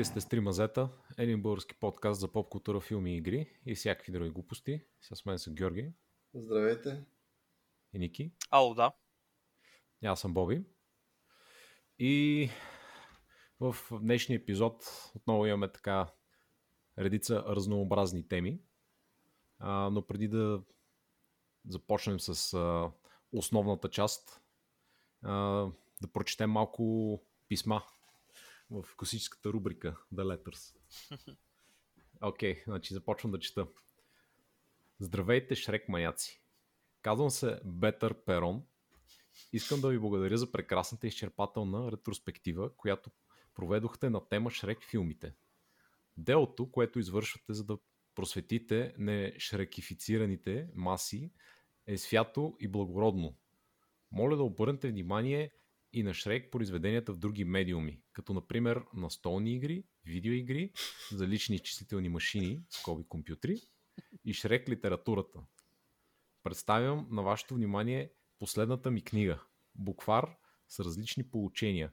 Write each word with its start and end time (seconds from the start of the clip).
Вие 0.00 0.04
сте 0.04 0.20
Стримазета, 0.20 0.88
един 1.18 1.42
български 1.42 1.74
подкаст 1.74 2.20
за 2.20 2.28
поп 2.28 2.48
култура, 2.48 2.80
филми 2.80 3.14
и 3.14 3.16
игри 3.16 3.58
и 3.66 3.74
всякакви 3.74 4.12
други 4.12 4.30
глупости. 4.30 4.82
С 5.00 5.24
мен 5.26 5.38
са 5.38 5.50
Георги. 5.50 5.92
Здравейте. 6.34 7.04
И 7.92 7.98
Ники. 7.98 8.32
Ало, 8.50 8.74
да. 8.74 8.92
Аз 10.04 10.20
съм 10.20 10.34
Боби. 10.34 10.64
И 11.98 12.50
в 13.60 13.76
днешния 13.92 14.36
епизод 14.36 15.10
отново 15.14 15.46
имаме 15.46 15.72
така 15.72 16.12
редица 16.98 17.44
разнообразни 17.48 18.28
теми. 18.28 18.60
А, 19.58 19.90
но 19.90 20.06
преди 20.06 20.28
да 20.28 20.62
започнем 21.68 22.20
с 22.20 22.54
а, 22.54 22.90
основната 23.32 23.90
част, 23.90 24.42
а, 25.22 25.32
да 26.02 26.12
прочетем 26.12 26.50
малко 26.50 27.22
писма 27.48 27.82
в 28.70 28.96
класическата 28.96 29.48
рубрика 29.48 29.96
The 30.14 30.22
Letters. 30.22 30.76
Окей, 32.20 32.54
okay, 32.54 32.64
значи 32.64 32.94
започвам 32.94 33.32
да 33.32 33.38
чета. 33.38 33.66
Здравейте, 34.98 35.54
Шрек 35.54 35.88
маяци! 35.88 36.42
Казвам 37.02 37.30
се 37.30 37.60
Бетър 37.64 38.14
Перон. 38.24 38.62
Искам 39.52 39.80
да 39.80 39.88
ви 39.88 39.98
благодаря 39.98 40.38
за 40.38 40.52
прекрасната 40.52 41.06
изчерпателна 41.06 41.92
ретроспектива, 41.92 42.76
която 42.76 43.10
проведохте 43.54 44.10
на 44.10 44.28
тема 44.28 44.50
Шрек 44.50 44.84
филмите. 44.90 45.34
Делото, 46.16 46.70
което 46.70 46.98
извършвате 46.98 47.52
за 47.52 47.64
да 47.64 47.78
просветите 48.14 48.94
нешрекифицираните 48.98 50.68
маси, 50.74 51.32
е 51.86 51.98
свято 51.98 52.56
и 52.60 52.68
благородно. 52.68 53.36
Моля 54.12 54.36
да 54.36 54.42
обърнете 54.42 54.88
внимание 54.88 55.52
и 55.92 56.02
на 56.02 56.14
Шрек 56.14 56.50
произведенията 56.50 57.12
в 57.12 57.18
други 57.18 57.44
медиуми, 57.44 58.00
като 58.12 58.34
например 58.34 58.82
настолни 58.94 59.54
игри, 59.54 59.84
видеоигри 60.04 60.72
за 61.12 61.28
лични 61.28 61.56
изчислителни 61.56 62.08
машини, 62.08 62.62
скоби 62.70 63.04
компютри 63.08 63.56
и 64.24 64.32
Шрек 64.34 64.68
литературата. 64.68 65.40
Представям 66.42 67.06
на 67.10 67.22
вашето 67.22 67.54
внимание 67.54 68.10
последната 68.38 68.90
ми 68.90 69.04
книга 69.04 69.42
Буквар 69.74 70.36
с 70.68 70.80
различни 70.80 71.30
получения, 71.30 71.92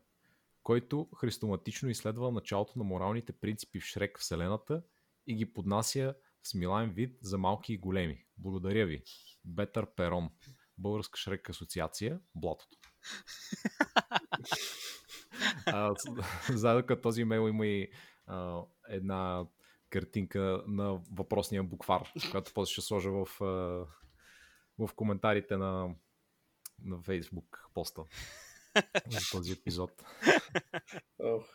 който 0.63 1.09
христоматично 1.15 1.89
изследва 1.89 2.31
началото 2.31 2.79
на 2.79 2.83
моралните 2.83 3.33
принципи 3.33 3.79
в 3.79 3.85
Шрек 3.85 4.19
Вселената 4.19 4.83
и 5.27 5.35
ги 5.35 5.53
поднася 5.53 6.15
в 6.41 6.47
смилаем 6.47 6.89
вид 6.89 7.17
за 7.21 7.37
малки 7.37 7.73
и 7.73 7.77
големи. 7.77 8.25
Благодаря 8.37 8.85
ви. 8.85 9.03
Бетър 9.45 9.87
Перон. 9.95 10.29
Българска 10.77 11.19
Шрек 11.19 11.49
асоциация. 11.49 12.19
Блатото. 12.35 12.77
Заедно 16.49 16.85
като 16.85 17.01
този 17.01 17.21
имейл 17.21 17.49
има 17.49 17.67
и 17.67 17.91
а, 18.27 18.61
една 18.89 19.45
картинка 19.89 20.63
на 20.67 20.99
въпросния 21.11 21.63
буквар, 21.63 22.11
която 22.31 22.53
после 22.53 22.71
ще 22.71 22.81
сложа 22.81 23.11
в, 23.11 23.41
а, 23.41 23.45
в 24.85 24.93
коментарите 24.95 25.57
на, 25.57 25.95
на 26.83 26.97
Facebook 26.97 27.59
поста 27.73 28.01
за 29.09 29.19
този 29.31 29.51
епизод. 29.51 30.03
Oh. 31.21 31.45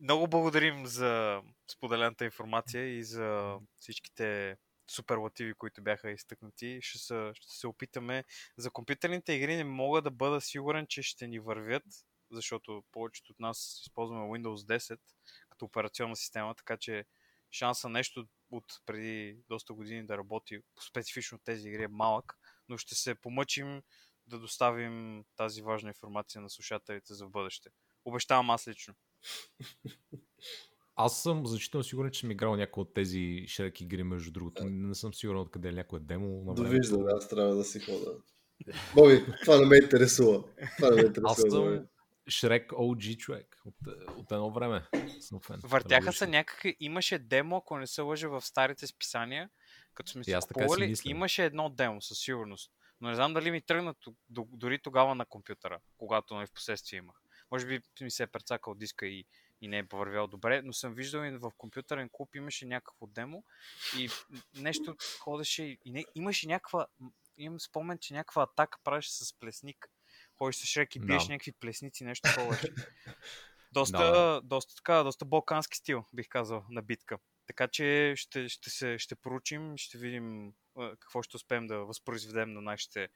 Много 0.00 0.28
благодарим 0.28 0.86
за 0.86 1.42
споделената 1.68 2.24
информация 2.24 2.98
и 2.98 3.04
за 3.04 3.56
всичките 3.78 4.56
суперлативи, 4.90 5.54
които 5.54 5.82
бяха 5.82 6.10
изтъкнати. 6.10 6.78
Ще 6.82 6.98
се, 6.98 7.30
ще 7.34 7.58
се 7.58 7.66
опитаме. 7.66 8.24
За 8.58 8.70
компютърните 8.70 9.32
игри 9.32 9.56
не 9.56 9.64
мога 9.64 10.02
да 10.02 10.10
бъда 10.10 10.40
сигурен, 10.40 10.86
че 10.88 11.02
ще 11.02 11.26
ни 11.26 11.38
вървят, 11.38 11.84
защото 12.30 12.84
повечето 12.92 13.32
от 13.32 13.40
нас 13.40 13.80
използваме 13.86 14.38
Windows 14.38 14.78
10 14.78 14.98
като 15.50 15.64
операционна 15.64 16.16
система, 16.16 16.54
така 16.54 16.76
че 16.76 17.04
шанса 17.50 17.88
нещо 17.88 18.26
от 18.50 18.64
преди 18.86 19.38
доста 19.48 19.74
години 19.74 20.06
да 20.06 20.18
работи 20.18 20.60
специфично 20.88 21.38
тези 21.38 21.68
игри 21.68 21.82
е 21.82 21.88
малък, 21.88 22.38
но 22.68 22.78
ще 22.78 22.94
се 22.94 23.14
помъчим 23.14 23.82
да 24.26 24.38
доставим 24.38 25.24
тази 25.36 25.62
важна 25.62 25.88
информация 25.88 26.40
на 26.40 26.50
слушателите 26.50 27.14
за 27.14 27.26
бъдеще. 27.26 27.70
Обещавам 28.04 28.50
аз 28.50 28.68
лично. 28.68 28.94
Аз 30.96 31.22
съм 31.22 31.46
значително 31.46 31.84
сигурен, 31.84 32.10
че 32.10 32.20
съм 32.20 32.30
играл 32.30 32.56
някои 32.56 32.80
от 32.80 32.94
тези 32.94 33.44
широк 33.48 33.80
игри, 33.80 34.02
между 34.02 34.30
другото. 34.30 34.64
Не 34.64 34.94
съм 34.94 35.14
сигурен 35.14 35.40
откъде 35.40 35.68
е 35.68 35.72
някое 35.72 36.00
демо. 36.00 36.54
Довиждам, 36.54 37.06
аз 37.16 37.28
трябва 37.28 37.54
да 37.54 37.64
си 37.64 37.80
хода. 37.80 38.12
Боби, 38.94 39.24
това 39.44 39.60
не 39.60 39.66
ме 39.66 39.76
интересува. 39.76 40.44
Това 40.76 40.90
не 40.90 40.96
ме 40.96 41.08
интересува. 41.08 41.30
Аз 41.30 41.40
съм 41.40 41.86
Шрек 42.28 42.70
OG 42.70 43.16
човек 43.16 43.56
от, 43.64 43.74
от 44.16 44.32
едно 44.32 44.50
време. 44.50 44.86
Съм 45.20 45.40
фен. 45.40 45.60
Въртяха 45.64 46.12
се 46.12 46.26
някакви, 46.26 46.76
имаше 46.80 47.18
демо, 47.18 47.56
ако 47.56 47.78
не 47.78 47.86
се 47.86 48.02
лъжа 48.02 48.28
в 48.28 48.40
старите 48.40 48.86
списания, 48.86 49.50
като 49.94 50.10
сме 50.10 50.24
си 50.24 50.34
купували, 50.48 50.94
имаше 51.04 51.44
едно 51.44 51.70
демо 51.70 52.02
със 52.02 52.18
сигурност. 52.18 52.72
Но 53.00 53.08
не 53.08 53.14
знам 53.14 53.34
дали 53.34 53.50
ми 53.50 53.62
тръгна 53.62 53.94
дори 54.30 54.78
тогава 54.82 55.14
на 55.14 55.26
компютъра, 55.26 55.80
когато 55.98 56.34
в 56.34 56.46
последствие 56.54 56.98
имах. 56.98 57.16
Може 57.50 57.66
би 57.66 57.80
ми 58.00 58.10
се 58.10 58.22
е 58.22 58.26
прецакал 58.26 58.74
диска 58.74 59.06
и 59.06 59.24
и 59.60 59.68
не 59.68 59.78
е 59.78 59.86
повървял 59.86 60.26
добре, 60.26 60.62
но 60.62 60.72
съм 60.72 60.94
виждал 60.94 61.24
и 61.24 61.30
в 61.30 61.50
компютърен 61.58 62.08
клуб 62.12 62.34
имаше 62.34 62.66
някакво 62.66 63.06
демо 63.06 63.44
и 63.98 64.08
нещо 64.54 64.96
ходеше 65.20 65.62
и 65.62 65.90
не, 65.90 66.04
имаше 66.14 66.46
някаква, 66.46 66.86
имам 67.38 67.60
спомен, 67.60 67.98
че 67.98 68.14
някаква 68.14 68.42
атака 68.42 68.78
правеше 68.84 69.12
с 69.12 69.38
плесник. 69.38 69.90
Ходиш 70.38 70.56
с 70.56 70.66
шрек 70.66 70.96
и 70.96 71.00
биеш 71.00 71.22
no. 71.22 71.28
някакви 71.28 71.52
плесници, 71.52 72.04
нещо 72.04 72.28
такова. 72.28 72.58
доста, 73.72 73.98
no. 73.98 74.40
доста, 74.40 74.74
така, 74.74 75.02
доста 75.02 75.24
балкански 75.24 75.76
стил, 75.76 76.04
бих 76.14 76.28
казал, 76.28 76.64
на 76.70 76.82
битка. 76.82 77.18
Така 77.46 77.68
че 77.68 78.14
ще, 78.16 78.48
ще, 78.48 78.70
се, 78.70 78.98
ще 78.98 79.14
поручим, 79.14 79.76
ще 79.76 79.98
видим 79.98 80.52
какво 80.98 81.22
ще 81.22 81.36
успеем 81.36 81.66
да 81.66 81.78
възпроизведем 81.78 82.52
на 82.52 82.60
нашите 82.60 83.08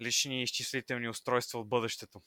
лични 0.00 0.42
изчислителни 0.42 1.08
устройства 1.08 1.60
от 1.60 1.68
бъдещето. 1.68 2.22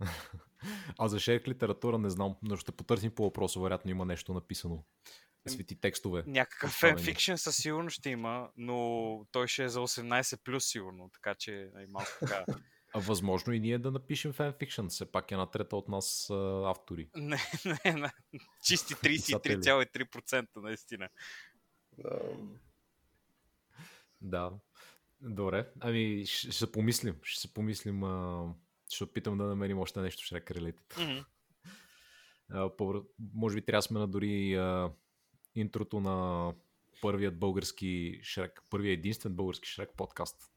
А 0.98 1.08
за 1.08 1.20
шерк 1.20 1.48
литература 1.48 1.98
не 1.98 2.10
знам, 2.10 2.36
но 2.42 2.56
ще 2.56 2.72
потърсим 2.72 3.10
по 3.10 3.22
въпроса, 3.22 3.60
вероятно 3.60 3.90
има 3.90 4.04
нещо 4.04 4.34
написано. 4.34 4.84
Свети 5.46 5.80
текстове. 5.80 6.24
Някакъв 6.26 6.70
фенфикшн 6.70 7.34
със 7.34 7.56
сигурност 7.56 7.96
ще 7.96 8.10
има, 8.10 8.48
но 8.56 9.26
той 9.32 9.48
ще 9.48 9.64
е 9.64 9.68
за 9.68 9.80
18 9.80 10.40
плюс 10.44 10.66
сигурно, 10.66 11.10
така 11.12 11.34
че 11.34 11.62
е 11.62 11.86
малко 11.88 12.10
така. 12.20 12.44
А 12.96 13.00
възможно 13.00 13.52
и 13.52 13.60
ние 13.60 13.78
да 13.78 13.90
напишем 13.90 14.32
фенфикшн, 14.32 14.86
все 14.86 15.12
пак 15.12 15.30
е 15.30 15.36
на 15.36 15.50
трета 15.50 15.76
от 15.76 15.88
нас 15.88 16.30
а, 16.30 16.70
автори. 16.70 17.08
Не, 17.16 17.38
не, 17.64 17.92
не. 17.92 18.12
Чисти 18.64 18.94
33,3% 18.94 20.46
наистина. 20.56 21.08
Да. 24.20 24.52
Добре. 25.20 25.68
Ами, 25.80 26.26
ще, 26.26 26.52
ще 26.52 26.72
помислим. 26.72 27.16
Ще 27.22 27.40
се 27.40 27.54
помислим 27.54 28.04
а, 28.04 28.46
ще 28.94 29.04
опитам 29.04 29.38
да 29.38 29.44
намерим 29.44 29.78
още 29.78 30.00
нещо 30.00 30.22
Shrek 30.22 30.50
Related. 30.50 30.94
Mm-hmm. 30.94 31.24
Uh, 32.52 33.06
може 33.34 33.54
би 33.54 33.62
трябва 33.62 33.78
да 33.78 33.82
сме 33.82 34.00
на 34.00 34.08
дори 34.08 34.26
uh, 34.56 34.92
интрото 35.54 36.00
на 36.00 36.52
първият 37.00 37.38
български 37.38 38.20
Шрек, 38.22 38.62
първият 38.70 38.98
единствен 38.98 39.34
български 39.34 39.68
Шрек 39.68 39.90
подкаст. 39.96 40.50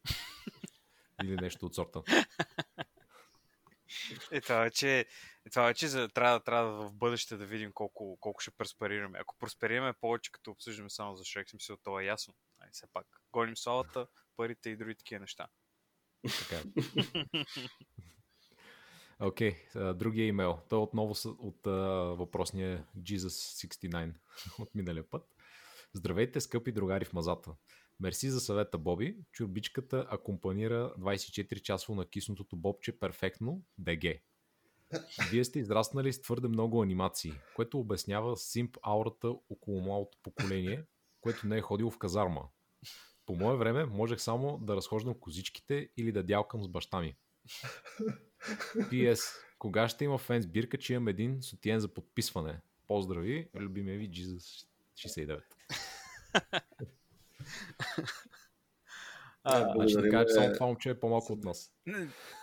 Или 1.23 1.35
нещо 1.35 1.65
от 1.65 1.75
сорта. 1.75 2.01
Е, 4.31 4.41
това 4.41 4.59
вече, 4.59 4.99
е, 4.99 5.05
това 5.49 5.65
вече 5.65 5.87
за, 5.87 6.09
трябва, 6.09 6.39
трябва 6.39 6.89
в 6.89 6.93
бъдеще 6.93 7.38
да 7.38 7.45
видим 7.45 7.71
колко, 7.73 8.17
колко 8.19 8.41
ще 8.41 8.51
просперираме. 8.51 9.19
Ако 9.21 9.35
просперираме 9.38 9.94
повече, 9.94 10.31
като 10.31 10.51
обсъждаме 10.51 10.89
само 10.89 11.15
за 11.15 11.25
Шрек, 11.25 11.50
смисъл, 11.50 11.77
това 11.83 12.01
е 12.01 12.06
ясно. 12.06 12.33
Ай, 12.59 12.69
все 12.71 12.88
пак. 12.94 13.07
Гоним 13.31 13.57
славата, 13.57 14.07
парите 14.35 14.69
и 14.69 14.77
други 14.77 14.95
такива 14.95 15.19
неща. 15.19 15.47
Така. 16.39 16.63
Окей, 19.19 19.51
okay, 19.51 19.93
другия 19.93 20.27
имейл. 20.27 20.59
Той 20.69 20.79
отново 20.79 21.11
от 21.27 21.63
uh, 21.63 22.15
въпросния 22.15 22.85
Jesus69 22.99 24.13
от 24.59 24.75
миналия 24.75 25.09
път. 25.09 25.23
Здравейте, 25.93 26.41
скъпи 26.41 26.71
другари 26.71 27.05
в 27.05 27.13
мазата. 27.13 27.51
Мерси 27.99 28.29
за 28.29 28.39
съвета, 28.39 28.77
Боби. 28.77 29.17
Чурбичката 29.31 30.07
акомпанира 30.09 30.93
24-часово 30.99 31.95
на 31.95 32.05
киснотото 32.05 32.55
бобче 32.55 32.99
перфектно, 32.99 33.61
ДГ. 33.77 34.03
Вие 35.31 35.43
сте 35.43 35.59
израснали 35.59 36.13
с 36.13 36.21
твърде 36.21 36.47
много 36.47 36.81
анимации, 36.83 37.33
което 37.55 37.79
обяснява 37.79 38.37
симп 38.37 38.77
аурата 38.81 39.29
около 39.49 39.81
малото 39.81 40.17
поколение, 40.23 40.83
което 41.21 41.47
не 41.47 41.57
е 41.57 41.61
ходило 41.61 41.91
в 41.91 41.97
казарма. 41.97 42.41
По 43.25 43.35
мое 43.35 43.57
време 43.57 43.85
можех 43.85 44.21
само 44.21 44.57
да 44.57 44.75
разхождам 44.75 45.19
козичките 45.19 45.89
или 45.97 46.11
да 46.11 46.23
дялкам 46.23 46.63
с 46.63 46.67
баща 46.67 47.01
ми. 47.01 47.17
PS. 48.75 49.19
Кога 49.59 49.88
ще 49.88 50.05
има 50.05 50.17
фен 50.17 50.41
сбирка, 50.41 50.77
че 50.77 50.94
имам 50.94 51.07
един 51.07 51.41
сутиен 51.41 51.79
за 51.79 51.88
подписване? 51.88 52.61
Поздрави, 52.88 53.49
любимия 53.55 53.97
ви 53.97 54.09
Jesus 54.09 54.67
69. 54.95 55.41
А, 59.49 59.73
значи 59.73 59.94
да 59.94 60.09
кажа, 60.09 60.25
че 60.25 60.33
само 60.33 60.53
това 60.53 60.65
момче 60.65 60.89
е 60.89 60.99
по-малко 60.99 61.33
от 61.33 61.44
нас. 61.44 61.71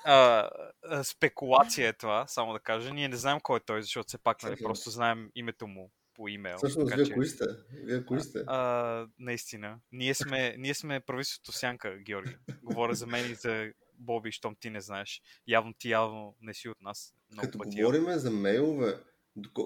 А, 0.04 0.50
а, 0.82 1.04
спекулация 1.04 1.88
е 1.88 1.92
това, 1.92 2.26
само 2.26 2.52
да 2.52 2.58
кажа. 2.58 2.94
Ние 2.94 3.08
не 3.08 3.16
знаем 3.16 3.40
кой 3.42 3.56
е 3.56 3.60
той, 3.66 3.82
защото 3.82 4.08
все 4.08 4.18
пак 4.18 4.42
нали, 4.42 4.56
просто 4.62 4.90
знаем 4.90 5.30
името 5.34 5.66
му 5.66 5.90
по 6.14 6.28
имейл. 6.28 6.56
Всъщност, 6.56 6.94
вие 6.94 7.14
кои 7.14 7.26
сте? 7.26 7.44
Вие 7.72 8.04
кои 8.04 8.20
сте? 8.20 8.38
А, 8.46 9.06
наистина. 9.18 9.78
Ние 9.92 10.14
сме, 10.14 10.54
ние 10.58 10.74
сме 10.74 11.00
правителството 11.00 11.52
сянка, 11.52 11.98
Георги. 11.98 12.36
Говоря 12.62 12.94
за 12.94 13.06
мен 13.06 13.30
и 13.30 13.34
за 13.34 13.72
Боби, 14.04 14.32
щом 14.32 14.56
ти 14.60 14.70
не 14.70 14.80
знаеш. 14.80 15.22
Явно 15.46 15.74
ти 15.78 15.90
явно 15.90 16.36
не 16.40 16.54
си 16.54 16.68
от 16.68 16.80
нас. 16.80 17.14
Много 17.32 17.46
Като 17.46 17.58
пъти, 17.58 17.82
говориме 17.82 18.18
за 18.18 18.30
мейлове, 18.30 19.00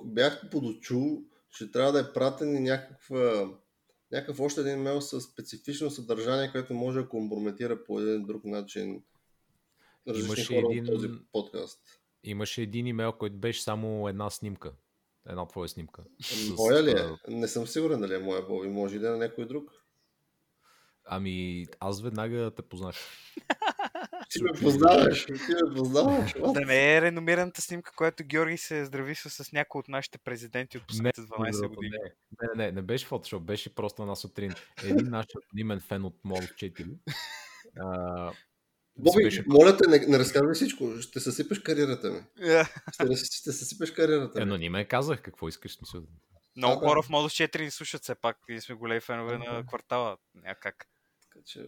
бях 0.04 0.50
подочул, 0.50 1.22
че 1.50 1.70
трябва 1.70 1.92
да 1.92 2.00
е 2.00 2.12
пратен 2.12 2.56
и 2.56 2.60
някаква, 2.60 3.50
някакъв 4.12 4.40
още 4.40 4.60
един 4.60 4.82
мейл 4.82 5.00
с 5.00 5.20
специфично 5.20 5.90
съдържание, 5.90 6.52
което 6.52 6.74
може 6.74 7.00
да 7.00 7.08
компрометира 7.08 7.84
по 7.84 8.00
един 8.00 8.26
друг 8.26 8.44
начин 8.44 9.02
различни 10.08 10.26
Имаше 10.26 10.60
хора 10.60 10.66
един... 10.70 10.84
от 10.84 10.90
този 10.90 11.08
подкаст. 11.32 11.80
Имаше 12.24 12.62
един 12.62 12.86
имейл, 12.86 13.12
който 13.12 13.36
беше 13.36 13.62
само 13.62 14.08
една 14.08 14.30
снимка. 14.30 14.72
Една 15.28 15.46
твоя 15.46 15.68
снимка. 15.68 16.04
Моя 16.56 16.82
ли 16.82 16.90
е? 16.90 17.06
Не 17.28 17.48
съм 17.48 17.66
сигурен 17.66 18.00
дали 18.00 18.14
е 18.14 18.18
моя 18.18 18.42
Боби. 18.42 18.68
Може 18.68 18.96
и 18.96 18.98
да 18.98 19.08
е 19.08 19.10
на 19.10 19.16
някой 19.16 19.46
друг. 19.46 19.70
Ами, 21.04 21.66
аз 21.80 22.02
веднага 22.02 22.50
те 22.56 22.62
познах. 22.62 22.96
Ти 24.30 24.42
ме 24.42 24.50
познаваш, 24.62 25.26
ти 25.26 25.32
ме 25.32 25.74
познаваш. 25.76 26.34
Да 26.54 26.60
не 26.60 26.96
е 26.96 27.02
реномираната 27.02 27.62
снимка, 27.62 27.92
която 27.96 28.24
Георги 28.24 28.56
се 28.56 28.78
е 28.78 28.84
здрависва 28.84 29.30
с 29.30 29.52
някой 29.52 29.78
от 29.78 29.88
нашите 29.88 30.18
президенти 30.18 30.78
от 30.78 30.86
последните 30.86 31.20
12 31.20 31.62
не, 31.62 31.68
години. 31.68 31.92
Не, 31.92 32.48
не, 32.56 32.64
не, 32.64 32.72
не 32.72 32.82
беше 32.82 33.06
фотошоп, 33.06 33.42
беше 33.42 33.74
просто 33.74 34.02
една 34.02 34.16
сутрин. 34.16 34.54
Един 34.84 35.10
наш 35.10 35.26
анонимен 35.52 35.80
фен 35.80 36.04
от 36.04 36.14
Model 36.24 36.72
4 36.72 36.98
а, 37.80 38.32
Боби, 38.98 39.24
беше... 39.24 39.44
моля 39.46 39.76
те, 39.76 39.88
не, 39.88 39.98
не 39.98 40.18
разказвай 40.18 40.54
всичко. 40.54 41.00
Ще 41.00 41.20
съсипеш 41.20 41.58
кариерата 41.58 42.10
ми. 42.10 42.20
Yeah. 42.40 43.14
Ще, 43.14 43.24
ще 43.24 43.52
съсипеш 43.52 43.90
кариерата 43.90 44.38
ми. 44.38 44.42
Ено, 44.42 44.56
ни 44.56 44.68
ме 44.68 44.84
казах 44.84 45.22
какво 45.22 45.48
искаш. 45.48 45.78
Мисля. 45.80 46.02
Много 46.56 46.86
хора 46.86 47.02
в 47.02 47.08
Model 47.08 47.48
4 47.48 47.60
ни 47.60 47.70
слушат 47.70 48.02
все 48.02 48.14
пак. 48.14 48.36
Ние 48.48 48.60
сме 48.60 48.74
големи 48.74 49.00
фенове 49.00 49.38
на 49.38 49.66
квартала. 49.66 50.16
Някак. 50.34 50.86
Така 51.22 51.44
че, 51.46 51.66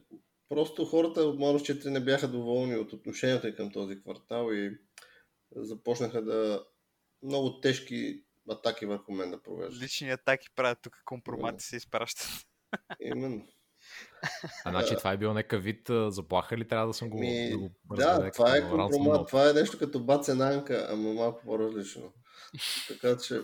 просто 0.51 0.85
хората 0.85 1.21
от 1.21 1.39
Model 1.39 1.83
4 1.83 1.91
не 1.91 2.01
бяха 2.01 2.29
доволни 2.29 2.77
от 2.77 2.93
отношението 2.93 3.57
към 3.57 3.73
този 3.73 4.01
квартал 4.03 4.53
и 4.53 4.79
започнаха 5.57 6.23
да 6.23 6.65
много 7.23 7.61
тежки 7.61 8.25
атаки 8.51 8.87
върху 8.87 9.13
мен 9.13 9.31
да 9.31 9.43
провеждат. 9.43 9.83
Лични 9.83 10.11
атаки 10.11 10.49
правят 10.57 10.79
тук, 10.83 11.03
компромати 11.05 11.65
се 11.65 11.77
изпращат. 11.77 12.29
Именно. 13.01 13.47
А 14.65 14.71
значи 14.71 14.95
това 14.99 15.13
е 15.13 15.17
било 15.17 15.35
някакъв 15.35 15.65
вид 15.65 15.91
заплаха 16.09 16.57
ли 16.57 16.69
трябва 16.69 16.87
да 16.87 16.95
съм 16.95 17.11
го, 17.11 17.19
Ми, 17.19 17.51
да 17.51 17.59
го 17.59 17.71
Да, 17.97 18.31
това 18.31 18.57
е 18.57 18.61
компромат. 18.61 19.29
Това 19.29 19.51
е 19.51 19.53
нещо 19.53 19.79
като 19.79 20.01
баценанка, 20.01 20.87
ама 20.91 21.13
малко 21.13 21.43
по-различно. 21.45 22.13
така 22.89 23.17
че 23.17 23.41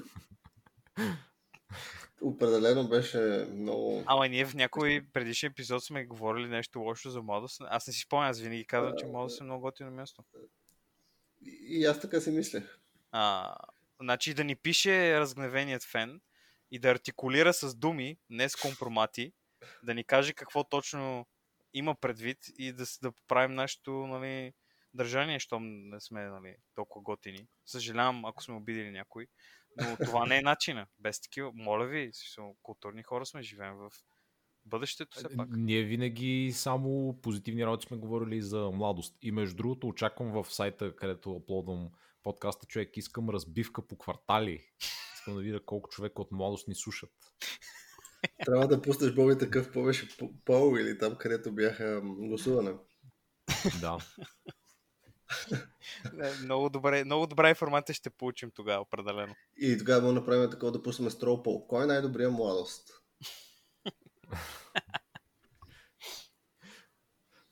определено 2.22 2.88
беше 2.88 3.46
много... 3.52 4.02
Ама 4.06 4.28
ние 4.28 4.46
в 4.46 4.54
някой 4.54 5.06
предишен 5.12 5.50
епизод 5.50 5.84
сме 5.84 6.06
говорили 6.06 6.48
нещо 6.48 6.80
лошо 6.80 7.10
за 7.10 7.22
модус. 7.22 7.56
Аз 7.60 7.86
не 7.86 7.92
си 7.92 8.00
спомням, 8.00 8.30
аз 8.30 8.40
винаги 8.40 8.66
казвам, 8.66 8.94
че 8.98 9.06
модус 9.06 9.40
е 9.40 9.44
много 9.44 9.60
готино 9.60 9.90
място. 9.90 10.24
И 11.46 11.84
аз 11.84 12.00
така 12.00 12.20
си 12.20 12.30
мислех. 12.30 12.78
А, 13.12 13.54
значи 14.00 14.34
да 14.34 14.44
ни 14.44 14.56
пише 14.56 15.20
разгневеният 15.20 15.82
фен 15.82 16.20
и 16.70 16.78
да 16.78 16.90
артикулира 16.90 17.52
с 17.52 17.74
думи, 17.74 18.18
не 18.30 18.48
с 18.48 18.56
компромати, 18.56 19.32
да 19.82 19.94
ни 19.94 20.04
каже 20.04 20.32
какво 20.32 20.64
точно 20.64 21.26
има 21.74 21.94
предвид 21.94 22.38
и 22.58 22.72
да, 22.72 22.84
да 23.02 23.12
поправим 23.12 23.54
нашето 23.54 23.90
нали, 23.90 24.52
държание, 24.96 25.38
щом 25.38 25.88
не 25.88 26.00
сме 26.00 26.24
нали, 26.24 26.56
толкова 26.74 27.02
готини. 27.02 27.48
Съжалявам, 27.66 28.24
ако 28.24 28.42
сме 28.42 28.54
обидели 28.54 28.90
някой, 28.90 29.26
но 29.76 29.96
това 30.04 30.26
не 30.26 30.38
е 30.38 30.42
начина. 30.42 30.86
Без 30.98 31.20
такива, 31.20 31.50
моля 31.54 31.86
ви, 31.86 32.10
културни 32.62 33.02
хора 33.02 33.26
сме, 33.26 33.42
живеем 33.42 33.74
в 33.74 33.90
бъдещето 34.64 35.18
все 35.18 35.36
пак. 35.36 35.48
Ние 35.52 35.82
винаги 35.82 36.52
само 36.54 37.18
позитивни 37.22 37.66
работи 37.66 37.86
сме 37.86 37.96
говорили 37.96 38.42
за 38.42 38.70
младост. 38.70 39.16
И 39.22 39.30
между 39.30 39.56
другото 39.56 39.88
очаквам 39.88 40.32
в 40.32 40.54
сайта, 40.54 40.96
където 40.96 41.36
аплодвам 41.36 41.90
подкаста, 42.22 42.66
човек, 42.66 42.96
искам 42.96 43.30
разбивка 43.30 43.86
по 43.86 43.98
квартали. 43.98 44.64
Искам 45.14 45.34
да 45.34 45.40
видя 45.40 45.60
колко 45.64 45.88
човека 45.88 46.22
от 46.22 46.32
младост 46.32 46.68
ни 46.68 46.74
слушат. 46.74 47.10
Трябва 48.44 48.68
да 48.68 48.82
пуснеш 48.82 49.14
Боби 49.14 49.38
такъв 49.38 49.72
повече 49.72 50.08
пол 50.44 50.78
или 50.78 50.98
там, 50.98 51.16
където 51.16 51.52
бяха 51.52 52.00
гласуване. 52.04 52.72
Да. 53.80 53.98
Не, 56.12 56.30
много, 56.44 56.70
добре, 56.70 57.04
много 57.04 57.26
добра 57.26 57.48
информация 57.48 57.94
ще 57.94 58.10
получим 58.10 58.50
тогава, 58.50 58.82
определено. 58.82 59.34
И 59.56 59.78
тогава 59.78 60.06
да 60.06 60.12
направим 60.12 60.50
такова 60.50 60.72
да 60.72 60.82
пуснем 60.82 61.10
стропол. 61.10 61.66
Кой 61.66 61.82
е 61.82 61.86
най-добрия 61.86 62.30
младост? 62.30 63.02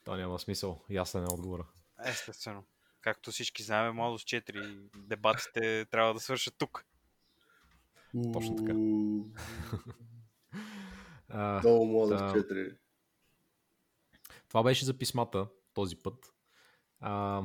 То 0.05 0.17
няма 0.17 0.38
смисъл. 0.38 0.85
Ясен 0.91 1.25
е 1.25 1.32
отговора. 1.32 1.67
Естествено. 2.05 2.65
Както 3.00 3.31
всички 3.31 3.62
знаем, 3.62 3.94
младост 3.94 4.29
4 4.29 4.88
дебатите 4.97 5.85
трябва 5.91 6.15
да 6.15 6.20
свършат 6.20 6.55
тук. 6.59 6.85
Точно 8.32 8.56
така. 8.56 8.75
Много 11.61 11.87
младост 11.93 12.23
4. 12.23 12.77
Това 14.49 14.62
беше 14.62 14.85
за 14.85 14.99
писмата 14.99 15.47
този 15.75 15.97
път. 15.97 16.35
А, 17.00 17.43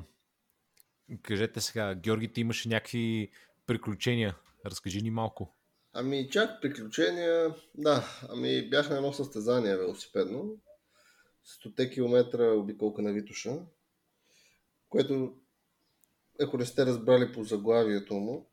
кажете 1.17 1.61
сега, 1.61 1.95
Георги, 1.95 2.33
ти 2.33 2.41
имаше 2.41 2.69
някакви 2.69 3.31
приключения. 3.67 4.35
Разкажи 4.65 5.01
ни 5.01 5.11
малко. 5.11 5.56
Ами 5.94 6.29
чак 6.29 6.61
приключения, 6.61 7.56
да, 7.75 8.03
ами 8.29 8.69
бях 8.69 8.89
на 8.89 8.95
едно 8.95 9.13
състезание 9.13 9.77
велосипедно, 9.77 10.57
100 11.65 11.94
км 11.94 12.39
обиколка 12.57 13.01
на 13.01 13.13
Витуша, 13.13 13.59
което, 14.89 15.33
ако 16.41 16.57
не 16.57 16.65
сте 16.65 16.85
разбрали 16.85 17.33
по 17.33 17.44
заглавието 17.44 18.13
му, 18.13 18.50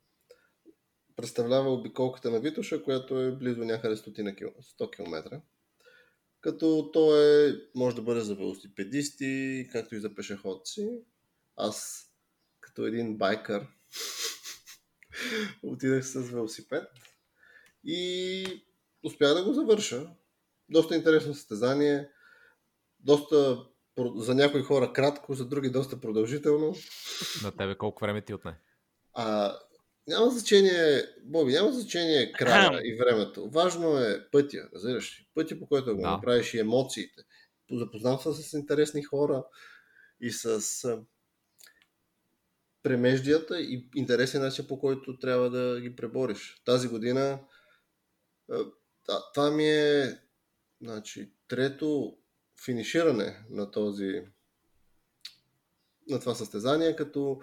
представлява 1.15 1.73
обиколката 1.73 2.31
на 2.31 2.39
Витуша, 2.39 2.83
която 2.83 3.21
е 3.21 3.31
близо 3.31 3.65
някъде 3.65 3.95
100 3.95 4.91
км. 4.95 5.41
Като 6.41 6.89
то 6.93 7.21
е, 7.21 7.55
може 7.75 7.95
да 7.95 8.01
бъде 8.01 8.21
за 8.21 8.35
велосипедисти, 8.35 9.67
както 9.71 9.95
и 9.95 9.99
за 9.99 10.15
пешеходци. 10.15 10.89
Аз, 11.55 12.06
като 12.77 12.87
един 12.87 13.17
байкър, 13.17 13.67
отидах 15.63 16.07
с 16.07 16.19
велосипед 16.19 16.83
и 17.83 18.45
успях 19.03 19.33
да 19.33 19.43
го 19.43 19.53
завърша. 19.53 20.09
Доста 20.69 20.95
интересно 20.95 21.33
състезание, 21.33 22.09
доста 22.99 23.65
за 24.15 24.35
някои 24.35 24.61
хора 24.61 24.93
кратко, 24.93 25.33
за 25.33 25.45
други 25.45 25.69
доста 25.69 26.01
продължително. 26.01 26.75
На 27.43 27.57
тебе 27.57 27.77
колко 27.77 28.05
време 28.05 28.21
ти 28.21 28.33
отне? 28.33 28.55
А, 29.13 29.57
няма 30.07 30.29
значение, 30.29 31.03
Боби, 31.23 31.53
няма 31.53 31.71
значение 31.71 32.31
края 32.31 32.81
и 32.83 32.97
времето. 32.97 33.49
Важно 33.49 33.97
е 33.97 34.29
пътя, 34.31 34.69
разбираш 34.75 35.25
Пътя, 35.33 35.59
по 35.59 35.67
който 35.67 35.95
го 35.95 36.01
да. 36.01 36.11
направиш 36.11 36.53
и 36.53 36.59
емоциите. 36.59 37.21
Запознам 37.71 38.19
се 38.19 38.33
с 38.33 38.53
интересни 38.53 39.03
хора 39.03 39.45
и 40.21 40.31
с 40.31 40.61
премеждията 42.87 43.61
и 43.61 43.89
интересен 43.95 44.41
начин, 44.41 44.67
по 44.67 44.79
който 44.79 45.19
трябва 45.19 45.49
да 45.49 45.81
ги 45.81 45.95
пребориш. 45.95 46.61
Тази 46.65 46.87
година 46.87 47.39
това 49.33 49.51
ми 49.51 49.69
е 49.69 50.19
значи, 50.81 51.31
трето 51.47 52.17
финиширане 52.65 53.45
на 53.49 53.71
този 53.71 54.21
на 56.09 56.19
това 56.19 56.35
състезание, 56.35 56.95
като 56.95 57.41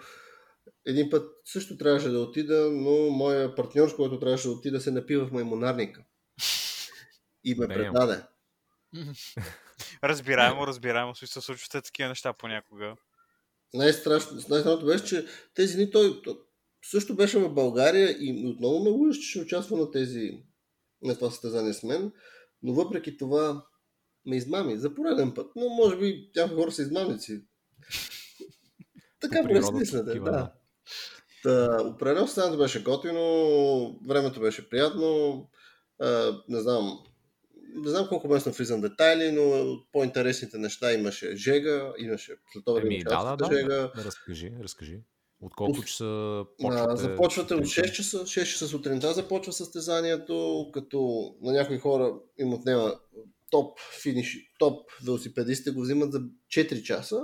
един 0.85 1.09
път 1.09 1.31
също 1.45 1.77
трябваше 1.77 2.09
да 2.09 2.19
отида, 2.19 2.71
но 2.71 3.09
моя 3.09 3.55
партньор, 3.55 3.89
с 3.89 3.95
който 3.95 4.19
трябваше 4.19 4.47
да 4.47 4.53
отида, 4.53 4.81
се 4.81 4.91
напива 4.91 5.27
в 5.27 5.31
маймонарника. 5.31 6.03
И 7.43 7.55
ме 7.55 7.67
предаде. 7.67 8.23
разбираемо, 10.03 10.67
разбираемо. 10.67 11.15
Се 11.15 11.41
случват 11.41 11.83
такива 11.83 12.09
неща 12.09 12.33
понякога. 12.33 12.95
Най-страшно, 13.73 14.33
най-страшното 14.33 14.85
беше, 14.85 15.05
че 15.05 15.25
тези 15.55 15.75
дни 15.75 15.91
той, 15.91 16.21
той 16.21 16.35
също 16.91 17.15
беше 17.15 17.39
в 17.39 17.53
България 17.53 18.11
и 18.19 18.47
отново 18.47 18.83
ме 18.83 18.89
лъжи, 18.89 19.21
че 19.21 19.29
ще 19.29 19.39
участва 19.39 19.77
на 19.77 19.91
тези 19.91 20.43
на 21.01 21.15
това 21.15 21.31
състезание 21.31 21.73
с 21.73 21.83
мен, 21.83 22.11
но 22.63 22.73
въпреки 22.73 23.17
това 23.17 23.65
ме 24.25 24.37
измами 24.37 24.77
за 24.77 24.95
пореден 24.95 25.33
път. 25.33 25.51
Но 25.55 25.69
може 25.69 25.97
би 25.97 26.29
някои 26.35 26.55
хора 26.55 26.71
са 26.71 26.81
измамници. 26.81 27.41
Така 29.19 29.43
пресмисляте, 29.43 30.19
да. 30.19 30.53
Та, 31.43 31.77
определено 31.83 32.27
състезанието 32.27 32.63
беше 32.63 32.83
готино, 32.83 33.99
времето 34.07 34.39
беше 34.39 34.69
приятно, 34.69 35.49
а, 35.99 36.41
не 36.49 36.59
знам, 36.59 36.99
не 37.75 37.89
знам 37.89 38.07
колко 38.09 38.27
место 38.27 38.51
влизам 38.51 38.81
детайли, 38.81 39.31
но 39.31 39.77
по-интересните 39.91 40.57
неща 40.57 40.93
имаше 40.93 41.35
Жега, 41.35 41.93
имаше 41.97 42.35
световен 42.51 42.85
Еми, 42.85 43.03
да, 43.03 43.23
да, 43.23 43.35
да, 43.35 43.55
Жега. 43.55 43.91
Да, 43.95 44.03
разкажи, 44.05 44.51
разкажи. 44.63 44.99
От 45.41 45.55
колко 45.55 45.79
от... 45.79 45.85
часа 45.85 46.43
почвате? 46.59 47.01
Започвате 47.01 47.53
от 47.53 47.63
6 47.63 47.91
часа, 47.91 48.17
6 48.17 48.45
часа 48.45 48.67
сутринта 48.67 49.13
започва 49.13 49.53
състезанието, 49.53 50.69
като 50.73 51.29
на 51.41 51.51
някои 51.51 51.77
хора 51.77 52.13
им 52.39 52.53
отнема 52.53 52.95
топ 53.51 53.79
финиш, 54.01 54.53
топ 54.59 54.91
велосипедистите 55.05 55.71
го 55.71 55.81
взимат 55.81 56.11
за 56.11 56.21
4 56.55 56.81
часа, 56.81 57.21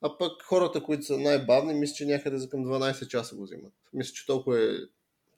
а 0.00 0.18
пък 0.18 0.42
хората, 0.42 0.82
които 0.82 1.04
са 1.04 1.18
най-бавни, 1.18 1.74
мисля, 1.74 1.94
че 1.94 2.06
някъде 2.06 2.38
за 2.38 2.48
към 2.48 2.64
12 2.64 3.08
часа 3.08 3.36
го 3.36 3.42
взимат. 3.42 3.72
Мисля, 3.92 4.12
че 4.12 4.26
толкова 4.26 4.60
е, 4.60 4.68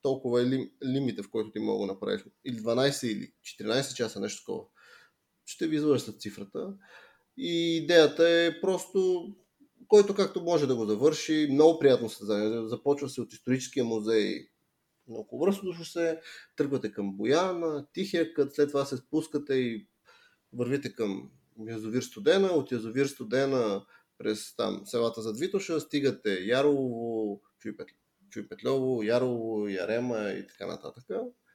толкова 0.03 0.43
е 0.43 0.47
лим, 0.47 0.71
лимита, 0.85 1.23
в 1.23 1.31
който 1.31 1.51
ти 1.51 1.59
мога 1.59 1.87
да 1.87 1.93
направиш. 1.93 2.25
Или 2.45 2.57
12 2.57 3.07
или 3.07 3.33
14 3.63 3.95
часа, 3.95 4.21
нещо 4.21 4.43
такова. 4.43 4.65
Ще 5.47 5.67
ви 5.67 5.77
излъжа 5.77 6.13
цифрата. 6.13 6.75
И 7.37 7.77
идеята 7.77 8.29
е 8.29 8.61
просто 8.61 9.29
който 9.89 10.15
както 10.15 10.43
може 10.43 10.67
да 10.67 10.77
го 10.77 10.87
завърши. 10.87 11.49
Много 11.51 11.79
приятно 11.79 12.09
състезание. 12.09 12.69
Започва 12.69 13.09
се 13.09 13.21
от 13.21 13.33
историческия 13.33 13.85
музей 13.85 14.49
на 15.09 15.19
Околовръстното 15.19 15.85
се, 15.85 16.21
тръгвате 16.57 16.93
към 16.93 17.17
Бояна, 17.17 17.87
Тихия 17.93 18.35
кът, 18.35 18.55
след 18.55 18.69
това 18.69 18.85
се 18.85 18.97
спускате 18.97 19.55
и 19.55 19.89
вървите 20.53 20.93
към 20.93 21.31
язовир 21.69 22.03
Студена, 22.03 22.47
от 22.49 22.73
язовир 22.73 23.07
Студена 23.07 23.87
през 24.19 24.57
там 24.57 24.83
селата 24.85 25.23
зад 25.23 25.39
Витоша, 25.39 25.81
стигате 25.81 26.41
Ярово, 26.45 27.41
Чуйпетлово, 28.31 29.03
Ярово, 29.03 29.69
Ярема 29.69 30.31
и 30.31 30.47
така 30.47 30.67
нататък. 30.67 31.05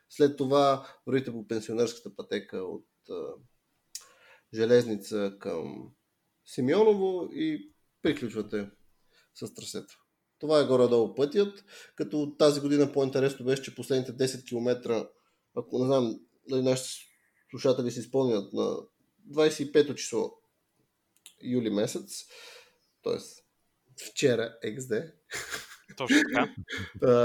След 0.09 0.37
това 0.37 0.87
вървите 1.07 1.31
по 1.31 1.47
пенсионерската 1.47 2.15
пътека 2.15 2.57
от 2.57 2.87
а, 3.09 3.13
Железница 4.53 5.35
към 5.39 5.91
Симеоново 6.45 7.29
и 7.31 7.73
приключвате 8.01 8.69
с 9.35 9.53
трасето. 9.53 9.99
Това 10.39 10.59
е 10.59 10.65
горе-долу 10.65 11.15
пътят, 11.15 11.65
като 11.95 12.35
тази 12.39 12.61
година 12.61 12.91
по-интересно 12.91 13.45
беше, 13.45 13.63
че 13.63 13.75
последните 13.75 14.11
10 14.11 14.47
км, 14.47 15.07
ако 15.55 15.79
не 15.79 15.85
знам 15.85 16.19
дали 16.49 16.61
нашите 16.61 16.89
слушатели 17.49 17.91
си 17.91 18.01
спомнят, 18.01 18.53
на 18.53 18.77
25 19.31 19.95
число 19.95 20.31
юли 21.43 21.69
месец, 21.69 22.25
т.е. 23.03 23.17
вчера 24.09 24.57
XD, 24.65 25.13
точно 25.97 26.17
така. 26.33 26.53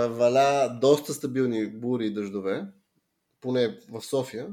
Валя 0.09 0.79
доста 0.81 1.15
стабилни 1.15 1.67
бури 1.67 2.07
и 2.07 2.13
дъждове, 2.13 2.67
поне 3.41 3.79
в 3.91 4.03
София. 4.03 4.49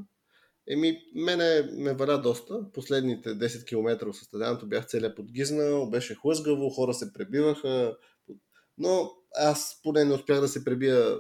Еми, 0.67 1.01
мене 1.15 1.69
ме 1.72 1.93
валя 1.93 2.22
доста. 2.22 2.72
Последните 2.74 3.29
10 3.29 3.65
км 3.67 4.07
от 4.07 4.15
състезанието 4.15 4.67
бях 4.67 4.86
целия 4.86 5.15
подгизнал, 5.15 5.89
беше 5.89 6.15
хлъзгаво, 6.15 6.69
хора 6.69 6.93
се 6.93 7.13
пребиваха, 7.13 7.98
но 8.77 9.12
аз 9.36 9.79
поне 9.84 10.05
не 10.05 10.13
успях 10.13 10.39
да 10.39 10.48
се 10.48 10.65
пребия. 10.65 11.17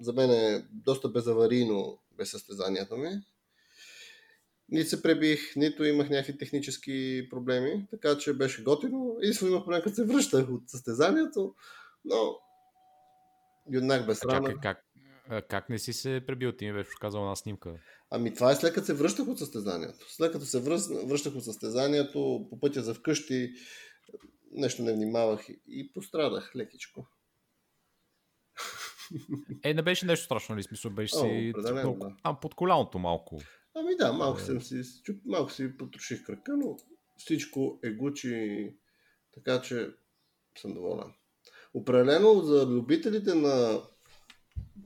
За 0.00 0.12
мен 0.12 0.30
е 0.30 0.66
доста 0.72 1.08
безаварийно 1.08 1.98
без 2.16 2.30
състезанието 2.30 2.96
ми. 2.96 3.08
Нито 4.68 4.88
се 4.88 5.02
пребих, 5.02 5.56
нито 5.56 5.84
имах 5.84 6.10
някакви 6.10 6.38
технически 6.38 7.26
проблеми, 7.30 7.86
така 7.90 8.18
че 8.18 8.32
беше 8.32 8.62
готино. 8.62 9.16
Единствено 9.22 9.52
имах 9.52 9.64
проблем, 9.64 9.82
като 9.82 9.94
се 9.94 10.04
връщах 10.04 10.48
от 10.50 10.62
състезанието, 10.66 11.54
но 12.08 12.38
юнак 13.72 14.06
без 14.06 14.24
рана. 14.24 14.48
Чакай, 14.48 14.60
как, 14.62 14.84
как 15.48 15.68
не 15.68 15.78
си 15.78 15.92
се 15.92 16.22
пребил? 16.26 16.52
Ти 16.52 16.66
ми 16.66 16.72
беше 16.72 16.90
казал 17.00 17.20
една 17.20 17.36
снимка. 17.36 17.74
Ами 18.10 18.34
това 18.34 18.52
е 18.52 18.54
след 18.54 18.74
като 18.74 18.86
се 18.86 18.94
връщах 18.94 19.28
от 19.28 19.38
състезанието. 19.38 20.06
След 20.08 20.32
като 20.32 20.44
се 20.44 20.60
връщах 21.06 21.34
от 21.34 21.44
състезанието, 21.44 22.46
по 22.50 22.60
пътя 22.60 22.82
за 22.82 22.94
вкъщи, 22.94 23.52
нещо 24.52 24.82
не 24.82 24.92
внимавах 24.92 25.46
и 25.68 25.92
пострадах 25.92 26.52
лекичко. 26.56 27.06
Е, 29.64 29.74
не 29.74 29.82
беше 29.82 30.06
нещо 30.06 30.24
страшно, 30.24 30.52
ли? 30.52 30.56
Нали? 30.56 30.62
Смисъл, 30.62 30.90
беше 30.90 31.16
О, 31.16 31.20
си 31.20 31.52
да. 31.56 32.14
там 32.22 32.38
под 32.40 32.54
коляното 32.54 32.98
малко. 32.98 33.38
Ами 33.74 33.96
да, 33.96 34.12
малко, 34.12 34.40
е... 34.40 34.42
съм 34.42 34.62
си, 34.62 34.82
малко 35.26 35.52
си 35.52 35.76
потроших 35.76 36.26
кръка, 36.26 36.56
но 36.56 36.76
всичко 37.16 37.80
е 37.84 37.90
гучи, 37.90 38.76
така 39.34 39.62
че 39.62 39.90
съм 40.58 40.74
доволен. 40.74 41.14
Определено 41.78 42.40
за 42.40 42.66
любителите 42.66 43.34
на 43.34 43.80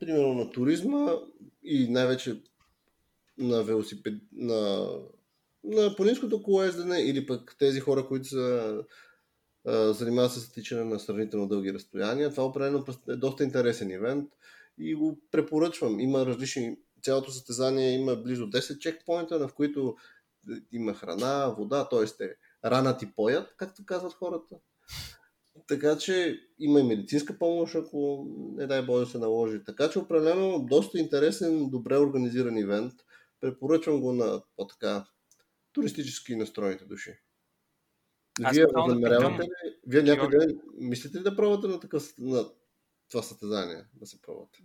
примерно 0.00 0.34
на 0.34 0.50
туризма 0.50 1.12
и 1.62 1.88
най-вече 1.90 2.42
на 3.38 3.62
велосипед, 3.62 4.14
на, 4.32 4.88
на 5.64 5.96
планинското 5.96 6.42
колоездене 6.42 7.00
или 7.00 7.26
пък 7.26 7.56
тези 7.58 7.80
хора, 7.80 8.06
които 8.06 8.28
са 8.28 8.84
занимават 9.66 10.32
се 10.32 10.40
с 10.40 10.52
тичане 10.52 10.84
на 10.84 11.00
сравнително 11.00 11.48
дълги 11.48 11.74
разстояния. 11.74 12.30
Това 12.30 12.44
определено 12.44 12.84
е 13.08 13.16
доста 13.16 13.44
интересен 13.44 13.90
ивент 13.90 14.28
и 14.78 14.94
го 14.94 15.20
препоръчвам. 15.30 16.00
Има 16.00 16.26
различни, 16.26 16.76
цялото 17.02 17.30
състезание 17.30 17.94
има 17.94 18.16
близо 18.16 18.50
10 18.50 18.78
чекпоинта, 18.78 19.38
на 19.38 19.48
които 19.48 19.96
има 20.72 20.94
храна, 20.94 21.54
вода, 21.58 21.88
т.е. 21.88 22.04
те 22.04 22.34
ранат 22.64 23.02
и 23.02 23.12
поят, 23.12 23.54
както 23.56 23.84
казват 23.86 24.12
хората. 24.12 24.56
Така 25.68 25.98
че 25.98 26.40
има 26.58 26.80
и 26.80 26.82
медицинска 26.82 27.38
помощ, 27.38 27.74
ако 27.74 28.26
не 28.56 28.66
дай 28.66 28.82
Боже 28.82 29.10
се 29.10 29.18
наложи. 29.18 29.64
Така 29.64 29.90
че 29.90 29.98
определено 29.98 30.66
доста 30.66 30.98
интересен, 30.98 31.70
добре 31.70 31.98
организиран 31.98 32.56
ивент. 32.56 32.92
Препоръчвам 33.40 34.00
го 34.00 34.12
на 34.12 34.42
по-така 34.56 35.06
туристически 35.72 36.36
настроените 36.36 36.84
души. 36.84 37.18
Аз 38.42 38.56
Вие 38.56 38.66
възнамерявате 38.74 39.42
ли? 39.42 39.48
Вие 39.86 40.02
някой 40.02 40.28
ден 40.28 40.60
мислите 40.74 41.18
ли 41.18 41.22
да 41.22 41.36
пробвате 41.36 41.66
на, 41.68 41.80
такъв, 41.80 42.14
на 42.18 42.50
това 43.10 43.22
състезание 43.22 43.84
да 43.94 44.06
се 44.06 44.22
пробвате? 44.22 44.58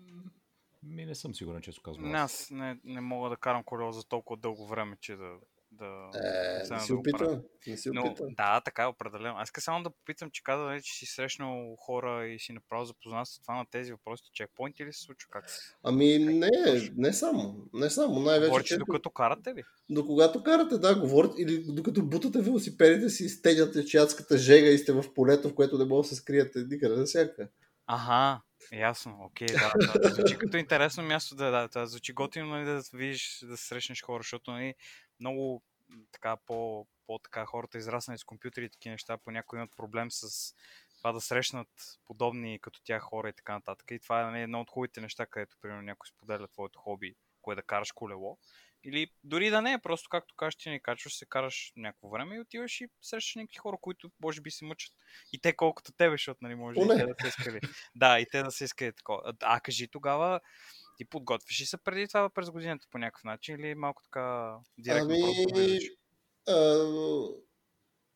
Ми 0.84 1.06
не 1.06 1.16
съм 1.16 1.36
сигурен, 1.36 1.62
че 1.62 1.72
казвам. 1.84 2.16
Аз 2.16 2.52
не, 2.52 2.80
не 2.84 3.02
мога 3.02 3.30
да 3.30 3.38
карам 3.38 3.64
колело 3.64 3.92
за 3.92 4.04
толкова 4.04 4.38
дълго 4.38 4.68
време, 4.68 4.98
че 5.02 5.16
да 5.16 5.36
да... 5.80 6.10
Е, 6.24 6.74
не 6.74 6.80
си 6.80 6.88
да 6.88 6.96
опитам. 6.96 7.42
Не 7.68 7.78
си 7.78 7.90
Но, 7.94 8.16
да, 8.20 8.62
така 8.62 8.84
е 8.84 8.88
определено. 8.88 9.36
Аз 9.38 9.52
само 9.60 9.84
да 9.84 9.90
попитам, 9.90 10.30
че 10.32 10.44
каза, 10.44 10.64
нали, 10.64 10.82
че 10.82 10.94
си 10.94 11.06
срещнал 11.06 11.76
хора 11.80 12.28
и 12.28 12.40
си 12.40 12.54
направил 12.54 12.86
запознанство 12.86 13.42
това 13.42 13.56
на 13.56 13.66
тези 13.72 13.92
въпроси. 13.92 14.24
Чекпоинти 14.34 14.86
ли 14.86 14.94
се 14.94 15.04
случва? 15.04 15.30
Как 15.32 15.50
се? 15.50 15.60
Ами 15.84 16.20
не, 16.20 16.50
не 16.96 17.14
само. 17.14 17.56
Не 17.74 17.90
само. 17.90 18.20
Най-вече. 18.20 18.50
Говорите, 18.50 18.78
докато 18.78 19.10
карате 19.10 19.56
ли? 19.56 19.64
До 19.90 20.06
когато 20.06 20.44
карате, 20.44 20.78
да, 20.78 21.00
говорите. 21.00 21.42
Или 21.42 21.64
докато 21.68 22.06
бутате 22.06 22.42
велосипедите 22.42 23.10
си, 23.10 23.30
стегнате 23.30 23.86
чатската 23.86 24.38
жега 24.38 24.68
и 24.68 24.78
сте 24.78 24.92
в 24.92 25.14
полето, 25.14 25.50
в 25.50 25.56
което 25.56 25.78
не 25.78 25.86
мога 25.86 26.02
да 26.02 26.08
се 26.08 26.16
скриете 26.16 26.60
никъде 26.70 26.96
на 26.96 27.06
всяка. 27.06 27.50
Ага, 27.88 28.42
Ясно, 28.72 29.18
окей, 29.22 29.48
да, 29.48 29.74
да. 29.76 30.10
Звучи 30.10 30.38
като 30.40 30.58
интересно 30.58 31.04
място 31.04 31.36
да, 31.36 31.52
да, 31.52 31.68
да 31.68 31.88
звучи 31.88 32.14
готино 32.14 32.48
нали, 32.48 32.66
да 32.66 32.82
видиш, 32.94 33.40
да 33.44 33.58
срещнеш 33.58 34.04
хора, 34.04 34.20
защото 34.24 34.52
нали, 34.52 34.76
много 35.20 35.64
така 36.12 36.38
по, 36.46 36.88
по 37.06 37.20
така 37.20 37.46
хората 37.46 37.78
израснали 37.78 38.18
с 38.18 38.24
компютри 38.24 38.66
и 38.66 38.70
такива 38.70 38.92
неща, 38.92 39.18
по 39.18 39.32
някои 39.32 39.58
имат 39.60 39.76
проблем 39.76 40.12
с 40.12 40.54
това 40.98 41.12
да 41.12 41.22
срещнат 41.22 41.68
подобни 42.06 42.60
като 42.62 42.82
тях 42.84 43.04
хора 43.04 43.30
и 43.30 43.34
така 43.34 43.54
нататък. 43.54 43.92
И 43.92 44.00
това 44.00 44.22
е 44.22 44.26
нали, 44.26 44.42
едно 44.42 44.62
от 44.62 44.70
хубавите 44.70 45.02
неща, 45.02 45.26
където 45.26 45.58
примерно 45.62 45.82
някой 45.82 46.08
споделя 46.08 46.48
твоето 46.48 46.80
хоби, 46.80 47.16
кое 47.42 47.56
да 47.56 47.62
караш 47.62 47.92
колело. 47.92 48.38
Или 48.88 49.08
дори 49.24 49.50
да 49.50 49.62
не 49.62 49.74
е, 49.74 49.82
просто 49.84 50.10
както 50.10 50.36
кажеш, 50.36 50.56
ти 50.56 50.70
не 50.70 50.80
качваш, 50.80 51.18
се 51.18 51.26
караш 51.26 51.74
някакво 51.76 52.10
време 52.10 52.36
и 52.36 52.40
отиваш 52.40 52.82
и 52.82 52.88
срещаш 53.02 53.36
някакви 53.36 53.58
хора, 53.58 53.78
които 53.82 54.12
може 54.22 54.42
би 54.42 54.52
се 54.52 54.66
мъчат. 54.66 54.94
И 55.34 55.40
те 55.40 55.56
колкото 55.56 55.92
тебе, 55.92 56.14
защото 56.14 56.38
нали, 56.42 56.56
може 56.56 56.80
и 56.80 56.88
те 56.88 57.06
да 57.06 57.16
се 57.22 57.28
искали. 57.28 57.60
да, 57.96 58.20
и 58.20 58.26
те 58.32 58.44
да 58.44 58.52
се 58.52 58.64
искали 58.64 58.94
такова. 58.94 59.34
А 59.42 59.60
кажи 59.60 59.88
тогава, 59.88 60.40
ти 60.98 61.06
подготвиш 61.06 61.62
ли 61.62 61.66
се 61.66 61.78
преди 61.78 62.08
това 62.08 62.30
през 62.30 62.50
годината 62.50 62.88
по 62.92 62.98
някакъв 62.98 63.24
начин 63.24 63.60
или 63.60 63.76
малко 63.76 64.04
така 64.04 64.56
директно 64.78 65.16
ами, 65.56 65.80
а, 66.48 66.86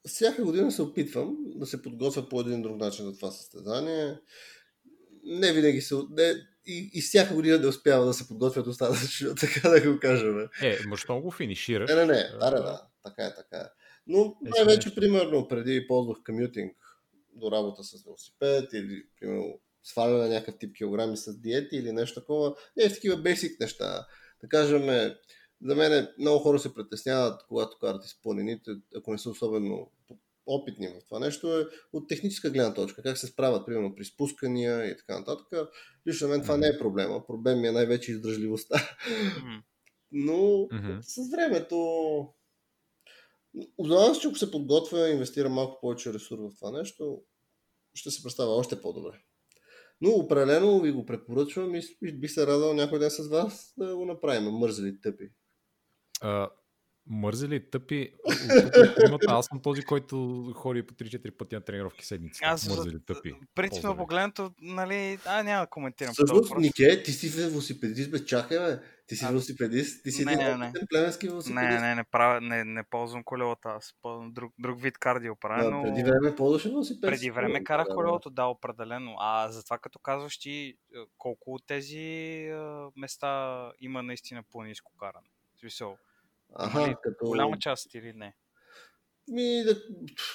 всяка 0.07 0.43
година 0.43 0.71
се 0.71 0.81
опитвам 0.81 1.37
да 1.55 1.65
се 1.65 1.81
подготвя 1.81 2.29
по 2.29 2.41
един 2.41 2.61
друг 2.61 2.77
начин 2.77 3.05
за 3.05 3.15
това 3.15 3.31
състезание. 3.31 4.19
Не 5.23 5.53
винаги 5.53 5.81
се... 5.81 5.95
Не, 6.09 6.33
и, 6.65 6.91
и 6.93 7.01
всяка 7.01 7.33
година 7.33 7.59
да 7.59 7.67
успява 7.67 8.05
да 8.05 8.13
се 8.13 8.27
подготвя 8.27 8.63
достатъчно, 8.63 9.35
така 9.39 9.69
да 9.69 9.91
го 9.91 9.99
кажем. 9.99 10.49
Е, 10.61 10.77
защо 10.89 11.21
го 11.21 11.31
финишираш? 11.31 11.89
Не, 11.89 11.95
не, 11.95 12.05
не, 12.05 12.23
да, 12.39 12.51
да, 12.51 12.61
да, 12.61 12.81
така 13.03 13.25
е, 13.25 13.35
така 13.35 13.57
е. 13.57 13.69
Но 14.07 14.19
е, 14.19 14.49
най-вече, 14.49 14.95
примерно, 14.95 15.47
преди 15.47 15.87
ползвах 15.87 16.17
комютинг 16.25 16.77
до 17.33 17.51
работа 17.51 17.83
с 17.83 18.03
велосипед 18.03 18.73
или, 18.73 19.03
примерно, 19.19 19.59
сваляне 19.83 20.17
на 20.17 20.29
някакъв 20.29 20.59
тип 20.59 20.75
килограми 20.75 21.17
с 21.17 21.39
диети 21.39 21.75
или 21.75 21.91
нещо 21.91 22.19
такова. 22.19 22.55
Не, 22.77 22.89
в 22.89 22.93
такива 22.93 23.17
бесик 23.17 23.59
неща. 23.59 24.07
Да 24.41 24.49
кажем, 24.49 25.13
за 25.65 25.75
мен 25.75 26.07
много 26.19 26.39
хора 26.39 26.59
се 26.59 26.73
притесняват, 26.73 27.41
когато 27.47 27.77
карат 27.79 28.05
из 28.05 28.21
планините, 28.21 28.71
ако 28.95 29.11
не 29.11 29.17
са 29.17 29.29
особено 29.29 29.91
опитни 30.45 30.87
в 30.87 31.05
това 31.05 31.19
нещо, 31.19 31.59
е 31.59 31.65
от 31.93 32.09
техническа 32.09 32.49
гледна 32.49 32.73
точка. 32.73 33.03
Как 33.03 33.17
се 33.17 33.27
справят, 33.27 33.65
примерно, 33.65 33.95
при 33.95 34.05
спускания 34.05 34.85
и 34.85 34.97
така 34.97 35.19
нататък. 35.19 35.47
Лично 36.07 36.27
на 36.27 36.33
мен 36.33 36.41
това 36.41 36.57
не 36.57 36.67
е 36.67 36.77
проблема. 36.77 37.27
Проблем 37.27 37.61
ми 37.61 37.67
е 37.67 37.71
най-вече 37.71 38.11
издръжливостта. 38.11 38.89
Но 40.11 40.33
mm-hmm. 40.33 40.99
с 41.01 41.31
времето 41.31 41.77
Удавам 43.77 44.15
се, 44.15 44.21
че 44.21 44.27
ако 44.27 44.37
се 44.37 44.51
подготвя 44.51 45.09
и 45.09 45.11
инвестира 45.11 45.49
малко 45.49 45.81
повече 45.81 46.13
ресурс 46.13 46.39
в 46.41 46.59
това 46.59 46.71
нещо, 46.71 47.21
ще 47.93 48.11
се 48.11 48.23
представя 48.23 48.51
още 48.51 48.81
по-добре. 48.81 49.21
Но 50.01 50.09
определено 50.09 50.81
ви 50.81 50.91
го 50.91 51.05
препоръчвам 51.05 51.75
и 51.75 52.11
бих 52.13 52.31
се 52.31 52.47
радвал 52.47 52.73
някой 52.73 52.99
ден 52.99 53.11
с 53.11 53.29
вас 53.29 53.73
да 53.77 53.95
го 53.95 54.05
направим. 54.05 54.51
Мързали 54.51 55.01
тъпи. 55.01 55.29
А, 56.21 56.49
мързали 57.09 57.69
тъпи. 57.69 58.13
аз 59.27 59.45
съм 59.45 59.61
този, 59.61 59.81
който 59.81 60.45
ходи 60.55 60.83
по 60.83 60.93
3-4 60.93 61.37
пъти 61.37 61.55
на 61.55 61.61
тренировки 61.61 62.05
седмици. 62.05 62.39
Аз 62.43 62.69
мързали 62.69 63.05
тъпи. 63.05 63.33
Принципно 63.55 63.97
погледнато, 63.97 64.51
нали, 64.61 65.17
а 65.25 65.43
няма 65.43 65.63
да 65.63 65.67
коментирам. 65.67 66.13
Всъщност, 66.13 66.57
Нике, 66.57 67.03
ти 67.03 67.11
си 67.11 67.29
велосипедист, 67.29 68.11
бе, 68.11 68.25
чакай, 68.25 68.59
бе. 68.59 68.79
Ти 69.07 69.15
си 69.15 69.25
а, 69.25 69.27
велосипедист, 69.27 70.03
ти 70.03 70.11
си 70.11 70.25
не, 70.25 70.35
не, 70.35 70.57
не. 70.57 70.73
племенски 70.89 71.27
велосипедист. 71.27 71.69
Не, 71.69 71.79
не, 71.79 71.95
не, 71.95 72.03
правя, 72.03 72.41
не, 72.41 72.63
не 72.63 72.83
ползвам 72.83 73.23
колелото, 73.23 73.67
аз 73.67 73.93
ползвам 74.01 74.33
друг, 74.33 74.53
друг 74.59 74.81
вид 74.81 74.97
кардио 74.97 75.35
правя, 75.35 75.71
но... 75.71 75.83
преди 75.83 76.03
време 76.03 76.35
ползваше 76.35 76.69
велосипед. 76.69 77.01
Преди 77.01 77.31
време 77.31 77.63
карах 77.63 77.87
да, 77.87 77.93
колелото, 77.93 78.29
да, 78.29 78.45
определено. 78.45 79.15
А 79.19 79.51
затова 79.51 79.77
като 79.77 79.99
казваш 79.99 80.37
ти, 80.37 80.51
е, 80.51 80.75
колко 81.17 81.53
от 81.53 81.67
тези 81.67 82.47
а, 82.53 82.89
места 82.95 83.71
има 83.79 84.03
наистина 84.03 84.43
по-низко 84.51 84.91
каране? 84.99 85.27
В 85.55 85.59
смисъл, 85.59 85.97
Ага, 86.53 86.95
като... 87.03 87.25
голяма 87.25 87.59
част 87.59 87.93
или 87.93 88.13
не? 88.13 88.35
Ми, 89.27 89.63
да, 89.63 89.83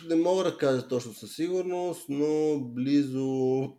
не 0.08 0.14
мога 0.14 0.44
да 0.44 0.58
кажа 0.58 0.88
точно 0.88 1.14
със 1.14 1.34
сигурност, 1.34 2.08
но 2.08 2.60
близо 2.60 3.76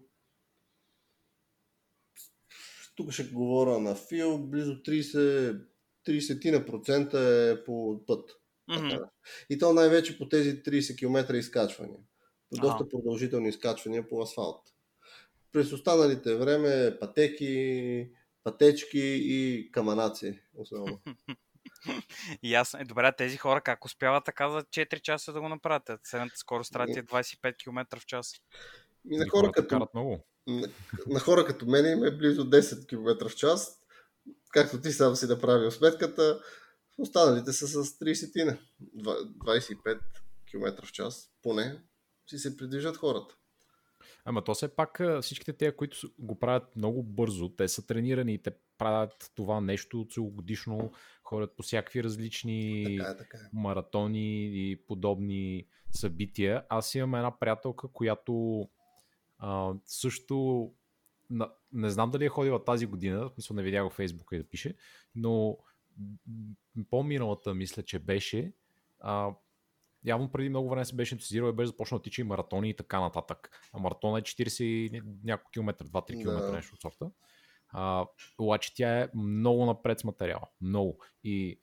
тук 2.98 3.12
ще 3.12 3.24
говоря 3.24 3.80
на 3.80 3.96
фил, 3.96 4.38
близо 4.38 4.72
30, 4.72 5.62
30% 6.08 7.52
е 7.52 7.64
по 7.64 8.04
път. 8.08 8.32
Mm-hmm. 8.70 9.10
И 9.50 9.58
то 9.58 9.74
най-вече 9.74 10.18
по 10.18 10.30
тези 10.30 10.64
30 10.64 10.98
км 10.98 11.36
изкачвания. 11.38 12.00
По 12.50 12.62
доста 12.62 12.84
ага. 12.84 12.90
продължителни 12.90 13.50
изкачвания 13.50 14.10
по 14.10 14.22
асфалт. 14.22 14.62
През 15.52 15.74
останалите 15.74 16.36
време 16.36 16.98
пътеки, 17.00 18.10
пътечки 18.44 19.00
и 19.22 19.70
каманаци 19.72 20.40
основно. 20.58 21.00
Ясно. 22.44 22.80
Е, 22.80 22.86
добре, 22.86 23.12
тези 23.18 23.38
хора 23.38 23.62
как 23.62 23.86
успяват 23.86 24.26
така 24.26 24.50
за 24.50 24.64
4 24.64 25.02
часа 25.02 25.34
да 25.34 25.42
го 25.42 25.50
направят? 25.50 25.92
Средната 26.04 26.38
скорост 26.38 26.76
е 26.76 26.78
25 26.78 27.58
км 27.58 28.00
в 28.00 28.06
час. 28.06 28.34
И 29.12 29.18
на 29.18 29.30
хора, 29.30 29.52
като, 29.52 29.88
много. 29.94 30.26
На, 30.48 30.68
на 31.08 31.20
хора 31.20 31.46
като 31.46 31.66
мен 31.66 31.98
им 31.98 32.04
е 32.04 32.18
близо 32.18 32.50
10 32.50 32.90
км 32.90 33.30
в 33.30 33.36
час. 33.36 33.80
Както 34.50 34.82
ти 34.82 34.92
сам 34.92 35.16
си 35.16 35.26
направил 35.26 35.72
сметката, 35.72 36.42
останалите 36.98 37.54
са 37.54 37.68
с 37.68 38.00
30 38.00 38.58
25 38.96 40.00
км 40.52 40.86
в 40.86 40.92
час. 40.92 41.30
Поне 41.42 41.82
си 42.30 42.38
се 42.38 42.58
придвижат 42.58 42.98
хората. 42.98 43.36
Ама 44.26 44.44
то 44.44 44.54
все 44.54 44.76
пак 44.76 45.02
всичките 45.22 45.54
те, 45.54 45.76
които 45.76 45.98
го 46.20 46.40
правят 46.40 46.76
много 46.76 47.04
бързо, 47.04 47.50
те 47.50 47.68
са 47.68 47.86
тренирани 47.86 48.34
и 48.34 48.42
те 48.42 48.52
правят 48.78 49.32
това 49.36 49.62
нещо 49.62 50.08
целогодишно, 50.12 50.92
ходят 51.28 51.56
по 51.56 51.64
всякакви 51.64 52.04
различни 52.04 52.84
така 52.98 53.12
е, 53.12 53.18
така 53.18 53.38
е. 53.38 53.50
маратони 53.54 54.46
и 54.46 54.76
подобни 54.88 55.68
събития. 55.92 56.66
Аз 56.70 56.96
имам 56.96 57.16
една 57.16 57.40
приятелка, 57.40 57.88
която 57.88 58.66
а, 59.40 59.74
също 59.86 60.72
на, 61.30 61.50
не 61.74 61.90
знам 61.90 62.12
дали 62.12 62.26
е 62.26 62.30
ходила 62.30 62.64
тази 62.64 62.86
година, 62.86 63.30
в 63.30 63.34
смисъл 63.34 63.56
не 63.56 63.64
видях 63.64 63.90
в 63.90 63.94
Фейсбука 63.94 64.36
и 64.36 64.40
да 64.40 64.50
пише, 64.50 64.76
но 65.16 65.58
по-миналата 66.90 67.54
мисля, 67.54 67.84
че 67.84 68.00
беше 68.00 68.54
а, 69.00 69.32
явно 70.06 70.32
преди 70.32 70.50
много 70.50 70.70
време 70.70 70.86
се 70.86 70.96
беше 70.96 71.16
ентусизирал 71.16 71.50
и 71.50 71.56
беше 71.56 71.68
започнал 71.68 72.00
да 72.00 72.04
тича 72.04 72.22
и 72.22 72.26
маратони 72.26 72.70
и 72.70 72.76
така 72.76 73.00
нататък. 73.00 73.50
А 73.74 73.80
маратона 73.80 74.20
е 74.20 74.22
40 74.22 75.04
няколко 75.24 75.52
километра, 75.52 75.86
2-3 75.86 76.22
километра, 76.22 76.48
да. 76.48 76.52
нещо 76.52 76.76
от 76.76 76.82
сорта. 76.82 77.12
А, 77.70 78.06
обаче 78.38 78.76
тя 78.76 79.00
е 79.00 79.10
много 79.16 79.66
напред 79.66 80.00
с 80.00 80.04
материала. 80.04 80.48
Много. 80.62 81.00
И 81.24 81.60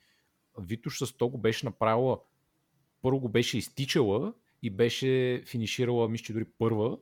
Витуш 0.58 0.98
с 0.98 1.12
то 1.12 1.28
го 1.28 1.38
беше 1.38 1.66
направила 1.66 2.18
първо 3.02 3.20
го 3.20 3.28
беше 3.28 3.58
изтичала 3.58 4.34
и 4.62 4.70
беше 4.70 5.42
финиширала, 5.46 6.08
мисля, 6.08 6.32
дори 6.32 6.44
първа 6.44 6.98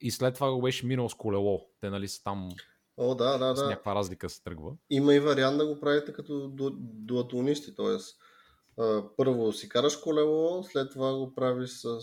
и 0.00 0.10
след 0.10 0.34
това 0.34 0.52
го 0.52 0.62
беше 0.62 0.86
минал 0.86 1.08
с 1.08 1.14
колело. 1.14 1.68
Те 1.80 1.90
нали 1.90 2.08
са 2.08 2.22
там 2.22 2.48
О, 2.96 3.14
да, 3.14 3.38
да, 3.38 3.56
с 3.56 3.60
да. 3.60 3.68
някаква 3.68 3.94
разлика 3.94 4.28
се 4.28 4.42
тръгва. 4.42 4.72
Има 4.90 5.14
и 5.14 5.20
вариант 5.20 5.58
да 5.58 5.66
го 5.66 5.80
правите 5.80 6.12
като 6.12 6.48
дуатлонисти, 6.80 7.74
т.е. 7.74 7.96
първо 9.16 9.52
си 9.52 9.68
караш 9.68 9.96
колело, 9.96 10.64
след 10.64 10.92
това 10.92 11.14
го 11.14 11.34
правиш 11.34 11.70
с 11.70 11.98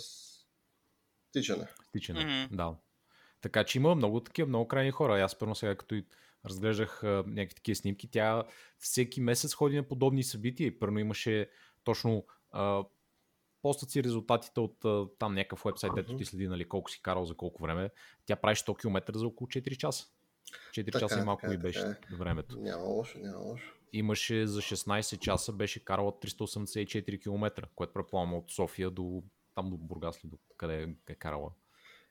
тичане. 1.31 1.67
Тичане, 1.91 2.19
mm-hmm. 2.19 2.55
да. 2.55 2.75
Така 3.45 3.63
че 3.63 3.77
има 3.77 3.95
много 3.95 4.19
такива, 4.19 4.47
много 4.47 4.67
крайни 4.67 4.91
хора. 4.91 5.23
Аз 5.23 5.39
първо 5.39 5.55
сега 5.55 5.75
като 5.75 5.95
и 5.95 6.05
разглеждах 6.45 7.03
а, 7.03 7.23
някакви 7.27 7.55
такива 7.55 7.75
снимки, 7.75 8.11
тя 8.11 8.43
всеки 8.79 9.21
месец 9.21 9.53
ходи 9.53 9.75
на 9.75 9.83
подобни 9.83 10.23
събития 10.23 10.67
и 10.67 10.79
първо 10.79 10.99
имаше 10.99 11.49
точно 11.83 12.25
а, 12.51 12.83
постат 13.61 13.89
си 13.89 14.03
резултатите 14.03 14.59
от 14.59 14.85
там 15.19 15.33
някакъв 15.33 15.63
вебсайт, 15.65 15.93
uh-huh. 15.93 15.95
дето 15.95 16.15
ти 16.15 16.25
следи 16.25 16.47
нали, 16.47 16.69
колко 16.69 16.91
си 16.91 17.01
карал 17.01 17.25
за 17.25 17.35
колко 17.35 17.63
време. 17.63 17.89
Тя 18.25 18.35
прави 18.35 18.55
100 18.55 18.79
км 18.79 19.17
за 19.19 19.27
около 19.27 19.47
4 19.47 19.77
часа. 19.77 20.05
4 20.71 20.85
така, 20.85 20.99
часа 20.99 21.19
и 21.19 21.23
малко 21.23 21.47
ми 21.47 21.57
беше 21.57 21.79
така. 21.79 22.15
времето. 22.15 22.57
Няма 22.59 22.83
лошо, 22.83 23.19
няма 23.19 23.37
лошо. 23.37 23.73
Имаше 23.93 24.47
за 24.47 24.61
16 24.61 25.19
часа 25.19 25.53
беше 25.53 25.85
карала 25.85 26.11
384 26.11 27.21
км, 27.21 27.67
което 27.75 27.93
предполагам 27.93 28.33
от 28.33 28.51
София 28.51 28.91
до 28.91 29.23
там 29.55 29.69
до 29.69 29.77
Бургас 29.77 30.19
до 30.23 30.37
къде 30.57 30.95
е 31.09 31.15
карала. 31.15 31.51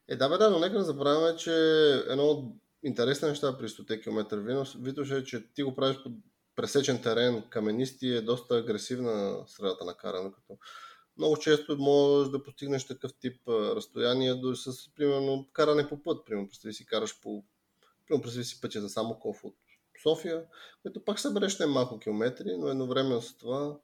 Е, 0.08 0.16
да, 0.16 0.28
бе, 0.28 0.38
да, 0.38 0.50
но 0.50 0.58
нека 0.58 0.78
не 0.78 0.84
забравяме, 0.84 1.36
че 1.36 1.52
едно 2.08 2.24
от 2.24 2.54
интересни 2.82 3.28
неща 3.28 3.58
при 3.58 3.68
100 3.68 4.02
км 4.02 4.36
Витош 4.78 5.10
е, 5.10 5.24
че 5.24 5.52
ти 5.52 5.62
го 5.62 5.74
правиш 5.74 5.96
по 6.02 6.10
пресечен 6.56 7.02
терен, 7.02 7.44
каменисти 7.50 8.08
е 8.08 8.20
доста 8.20 8.56
агресивна 8.56 9.44
средата 9.46 9.84
на 9.84 9.94
каране, 9.96 10.32
като 10.32 10.58
много 11.16 11.36
често 11.36 11.76
можеш 11.76 12.30
да 12.30 12.42
постигнеш 12.42 12.86
такъв 12.86 13.12
тип 13.20 13.48
разстояние 13.48 14.34
до 14.34 14.54
с, 14.54 14.94
примерно, 14.94 15.48
каране 15.52 15.88
по 15.88 16.02
път. 16.02 16.26
Примерно, 16.26 16.48
представи 16.48 16.74
си, 16.74 16.86
караш 16.86 17.20
по... 17.20 17.44
Примерно, 18.06 18.22
представи 18.22 18.44
си 18.44 18.60
пътя 18.60 18.80
за 18.80 18.88
само 18.88 19.18
ков 19.18 19.44
от 19.44 19.56
София, 20.02 20.44
което 20.82 21.04
пак 21.04 21.20
събереш 21.20 21.58
не 21.58 21.66
малко 21.66 21.98
километри, 21.98 22.56
но 22.58 22.68
едновременно 22.68 23.22
с 23.22 23.36
това 23.36 23.78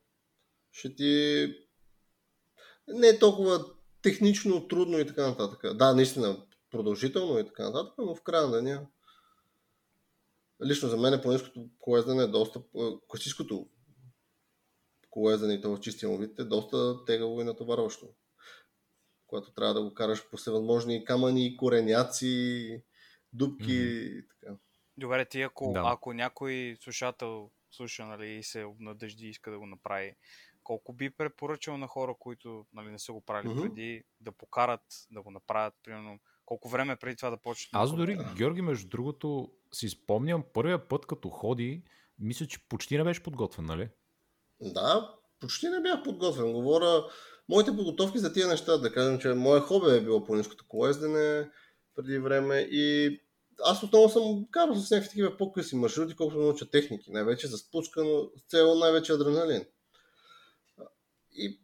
ще 0.72 0.94
ти 0.94 1.54
не 2.88 3.08
е 3.08 3.18
толкова 3.18 3.64
технично 4.02 4.68
трудно 4.68 4.98
и 4.98 5.06
така 5.06 5.28
нататък. 5.28 5.76
Да, 5.76 5.94
наистина 5.94 6.46
продължително 6.70 7.38
и 7.38 7.46
така 7.46 7.64
нататък, 7.64 7.94
но 7.98 8.14
в 8.14 8.22
края 8.22 8.46
на 8.46 8.52
деня 8.52 8.86
лично 10.64 10.88
за 10.88 10.96
мен 10.96 11.20
планинското 11.22 11.68
колездене 11.78 12.22
е 12.22 12.26
доста, 12.26 12.62
класическото 13.08 13.68
колезене 15.10 15.54
и 15.54 15.60
то 15.60 15.76
в 15.76 15.80
чистия 15.80 16.08
му 16.08 16.18
вид 16.18 16.38
е 16.38 16.44
доста 16.44 17.04
тегаво 17.04 17.40
и 17.40 17.44
натоварващо. 17.44 18.08
Когато 19.26 19.52
трябва 19.52 19.74
да 19.74 19.82
го 19.82 19.94
караш 19.94 20.30
по 20.30 20.36
всевъзможни 20.36 21.04
камъни, 21.04 21.56
кореняци, 21.56 22.84
дубки 23.32 23.64
mm-hmm. 23.64 24.18
и 24.18 24.28
така. 24.28 24.56
Добре, 24.96 25.24
ти 25.24 25.42
ако, 25.42 25.72
да. 25.72 25.82
ако 25.86 26.12
някой 26.12 26.76
слушател 26.80 27.50
слуша 27.70 28.06
нали, 28.06 28.28
и 28.28 28.42
се 28.42 28.64
обнадежди 28.64 29.26
и 29.26 29.30
иска 29.30 29.50
да 29.50 29.58
го 29.58 29.66
направи, 29.66 30.16
колко 30.70 30.92
би 30.92 31.10
препоръчал 31.10 31.76
на 31.76 31.86
хора, 31.86 32.14
които 32.18 32.66
нали, 32.72 32.90
не 32.90 32.98
са 32.98 33.12
го 33.12 33.20
правили 33.20 33.52
mm-hmm. 33.52 33.62
преди, 33.62 34.04
да 34.20 34.32
покарат, 34.32 34.80
да 35.10 35.22
го 35.22 35.30
направят, 35.30 35.74
примерно, 35.82 36.18
колко 36.46 36.68
време 36.68 36.96
преди 36.96 37.16
това 37.16 37.30
да 37.30 37.36
почне? 37.36 37.68
Аз 37.72 37.96
дори, 37.96 38.16
да. 38.16 38.34
Георги, 38.36 38.62
между 38.62 38.88
другото, 38.88 39.50
си 39.72 39.88
спомням 39.88 40.44
първия 40.54 40.88
път, 40.88 41.06
като 41.06 41.28
ходи, 41.28 41.82
мисля, 42.18 42.46
че 42.46 42.68
почти 42.68 42.98
не 42.98 43.04
беше 43.04 43.22
подготвен, 43.22 43.64
нали? 43.64 43.88
Да, 44.60 45.14
почти 45.40 45.68
не 45.68 45.80
бях 45.80 46.02
подготвен. 46.02 46.52
Говоря, 46.52 47.04
моите 47.48 47.76
подготовки 47.76 48.18
за 48.18 48.32
тия 48.32 48.48
неща, 48.48 48.78
да 48.78 48.92
кажем, 48.92 49.18
че 49.18 49.28
моя 49.28 49.60
хоби 49.60 49.96
е 49.96 50.00
било 50.00 50.24
по-низкото 50.24 50.64
колездене 50.68 51.50
преди 51.96 52.18
време 52.18 52.58
и 52.70 53.16
аз 53.64 53.82
отново 53.82 54.08
съм 54.08 54.46
карал 54.50 54.74
с 54.74 54.90
някакви 54.90 55.08
такива 55.08 55.36
по-къси 55.36 55.76
маршрути, 55.76 56.16
колкото 56.16 56.40
науча 56.40 56.70
техники, 56.70 57.10
най-вече 57.12 57.46
за 57.46 57.58
спуска, 57.58 58.04
но 58.04 58.30
с 58.36 58.50
цел 58.50 58.74
най-вече 58.74 59.12
адреналин. 59.12 59.64
И 61.40 61.60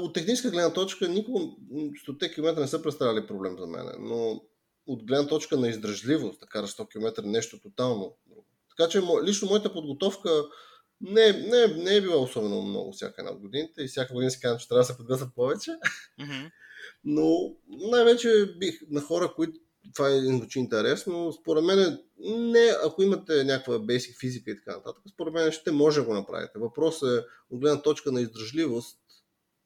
от 0.00 0.14
техническа 0.14 0.50
гледна 0.50 0.72
точка 0.72 1.08
никога 1.08 1.40
100 1.40 2.34
км 2.34 2.60
не 2.60 2.68
са 2.68 2.82
представляли 2.82 3.26
проблем 3.26 3.56
за 3.58 3.66
мен, 3.66 3.86
но 3.98 4.42
от 4.86 5.06
гледна 5.06 5.28
точка 5.28 5.56
на 5.56 5.68
издръжливост, 5.68 6.40
да 6.40 6.46
караш 6.46 6.76
100 6.76 6.88
км 6.88 7.22
нещо 7.22 7.60
тотално 7.60 8.16
друго. 8.26 8.46
Така 8.76 8.90
че 8.90 9.02
лично 9.24 9.48
моята 9.48 9.72
подготовка 9.72 10.44
не, 11.00 11.32
не, 11.32 11.66
не 11.66 11.96
е 11.96 12.00
била 12.00 12.16
особено 12.16 12.62
много 12.62 12.92
всяка 12.92 13.14
една 13.18 13.30
от 13.30 13.40
годините 13.40 13.82
и 13.82 13.88
всяка 13.88 14.14
година 14.14 14.30
си 14.30 14.40
казвам, 14.40 14.58
че 14.58 14.68
трябва 14.68 14.80
да 14.80 14.86
се 14.86 14.96
подготвя 14.96 15.30
повече. 15.34 15.70
Mm-hmm. 16.20 16.50
Но 17.04 17.56
най-вече 17.68 18.54
бих 18.58 18.80
на 18.90 19.00
хора, 19.00 19.32
които 19.36 19.60
това 19.94 20.08
е 20.08 20.20
звучи 20.20 20.58
интересно. 20.58 21.32
Според 21.32 21.64
мен, 21.64 21.98
не, 22.18 22.72
ако 22.84 23.02
имате 23.02 23.44
някаква 23.44 23.74
basic 23.74 24.20
физика 24.20 24.50
и 24.50 24.56
така 24.56 24.76
нататък, 24.76 25.02
според 25.12 25.34
мен 25.34 25.52
ще 25.52 25.72
може 25.72 26.00
да 26.00 26.06
го 26.06 26.14
направите. 26.14 26.58
Въпросът 26.58 27.18
е 27.18 27.26
от 27.50 27.60
гледна 27.60 27.82
точка 27.82 28.12
на 28.12 28.20
издръжливост, 28.20 28.98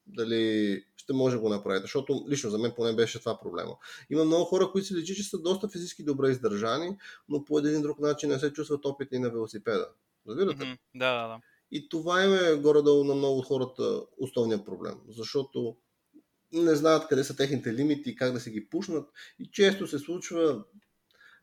дали 0.07 0.83
ще 0.97 1.13
може 1.13 1.35
да 1.35 1.41
го 1.41 1.49
направите. 1.49 1.81
Защото 1.81 2.25
лично 2.29 2.49
за 2.49 2.57
мен 2.57 2.73
поне 2.75 2.95
беше 2.95 3.19
това 3.19 3.39
проблема. 3.39 3.77
Има 4.09 4.25
много 4.25 4.45
хора, 4.45 4.71
които 4.71 4.87
се 4.87 4.95
личи, 4.95 5.15
че 5.15 5.23
са 5.23 5.39
доста 5.39 5.69
физически 5.69 6.03
добре 6.03 6.29
издържани, 6.29 6.97
но 7.29 7.45
по 7.45 7.59
един 7.59 7.81
друг 7.81 7.99
начин 7.99 8.29
не 8.29 8.39
се 8.39 8.53
чувстват 8.53 8.85
опитни 8.85 9.19
на 9.19 9.29
велосипеда. 9.29 9.87
Разбирате? 10.27 10.63
Mm-hmm. 10.63 10.77
Да, 10.95 11.21
да, 11.21 11.27
да. 11.27 11.39
И 11.71 11.89
това 11.89 12.23
е 12.23 12.55
горе-долу 12.55 13.03
на 13.03 13.15
много 13.15 13.41
хората 13.41 14.01
основният 14.17 14.65
проблем. 14.65 14.95
Защото 15.09 15.75
не 16.53 16.75
знаят 16.75 17.07
къде 17.07 17.23
са 17.23 17.35
техните 17.35 17.73
лимити 17.73 18.09
и 18.09 18.15
как 18.15 18.33
да 18.33 18.39
се 18.39 18.51
ги 18.51 18.69
пушнат. 18.69 19.09
И 19.39 19.49
често 19.51 19.87
се 19.87 19.99
случва 19.99 20.63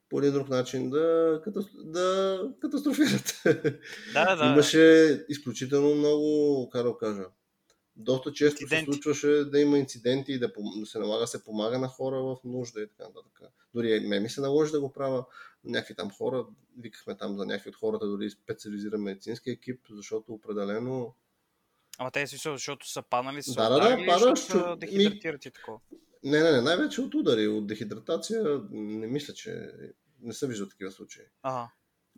по 0.08 0.18
един 0.18 0.32
друг 0.32 0.48
начин 0.48 0.90
да, 0.90 1.40
да 1.74 2.40
катастрофират. 2.60 3.42
Да, 4.12 4.36
да. 4.36 4.52
Имаше 4.52 5.24
изключително 5.28 5.94
много, 5.94 6.68
как 6.70 6.82
да 6.82 6.98
кажа, 6.98 7.24
доста 7.96 8.32
често 8.32 8.62
инциденти. 8.62 8.84
се 8.84 8.92
случваше 8.92 9.28
да 9.28 9.60
има 9.60 9.78
инциденти 9.78 10.32
и 10.32 10.38
да, 10.38 10.52
да 10.76 10.86
се 10.86 10.98
налага 10.98 11.26
се 11.26 11.44
помага 11.44 11.78
на 11.78 11.88
хора 11.88 12.22
в 12.22 12.36
нужда 12.44 12.82
и 12.82 12.88
така 12.88 13.04
нататък. 13.04 13.40
Дори 13.74 14.00
ме 14.00 14.20
ми 14.20 14.28
се 14.28 14.40
наложи 14.40 14.72
да 14.72 14.80
го 14.80 14.92
правя 14.92 15.24
някакви 15.64 15.94
там 15.94 16.10
хора, 16.10 16.46
викахме 16.78 17.16
там 17.16 17.36
за 17.36 17.46
някакви 17.46 17.70
от 17.70 17.76
хората, 17.76 18.06
дори 18.06 18.30
специализиран 18.30 19.02
медицински 19.02 19.50
екип, 19.50 19.80
защото 19.90 20.32
определено 20.32 21.14
Ама 21.98 22.10
те 22.10 22.26
си 22.26 22.36
защото 22.36 22.90
са 22.90 23.02
паднали, 23.02 23.42
са 23.42 23.54
да, 23.54 23.68
да, 23.68 23.96
да, 23.96 24.06
падаш, 24.06 24.46
чу... 24.46 24.76
дехидратират 24.76 25.44
и 25.44 25.50
такова. 25.50 25.78
Не, 26.24 26.42
не, 26.42 26.52
не, 26.52 26.60
най-вече 26.60 27.00
от 27.00 27.14
удари, 27.14 27.48
от 27.48 27.66
дехидратация 27.66 28.60
не 28.70 29.06
мисля, 29.06 29.34
че 29.34 29.70
не 30.20 30.32
съм 30.32 30.48
виждал 30.48 30.68
такива 30.68 30.90
случаи. 30.90 31.24
Ага. 31.42 31.70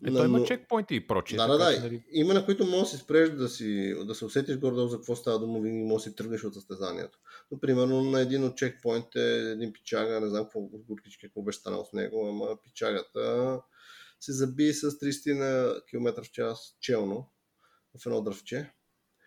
Ето 0.05 0.13
но... 0.13 0.25
има 0.25 0.43
чекпоинти 0.43 0.95
и 0.95 1.07
прочие. 1.07 1.37
Да, 1.37 1.47
да, 1.47 1.57
да. 1.57 1.79
Нали... 1.79 2.03
Има 2.11 2.33
на 2.33 2.45
които 2.45 2.65
можеш 2.65 2.91
да 2.91 2.97
си 2.97 3.03
спреш 3.03 3.29
да, 3.29 3.49
си, 3.49 3.95
да 4.05 4.15
се 4.15 4.25
усетиш 4.25 4.57
горе 4.57 4.89
за 4.89 4.97
какво 4.97 5.15
става 5.15 5.39
дума, 5.39 5.59
винаги 5.59 5.83
можеш 5.83 6.05
да 6.05 6.09
си 6.09 6.15
тръгнеш 6.15 6.43
от 6.43 6.53
състезанието. 6.53 7.19
Но, 7.51 7.59
примерно, 7.59 8.03
на 8.03 8.21
един 8.21 8.43
от 8.43 8.57
чекпоинтите, 8.57 9.51
един 9.51 9.73
пичага, 9.73 10.19
не 10.19 10.29
знам 10.29 10.43
какво 10.43 10.61
горкички, 10.61 11.27
какво 11.27 11.41
беше 11.41 11.59
станало 11.59 11.85
с 11.85 11.93
него, 11.93 12.27
ама 12.27 12.57
пичагата 12.63 13.59
се 14.19 14.31
заби 14.31 14.73
с 14.73 14.91
30 14.91 15.33
на 15.33 15.81
км 15.89 16.23
в 16.23 16.31
час 16.31 16.77
челно 16.79 17.29
в 17.99 18.05
едно 18.05 18.21
дръвче 18.21 18.71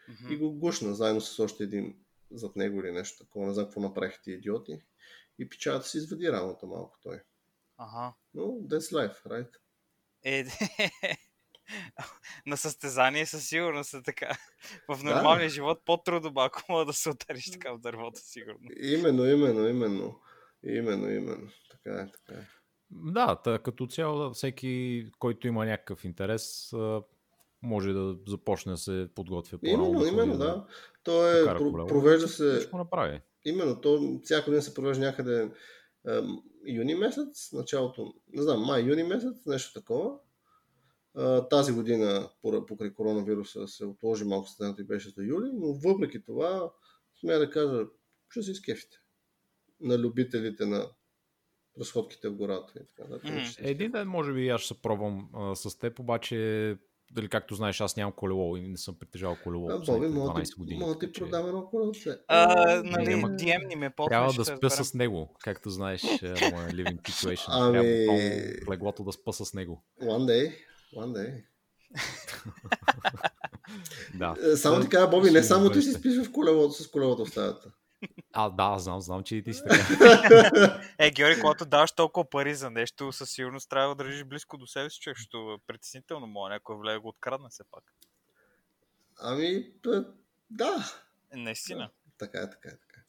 mm-hmm. 0.09 0.33
и 0.33 0.37
го 0.37 0.53
гушна 0.53 0.95
заедно 0.95 1.21
с 1.21 1.39
още 1.39 1.65
един 1.65 1.97
зад 2.31 2.57
него 2.57 2.81
или 2.81 2.93
нещо 2.93 3.25
такова. 3.25 3.47
Не 3.47 3.55
знам 3.55 3.67
какво 3.67 3.81
направиха 3.81 4.23
ти 4.23 4.33
идиоти. 4.33 4.79
И 5.39 5.49
пичагата 5.49 5.89
си 5.89 5.99
извади 5.99 6.33
рамото 6.33 6.67
малко 6.67 6.99
той. 7.03 7.21
Ага. 7.77 8.15
Но 8.35 8.43
that's 8.43 8.93
life, 8.93 9.27
right? 9.27 9.51
Е, 10.25 10.45
на 12.47 12.57
състезание 12.57 13.27
със 13.27 13.49
сигурност 13.49 13.95
е 13.95 14.03
така. 14.03 14.31
В 14.89 15.03
нормалния 15.03 15.47
да. 15.47 15.55
живот 15.55 15.83
по-трудно 15.85 16.31
малко 16.31 16.63
мога 16.69 16.85
да 16.85 16.93
се 16.93 17.11
удариш 17.11 17.51
така 17.51 17.73
в 17.73 17.79
дървото, 17.79 18.21
сигурно. 18.23 18.69
Именно, 18.81 19.27
именно, 19.27 19.69
именно. 19.69 20.21
Именно, 20.67 21.11
именно. 21.11 21.51
Така 21.71 22.01
е, 22.01 22.07
така 22.07 22.41
е. 22.41 22.47
Да, 22.91 23.61
като 23.65 23.87
цяло 23.87 24.35
всеки, 24.35 25.07
който 25.19 25.47
има 25.47 25.67
някакъв 25.67 26.05
интерес, 26.05 26.73
може 27.65 27.93
да 27.93 28.17
започне 28.29 28.73
да 28.73 28.79
се 28.79 29.09
подготвя 29.15 29.59
по 29.59 29.67
Именно, 29.67 30.07
именно, 30.07 30.39
да. 30.39 30.67
То 31.03 31.29
е, 31.29 31.45
про- 31.45 31.89
провежда 31.89 32.29
се... 32.29 32.61
Ще 32.61 32.77
направи. 32.77 33.21
Именно, 33.45 33.81
то 33.81 34.21
всяко 34.23 34.51
ден 34.51 34.63
се 34.63 34.75
провежда 34.75 35.05
някъде 35.05 35.51
юни 36.67 36.95
месец, 36.95 37.53
началото, 37.53 38.15
не 38.33 38.43
знам, 38.43 38.61
май-юни 38.61 39.03
месец, 39.03 39.47
нещо 39.47 39.81
такова. 39.81 40.19
Тази 41.51 41.73
година, 41.73 42.31
покрай 42.69 42.95
коронавируса, 42.95 43.69
се 43.69 43.85
отложи 43.85 44.25
малко 44.25 44.47
състезанието 44.47 44.83
и 44.83 44.87
беше 44.87 45.11
за 45.11 45.23
юли, 45.23 45.51
но 45.55 45.73
въпреки 45.73 46.25
това, 46.25 46.73
смея 47.21 47.39
да 47.39 47.51
кажа, 47.51 47.87
ще 48.31 48.43
се 48.43 48.51
изкефите 48.51 48.97
на 49.81 49.99
любителите 49.99 50.67
на 50.67 50.89
разходките 51.81 52.29
в 52.29 52.37
гората 52.37 52.73
и 52.77 52.87
така. 52.87 53.09
Да, 53.09 53.21
mm. 53.21 53.57
Един 53.59 53.93
ден, 53.93 54.09
може 54.09 54.33
би, 54.33 54.49
аз 54.49 54.61
ще 54.61 54.75
се 54.75 54.83
пробвам 54.83 55.29
а, 55.35 55.55
с 55.55 55.79
теб, 55.79 55.99
обаче 55.99 56.79
дали 57.13 57.29
както 57.29 57.55
знаеш, 57.55 57.81
аз 57.81 57.97
нямам 57.97 58.13
колело 58.13 58.57
и 58.57 58.69
не 58.69 58.77
съм 58.77 58.95
притежавал 58.99 59.37
колело. 59.45 59.71
А, 59.71 59.79
Боби, 59.79 60.09
мога 60.09 60.43
ти, 60.43 60.53
години. 60.59 60.79
Мога 60.81 60.99
ти 60.99 61.13
продам 61.13 61.47
едно 61.47 61.67
колело. 61.67 61.93
Нали, 62.85 63.15
DM 63.15 63.69
ни 63.69 63.77
ме 63.77 63.91
по 63.91 64.07
Трябва 64.07 64.33
да 64.33 64.45
спя 64.45 64.71
с 64.71 64.95
него, 64.95 65.37
както 65.41 65.71
знаеш, 65.71 66.03
моя 66.23 66.69
living 66.69 67.03
situation. 67.03 67.47
Ами... 67.49 67.73
Трябва 67.73 68.73
леглото 68.73 69.05
да 69.05 69.13
спа 69.13 69.33
с 69.33 69.55
него. 69.55 69.85
One 70.03 70.27
day, 70.27 70.55
one 70.97 71.13
day. 71.13 71.45
да. 74.15 74.35
Е, 74.53 74.57
само 74.57 74.81
ти 74.81 74.89
кажа, 74.89 75.09
Боби, 75.09 75.31
не 75.31 75.43
само 75.43 75.71
ти 75.71 75.83
си 75.83 75.93
спиш 75.93 76.27
в 76.27 76.33
колелото 76.33 76.73
с 76.75 76.91
колелото 76.91 77.25
в 77.25 77.31
стаята. 77.31 77.73
А, 78.37 78.51
да, 78.51 78.79
знам, 78.79 79.01
знам, 79.01 79.23
че 79.23 79.37
и 79.37 79.43
ти 79.43 79.55
си 79.55 79.63
така. 79.69 80.81
е, 80.99 81.11
Георги, 81.11 81.41
когато 81.41 81.67
даваш 81.67 81.93
толкова 81.93 82.31
пари 82.31 82.55
за 82.55 82.71
нещо, 82.71 83.13
със 83.13 83.31
сигурност 83.31 83.71
трябва 83.71 83.95
да 83.95 84.05
държиш 84.05 84.25
близко 84.25 84.59
до 84.59 84.67
себе 84.67 84.91
си, 84.91 85.01
човек, 85.01 85.17
защото 85.17 85.53
е 85.53 85.67
притеснително 85.67 86.27
мога 86.27 86.49
някой 86.49 86.77
влезе 86.77 86.99
го 86.99 87.09
открадне 87.09 87.49
все 87.51 87.65
пак. 87.71 87.85
Ами, 89.21 89.73
да. 90.51 90.85
Е, 91.33 91.37
наистина. 91.37 91.81
Да, 91.81 91.91
така 92.19 92.39
е, 92.39 92.51
така 92.51 92.69
е, 92.69 92.79
така 92.79 93.01
е. 93.01 93.05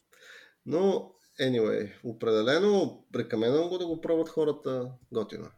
Но, 0.66 1.12
anyway, 1.42 1.94
определено, 2.04 3.06
прекамено 3.14 3.70
го 3.70 3.78
да 3.78 3.88
го 3.88 4.02
пробват 4.02 4.30
хората, 4.30 4.92
готино. 5.12 5.52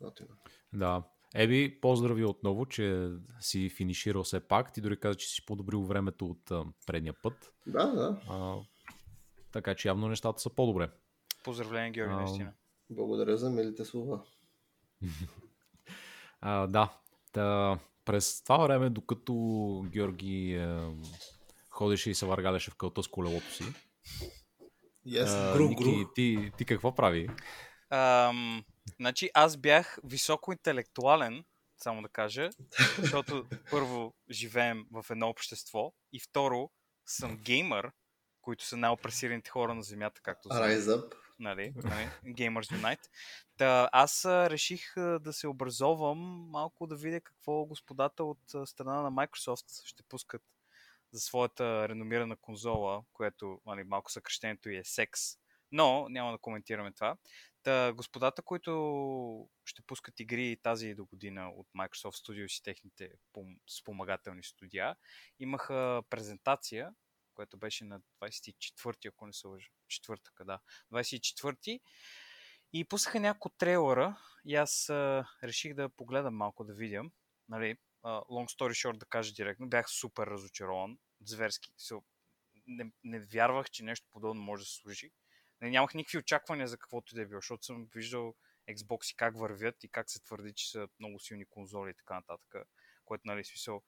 Готино. 0.00 0.28
Да. 0.72 1.02
Еби, 1.34 1.78
поздрави 1.80 2.24
отново, 2.24 2.66
че 2.66 3.10
си 3.40 3.70
финиширал 3.70 4.22
все 4.22 4.40
пак. 4.40 4.72
Ти 4.72 4.80
дори 4.80 5.00
каза, 5.00 5.14
че 5.14 5.28
си 5.28 5.46
подобрил 5.46 5.82
времето 5.82 6.26
от 6.26 6.50
а, 6.50 6.64
предния 6.86 7.14
път. 7.22 7.52
Да, 7.66 7.86
да. 7.86 8.20
А, 8.28 8.56
така 9.52 9.74
че 9.74 9.88
явно 9.88 10.08
нещата 10.08 10.40
са 10.40 10.50
по-добре. 10.50 10.90
Поздравление, 11.44 11.90
Георги, 11.90 12.14
наистина. 12.14 12.52
Благодаря 12.90 13.36
за 13.36 13.50
милите 13.50 13.84
слова. 13.84 14.22
а, 16.40 16.66
да. 16.66 16.98
Та, 17.32 17.78
през 18.04 18.42
това 18.42 18.58
време, 18.58 18.90
докато 18.90 19.32
Георги 19.88 20.54
е, 20.54 20.78
ходеше 21.70 22.10
и 22.10 22.14
се 22.14 22.26
въргаляше 22.26 22.70
в 22.70 22.76
кълта 22.76 23.02
с 23.02 23.08
колелото 23.08 23.52
си, 23.52 23.64
yes, 25.06 25.50
а, 25.50 25.56
гру, 25.56 25.68
Ники, 25.68 25.84
гру. 25.84 26.12
Ти, 26.14 26.52
ти 26.58 26.64
какво 26.64 26.94
прави? 26.94 27.28
Ам, 27.90 28.64
Значи 29.00 29.30
аз 29.34 29.56
бях 29.56 29.98
високо 30.04 30.52
интелектуален, 30.52 31.44
само 31.76 32.02
да 32.02 32.08
кажа, 32.08 32.50
защото 32.98 33.46
първо 33.70 34.14
живеем 34.30 34.86
в 34.92 35.04
едно 35.10 35.28
общество 35.28 35.92
и 36.12 36.20
второ 36.20 36.70
съм 37.06 37.36
геймър, 37.36 37.90
които 38.42 38.64
са 38.64 38.76
най-опресираните 38.76 39.50
хора 39.50 39.74
на 39.74 39.82
Земята, 39.82 40.20
както. 40.20 40.48
Rise 40.48 40.78
up. 40.78 41.14
Нали, 41.38 41.72
нали, 41.76 42.08
Gamers 42.24 42.80
Unite. 42.80 43.08
Та, 43.56 43.88
аз 43.92 44.24
реших 44.24 44.94
да 44.96 45.32
се 45.32 45.48
образовам 45.48 46.18
малко 46.50 46.86
да 46.86 46.96
видя 46.96 47.20
какво 47.20 47.64
господата 47.64 48.24
от 48.24 48.38
страна 48.64 49.02
на 49.02 49.12
Microsoft 49.12 49.86
ще 49.86 50.02
пускат 50.02 50.42
за 51.12 51.20
своята 51.20 51.88
реномирана 51.88 52.36
конзола, 52.36 53.04
което 53.12 53.60
нали, 53.66 53.84
малко 53.84 54.12
съкрещението 54.12 54.70
и 54.70 54.76
е 54.76 54.84
секс. 54.84 55.20
Но 55.72 56.08
няма 56.08 56.32
да 56.32 56.38
коментираме 56.38 56.92
това. 56.92 57.16
Та, 57.62 57.92
господата, 57.92 58.42
които 58.42 59.48
ще 59.64 59.82
пускат 59.82 60.20
игри 60.20 60.56
тази 60.62 60.94
до 60.94 61.04
година 61.04 61.48
от 61.48 61.66
Microsoft 61.76 62.26
Studios 62.26 62.60
и 62.60 62.62
техните 62.62 63.12
спомагателни 63.80 64.42
студия, 64.42 64.96
имаха 65.38 66.02
презентация, 66.10 66.90
която 67.34 67.56
беше 67.56 67.84
на 67.84 68.00
24-ти, 68.22 69.08
ако 69.08 69.26
не 69.26 69.32
се 69.32 69.46
лъжа. 69.46 69.68
Четвъртъка, 69.88 70.44
да. 70.44 70.60
24-ти. 70.92 71.80
И 72.72 72.84
пуснаха 72.84 73.20
няколко 73.20 73.48
трейлера 73.48 74.16
и 74.44 74.56
аз 74.56 74.88
а, 74.88 75.26
реших 75.42 75.74
да 75.74 75.88
погледам 75.88 76.34
малко 76.34 76.64
да 76.64 76.74
видя. 76.74 77.02
Нали, 77.48 77.76
а, 78.02 78.20
long 78.20 78.58
story 78.58 78.70
short 78.70 78.98
да 78.98 79.06
кажа 79.06 79.32
директно, 79.32 79.68
бях 79.68 79.90
супер 79.90 80.26
разочарован. 80.26 80.98
Зверски. 81.20 81.72
Не, 82.66 82.92
не 83.04 83.20
вярвах, 83.20 83.70
че 83.70 83.84
нещо 83.84 84.06
подобно 84.12 84.42
може 84.42 84.62
да 84.62 84.66
се 84.66 84.76
служи 84.76 85.10
не, 85.62 85.70
нямах 85.70 85.94
никакви 85.94 86.18
очаквания 86.18 86.68
за 86.68 86.78
каквото 86.78 87.14
и 87.14 87.16
да 87.16 87.22
е 87.22 87.26
било, 87.26 87.40
защото 87.40 87.64
съм 87.64 87.88
виждал 87.94 88.34
Xbox 88.70 89.12
и 89.12 89.16
как 89.16 89.38
вървят 89.38 89.84
и 89.84 89.88
как 89.88 90.10
се 90.10 90.22
твърди, 90.22 90.52
че 90.54 90.70
са 90.70 90.88
много 90.98 91.20
силни 91.20 91.44
конзоли 91.46 91.90
и 91.90 91.94
така 91.94 92.14
нататък. 92.14 92.54
Което, 93.04 93.22
нали, 93.24 93.44
смисъл, 93.44 93.82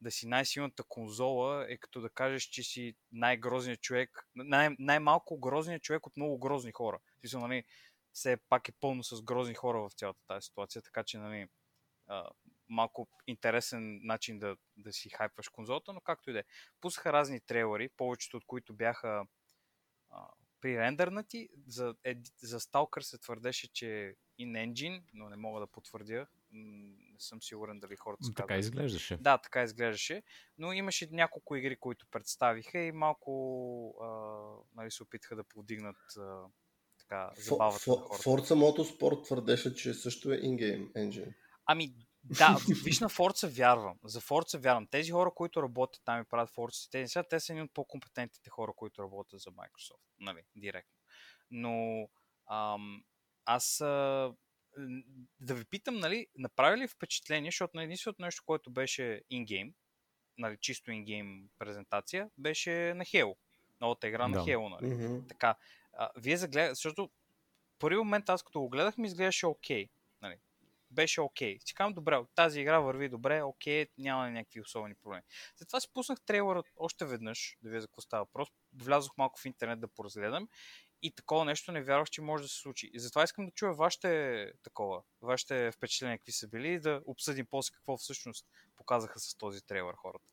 да 0.00 0.10
си 0.10 0.28
най-силната 0.28 0.82
конзола 0.82 1.66
е 1.68 1.78
като 1.78 2.00
да 2.00 2.10
кажеш, 2.10 2.42
че 2.42 2.62
си 2.62 2.94
най-грозният 3.12 3.80
човек, 3.80 4.28
най- 4.34 4.76
най-малко 4.78 5.40
грозният 5.40 5.82
човек 5.82 6.06
от 6.06 6.16
много 6.16 6.38
грозни 6.38 6.72
хора. 6.72 6.98
Смисъл, 7.20 7.40
нали, 7.40 7.64
все 8.12 8.36
пак 8.48 8.68
е 8.68 8.72
пълно 8.72 9.04
с 9.04 9.22
грозни 9.22 9.54
хора 9.54 9.80
в 9.80 9.92
цялата 9.92 10.20
тази 10.26 10.44
ситуация, 10.44 10.82
така 10.82 11.04
че, 11.04 11.18
нали, 11.18 11.48
малко 12.68 13.08
интересен 13.26 14.00
начин 14.02 14.38
да, 14.38 14.56
да 14.76 14.92
си 14.92 15.10
хайпваш 15.10 15.48
конзолата, 15.48 15.92
но 15.92 16.00
както 16.00 16.30
и 16.30 16.32
да 16.32 16.38
е. 16.38 16.44
Пуснаха 16.80 17.12
разни 17.12 17.40
трейлери, 17.40 17.88
повечето 17.88 18.36
от 18.36 18.44
които 18.46 18.74
бяха 18.74 19.26
при 20.60 20.78
рендърнати 20.78 21.48
за, 21.66 21.94
е, 22.04 22.14
за 22.42 22.60
Stalker 22.60 23.00
се 23.00 23.18
твърдеше, 23.18 23.72
че 23.72 24.06
е 24.06 24.14
in-engine, 24.44 25.02
но 25.12 25.28
не 25.28 25.36
мога 25.36 25.60
да 25.60 25.66
потвърдя. 25.66 26.26
Не 26.52 27.18
съм 27.18 27.42
сигурен 27.42 27.80
дали 27.80 27.96
хората 27.96 28.24
са 28.24 28.34
Така 28.34 28.56
изглеждаше. 28.56 29.16
Да, 29.16 29.38
така 29.38 29.62
изглеждаше. 29.62 30.22
Но 30.58 30.72
имаше 30.72 31.08
няколко 31.10 31.56
игри, 31.56 31.76
които 31.76 32.06
представиха 32.10 32.78
и 32.78 32.92
малко 32.92 33.30
а, 34.02 34.08
нали, 34.74 34.90
се 34.90 35.02
опитаха 35.02 35.36
да 35.36 35.44
повдигнат 35.44 35.96
а, 36.18 36.42
така, 36.98 37.30
забавата 37.36 37.90
на 37.90 37.96
хората. 37.96 38.22
Forza 38.22 38.54
Motorsport 38.54 39.24
твърдеше, 39.24 39.74
че 39.74 39.94
също 39.94 40.32
е 40.32 40.36
in-game 40.36 40.92
engine. 40.92 41.34
Ами, 41.66 41.94
да, 42.24 42.56
виж 42.84 43.00
на 43.00 43.08
Forza 43.08 43.48
вярвам. 43.48 43.98
За 44.04 44.20
Forza 44.20 44.58
вярвам. 44.58 44.86
Тези 44.86 45.10
хора, 45.10 45.30
които 45.34 45.62
работят 45.62 46.02
там 46.04 46.20
и 46.20 46.24
правят 46.24 46.50
Forza, 46.50 46.90
тези 46.90 47.08
сега, 47.08 47.22
те 47.22 47.40
са 47.40 47.52
едни 47.52 47.62
от 47.62 47.74
по-компетентните 47.74 48.50
хора, 48.50 48.72
които 48.76 49.02
работят 49.02 49.40
за 49.40 49.50
Microsoft. 49.50 50.00
Нали, 50.20 50.42
директно. 50.56 50.98
Но 51.50 52.08
ам, 52.50 53.04
аз 53.44 53.80
а, 53.80 54.32
да 55.40 55.54
ви 55.54 55.64
питам, 55.64 55.96
нали, 55.96 56.26
направи 56.38 56.80
ли 56.80 56.88
впечатление, 56.88 57.50
защото 57.50 57.76
на 57.76 57.82
единственото 57.82 58.22
нещо, 58.22 58.42
което 58.46 58.70
беше 58.70 59.22
ингейм, 59.30 59.74
нали, 60.38 60.56
чисто 60.60 60.90
ингейм 60.90 61.48
презентация, 61.58 62.30
беше 62.38 62.94
на 62.94 63.04
Halo. 63.04 63.34
Новата 63.80 64.08
игра 64.08 64.22
да. 64.22 64.28
на 64.28 64.44
Halo, 64.44 64.68
нали. 64.68 64.92
Mm-hmm. 64.92 65.28
Така, 65.28 65.54
а, 65.92 66.10
вие 66.16 66.36
загледате, 66.36 66.74
защото 66.74 67.10
първи 67.78 67.96
момент 67.96 68.28
аз 68.28 68.42
като 68.42 68.60
го 68.60 68.68
гледах 68.68 68.98
ми 68.98 69.06
изглеждаше 69.06 69.46
окей. 69.46 69.84
Okay, 69.84 69.90
нали 70.22 70.36
беше 70.90 71.20
окей. 71.20 71.58
Okay. 71.58 71.68
Си 71.68 71.74
казвам, 71.74 71.94
добре, 71.94 72.20
тази 72.34 72.60
игра 72.60 72.78
върви 72.78 73.08
добре, 73.08 73.42
окей, 73.42 73.84
okay, 73.84 73.90
няма 73.98 74.30
някакви 74.30 74.60
особени 74.60 74.94
проблеми. 74.94 75.22
След 75.56 75.68
това 75.68 75.80
си 75.80 75.88
пуснах 75.92 76.20
трейлера 76.20 76.62
още 76.76 77.04
веднъж, 77.04 77.56
да 77.62 77.70
видя 77.70 77.80
за 77.80 77.86
какво 77.86 78.00
става 78.00 78.24
въпрос. 78.24 78.48
Влязох 78.72 79.16
малко 79.16 79.40
в 79.40 79.44
интернет 79.44 79.80
да 79.80 79.88
поразгледам 79.88 80.48
и 81.02 81.10
такова 81.14 81.44
нещо 81.44 81.72
не 81.72 81.82
вярвах, 81.82 82.10
че 82.10 82.22
може 82.22 82.42
да 82.42 82.48
се 82.48 82.60
случи. 82.60 82.90
И 82.94 83.00
затова 83.00 83.24
искам 83.24 83.46
да 83.46 83.52
чуя 83.52 83.74
вашите 83.74 84.52
такова, 84.62 85.02
вашите 85.22 85.70
впечатления 85.72 86.18
какви 86.18 86.32
са 86.32 86.48
били 86.48 86.68
и 86.68 86.80
да 86.80 87.02
обсъдим 87.06 87.46
после 87.50 87.72
какво 87.74 87.96
всъщност 87.96 88.46
показаха 88.76 89.20
с 89.20 89.34
този 89.34 89.66
трейлер 89.66 89.94
хората. 89.96 90.32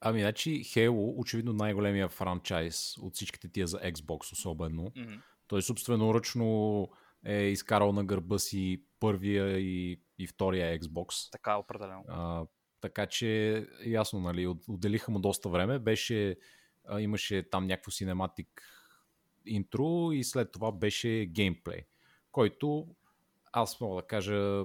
Ами, 0.00 0.20
значи 0.20 0.50
Halo, 0.64 1.14
очевидно 1.16 1.52
най-големия 1.52 2.08
франчайз 2.08 2.98
от 2.98 3.14
всичките 3.14 3.48
тия 3.48 3.66
за 3.66 3.78
Xbox 3.78 4.32
особено. 4.32 4.82
Mm-hmm. 4.82 5.20
Той 5.46 5.62
собственоръчно 5.62 6.88
е 7.24 7.42
изкарал 7.42 7.92
на 7.92 8.04
гърба 8.04 8.38
си 8.38 8.82
първия 9.00 9.58
и, 9.58 10.00
и 10.18 10.26
втория 10.26 10.78
Xbox. 10.80 11.32
Така, 11.32 11.56
определено. 11.56 12.04
А, 12.08 12.46
така 12.80 13.06
че, 13.06 13.66
ясно, 13.84 14.20
нали, 14.20 14.46
отделиха 14.68 15.10
му 15.10 15.18
доста 15.18 15.48
време. 15.48 15.78
Беше, 15.78 16.36
а, 16.84 17.00
имаше 17.00 17.50
там 17.50 17.66
някакво 17.66 17.90
синематик 17.90 18.62
интро 19.48 20.12
и 20.12 20.24
след 20.24 20.52
това 20.52 20.72
беше 20.72 21.26
геймплей, 21.26 21.80
който 22.32 22.86
аз 23.52 23.80
мога 23.80 24.02
да 24.02 24.06
кажа 24.06 24.64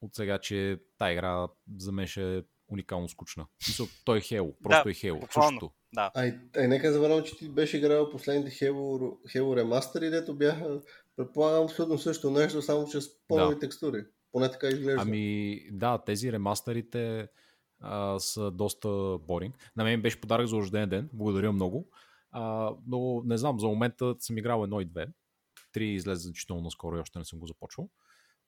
от 0.00 0.14
сега, 0.14 0.38
че 0.38 0.80
тази 0.98 1.12
игра 1.12 1.48
за 1.78 1.92
мен 1.92 2.06
ще 2.06 2.36
е 2.36 2.42
уникално 2.68 3.08
скучна. 3.08 3.46
Мисъл, 3.68 3.86
той 4.04 4.18
е 4.18 4.20
Хело, 4.20 4.54
просто 4.62 4.84
да, 4.84 4.90
е 4.90 4.94
Хело. 4.94 5.20
Същото. 5.20 5.70
Да. 5.94 6.10
Ай, 6.14 6.38
ай, 6.56 6.68
нека 6.68 6.92
забравям, 6.92 7.24
че 7.24 7.36
ти 7.36 7.48
беше 7.48 7.76
играл 7.76 8.10
последните 8.10 8.50
Halo, 8.50 9.16
Halo 9.34 9.56
ремастери, 9.56 10.10
дето 10.10 10.34
бяха 10.34 10.80
Предполагам 11.20 11.64
абсолютно 11.64 11.98
също 11.98 12.30
нещо, 12.30 12.62
само 12.62 12.88
че 12.88 13.00
с 13.00 13.08
по-нови 13.28 13.54
да. 13.54 13.60
текстури. 13.60 14.04
Поне 14.32 14.50
така 14.50 14.68
изглежда. 14.68 15.02
Ами 15.02 15.60
да, 15.72 15.98
тези 16.06 16.32
ремастерите 16.32 17.28
а, 17.80 18.18
са 18.18 18.50
доста 18.50 19.18
боринг. 19.18 19.54
На 19.76 19.84
мен 19.84 20.02
беше 20.02 20.20
подарък 20.20 20.46
за 20.46 20.56
рожден 20.56 20.88
ден. 20.88 21.08
Благодаря 21.12 21.52
много. 21.52 21.88
А, 22.30 22.74
но 22.86 23.22
не 23.24 23.38
знам, 23.38 23.60
за 23.60 23.66
момента 23.66 24.14
съм 24.18 24.38
играл 24.38 24.64
едно 24.64 24.80
и 24.80 24.84
две. 24.84 25.06
Три 25.72 25.88
излезе 25.88 26.22
значително 26.22 26.62
наскоро 26.62 26.96
и 26.96 27.00
още 27.00 27.18
не 27.18 27.24
съм 27.24 27.38
го 27.38 27.46
започвал. 27.46 27.90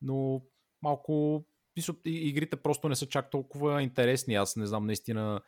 Но 0.03 0.43
малко 0.83 1.45
игрите 2.05 2.57
просто 2.57 2.89
не 2.89 2.97
са 2.97 3.07
чак 3.07 3.31
толкова 3.31 3.83
интересни. 3.83 4.35
Аз 4.35 4.57
не 4.57 4.67
знам, 4.67 4.87
наистина 4.87 5.41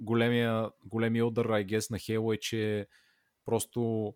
големия, 0.00 0.70
големия 0.84 1.26
удар, 1.26 1.46
I 1.46 1.66
guess, 1.66 1.90
на 1.90 1.98
Halo 1.98 2.34
е, 2.34 2.40
че 2.40 2.88
просто 3.44 4.14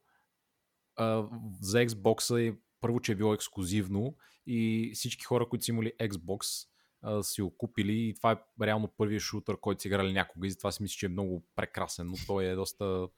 а, 0.97 1.29
за 1.61 1.87
Xbox 1.87 2.49
е 2.49 2.57
първо, 2.81 3.01
че 3.01 3.13
е 3.13 3.15
било 3.15 3.35
ексклюзивно 3.35 4.17
и 4.47 4.91
всички 4.95 5.25
хора, 5.25 5.49
които 5.49 5.65
са 5.65 5.71
имали 5.71 5.93
Xbox, 6.01 6.69
а, 7.03 7.23
си 7.23 7.43
го 7.43 7.57
купили 7.57 7.93
и 7.93 8.15
това 8.15 8.33
е 8.33 8.67
реално 8.67 8.89
първият 8.97 9.23
шутър, 9.23 9.61
който 9.61 9.83
са 9.83 9.89
играли 9.89 10.13
някога 10.13 10.47
и 10.47 10.51
затова 10.51 10.73
си 10.73 10.83
мисля, 10.83 10.95
че 10.99 11.07
е 11.07 11.09
много 11.09 11.45
прекрасен, 11.57 12.07
но 12.07 12.15
той 12.27 12.45
е 12.45 12.55
доста. 12.55 13.09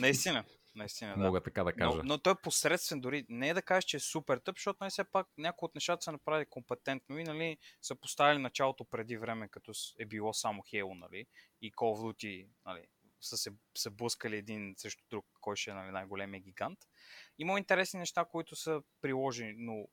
Наистина. 0.00 0.44
Наистина, 0.74 1.16
да. 1.16 1.24
Мога 1.24 1.40
така 1.40 1.64
да 1.64 1.72
кажа. 1.72 1.96
Но, 1.96 2.02
но 2.02 2.18
той 2.18 2.32
е 2.32 2.42
посредствен 2.42 3.00
дори. 3.00 3.26
Не 3.28 3.48
е 3.48 3.54
да 3.54 3.62
кажеш, 3.62 3.84
че 3.84 3.96
е 3.96 4.00
супер 4.00 4.38
тъп, 4.38 4.56
защото 4.56 4.76
най 4.80 4.90
все 4.90 5.04
пак 5.04 5.26
някои 5.38 5.66
от 5.66 5.74
нещата 5.74 6.02
са 6.02 6.12
направили 6.12 6.46
компетентно 6.50 7.18
и 7.18 7.24
нали, 7.24 7.56
са 7.82 7.94
поставили 7.94 8.38
началото 8.38 8.84
преди 8.84 9.16
време, 9.16 9.48
като 9.48 9.72
е 9.98 10.06
било 10.06 10.32
само 10.32 10.62
Halo, 10.62 10.98
нали, 10.98 11.26
и 11.60 11.72
Call 11.72 11.76
of 11.76 12.12
Duty, 12.12 12.48
нали, 12.66 12.86
са 13.20 13.36
се, 13.36 13.50
се 13.76 13.90
блъскали 13.90 14.36
един 14.36 14.74
срещу 14.76 15.04
друг, 15.10 15.26
кой 15.40 15.56
ще 15.56 15.70
е 15.70 15.74
нали, 15.74 15.90
най-големия 15.90 16.40
гигант. 16.40 16.78
Има 17.38 17.58
интересни 17.58 18.00
неща, 18.00 18.24
които 18.24 18.56
са 18.56 18.82
приложени, 19.00 19.54
но 19.56 19.88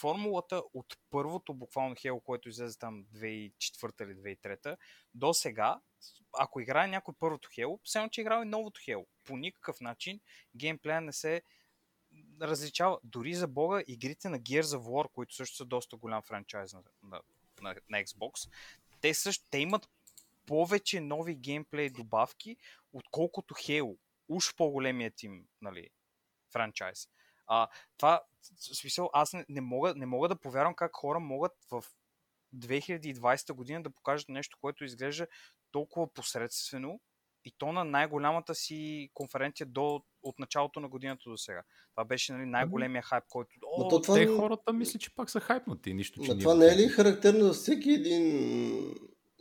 формулата 0.00 0.62
от 0.74 0.96
първото 1.10 1.54
буквално 1.54 1.94
Хело, 1.98 2.20
което 2.20 2.48
излезе 2.48 2.78
там 2.78 3.04
2004 3.04 4.02
или 4.02 4.36
2003 4.36 4.76
до 5.14 5.34
сега, 5.34 5.80
ако 6.38 6.60
играе 6.60 6.86
някой 6.86 7.14
първото 7.18 7.48
Хело, 7.54 7.80
все 7.84 8.08
че 8.10 8.20
играе 8.20 8.44
новото 8.44 8.80
Хело. 8.84 9.06
По 9.24 9.36
никакъв 9.36 9.80
начин 9.80 10.20
геймплея 10.56 11.00
не 11.00 11.12
се 11.12 11.42
различава. 12.40 12.98
Дори 13.04 13.34
за 13.34 13.48
бога, 13.48 13.82
игрите 13.86 14.28
на 14.28 14.40
Gears 14.40 14.62
of 14.62 14.78
War, 14.78 15.12
които 15.12 15.34
също 15.34 15.56
са 15.56 15.64
доста 15.64 15.96
голям 15.96 16.22
франчайз 16.22 16.72
на, 16.72 16.82
на, 17.02 17.20
на, 17.60 17.74
на 17.88 18.04
Xbox, 18.04 18.50
те 19.00 19.14
също 19.14 19.44
те 19.50 19.58
имат 19.58 19.88
повече 20.46 21.00
нови 21.00 21.34
геймплей 21.34 21.90
добавки, 21.90 22.56
отколкото 22.92 23.54
Halo. 23.54 23.96
Уж 24.28 24.54
по-големият 24.56 25.22
им 25.22 25.46
нали, 25.60 25.90
франчайз. 26.52 27.08
А, 27.54 27.68
това, 27.98 28.20
в 28.72 28.76
смисъл, 28.76 29.10
аз 29.12 29.32
не, 29.32 29.44
не, 29.48 29.60
мога, 29.60 29.94
не 29.96 30.06
мога 30.06 30.28
да 30.28 30.36
повярвам 30.36 30.74
как 30.74 30.96
хора 30.96 31.20
могат 31.20 31.52
в 31.70 31.84
2020 32.56 33.52
година 33.52 33.82
да 33.82 33.90
покажат 33.90 34.28
нещо, 34.28 34.58
което 34.60 34.84
изглежда 34.84 35.26
толкова 35.72 36.12
посредствено 36.12 37.00
и 37.44 37.54
то 37.58 37.72
на 37.72 37.84
най-голямата 37.84 38.54
си 38.54 39.10
конференция 39.14 39.66
до, 39.66 40.02
от 40.22 40.38
началото 40.38 40.80
на 40.80 40.88
годината 40.88 41.30
до 41.30 41.36
сега. 41.36 41.62
Това 41.94 42.04
беше 42.04 42.32
нали, 42.32 42.46
най-големия 42.46 43.02
хайп, 43.02 43.24
който... 43.28 43.50
О, 43.76 43.88
то 43.88 44.02
това... 44.02 44.14
Те 44.14 44.26
хората 44.26 44.72
мисля, 44.72 44.98
че 44.98 45.14
пак 45.14 45.30
са 45.30 45.40
хайпнати. 45.40 45.94
Нищо, 45.94 46.22
че 46.22 46.38
това 46.38 46.54
не 46.54 46.66
е 46.66 46.76
ли 46.76 46.88
характерно 46.88 47.44
за 47.44 47.52
всеки 47.52 47.90
един 47.90 48.24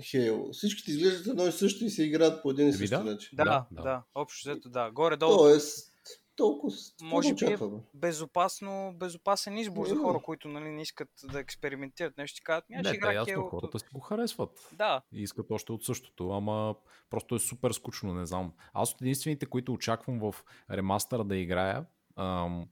Halo. 0.01 0.51
Всичките 0.51 0.91
изглеждат 0.91 1.27
едно 1.27 1.47
и 1.47 1.51
също 1.51 1.85
и 1.85 1.89
се 1.89 2.03
играят 2.03 2.41
по 2.41 2.51
един 2.51 2.67
и 2.67 2.73
същи 2.73 2.95
да? 2.95 3.03
начин. 3.03 3.29
Да, 3.33 3.43
да, 3.43 3.65
да. 3.71 3.81
да. 3.81 4.03
Общо 4.15 4.49
взето, 4.49 4.69
да. 4.69 4.91
Горе-долу. 4.91 5.37
Тоест, 5.37 5.90
толкова. 6.35 6.75
Може 7.01 7.33
би 7.33 7.45
е 7.45 7.57
безопасно, 7.93 8.93
безопасен 8.95 9.57
избор 9.57 9.87
за 9.87 9.95
хора, 9.95 10.19
които 10.23 10.47
нали, 10.47 10.69
не 10.69 10.81
искат 10.81 11.09
да 11.31 11.39
експериментират 11.39 12.17
нещо. 12.17 12.35
Си 12.35 12.43
казват, 12.43 12.69
не, 12.69 12.81
да, 12.81 13.13
ясно, 13.13 13.33
Halo, 13.33 13.49
хората 13.49 13.79
си 13.79 13.85
го 13.93 13.99
харесват. 13.99 14.69
Да. 14.73 15.01
И 15.13 15.21
искат 15.21 15.51
още 15.51 15.71
от 15.71 15.85
същото, 15.85 16.29
ама 16.31 16.75
просто 17.09 17.35
е 17.35 17.39
супер 17.39 17.71
скучно, 17.71 18.13
не 18.13 18.25
знам. 18.25 18.53
Аз 18.73 18.93
от 18.93 19.01
единствените, 19.01 19.45
които 19.45 19.73
очаквам 19.73 20.19
в 20.19 20.35
ремастъра 20.71 21.23
да 21.23 21.37
играя, 21.37 21.85
ам, 22.15 22.67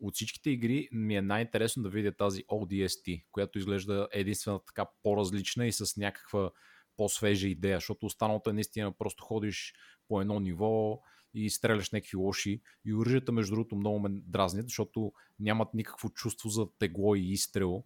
от 0.00 0.14
всичките 0.14 0.50
игри 0.50 0.88
ми 0.92 1.16
е 1.16 1.22
най-интересно 1.22 1.82
да 1.82 1.88
видя 1.88 2.12
тази 2.12 2.44
ODST, 2.44 3.24
която 3.32 3.58
изглежда 3.58 4.08
единствена 4.12 4.60
така 4.66 4.86
по-различна 5.02 5.66
и 5.66 5.72
с 5.72 5.96
някаква 5.96 6.50
по-свежа 6.96 7.48
идея, 7.48 7.76
защото 7.76 8.06
останалото 8.06 8.50
е 8.50 8.52
наистина 8.52 8.92
просто 8.92 9.24
ходиш 9.24 9.74
по 10.08 10.20
едно 10.20 10.40
ниво 10.40 11.00
и 11.34 11.50
стреляш 11.50 11.90
някакви 11.90 12.16
лоши. 12.16 12.60
И 12.84 12.94
оръжията, 12.94 13.32
между 13.32 13.54
другото, 13.54 13.76
много 13.76 13.98
ме 13.98 14.08
дразнят, 14.10 14.68
защото 14.68 15.12
нямат 15.40 15.74
никакво 15.74 16.08
чувство 16.08 16.48
за 16.48 16.66
тегло 16.78 17.14
и 17.14 17.20
изстрел. 17.20 17.84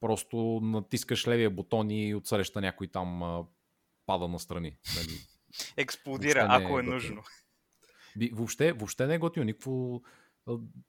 Просто 0.00 0.60
натискаш 0.62 1.26
левия 1.26 1.50
бутон 1.50 1.90
и 1.90 2.14
отсреща 2.14 2.60
някой 2.60 2.88
там 2.88 3.22
а, 3.22 3.44
пада 4.06 4.28
настрани. 4.28 4.76
Нали? 4.96 5.18
Експлодира, 5.76 6.46
ако 6.50 6.78
е, 6.78 6.82
е 6.82 6.86
нужно. 6.86 7.22
Въобще, 8.32 8.72
въобще 8.72 9.06
не 9.06 9.14
е 9.14 9.18
готино. 9.18 9.44
Никакво 9.44 10.02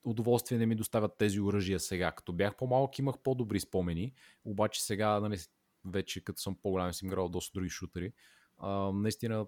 удоволствие 0.04 0.58
не 0.58 0.66
ми 0.66 0.76
доставят 0.76 1.18
тези 1.18 1.40
оръжия 1.40 1.80
сега. 1.80 2.12
Като 2.12 2.34
бях 2.34 2.56
по-малък 2.56 3.00
имах 3.00 3.16
по-добри 3.24 3.60
спомени, 3.60 4.14
обаче 4.46 4.84
сега, 4.84 5.20
нали, 5.20 5.38
вече 5.86 6.24
като 6.24 6.42
съм 6.42 6.58
по-голям 6.64 6.94
съм 6.94 7.08
играл 7.08 7.30
доста 7.30 7.52
други 7.54 7.70
шутери, 7.70 8.14
а, 8.58 8.92
наистина 8.92 9.46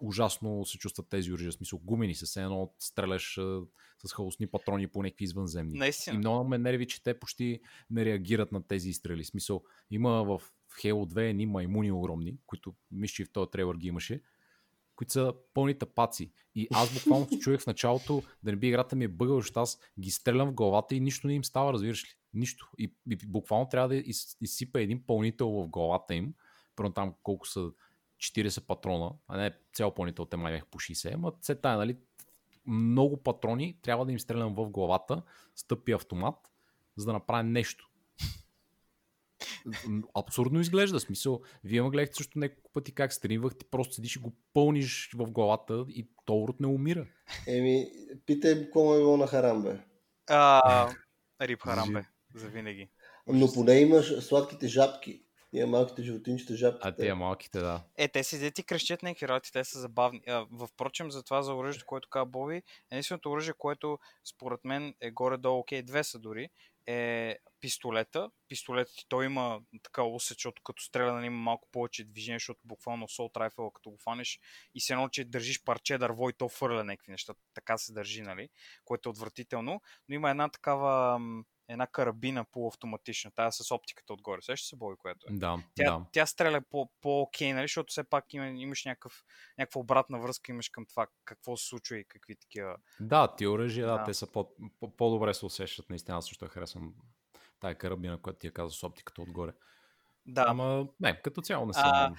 ужасно 0.00 0.64
се 0.64 0.78
чувстват 0.78 1.08
тези 1.08 1.32
оръжия. 1.32 1.52
Смисъл, 1.52 1.78
гумени 1.78 2.14
се, 2.14 2.26
все 2.26 2.42
едно 2.42 2.74
стреляш 2.78 3.38
а, 3.38 3.60
с 4.06 4.12
хаосни 4.12 4.46
патрони 4.46 4.86
по 4.86 5.02
някакви 5.02 5.24
извънземни. 5.24 5.78
Наистина. 5.78 6.14
И 6.14 6.18
много 6.18 6.48
ме 6.48 6.58
нерви, 6.58 6.86
че 6.86 7.02
те 7.02 7.18
почти 7.18 7.60
не 7.90 8.04
реагират 8.04 8.52
на 8.52 8.62
тези 8.62 8.88
изстрели. 8.88 9.24
Смисъл, 9.24 9.62
има 9.90 10.10
в 10.10 10.42
Halo 10.82 11.12
2 11.14 11.30
едни 11.30 11.46
маймуни 11.46 11.92
огромни, 11.92 12.36
които 12.46 12.74
мисля, 12.90 13.12
че 13.12 13.24
в 13.24 13.32
този 13.32 13.50
трейлър 13.50 13.76
ги 13.76 13.88
имаше, 13.88 14.22
които 14.96 15.12
са 15.12 15.34
пълни 15.54 15.78
тапаци. 15.78 16.32
И 16.54 16.68
аз 16.74 16.94
буквално 16.94 17.28
се 17.28 17.38
чуех 17.38 17.60
в 17.60 17.66
началото 17.66 18.22
да 18.42 18.50
не 18.50 18.56
би 18.56 18.68
играта 18.68 18.96
ми 18.96 19.04
е 19.04 19.08
бъгал, 19.08 19.40
защото 19.40 19.60
аз 19.60 19.78
ги 20.00 20.10
стрелям 20.10 20.50
в 20.50 20.54
главата 20.54 20.94
и 20.94 21.00
нищо 21.00 21.26
не 21.26 21.34
им 21.34 21.44
става, 21.44 21.72
разбираш 21.72 22.04
ли? 22.04 22.08
Нищо. 22.34 22.70
И, 22.78 22.94
и 23.10 23.16
буквално 23.16 23.68
трябва 23.68 23.88
да 23.88 23.96
из, 23.96 24.36
изсипа 24.40 24.80
един 24.80 25.06
пълнител 25.06 25.48
в 25.48 25.68
главата 25.68 26.14
им. 26.14 26.34
Първо 26.76 26.92
там 26.92 27.14
колко 27.22 27.48
са 27.48 27.70
40 28.20 28.66
патрона, 28.66 29.12
а 29.28 29.36
не 29.36 29.52
цял 29.72 29.94
пълнител, 29.94 30.24
те 30.24 30.36
май 30.36 30.62
по 30.70 30.78
60, 30.78 31.14
ама 31.14 31.32
се 31.42 31.54
тая, 31.54 31.76
нали? 31.78 31.96
Много 32.66 33.22
патрони 33.22 33.78
трябва 33.82 34.06
да 34.06 34.12
им 34.12 34.20
стрелям 34.20 34.54
в 34.54 34.70
главата, 34.70 35.22
стъпи 35.56 35.92
автомат, 35.92 36.36
за 36.96 37.06
да 37.06 37.12
направя 37.12 37.42
нещо 37.42 37.90
абсурдно 40.14 40.60
изглежда. 40.60 41.00
Смисъл, 41.00 41.40
вие 41.64 41.82
ме 41.82 41.90
гледахте 41.90 42.16
също 42.16 42.38
няколко 42.38 42.72
пъти 42.72 42.94
как 42.94 43.12
стримвах, 43.12 43.56
ти 43.56 43.64
просто 43.64 43.94
седиш 43.94 44.16
и 44.16 44.18
го 44.18 44.32
пълниш 44.52 45.10
в 45.14 45.30
главата 45.30 45.84
и 45.88 46.08
то 46.24 46.36
урод 46.36 46.60
не 46.60 46.66
умира. 46.66 47.06
Еми, 47.46 47.86
питай 48.26 48.54
какво 48.54 48.94
е 48.94 48.98
било 48.98 49.16
на 49.16 49.26
Харамбе. 49.26 49.80
А, 50.26 50.90
рип 51.40 51.62
Харамбе, 51.62 52.04
за 52.34 52.48
винаги. 52.48 52.90
Но 53.26 53.52
поне 53.52 53.80
имаш 53.80 54.24
сладките 54.24 54.68
жабки. 54.68 55.22
Тия 55.50 55.66
малките 55.66 56.02
животинчета 56.02 56.56
жабки. 56.56 56.88
А 56.88 56.94
тия 56.94 57.16
малките, 57.16 57.58
да. 57.58 57.82
Е, 57.96 58.08
те 58.08 58.24
си 58.24 58.38
дети 58.38 58.62
крещят 58.62 59.02
някакви 59.02 59.28
работи, 59.28 59.52
те 59.52 59.64
са 59.64 59.80
забавни. 59.80 60.22
А, 60.26 60.46
впрочем, 60.66 61.10
за 61.10 61.22
това 61.22 61.42
за 61.42 61.54
оръжието, 61.54 61.86
което 61.86 62.08
каза 62.08 62.24
Боби, 62.24 62.62
единственото 62.90 63.30
оръжие, 63.30 63.54
което 63.58 63.98
според 64.24 64.64
мен 64.64 64.94
е 65.00 65.10
горе-долу, 65.10 65.58
окей, 65.58 65.82
две 65.82 66.04
са 66.04 66.18
дори, 66.18 66.48
е 66.86 67.38
пистолета. 67.60 68.30
Пистолетът 68.48 68.96
ти 68.96 69.06
той 69.08 69.24
има 69.26 69.60
така 69.82 70.02
усет, 70.02 70.36
защото 70.36 70.62
като 70.62 70.82
стреля 70.82 71.12
нали, 71.12 71.26
има 71.26 71.36
малко 71.36 71.68
повече 71.72 72.04
движение, 72.04 72.38
защото 72.38 72.60
буквално 72.64 73.08
Soul 73.08 73.32
Rifle, 73.32 73.72
като 73.72 73.90
го 73.90 73.98
фанеш 73.98 74.40
и 74.74 74.80
се 74.80 74.92
едно, 74.92 75.08
че 75.08 75.24
държиш 75.24 75.64
парче 75.64 75.98
дърво 75.98 76.30
и 76.30 76.32
то 76.32 76.48
фърля 76.48 76.84
някакви 76.84 77.12
неща. 77.12 77.34
Така 77.54 77.78
се 77.78 77.92
държи, 77.92 78.22
нали? 78.22 78.48
Което 78.84 79.08
е 79.08 79.10
отвратително. 79.10 79.80
Но 80.08 80.14
има 80.14 80.30
една 80.30 80.48
такава 80.48 81.20
една 81.72 81.86
карабина 81.86 82.44
полуавтоматична, 82.44 83.30
тая 83.30 83.52
с 83.52 83.74
оптиката 83.74 84.12
отгоре. 84.12 84.42
Сеща 84.42 84.68
се 84.68 84.76
бой, 84.76 84.96
което 84.96 85.26
е. 85.28 85.32
Да, 85.32 85.62
тя, 85.74 85.98
да. 85.98 86.06
тя 86.12 86.26
стреля 86.26 86.60
по, 86.70 86.90
по-окей, 87.00 87.52
нали? 87.52 87.64
защото 87.64 87.90
все 87.90 88.04
пак 88.04 88.34
има, 88.34 88.46
имаш 88.46 88.84
някакъв, 88.84 89.24
някаква 89.58 89.80
обратна 89.80 90.20
връзка, 90.20 90.52
имаш 90.52 90.68
към 90.68 90.86
това 90.86 91.06
какво 91.24 91.56
се 91.56 91.68
случва 91.68 91.98
и 91.98 92.04
какви 92.04 92.36
такива. 92.36 92.76
Да, 93.00 93.34
ти 93.36 93.46
оръжия, 93.46 93.86
да, 93.86 93.98
да, 93.98 94.04
те 94.04 94.14
са 94.14 94.32
по, 94.32 94.50
по, 94.80 94.96
по-добре 94.96 95.34
се 95.34 95.46
усещат. 95.46 95.90
Наистина, 95.90 96.18
аз 96.18 96.26
също 96.26 96.48
харесвам 96.48 96.94
тая 97.60 97.74
карабина, 97.74 98.22
която 98.22 98.38
ти 98.38 98.46
я 98.46 98.52
каза 98.52 98.74
с 98.74 98.82
оптиката 98.82 99.22
отгоре. 99.22 99.52
Да. 100.26 100.44
Ама 100.48 100.86
не, 101.00 101.22
като 101.22 101.40
цяло 101.40 101.66
не 101.66 101.72
съм. 101.72 101.82
А, 101.84 102.12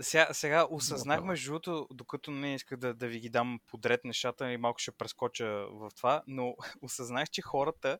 сега, 0.00 0.28
сега 0.32 0.66
осъзнах 0.70 1.24
между 1.24 1.50
другото, 1.50 1.88
докато 1.90 2.30
не 2.30 2.54
исках 2.54 2.78
да, 2.78 2.94
да 2.94 3.08
ви 3.08 3.20
ги 3.20 3.28
дам 3.28 3.60
подред 3.66 4.04
нещата 4.04 4.52
и 4.52 4.56
малко 4.56 4.78
ще 4.78 4.92
прескоча 4.92 5.46
в 5.70 5.90
това, 5.96 6.22
но 6.26 6.54
осъзнах, 6.82 7.30
че 7.30 7.42
хората 7.42 7.98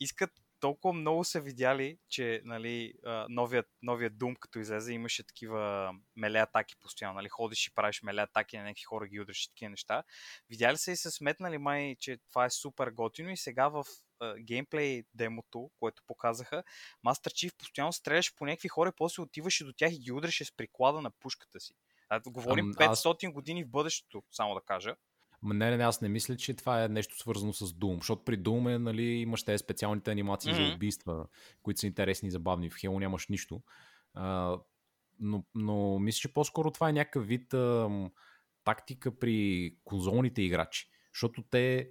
искат 0.00 0.30
толкова 0.62 0.94
много 0.94 1.24
са 1.24 1.40
видяли, 1.40 1.98
че 2.08 2.42
нали, 2.44 2.94
новият, 3.28 3.66
новият 3.82 4.12
Doom, 4.12 4.38
като 4.38 4.58
излезе, 4.58 4.92
имаше 4.92 5.26
такива 5.26 5.92
меле 6.16 6.38
атаки 6.38 6.74
постоянно. 6.80 7.14
Нали, 7.14 7.28
ходиш 7.28 7.66
и 7.66 7.74
правиш 7.74 8.02
меле 8.02 8.20
атаки 8.22 8.56
на 8.56 8.62
някакви 8.62 8.82
хора, 8.82 9.06
ги 9.06 9.20
удръш 9.20 9.44
и 9.44 9.48
такива 9.48 9.70
неща. 9.70 10.04
Видяли 10.50 10.76
са 10.76 10.92
и 10.92 10.96
са 10.96 11.10
сметнали 11.10 11.58
май, 11.58 11.96
че 12.00 12.18
това 12.30 12.44
е 12.44 12.50
супер 12.50 12.90
готино 12.90 13.30
и 13.30 13.36
сега 13.36 13.68
в 13.68 13.84
геймплей 14.38 15.02
демото, 15.14 15.70
което 15.78 16.02
показаха, 16.06 16.64
Master 17.06 17.28
Chief 17.28 17.56
постоянно 17.58 17.92
стреляш 17.92 18.34
по 18.34 18.46
някакви 18.46 18.68
хора 18.68 18.88
и 18.88 18.96
после 18.96 19.22
отиваше 19.22 19.64
до 19.64 19.72
тях 19.72 19.92
и 19.92 19.98
ги 19.98 20.12
удреше 20.12 20.44
с 20.44 20.56
приклада 20.56 21.00
на 21.00 21.10
пушката 21.10 21.60
си. 21.60 21.74
Говорим 22.26 22.72
500 22.74 23.26
аз... 23.26 23.32
години 23.32 23.64
в 23.64 23.70
бъдещето, 23.70 24.22
само 24.30 24.54
да 24.54 24.60
кажа. 24.60 24.96
Не, 25.42 25.76
не, 25.76 25.84
аз 25.84 26.00
не 26.00 26.08
мисля, 26.08 26.36
че 26.36 26.54
това 26.54 26.84
е 26.84 26.88
нещо 26.88 27.18
свързано 27.18 27.52
с 27.52 27.66
Doom, 27.66 27.96
защото 27.96 28.24
при 28.24 28.38
Doom 28.38 28.74
е, 28.74 28.78
нали, 28.78 29.02
имаш 29.02 29.42
тези 29.42 29.58
специалните 29.58 30.10
анимации 30.10 30.52
mm-hmm. 30.52 30.68
за 30.68 30.74
убийства, 30.74 31.26
които 31.62 31.80
са 31.80 31.86
интересни 31.86 32.28
и 32.28 32.30
забавни. 32.30 32.70
В 32.70 32.74
Halo 32.74 32.98
нямаш 32.98 33.28
нищо. 33.28 33.62
А, 34.14 34.58
но, 35.20 35.44
но 35.54 35.98
мисля, 35.98 36.18
че 36.18 36.32
по-скоро 36.32 36.70
това 36.70 36.88
е 36.88 36.92
някакъв 36.92 37.26
вид 37.26 37.54
а, 37.54 37.90
тактика 38.64 39.18
при 39.18 39.76
конзолните 39.84 40.42
играчи, 40.42 40.88
защото 41.14 41.42
те 41.42 41.90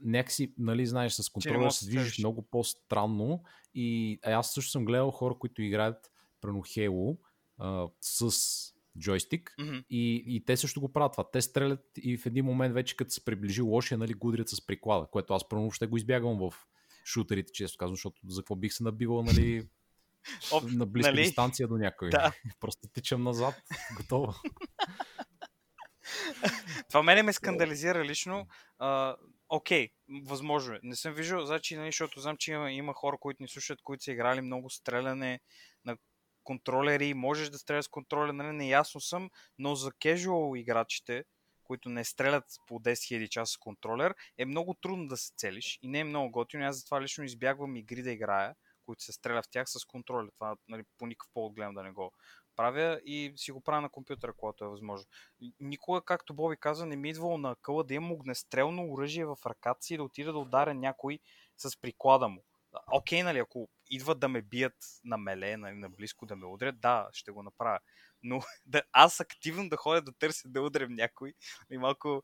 някакси, 0.00 0.54
нали, 0.58 0.86
знаеш, 0.86 1.12
с 1.12 1.28
контрола 1.28 1.70
се 1.70 1.86
движиш 1.86 2.18
много 2.18 2.42
по-странно 2.42 3.42
и 3.74 4.18
аз 4.24 4.52
също 4.52 4.70
съм 4.70 4.84
гледал 4.84 5.10
хора, 5.10 5.34
които 5.38 5.62
играят 5.62 6.12
прено 6.40 6.58
Halo 6.58 7.18
а, 7.58 7.88
с 8.00 8.74
джойстик 8.98 9.54
mm-hmm. 9.60 9.84
и, 9.90 10.24
и 10.26 10.44
те 10.44 10.56
също 10.56 10.80
го 10.80 10.92
правят 10.92 11.12
това. 11.12 11.30
Те 11.30 11.42
стрелят 11.42 11.84
и 11.96 12.18
в 12.18 12.26
един 12.26 12.44
момент 12.44 12.74
вече 12.74 12.96
като 12.96 13.10
се 13.10 13.24
приближи 13.24 13.62
лошия, 13.62 13.98
нали, 13.98 14.14
гудрят 14.14 14.48
с 14.48 14.66
приклада, 14.66 15.06
което 15.12 15.34
аз 15.34 15.48
първо 15.48 15.70
ще 15.70 15.86
го 15.86 15.96
избягвам 15.96 16.38
в 16.38 16.54
шутерите, 17.04 17.52
често 17.52 17.78
казвам, 17.78 17.96
защото 17.96 18.20
за 18.28 18.40
какво 18.40 18.56
бих 18.56 18.72
се 18.72 18.82
набивал, 18.82 19.22
нали, 19.22 19.68
Оп, 20.52 20.64
на 20.70 20.86
близка 20.86 21.12
нали? 21.12 21.22
дистанция 21.22 21.68
до 21.68 21.76
някой. 21.76 22.10
Да. 22.10 22.32
Просто 22.60 22.88
тичам 22.92 23.22
назад, 23.22 23.54
готово. 23.96 24.34
Това 26.88 27.02
мене 27.02 27.22
ме 27.22 27.32
скандализира 27.32 28.04
лично. 28.04 28.46
А, 28.78 29.16
окей, 29.48 29.88
възможно 30.24 30.74
е. 30.74 30.80
Не 30.82 30.96
съм 30.96 31.14
виждал, 31.14 31.46
значи, 31.46 31.76
нали, 31.76 31.88
защото 31.88 32.20
знам, 32.20 32.36
че 32.36 32.52
има, 32.52 32.72
има 32.72 32.92
хора, 32.94 33.16
които 33.20 33.42
ни 33.42 33.48
слушат, 33.48 33.82
които 33.82 34.04
са 34.04 34.12
играли 34.12 34.40
много 34.40 34.70
стреляне 34.70 35.40
на 35.84 35.96
контролери, 36.48 37.14
можеш 37.14 37.50
да 37.50 37.58
стреляш 37.58 37.84
с 37.84 37.88
контролер, 37.88 38.32
нали, 38.32 38.56
неясно 38.56 39.00
съм, 39.00 39.30
но 39.58 39.74
за 39.74 39.90
casual 39.90 40.58
играчите, 40.58 41.24
които 41.64 41.88
не 41.88 42.04
стрелят 42.04 42.44
по 42.66 42.80
10 42.80 42.92
000 42.92 43.28
часа 43.28 43.52
с 43.52 43.56
контролер, 43.56 44.14
е 44.38 44.44
много 44.44 44.74
трудно 44.74 45.08
да 45.08 45.16
се 45.16 45.32
целиш 45.36 45.78
и 45.82 45.88
не 45.88 45.98
е 45.98 46.04
много 46.04 46.30
готино. 46.30 46.64
Аз 46.64 46.76
затова 46.76 47.02
лично 47.02 47.24
избягвам 47.24 47.76
игри 47.76 48.02
да 48.02 48.10
играя, 48.10 48.54
които 48.86 49.02
се 49.02 49.12
стреля 49.12 49.42
в 49.42 49.50
тях 49.50 49.68
с 49.70 49.84
контролер. 49.84 50.30
Това 50.34 50.56
нали, 50.68 50.82
по 50.98 51.06
никакъв 51.06 51.30
повод 51.34 51.54
гледам 51.54 51.74
да 51.74 51.82
не 51.82 51.90
го 51.90 52.12
правя 52.56 53.00
и 53.04 53.32
си 53.36 53.52
го 53.52 53.60
правя 53.60 53.80
на 53.80 53.88
компютъра, 53.88 54.32
когато 54.32 54.64
е 54.64 54.68
възможно. 54.68 55.06
Никога, 55.60 56.00
както 56.00 56.34
Боби 56.34 56.56
каза, 56.56 56.86
не 56.86 56.96
ми 56.96 57.08
е 57.08 57.10
идвало 57.10 57.38
на 57.38 57.56
къла 57.56 57.84
да 57.84 57.94
имам 57.94 58.12
огнестрелно 58.12 58.92
оръжие 58.92 59.24
в 59.24 59.36
ръката 59.46 59.82
си 59.82 59.94
и 59.94 59.96
да 59.96 60.02
отида 60.02 60.32
да 60.32 60.38
ударя 60.38 60.74
някой 60.74 61.18
с 61.56 61.80
приклада 61.80 62.28
му. 62.28 62.42
Окей, 62.92 63.20
okay, 63.20 63.22
нали, 63.22 63.38
ако 63.38 63.68
идват 63.90 64.20
да 64.20 64.28
ме 64.28 64.42
бият 64.42 64.76
на 65.04 65.18
меле, 65.18 65.56
нали, 65.56 65.74
на 65.74 65.90
близко 65.90 66.26
да 66.26 66.36
ме 66.36 66.46
удрят, 66.46 66.80
да, 66.80 67.08
ще 67.12 67.30
го 67.30 67.42
направя. 67.42 67.78
Но 68.22 68.40
да, 68.66 68.82
аз 68.92 69.20
активно 69.20 69.68
да 69.68 69.76
ходя 69.76 70.02
да 70.02 70.12
търся 70.12 70.48
да 70.48 70.62
удрям 70.62 70.94
някой, 70.94 71.28
и 71.28 71.34
нали, 71.70 71.78
малко 71.78 72.22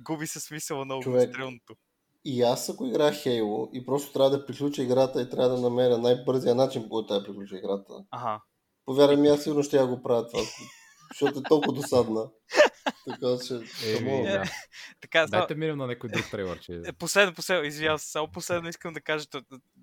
губи 0.00 0.26
се 0.26 0.40
смисъла 0.40 0.84
на 0.84 0.96
огнестрелното. 0.96 1.76
И 2.24 2.42
аз 2.42 2.68
ако 2.68 2.86
играя 2.86 3.12
Halo 3.12 3.70
и 3.72 3.86
просто 3.86 4.12
трябва 4.12 4.30
да 4.30 4.46
приключа 4.46 4.82
играта 4.82 5.22
и 5.22 5.30
трябва 5.30 5.48
да 5.48 5.60
намеря 5.60 5.98
най-бързия 5.98 6.54
начин, 6.54 6.82
по 6.82 6.88
който 6.88 7.14
да 7.14 7.24
приключа 7.24 7.56
играта. 7.56 8.04
Ага. 8.10 8.42
Повярвай 8.84 9.16
ми, 9.16 9.28
аз 9.28 9.42
сигурно 9.42 9.62
ще 9.62 9.76
я 9.76 9.86
го 9.86 10.02
правя 10.02 10.28
това, 10.28 10.42
защото 11.10 11.38
е 11.38 11.42
толкова 11.42 11.72
досадна. 11.72 12.30
Така 12.84 13.26
че. 13.46 13.54
Еми, 13.96 14.22
да. 14.22 14.44
така, 15.00 15.26
Дайте 15.26 15.54
минем 15.54 15.78
на 15.78 15.86
някой 15.86 16.10
друг 16.10 16.30
трейлър. 16.30 16.60
Че... 16.60 16.80
Е, 16.86 16.92
последно, 16.92 17.34
последно, 17.34 17.64
извинявам 17.64 17.98
се, 17.98 18.10
само 18.10 18.28
последно 18.28 18.68
искам 18.68 18.92
да 18.92 19.00
кажа, 19.00 19.26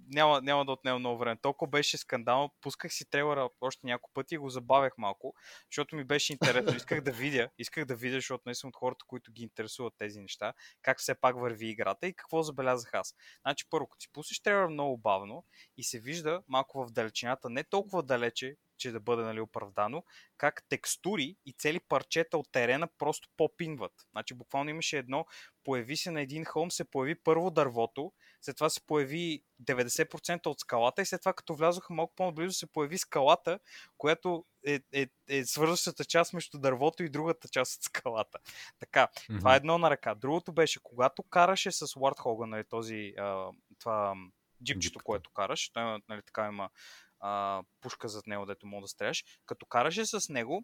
няма, 0.08 0.42
няма 0.42 0.66
да 0.66 0.72
отнема 0.72 1.00
много 1.00 1.18
време. 1.18 1.38
Толкова 1.42 1.70
беше 1.70 1.98
скандално, 1.98 2.54
пусках 2.62 2.94
си 2.94 3.10
трейлера 3.10 3.50
още 3.62 3.88
няколко 3.88 4.12
пъти 4.14 4.36
и 4.36 4.38
го 4.38 4.50
забавях 4.50 4.94
малко, 4.98 5.34
защото 5.72 5.96
ми 5.96 6.04
беше 6.04 6.34
интересно. 6.34 6.76
Исках 6.76 7.02
да 7.02 7.12
видя, 7.12 7.50
исках 7.58 7.86
да 7.86 7.96
видя, 7.96 8.16
защото 8.16 8.44
не 8.46 8.56
съм 8.56 8.68
от 8.68 8.76
хората, 8.76 9.06
които 9.08 9.32
ги 9.32 9.44
интересуват 9.44 9.94
тези 9.98 10.22
неща, 10.22 10.54
как 10.82 11.00
все 11.00 11.16
пак 11.16 11.40
върви 11.40 11.68
играта 11.68 12.08
и 12.08 12.14
какво 12.14 12.44
забелязах 12.44 12.94
аз. 12.94 13.16
Значи, 13.42 13.66
първо, 13.70 13.88
като 13.88 14.02
си 14.02 14.10
пуснеш 14.14 14.40
трейлера 14.40 14.70
много 14.70 14.98
бавно 14.98 15.46
и 15.78 15.84
се 15.84 16.00
вижда 16.00 16.42
малко 16.48 16.86
в 16.86 16.92
далечината, 16.92 17.50
не 17.50 17.64
толкова 17.64 18.04
далече, 18.04 18.56
че 18.80 18.92
да 18.92 19.00
бъде 19.00 19.24
нали, 19.24 19.40
оправдано, 19.40 20.04
как 20.38 20.64
текстури 20.70 21.36
и 21.46 21.54
цели 21.54 21.80
парчета 21.80 22.38
от 22.38 22.52
терена 22.52 22.88
просто 22.98 23.30
попинват. 23.38 23.94
Значи 24.12 24.34
буквално 24.34 24.70
имаше 24.70 24.98
едно, 24.98 25.26
появи 25.64 25.98
се 25.98 26.12
на 26.12 26.22
един 26.22 26.46
хълм, 26.46 26.72
се 26.72 26.84
появи 26.84 27.16
първо 27.16 27.52
дървото, 27.52 28.12
след 28.42 28.56
това 28.56 28.70
се 28.70 28.86
появи 28.86 29.44
90% 29.64 30.48
от 30.48 30.60
скалата 30.60 31.02
и 31.02 31.06
след 31.06 31.22
това 31.22 31.34
като 31.34 31.56
влязоха 31.56 31.94
малко 31.94 32.14
по-близо 32.16 32.54
се 32.54 32.72
появи 32.72 32.98
скалата, 32.98 33.60
която 33.98 34.46
е, 34.66 34.80
е, 34.94 35.08
е 35.30 35.46
свързващата 35.46 36.06
част 36.06 36.34
между 36.34 36.60
дървото 36.60 37.04
и 37.04 37.10
другата 37.10 37.48
част 37.48 37.78
от 37.78 37.84
скалата. 37.84 38.40
Така, 38.80 39.08
mm-hmm. 39.08 39.38
това 39.40 39.54
е 39.54 39.58
едно 39.58 39.78
на 39.78 39.90
ръка. 39.90 40.16
Другото 40.16 40.54
беше, 40.54 40.80
когато 40.84 41.24
караше 41.24 41.72
с 41.72 41.88
Warthog, 41.88 42.46
нали, 42.46 42.64
този, 42.70 43.14
а, 43.18 43.52
това 43.80 44.16
джипчето, 44.64 45.00
което 45.04 45.30
караш, 45.30 45.70
той 45.70 46.00
нали, 46.10 46.22
така 46.26 46.48
има 46.48 46.70
а, 47.20 47.64
пушка 47.82 48.10
зад 48.10 48.28
него, 48.28 48.46
дето 48.46 48.68
мога 48.68 48.82
да 48.82 48.88
стреляш. 48.88 49.26
Като 49.46 49.66
караше 49.66 50.06
с 50.06 50.30
него, 50.30 50.64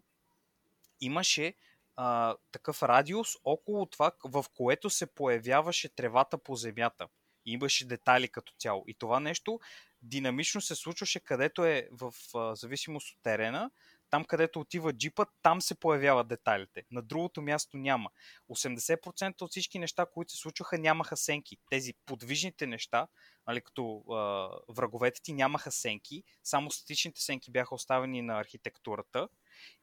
имаше 1.00 1.54
а, 1.96 2.36
такъв 2.52 2.82
радиус 2.82 3.28
около 3.44 3.86
това, 3.86 4.12
в 4.24 4.44
което 4.54 4.90
се 4.90 5.06
появяваше 5.06 5.88
тревата 5.88 6.38
по 6.38 6.56
земята. 6.56 7.08
И 7.46 7.52
имаше 7.52 7.86
детайли 7.86 8.28
като 8.28 8.52
цяло. 8.58 8.84
И 8.86 8.94
това 8.94 9.20
нещо 9.20 9.60
динамично 10.02 10.60
се 10.60 10.74
случваше 10.74 11.20
където 11.20 11.64
е 11.64 11.88
в 11.92 12.14
а, 12.34 12.54
зависимост 12.54 13.16
от 13.16 13.22
терена. 13.22 13.70
Там 14.10 14.24
където 14.24 14.60
отива 14.60 14.92
джипът, 14.92 15.28
там 15.42 15.62
се 15.62 15.74
появяват 15.74 16.28
детайлите. 16.28 16.82
На 16.90 17.02
другото 17.02 17.42
място 17.42 17.76
няма. 17.76 18.10
80% 18.50 19.42
от 19.42 19.50
всички 19.50 19.78
неща, 19.78 20.06
които 20.06 20.32
се 20.32 20.38
случваха, 20.38 20.78
нямаха 20.78 21.16
сенки. 21.16 21.56
Тези 21.70 21.94
подвижните 22.06 22.66
неща, 22.66 23.06
нали, 23.46 23.60
като 23.60 23.98
а, 23.98 24.48
враговете 24.68 25.22
ти 25.22 25.32
нямаха 25.32 25.72
сенки, 25.72 26.22
само 26.44 26.70
статичните 26.70 27.20
сенки 27.20 27.50
бяха 27.50 27.74
оставени 27.74 28.22
на 28.22 28.40
архитектурата 28.40 29.28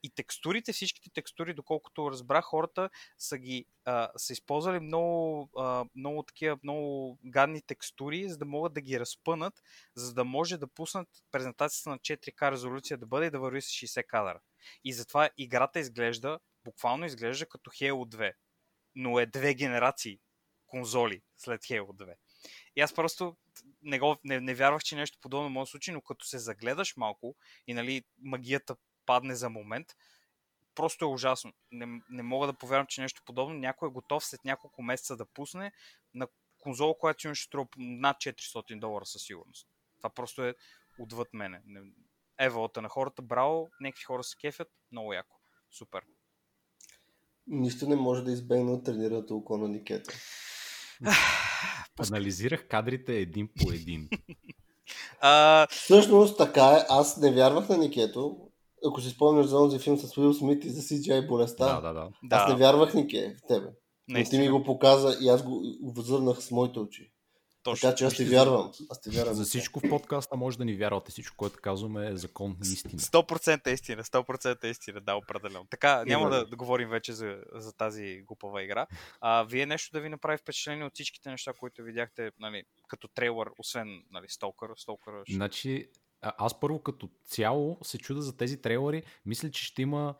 и 0.04 0.10
текстурите, 0.10 0.74
всичките 0.74 1.10
текстури, 1.14 1.54
доколкото 1.54 2.12
разбрах, 2.12 2.46
хората 2.46 2.90
са 3.18 3.38
ги 3.38 3.66
а, 3.86 4.10
са 4.18 4.34
използвали 4.34 4.80
много, 4.80 5.50
а, 5.58 5.86
много 5.96 6.24
такива, 6.24 6.60
много 6.64 7.20
гадни 7.26 7.62
текстури, 7.62 8.30
за 8.30 8.38
да 8.38 8.46
могат 8.46 8.74
да 8.74 8.82
ги 8.82 9.00
разпънат, 9.00 9.54
за 9.96 10.14
да 10.14 10.24
може 10.24 10.58
да 10.58 10.68
пуснат 10.68 11.08
презентацията 11.32 11.90
на 11.90 12.00
4К 12.00 12.52
резолюция 12.52 12.98
да 12.98 13.06
бъде 13.06 13.26
и 13.26 13.32
да 13.32 13.40
върви 13.40 13.62
с 13.62 13.66
60 13.66 14.06
кадра. 14.08 14.40
И 14.84 14.94
затова 14.94 15.30
играта 15.38 15.80
изглежда, 15.80 16.40
буквално 16.64 17.06
изглежда 17.06 17.46
като 17.46 17.70
Halo 17.70 18.16
2, 18.16 18.34
но 18.96 19.20
е 19.20 19.26
две 19.26 19.54
генерации 19.54 20.20
конзоли 20.66 21.22
след 21.38 21.62
Halo 21.62 21.88
2. 21.88 22.14
И 22.76 22.82
аз 22.82 22.94
просто 22.94 23.38
не, 23.82 24.00
го, 24.00 24.18
не, 24.24 24.40
не 24.40 24.56
вярвах, 24.56 24.84
че 24.84 24.96
нещо 24.96 25.18
подобно 25.22 25.50
може 25.50 25.68
да 25.68 25.72
случи, 25.72 25.92
но 25.92 26.02
като 26.02 26.26
се 26.26 26.40
загледаш 26.40 26.98
малко 26.98 27.36
и 27.68 27.74
нали, 27.74 28.04
магията 28.22 28.76
падне 29.06 29.36
за 29.36 29.50
момент, 29.50 29.88
просто 30.76 31.06
е 31.06 31.08
ужасно. 31.08 31.54
Не, 31.72 32.02
не 32.10 32.24
мога 32.24 32.48
да 32.48 32.54
повярвам, 32.54 32.88
че 32.88 33.02
нещо 33.02 33.22
подобно 33.26 33.56
някой 33.56 33.90
е 33.90 33.92
готов 33.92 34.26
след 34.26 34.46
няколко 34.46 34.82
месеца 34.82 35.18
да 35.18 35.26
пусне 35.26 35.72
на 36.14 36.28
конзола, 36.60 36.98
която 36.98 37.28
имаше 37.28 37.44
струва 37.44 37.68
над 37.78 38.18
400 38.18 38.80
долара 38.80 39.06
със 39.06 39.22
сигурност. 39.22 39.68
Това 39.98 40.10
просто 40.10 40.44
е 40.44 40.56
отвъд 41.00 41.34
мене. 41.34 41.62
Еволата 42.40 42.82
на 42.82 42.90
хората, 42.90 43.22
браво, 43.22 43.70
някакви 43.82 44.04
хора 44.04 44.24
се 44.24 44.38
кефят, 44.38 44.68
много 44.92 45.14
яко. 45.14 45.38
Супер. 45.72 46.02
Нищо 47.48 47.90
не 47.90 47.96
може 47.96 48.24
да 48.24 48.32
избегне 48.32 48.72
от 48.72 48.84
тренираното 48.84 49.38
око 49.38 49.58
на 49.58 49.68
Никета. 49.68 50.14
Анализирах 52.00 52.68
кадрите 52.68 53.18
един 53.18 53.50
по 53.60 53.72
един. 53.72 54.10
а... 55.20 55.68
Всъщност 55.72 56.38
така 56.38 56.66
е. 56.66 56.86
Аз 56.90 57.18
не 57.18 57.32
вярвах 57.32 57.70
на 57.70 57.78
Никето 57.78 58.43
ако 58.86 59.02
си 59.02 59.10
спомняш 59.10 59.46
за 59.46 59.58
този 59.58 59.80
филм 59.80 59.98
с 59.98 60.18
Уил 60.18 60.34
Смит 60.34 60.66
и 60.66 60.70
за 60.70 60.82
CGI 60.82 61.28
болестта, 61.28 61.82
да, 61.82 61.94
да, 61.94 62.10
да. 62.24 62.36
аз 62.36 62.50
не 62.50 62.56
вярвах 62.56 62.94
Нике 62.94 63.36
в 63.44 63.48
тебе. 63.48 63.68
Но 64.08 64.24
ти 64.24 64.38
ми 64.38 64.50
го 64.50 64.64
показа 64.64 65.18
и 65.22 65.30
аз 65.30 65.44
го 65.44 65.64
възърнах 65.96 66.42
с 66.42 66.52
моите 66.52 66.80
очи. 66.80 67.14
Точно. 67.64 67.88
Така 67.88 67.96
че 67.96 68.06
аз 68.06 68.16
ти 68.16 68.26
вярвам. 68.26 68.72
Аз 68.90 69.02
ти 69.02 69.10
вярвам. 69.10 69.34
За 69.34 69.44
всичко 69.44 69.80
в 69.80 69.90
подкаста 69.90 70.36
може 70.36 70.58
да 70.58 70.66
ни 70.66 70.76
вярвате. 70.76 71.12
Всичко, 71.12 71.38
което 71.38 71.60
казваме 71.62 72.08
е 72.08 72.18
закон 72.18 72.58
и 72.66 72.74
истина. 72.74 73.00
100% 73.00 73.68
истина. 73.70 74.04
100% 74.04 74.66
истина, 74.66 75.02
да, 75.02 75.16
определено. 75.16 75.66
Така, 75.70 76.04
няма 76.06 76.30
да, 76.30 76.46
да 76.46 76.56
говорим 76.56 76.90
вече 76.90 77.14
за, 77.14 77.38
за 77.56 77.74
тази 77.74 78.22
глупава 78.22 78.64
игра. 78.64 78.88
А, 79.22 79.44
вие 79.44 79.66
нещо 79.66 79.92
да 79.94 80.02
ви 80.02 80.10
направи 80.10 80.38
впечатление 80.38 80.86
от 80.86 80.94
всичките 80.94 81.30
неща, 81.30 81.54
които 81.60 81.84
видяхте 81.84 82.32
нали, 82.40 82.64
като 82.88 83.08
трейлър, 83.08 83.50
освен 83.60 84.04
нали, 84.12 84.26
Столкър. 84.30 84.70
Столкър 84.78 85.14
Значи, 85.30 85.90
аз 86.24 86.60
първо 86.60 86.80
като 86.80 87.10
цяло 87.26 87.78
се 87.82 87.98
чуда 87.98 88.22
за 88.22 88.38
тези 88.38 88.62
трейлери. 88.62 89.04
Мисля, 89.26 89.52
че 89.52 89.66
ще 89.66 89.82
има 89.82 90.16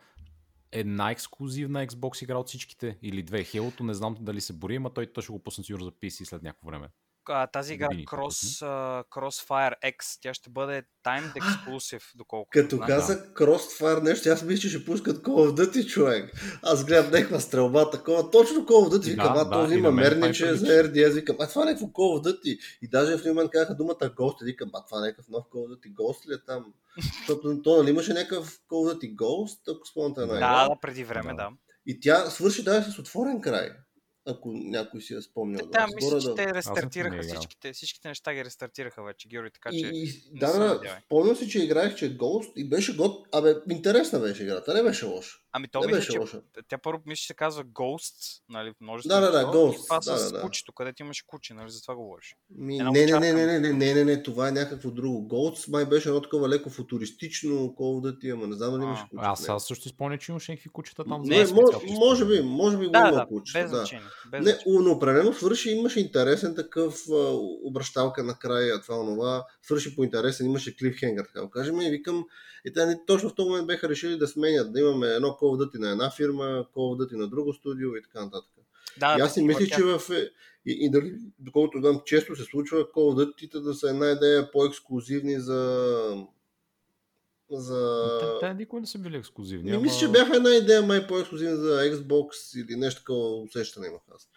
една 0.72 1.10
ексклюзивна 1.10 1.86
Xbox 1.86 2.22
игра 2.22 2.38
от 2.38 2.48
всичките 2.48 2.98
или 3.02 3.22
две. 3.22 3.44
Хелото 3.44 3.84
не 3.84 3.94
знам 3.94 4.16
дали 4.20 4.40
се 4.40 4.52
бори, 4.52 4.78
но 4.78 4.90
той, 4.90 5.10
ще 5.20 5.32
го 5.32 5.38
пусне 5.38 5.64
сигурно 5.64 5.84
за 5.84 5.92
PC 5.92 6.24
след 6.24 6.42
някакво 6.42 6.66
време 6.66 6.88
а, 7.28 7.46
тази 7.46 7.74
игра 7.74 7.88
Cross, 7.88 8.66
uh, 8.66 9.04
Crossfire 9.08 9.74
X, 9.84 10.18
тя 10.22 10.34
ще 10.34 10.50
бъде 10.50 10.82
timed 11.06 11.32
exclusive, 11.34 12.02
доколко. 12.16 12.50
Като 12.50 12.76
да, 12.76 12.86
каза 12.86 13.32
Crossfire 13.34 14.02
нещо, 14.02 14.28
аз 14.28 14.42
мисля, 14.42 14.60
че 14.60 14.68
ще 14.68 14.84
пускат 14.84 15.22
Call 15.22 15.50
of 15.50 15.60
Duty, 15.60 15.86
човек. 15.86 16.32
Аз 16.62 16.84
гледам 16.84 17.10
някаква 17.10 17.40
стрелба, 17.40 17.90
такова. 17.90 18.30
Точно 18.30 18.66
Call 18.66 18.88
of 18.88 18.96
Duty, 18.96 19.10
викам, 19.10 19.34
да, 19.34 19.50
този 19.50 19.74
има 19.74 19.90
мерниче 19.90 20.54
за 20.54 20.66
RDS, 20.66 21.12
викам, 21.12 21.36
а 21.40 21.48
това 21.48 21.62
е 21.62 21.64
някакво 21.64 21.86
Call 21.86 22.20
of 22.20 22.28
Duty. 22.28 22.58
И 22.82 22.88
даже 22.88 23.16
в 23.16 23.20
един 23.20 23.32
момент 23.32 23.50
казаха 23.50 23.74
думата 23.74 23.94
Ghost, 23.94 24.44
викам, 24.44 24.70
а 24.74 24.84
това 24.84 24.98
е 24.98 25.00
някакъв 25.00 25.28
нов 25.28 25.44
Call 25.44 25.68
of 25.68 25.76
Duty, 25.76 25.94
Ghost 25.94 26.28
ли 26.28 26.34
е 26.34 26.44
там? 26.46 26.72
Защото 27.18 27.62
то 27.62 27.76
нали 27.76 27.90
имаше 27.90 28.12
някакъв 28.12 28.60
Call 28.70 28.94
of 28.94 28.94
Duty 28.94 29.14
Ghost, 29.14 29.76
ако 29.76 29.86
спомняте 29.86 30.20
една 30.20 30.34
Да, 30.34 30.68
да, 30.68 30.76
преди 30.80 31.04
време, 31.04 31.28
да. 31.28 31.36
да. 31.36 31.50
И 31.86 32.00
тя 32.00 32.30
свърши 32.30 32.64
даже 32.64 32.90
с 32.90 32.98
отворен 32.98 33.40
край 33.40 33.70
ако 34.26 34.52
някой 34.52 35.00
си 35.00 35.14
е 35.14 35.22
спомнял. 35.22 35.66
Да, 35.66 35.86
да 35.86 35.86
мисля, 35.94 36.20
че 36.20 36.34
те 36.34 36.54
рестартираха 36.54 37.22
всичките, 37.22 37.72
всичките 37.72 38.08
неща 38.08 38.34
ги 38.34 38.44
рестартираха 38.44 39.02
вече, 39.02 39.28
Георги, 39.28 39.50
така 39.50 39.70
че... 39.70 39.76
И, 39.76 40.22
да, 40.32 40.52
да, 40.58 40.98
спомням 41.06 41.36
си, 41.36 41.48
че 41.48 41.64
играех, 41.64 41.94
че 41.94 42.18
Ghost 42.18 42.52
и 42.56 42.68
беше 42.68 42.96
год... 42.96 43.26
Абе, 43.32 43.54
интересна 43.70 44.18
беше 44.18 44.42
играта, 44.42 44.74
не 44.74 44.82
беше 44.82 45.06
лоша. 45.06 45.38
Ами 45.52 45.68
то 45.68 45.80
не 45.80 45.86
мисля, 45.86 46.12
че 46.12 46.18
лоша. 46.18 46.42
тя 46.68 46.78
първо 46.78 47.02
мисля, 47.06 47.20
че 47.20 47.26
се 47.26 47.34
казва 47.34 47.64
Ghost, 47.64 48.42
нали, 48.48 48.72
множество. 48.80 49.08
Да, 49.08 49.20
да, 49.20 49.30
да, 49.30 49.44
Ghost. 49.44 49.74
И 49.74 49.84
това 49.84 49.96
да, 49.96 50.18
с 50.18 50.32
да, 50.32 50.40
кучето, 50.40 50.72
където 50.72 51.02
имаше 51.02 51.26
куче, 51.26 51.54
нали, 51.54 51.70
за 51.70 51.82
това 51.82 51.94
говориш. 51.94 52.36
Ми, 52.50 52.78
не, 52.78 53.06
не, 53.06 53.20
не, 53.20 53.32
не, 53.32 53.46
не, 53.46 53.60
не, 53.60 53.72
не, 53.72 53.94
не, 53.94 54.04
не, 54.04 54.22
това 54.22 54.48
е 54.48 54.52
някакво 54.52 54.90
друго. 54.90 55.28
Ghost 55.28 55.70
май 55.70 55.84
беше 55.84 56.08
едно 56.08 56.22
такова 56.22 56.48
леко 56.48 56.70
футуристично, 56.70 57.50
Call 57.50 57.74
of 57.78 58.10
Duty, 58.10 58.32
ама 58.32 58.46
не 58.46 58.56
знам 58.56 58.72
дали 58.72 58.82
имаше 58.82 59.02
куче. 59.10 59.22
Аз 59.22 59.48
аз 59.48 59.66
също 59.66 59.88
спомня, 59.88 60.18
че 60.18 60.32
имаше 60.32 60.52
някакви 60.52 60.68
кучета 60.68 61.04
там. 61.04 61.22
Не, 61.24 61.46
може 61.98 62.26
би, 62.26 62.40
може 62.42 62.78
би 62.78 62.86
го 62.86 62.96
има 62.96 63.26
куче. 63.28 63.66
Без. 64.30 64.44
Не, 64.44 64.58
но 64.66 64.90
определено 64.90 65.32
свърши, 65.32 65.70
имаше 65.70 66.00
интересен 66.00 66.54
такъв 66.54 67.02
обращалка 67.64 68.24
накрая, 68.24 68.80
това, 68.80 69.00
онова, 69.00 69.44
свърши 69.62 69.96
по 69.96 70.04
интересен, 70.04 70.46
имаше 70.46 70.76
клифхенгър, 70.76 71.24
така 71.34 71.50
кажем, 71.50 71.80
и 71.80 71.90
викам, 71.90 72.24
и 72.64 72.72
те 72.72 72.98
точно 73.06 73.28
в 73.28 73.34
този 73.34 73.48
момент 73.48 73.66
беха 73.66 73.88
решили 73.88 74.16
да 74.16 74.28
сменят, 74.28 74.72
да 74.72 74.80
имаме 74.80 75.06
едно 75.06 75.28
Call 75.28 75.64
of 75.64 75.78
на 75.78 75.90
една 75.90 76.10
фирма, 76.10 76.44
Call 76.44 77.04
of 77.04 77.16
на 77.16 77.28
друго 77.28 77.52
студио 77.52 77.96
и 77.96 78.02
така 78.02 78.24
нататък. 78.24 78.50
Да, 78.98 79.16
и 79.18 79.20
аз 79.20 79.34
си 79.34 79.42
мисля, 79.42 79.66
че 79.66 79.82
в... 79.82 80.00
Е, 80.10 80.30
и, 80.66 80.78
и 80.80 80.90
дали, 80.90 81.14
доколкото 81.38 81.78
знам, 81.78 82.00
често 82.04 82.36
се 82.36 82.42
случва 82.42 82.84
Call 82.84 83.34
of 83.34 83.60
да 83.60 83.74
са 83.74 83.90
една 83.90 84.10
идея 84.10 84.50
по-ексклюзивни 84.50 85.40
за 85.40 86.26
за... 87.50 88.08
Те, 88.20 88.46
те 88.46 88.54
никога 88.54 88.80
не 88.80 88.86
са 88.86 88.98
били 88.98 89.16
ексклюзивни. 89.16 89.70
Не 89.70 89.76
ама... 89.76 89.82
мисля, 89.82 89.98
че 89.98 90.08
бяха 90.08 90.36
една 90.36 90.50
идея 90.50 90.82
май 90.82 91.06
по-ексклюзивна 91.06 91.56
за 91.56 91.82
Xbox 91.82 92.28
или 92.60 92.76
нещо 92.76 93.00
такова 93.00 93.42
усещане 93.42 93.86
имах 93.86 94.02
аз. 94.14 94.28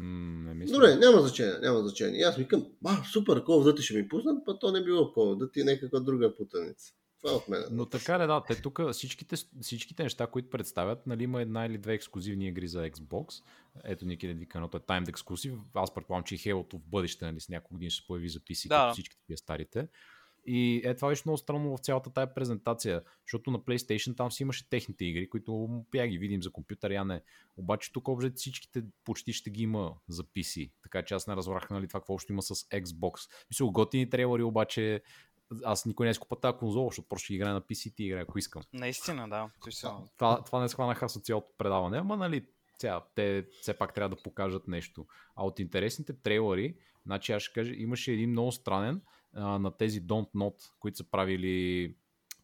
не 0.00 0.54
мисля. 0.54 0.74
Добре, 0.74 0.96
няма 0.96 1.20
значение, 1.20 1.54
няма 1.62 1.80
значение. 1.80 2.20
И 2.20 2.22
аз 2.22 2.36
викам, 2.36 2.66
а, 2.84 3.04
супер, 3.12 3.44
Call 3.44 3.46
of 3.46 3.72
Duty 3.72 3.80
ще 3.80 3.94
ми 3.94 4.08
пуснат, 4.08 4.44
па 4.46 4.58
то 4.58 4.72
не 4.72 4.84
било 4.84 5.00
Call 5.00 5.34
of 5.34 5.44
Duty, 5.44 5.64
някаква 5.64 6.00
друга 6.00 6.36
путаница. 6.36 6.92
Това 7.22 7.32
е 7.32 7.36
от 7.36 7.48
мен. 7.48 7.64
Но 7.70 7.86
така 7.86 8.18
ли, 8.18 8.26
да, 8.26 8.42
те 8.48 8.62
тук 8.62 8.80
всичките, 8.92 9.36
всичките 9.60 10.02
неща, 10.02 10.26
които 10.26 10.50
представят, 10.50 11.06
нали, 11.06 11.22
има 11.22 11.42
една 11.42 11.66
или 11.66 11.78
две 11.78 11.94
ексклюзивни 11.94 12.48
игри 12.48 12.68
за 12.68 12.90
Xbox. 12.90 13.44
Ето 13.84 14.06
Ники 14.06 14.28
да 14.28 14.34
вика, 14.34 14.58
е 14.58 14.62
Timed 14.62 15.10
Exclusive. 15.10 15.58
Аз 15.74 15.94
предполагам, 15.94 16.24
че 16.24 16.34
и 16.34 16.38
Halo 16.38 16.76
в 16.76 16.88
бъдеще, 16.88 17.24
нали, 17.24 17.40
с 17.40 17.48
няколко 17.48 17.74
години 17.74 17.90
ще 17.90 18.02
се 18.02 18.06
появи 18.06 18.28
за 18.28 18.40
PC, 18.40 18.68
да. 18.68 18.74
като 18.74 18.92
всичките 18.92 19.22
тия 19.26 19.38
старите. 19.38 19.88
И 20.52 20.82
е 20.84 20.94
това 20.94 21.08
беше 21.08 21.22
много 21.26 21.38
странно 21.38 21.76
в 21.76 21.80
цялата 21.80 22.10
тая 22.10 22.34
презентация, 22.34 23.02
защото 23.26 23.50
на 23.50 23.58
PlayStation 23.58 24.16
там 24.16 24.32
си 24.32 24.42
имаше 24.42 24.68
техните 24.68 25.04
игри, 25.04 25.30
които 25.30 25.68
я 25.94 26.06
ги 26.06 26.18
видим 26.18 26.42
за 26.42 26.50
компютър, 26.50 26.90
я 26.90 27.04
не. 27.04 27.22
Обаче 27.56 27.92
тук 27.92 28.08
общо 28.08 28.32
всичките 28.36 28.82
почти 29.04 29.32
ще 29.32 29.50
ги 29.50 29.62
има 29.62 29.94
за 30.08 30.24
PC, 30.24 30.70
така 30.82 31.02
че 31.02 31.14
аз 31.14 31.26
не 31.26 31.36
разбрах 31.36 31.70
нали, 31.70 31.88
това 31.88 32.00
какво 32.00 32.14
още 32.14 32.32
има 32.32 32.42
с 32.42 32.54
Xbox. 32.54 33.30
Мисля, 33.50 33.66
готини 33.72 34.10
трейлери, 34.10 34.42
обаче 34.42 35.02
аз 35.64 35.86
никой 35.86 36.06
не 36.06 36.10
изкупа 36.10 36.40
тази 36.40 36.58
конзола, 36.58 36.88
защото 36.88 37.08
просто 37.08 37.24
ще 37.24 37.34
играя 37.34 37.54
на 37.54 37.62
PC 37.62 37.94
и 37.98 38.06
играя, 38.06 38.22
ако 38.22 38.38
искам. 38.38 38.62
Наистина, 38.72 39.28
да. 39.28 39.50
Това, 40.16 40.44
това 40.44 40.60
не 40.60 40.68
схванаха 40.68 41.08
с 41.08 41.20
цялото 41.20 41.52
предаване, 41.58 41.98
ама 41.98 42.16
нали, 42.16 42.46
сега, 42.78 43.04
те 43.14 43.46
все 43.60 43.78
пак 43.78 43.94
трябва 43.94 44.16
да 44.16 44.22
покажат 44.22 44.68
нещо. 44.68 45.06
А 45.36 45.46
от 45.46 45.58
интересните 45.58 46.12
трейлери, 46.12 46.76
значи 47.06 47.32
аз 47.32 47.42
ще 47.42 47.52
кажа, 47.52 47.74
имаше 47.76 48.12
един 48.12 48.30
много 48.30 48.52
странен 48.52 49.00
а, 49.34 49.58
на 49.58 49.76
тези 49.76 50.02
Don't 50.02 50.30
Not, 50.34 50.54
които 50.78 50.96
са 50.96 51.10
правили 51.10 51.94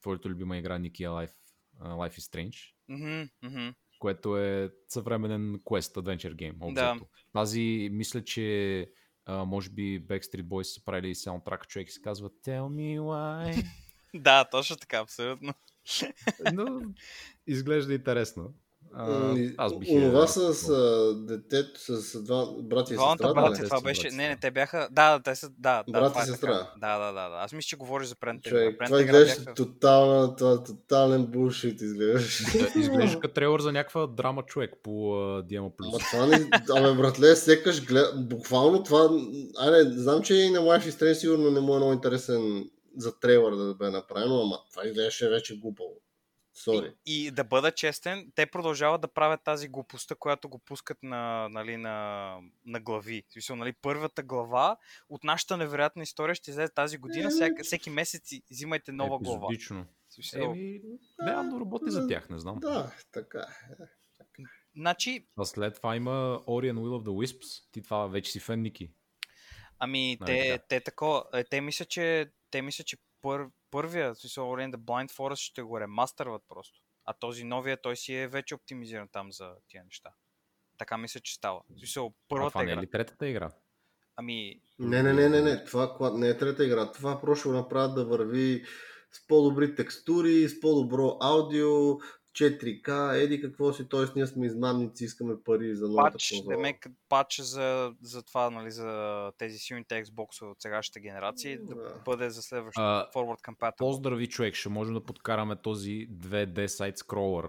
твоята 0.01 0.29
любима 0.29 0.57
игра 0.57 0.79
Nikki 0.79 1.03
Life, 1.03 1.35
Life 1.81 2.19
is 2.19 2.33
Strange. 2.33 2.73
Mm-hmm, 2.91 3.31
mm-hmm. 3.45 3.75
Което 3.99 4.39
е 4.39 4.71
съвременен 4.89 5.61
Quest 5.65 5.97
Adventure 6.01 6.35
Game. 6.35 6.75
Да. 6.75 7.01
Тази, 7.33 7.89
мисля, 7.93 8.25
че 8.25 8.87
Uh, 9.29 9.45
може 9.45 9.71
би 9.71 10.07
Backstreet 10.07 10.43
Boys 10.43 10.63
са 10.63 10.85
правили 10.85 11.15
саундтрак, 11.15 11.69
човек 11.69 11.89
и 11.89 11.93
се 11.93 12.03
казва 12.03 12.31
Tell 12.31 12.61
me 12.61 13.01
why. 13.01 13.67
да, 14.15 14.45
точно 14.45 14.77
така, 14.77 14.99
абсолютно. 14.99 15.55
Но 16.53 16.81
изглежда 17.47 17.95
интересно. 17.95 18.55
А, 18.99 19.35
аз 19.57 19.79
бих. 19.79 19.89
Това 19.89 20.27
с 20.27 20.69
а, 20.69 21.15
детето, 21.15 21.81
с 21.81 22.23
два 22.23 22.47
брати 22.63 22.95
и 22.95 22.97
сестра. 22.97 23.35
брати, 23.35 23.63
това 23.63 23.81
беше. 23.81 24.11
Не, 24.11 24.29
не, 24.29 24.37
те 24.37 24.51
бяха. 24.51 24.89
Да, 24.91 25.21
те 25.25 25.35
са. 25.35 25.51
Да, 25.59 25.85
брат 25.91 26.17
и 26.17 26.19
е 26.19 26.23
сестра. 26.23 26.71
Да, 26.81 26.99
да, 26.99 27.07
да, 27.07 27.29
да. 27.29 27.37
Аз 27.37 27.53
мисля, 27.53 27.67
че 27.67 27.77
говориш 27.77 28.09
за 28.09 28.15
игра. 28.45 28.87
Това 28.87 29.01
изглежда 29.01 29.41
бяха... 29.41 29.55
тотална, 29.55 30.37
това, 30.37 30.65
тотален 30.65 31.27
булшит 31.27 31.81
изглеждаш. 31.81 32.41
изглежда 32.77 33.21
като 33.21 33.35
трейлър 33.35 33.61
за 33.61 33.73
някаква 33.73 34.07
драма 34.07 34.43
човек 34.43 34.75
по 34.83 34.91
uh, 34.91 35.43
Диама 35.43 35.71
Плюс. 35.77 35.89
Ама 35.89 35.99
това 36.11 36.27
не... 36.27 36.51
Абе, 36.81 37.01
братле, 37.01 37.37
секаш, 37.37 37.87
глед... 37.87 38.29
буквално 38.29 38.83
това... 38.83 39.11
Айде, 39.59 39.91
знам, 39.91 40.23
че 40.23 40.35
и 40.35 40.51
на 40.51 40.61
Life 40.61 40.89
is 40.89 40.91
Strange 40.91 41.13
сигурно 41.13 41.51
не 41.51 41.61
му 41.61 41.75
е 41.75 41.77
много 41.77 41.93
интересен 41.93 42.71
за 42.97 43.21
трейлър 43.21 43.57
да 43.57 43.75
бе 43.75 43.91
направено, 43.91 44.43
ама 44.43 44.59
това 44.71 44.87
изглеждаше 44.87 45.29
вече 45.29 45.59
глупаво. 45.59 45.91
Sorry. 46.57 46.95
И, 47.07 47.27
и 47.27 47.31
да 47.31 47.45
бъда 47.45 47.73
честен, 47.73 48.33
те 48.35 48.47
продължават 48.47 49.01
да 49.01 49.09
правят 49.09 49.41
тази 49.45 49.69
глупостта, 49.69 50.15
която 50.15 50.49
го 50.49 50.59
пускат 50.59 51.03
на, 51.03 51.49
нали, 51.49 51.77
на, 51.77 52.39
на 52.67 52.81
глави. 52.81 53.23
Смисъл, 53.33 53.57
нали, 53.57 53.73
първата 53.73 54.23
глава 54.23 54.77
от 55.09 55.25
нашата 55.25 55.57
невероятна 55.57 56.03
история 56.03 56.35
ще 56.35 56.51
излезе 56.51 56.73
тази 56.73 56.99
година. 56.99 57.31
Всяка, 57.31 57.65
всеки 57.65 57.91
месец 57.91 58.31
взимайте 58.51 58.93
нова 58.93 59.19
глава. 59.19 59.49
Смисъл... 60.09 60.43
Еми, 60.43 60.81
да, 61.21 61.43
но 61.43 61.61
работи 61.61 61.91
за 61.91 62.09
тях, 62.09 62.29
не 62.31 62.39
знам. 62.39 62.59
Да, 62.59 62.93
така 63.13 63.39
е. 63.39 63.85
Значи... 64.77 65.27
А 65.39 65.45
след 65.45 65.77
това 65.77 65.97
има 65.97 66.41
Ori 66.47 66.73
and 66.73 66.79
Will 66.79 67.03
of 67.03 67.05
the 67.05 67.27
Wisps. 67.27 67.65
Ти 67.73 67.83
това 67.83 68.07
вече 68.07 68.31
си 68.33 68.41
фен, 68.41 68.63
Ники. 68.63 68.91
Ами, 69.79 70.17
нали 70.21 70.33
те, 70.33 70.59
те, 70.69 70.81
тако, 70.81 71.25
е, 71.35 71.45
те 71.45 71.61
мисля, 71.61 71.85
че, 71.85 72.31
те 72.51 72.63
мисля, 72.63 72.85
че 72.85 72.97
пър, 73.23 73.47
първия, 73.71 74.15
в 74.15 74.19
смисъл 74.19 74.45
Ori 74.47 74.71
and 74.71 74.77
the 74.77 74.79
Blind 74.79 75.11
Forest 75.11 75.37
ще 75.37 75.63
го 75.63 75.81
ремастърват 75.81 76.43
просто. 76.49 76.81
А 77.05 77.13
този 77.13 77.45
новия, 77.45 77.83
той 77.83 77.97
си 77.97 78.15
е 78.15 78.29
вече 78.29 78.55
оптимизиран 78.55 79.09
там 79.09 79.33
за 79.33 79.55
тия 79.69 79.85
неща. 79.85 80.11
Така 80.79 80.99
мисля, 80.99 81.21
че 81.21 81.35
става. 81.35 81.61
В 81.71 81.79
смисъл, 81.79 82.15
първата 82.29 82.49
а 82.49 82.51
това 82.51 82.63
игра. 82.63 82.75
не 82.75 82.81
е 82.81 82.83
ли 82.83 82.91
третата 82.91 83.29
игра? 83.29 83.51
Ами... 84.17 84.61
Не, 84.79 85.03
не, 85.03 85.13
не, 85.13 85.29
не, 85.29 85.43
не. 85.43 85.65
Това 85.65 86.13
не 86.15 86.29
е 86.29 86.39
трета 86.39 86.65
игра. 86.65 86.93
Това 86.93 87.21
просто 87.21 87.49
го 87.49 87.55
направят 87.55 87.95
да 87.95 88.05
върви 88.05 88.65
с 89.13 89.27
по-добри 89.27 89.75
текстури, 89.75 90.49
с 90.49 90.61
по-добро 90.61 91.17
аудио, 91.21 91.99
4K, 92.37 93.23
еди 93.23 93.41
какво 93.41 93.73
си, 93.73 93.89
т.е. 93.89 94.01
ние 94.17 94.27
сме 94.27 94.47
измамници, 94.47 95.05
искаме 95.05 95.35
пари 95.45 95.75
за 95.75 95.89
новата 95.89 96.13
пач, 96.13 96.29
конзола. 96.31 96.57
Демек, 96.57 96.87
пач 97.09 97.41
за, 97.41 97.93
за 98.03 98.23
това, 98.23 98.51
нали, 98.51 98.71
за 98.71 99.33
тези 99.39 99.59
силните 99.59 100.05
Xbox 100.05 100.51
от 100.51 100.63
сегашната 100.63 101.01
генерация, 101.01 101.59
да, 101.63 101.75
да 101.75 101.95
бъде 102.05 102.31
за 102.31 102.43
следващата 102.43 103.11
Forward 103.15 103.41
Compatible. 103.49 103.79
Поздрави, 103.79 104.27
човек, 104.27 104.55
ще 104.55 104.69
можем 104.69 104.95
да 104.95 105.05
подкараме 105.05 105.57
този 105.57 106.09
2D 106.09 106.67
сайт 106.67 106.99
скролър 106.99 107.49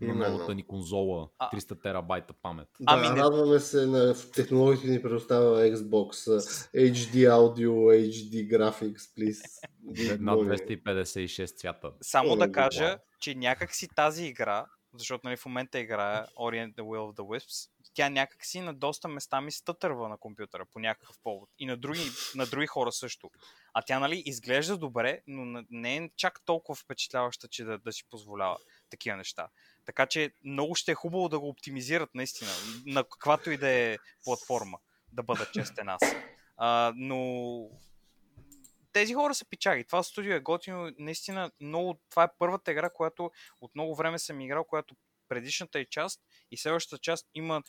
на 0.00 0.14
новата 0.30 0.54
ни 0.54 0.66
конзола, 0.66 1.28
300 1.52 1.82
терабайта 1.82 2.32
памет. 2.42 2.68
Да, 2.80 2.84
ами 2.86 3.20
радваме 3.20 3.60
се 3.60 3.86
на 3.86 4.14
технологиите 4.34 4.88
ни 4.88 5.02
предоставя 5.02 5.60
Xbox, 5.60 6.10
HD 6.74 7.30
Audio, 7.30 7.70
HD 8.10 8.56
Graphics, 8.56 8.98
please. 9.18 9.42
На 10.18 10.36
256 10.36 11.56
цвята. 11.56 11.92
Само 12.00 12.36
да 12.36 12.52
кажа, 12.52 12.98
че 13.24 13.34
някак 13.34 13.74
си 13.74 13.88
тази 13.88 14.24
игра, 14.24 14.66
защото 14.94 15.20
нали, 15.24 15.36
в 15.36 15.44
момента 15.44 15.78
играя 15.78 16.26
Orient 16.26 16.74
the 16.74 16.80
Will 16.80 17.12
of 17.12 17.16
the 17.16 17.22
Wisps, 17.22 17.70
тя 17.94 18.08
някак 18.08 18.44
си 18.44 18.60
на 18.60 18.74
доста 18.74 19.08
места 19.08 19.40
ми 19.40 19.52
стътърва 19.52 20.08
на 20.08 20.18
компютъра 20.18 20.64
по 20.72 20.78
някакъв 20.78 21.16
повод. 21.22 21.50
И 21.58 21.66
на 21.66 21.76
други, 21.76 22.10
на 22.34 22.46
други 22.46 22.66
хора 22.66 22.92
също. 22.92 23.30
А 23.74 23.82
тя 23.82 23.98
нали 23.98 24.22
изглежда 24.26 24.78
добре, 24.78 25.20
но 25.26 25.64
не 25.70 25.96
е 25.96 26.10
чак 26.16 26.40
толкова 26.44 26.74
впечатляваща, 26.74 27.48
че 27.48 27.64
да, 27.64 27.78
да 27.78 27.92
си 27.92 28.04
позволява 28.10 28.56
такива 28.90 29.16
неща. 29.16 29.48
Така 29.84 30.06
че 30.06 30.32
много 30.44 30.74
ще 30.74 30.92
е 30.92 30.94
хубаво 30.94 31.28
да 31.28 31.40
го 31.40 31.48
оптимизират 31.48 32.14
наистина, 32.14 32.50
на 32.86 33.04
каквато 33.04 33.50
и 33.50 33.56
да 33.56 33.68
е 33.68 33.96
платформа, 34.24 34.78
да 35.12 35.22
бъда 35.22 35.50
честен 35.52 35.88
аз. 35.88 36.02
А, 36.56 36.92
но 36.96 37.70
тези 38.94 39.14
хора 39.14 39.34
са 39.34 39.44
пичаги. 39.44 39.84
Това 39.84 40.02
студио 40.02 40.32
е 40.32 40.40
готино. 40.40 40.92
Наистина, 40.98 41.50
много, 41.60 42.00
това 42.10 42.24
е 42.24 42.28
първата 42.38 42.72
игра, 42.72 42.90
която 42.90 43.30
от 43.60 43.74
много 43.74 43.94
време 43.94 44.18
съм 44.18 44.40
играл, 44.40 44.64
която 44.64 44.96
предишната 45.28 45.78
е 45.78 45.84
част 45.84 46.20
и 46.50 46.56
следващата 46.56 46.98
част 47.02 47.28
има 47.34 47.62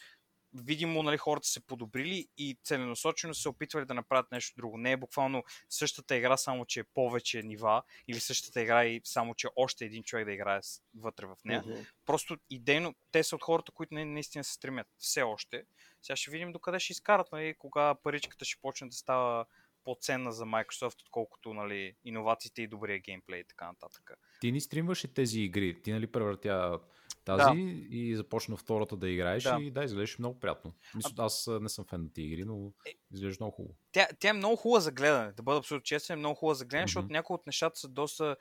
видимо 0.54 1.04
нали, 1.04 1.18
хората 1.18 1.48
се 1.48 1.66
подобрили 1.66 2.28
и 2.38 2.58
целенасочено 2.64 3.34
се 3.34 3.50
опитвали 3.50 3.86
да 3.86 3.94
направят 3.94 4.32
нещо 4.32 4.56
друго. 4.58 4.78
Не 4.78 4.92
е 4.92 4.98
буквално 4.98 5.44
същата 5.70 6.16
игра, 6.16 6.38
само 6.38 6.66
че 6.66 6.80
е 6.80 6.84
повече 6.84 7.44
нива 7.44 7.84
или 8.08 8.20
същата 8.20 8.62
игра 8.62 8.86
и 8.86 9.02
само 9.04 9.36
че 9.36 9.48
още 9.56 9.86
един 9.86 10.04
човек 10.04 10.26
да 10.26 10.32
играе 10.32 10.60
вътре 10.96 11.26
в 11.26 11.36
нея. 11.46 11.64
Uh-huh. 11.64 11.86
Просто 12.06 12.38
идейно, 12.50 12.96
те 13.12 13.24
са 13.24 13.36
от 13.36 13.44
хората, 13.44 13.72
които 13.72 13.94
наистина 13.94 14.44
се 14.44 14.54
стремят. 14.54 14.88
Все 14.98 15.22
още. 15.22 15.64
Сега 16.02 16.16
ще 16.16 16.32
видим 16.32 16.52
докъде 16.52 16.80
ще 16.80 16.94
изкарат, 16.94 17.32
нали, 17.32 17.56
кога 17.58 17.96
паричката 17.96 18.46
ще 18.46 18.62
почне 18.62 18.88
да 18.88 18.96
става 18.96 19.46
по-ценна 19.86 20.32
за 20.32 20.46
Microsoft, 20.46 21.02
отколкото 21.02 21.54
нали, 21.54 21.96
иновациите 22.06 22.62
и 22.62 22.68
добрия 22.68 23.00
геймплей 23.00 23.40
и 23.40 23.48
така 23.48 23.68
нататък. 23.68 24.12
Ти 24.42 24.52
ни 24.52 24.62
стримваш 24.62 25.04
и 25.04 25.14
тези 25.14 25.40
игри. 25.40 25.82
Ти 25.82 25.92
нали 25.92 26.08
превъртя 26.08 26.80
тази 27.26 27.44
да. 27.44 27.54
и 27.90 28.16
започна 28.16 28.58
втората 28.58 28.98
да 28.98 29.10
играеш 29.10 29.44
да. 29.44 29.58
и 29.62 29.72
да, 29.72 29.84
изглеждаш 29.84 30.20
много 30.20 30.40
приятно. 30.40 30.74
Мисля, 30.96 31.14
аз 31.18 31.50
не 31.62 31.70
съм 31.70 31.86
фен 31.86 32.02
на 32.02 32.14
тези 32.14 32.28
игри, 32.28 32.44
но 32.46 32.72
е, 32.88 32.94
изглежда 33.14 33.44
много 33.44 33.56
хубаво. 33.56 33.76
Тя, 33.92 34.08
тя 34.20 34.30
е 34.30 34.34
много 34.34 34.56
хубава 34.56 34.80
за 34.80 34.92
гледане, 34.92 35.32
да 35.32 35.44
бъда 35.44 35.60
абсолютно 35.60 35.84
честен, 35.84 36.14
е 36.14 36.20
много 36.20 36.36
хубава 36.36 36.54
за 36.54 36.66
гледане, 36.66 36.84
mm-hmm. 36.84 36.88
защото 36.88 37.14
някои 37.14 37.34
от 37.34 37.46
нещата 37.48 37.80
са 37.80 37.88
доста 37.88 38.36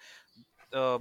а, 0.73 0.99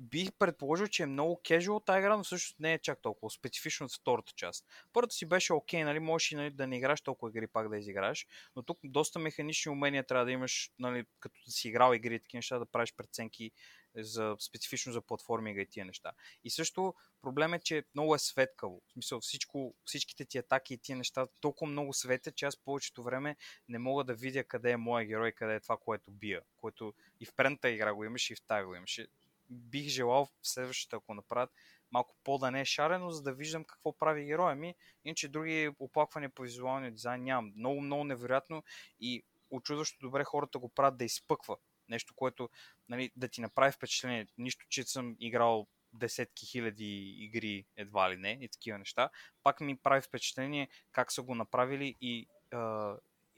бих 0.00 0.32
предположил, 0.38 0.86
че 0.86 1.02
е 1.02 1.06
много 1.06 1.40
кежуал 1.42 1.80
тази 1.80 1.98
игра, 1.98 2.16
но 2.16 2.24
всъщност 2.24 2.60
не 2.60 2.74
е 2.74 2.78
чак 2.78 3.02
толкова 3.02 3.30
специфично 3.30 3.86
от 3.86 3.92
втората 3.92 4.32
част. 4.36 4.66
Първата 4.92 5.14
си 5.14 5.26
беше 5.26 5.52
окей, 5.52 5.84
нали, 5.84 5.98
можеш 5.98 6.32
и 6.32 6.36
нали, 6.36 6.50
да 6.50 6.66
не 6.66 6.76
играш 6.76 7.00
толкова 7.00 7.30
игри 7.30 7.46
пак 7.46 7.68
да 7.68 7.78
изиграеш, 7.78 8.26
но 8.56 8.62
тук 8.62 8.78
доста 8.84 9.18
механични 9.18 9.72
умения 9.72 10.06
трябва 10.06 10.24
да 10.24 10.32
имаш, 10.32 10.70
нали, 10.78 11.04
като 11.20 11.40
да 11.46 11.52
си 11.52 11.68
играл 11.68 11.94
игри 11.94 12.20
такива 12.20 12.38
неща, 12.38 12.58
да 12.58 12.66
правиш 12.66 12.94
преценки 12.96 13.50
за, 13.96 14.36
специфично 14.40 14.92
за 14.92 15.00
платформи 15.00 15.62
и 15.62 15.66
тия 15.66 15.84
неща. 15.84 16.12
И 16.44 16.50
също 16.50 16.94
проблем 17.22 17.54
е, 17.54 17.60
че 17.60 17.84
много 17.94 18.14
е 18.14 18.18
светкаво. 18.18 18.82
В 18.88 18.92
смисъл 18.92 19.20
всичко, 19.20 19.74
всичките 19.84 20.24
ти 20.24 20.38
атаки 20.38 20.74
и 20.74 20.78
тия 20.78 20.96
неща 20.96 21.26
толкова 21.40 21.70
много 21.70 21.92
светят, 21.92 22.36
че 22.36 22.46
аз 22.46 22.56
повечето 22.56 23.02
време 23.02 23.36
не 23.68 23.78
мога 23.78 24.04
да 24.04 24.14
видя 24.14 24.44
къде 24.44 24.70
е 24.70 24.76
моя 24.76 25.04
герой, 25.04 25.32
къде 25.32 25.54
е 25.54 25.60
това, 25.60 25.76
което 25.76 26.10
бия. 26.10 26.42
Което 26.56 26.94
и 27.20 27.26
в 27.26 27.34
предната 27.36 27.70
игра 27.70 27.94
го 27.94 28.04
имаше, 28.04 28.32
и 28.32 28.36
в 28.36 28.42
тази 28.46 28.64
го 28.64 28.74
имаше 28.74 29.06
бих 29.50 29.88
желал 29.88 30.26
в 30.26 30.30
следващата, 30.42 30.96
ако 30.96 31.14
направят 31.14 31.50
малко 31.92 32.16
по-да 32.24 32.50
не 32.50 32.60
е 32.60 32.64
шарено, 32.64 33.10
за 33.10 33.22
да 33.22 33.32
виждам 33.32 33.64
какво 33.64 33.98
прави 33.98 34.24
героя 34.24 34.54
ми. 34.54 34.74
Иначе 35.04 35.28
други 35.28 35.70
оплаквания 35.78 36.30
по 36.30 36.42
визуалния 36.42 36.90
дизайн 36.90 37.22
нямам. 37.22 37.52
Много, 37.56 37.80
много 37.80 38.04
невероятно 38.04 38.62
и 39.00 39.22
очудващо 39.50 39.98
добре 40.00 40.24
хората 40.24 40.58
го 40.58 40.68
правят 40.68 40.96
да 40.96 41.04
изпъква. 41.04 41.56
Нещо, 41.88 42.14
което 42.16 42.48
нали, 42.88 43.10
да 43.16 43.28
ти 43.28 43.40
направи 43.40 43.72
впечатление. 43.72 44.26
Нищо, 44.38 44.66
че 44.68 44.84
съм 44.84 45.16
играл 45.20 45.66
десетки 45.92 46.46
хиляди 46.46 47.16
игри 47.18 47.66
едва 47.76 48.10
ли 48.10 48.16
не 48.16 48.38
и 48.40 48.48
такива 48.48 48.78
неща. 48.78 49.10
Пак 49.42 49.60
ми 49.60 49.76
прави 49.76 50.02
впечатление 50.02 50.68
как 50.92 51.12
са 51.12 51.22
го 51.22 51.34
направили 51.34 51.96
и 52.00 52.28
а, 52.52 52.94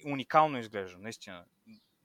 уникално 0.07 0.59
изглежда. 0.59 0.99
Наистина, 0.99 1.45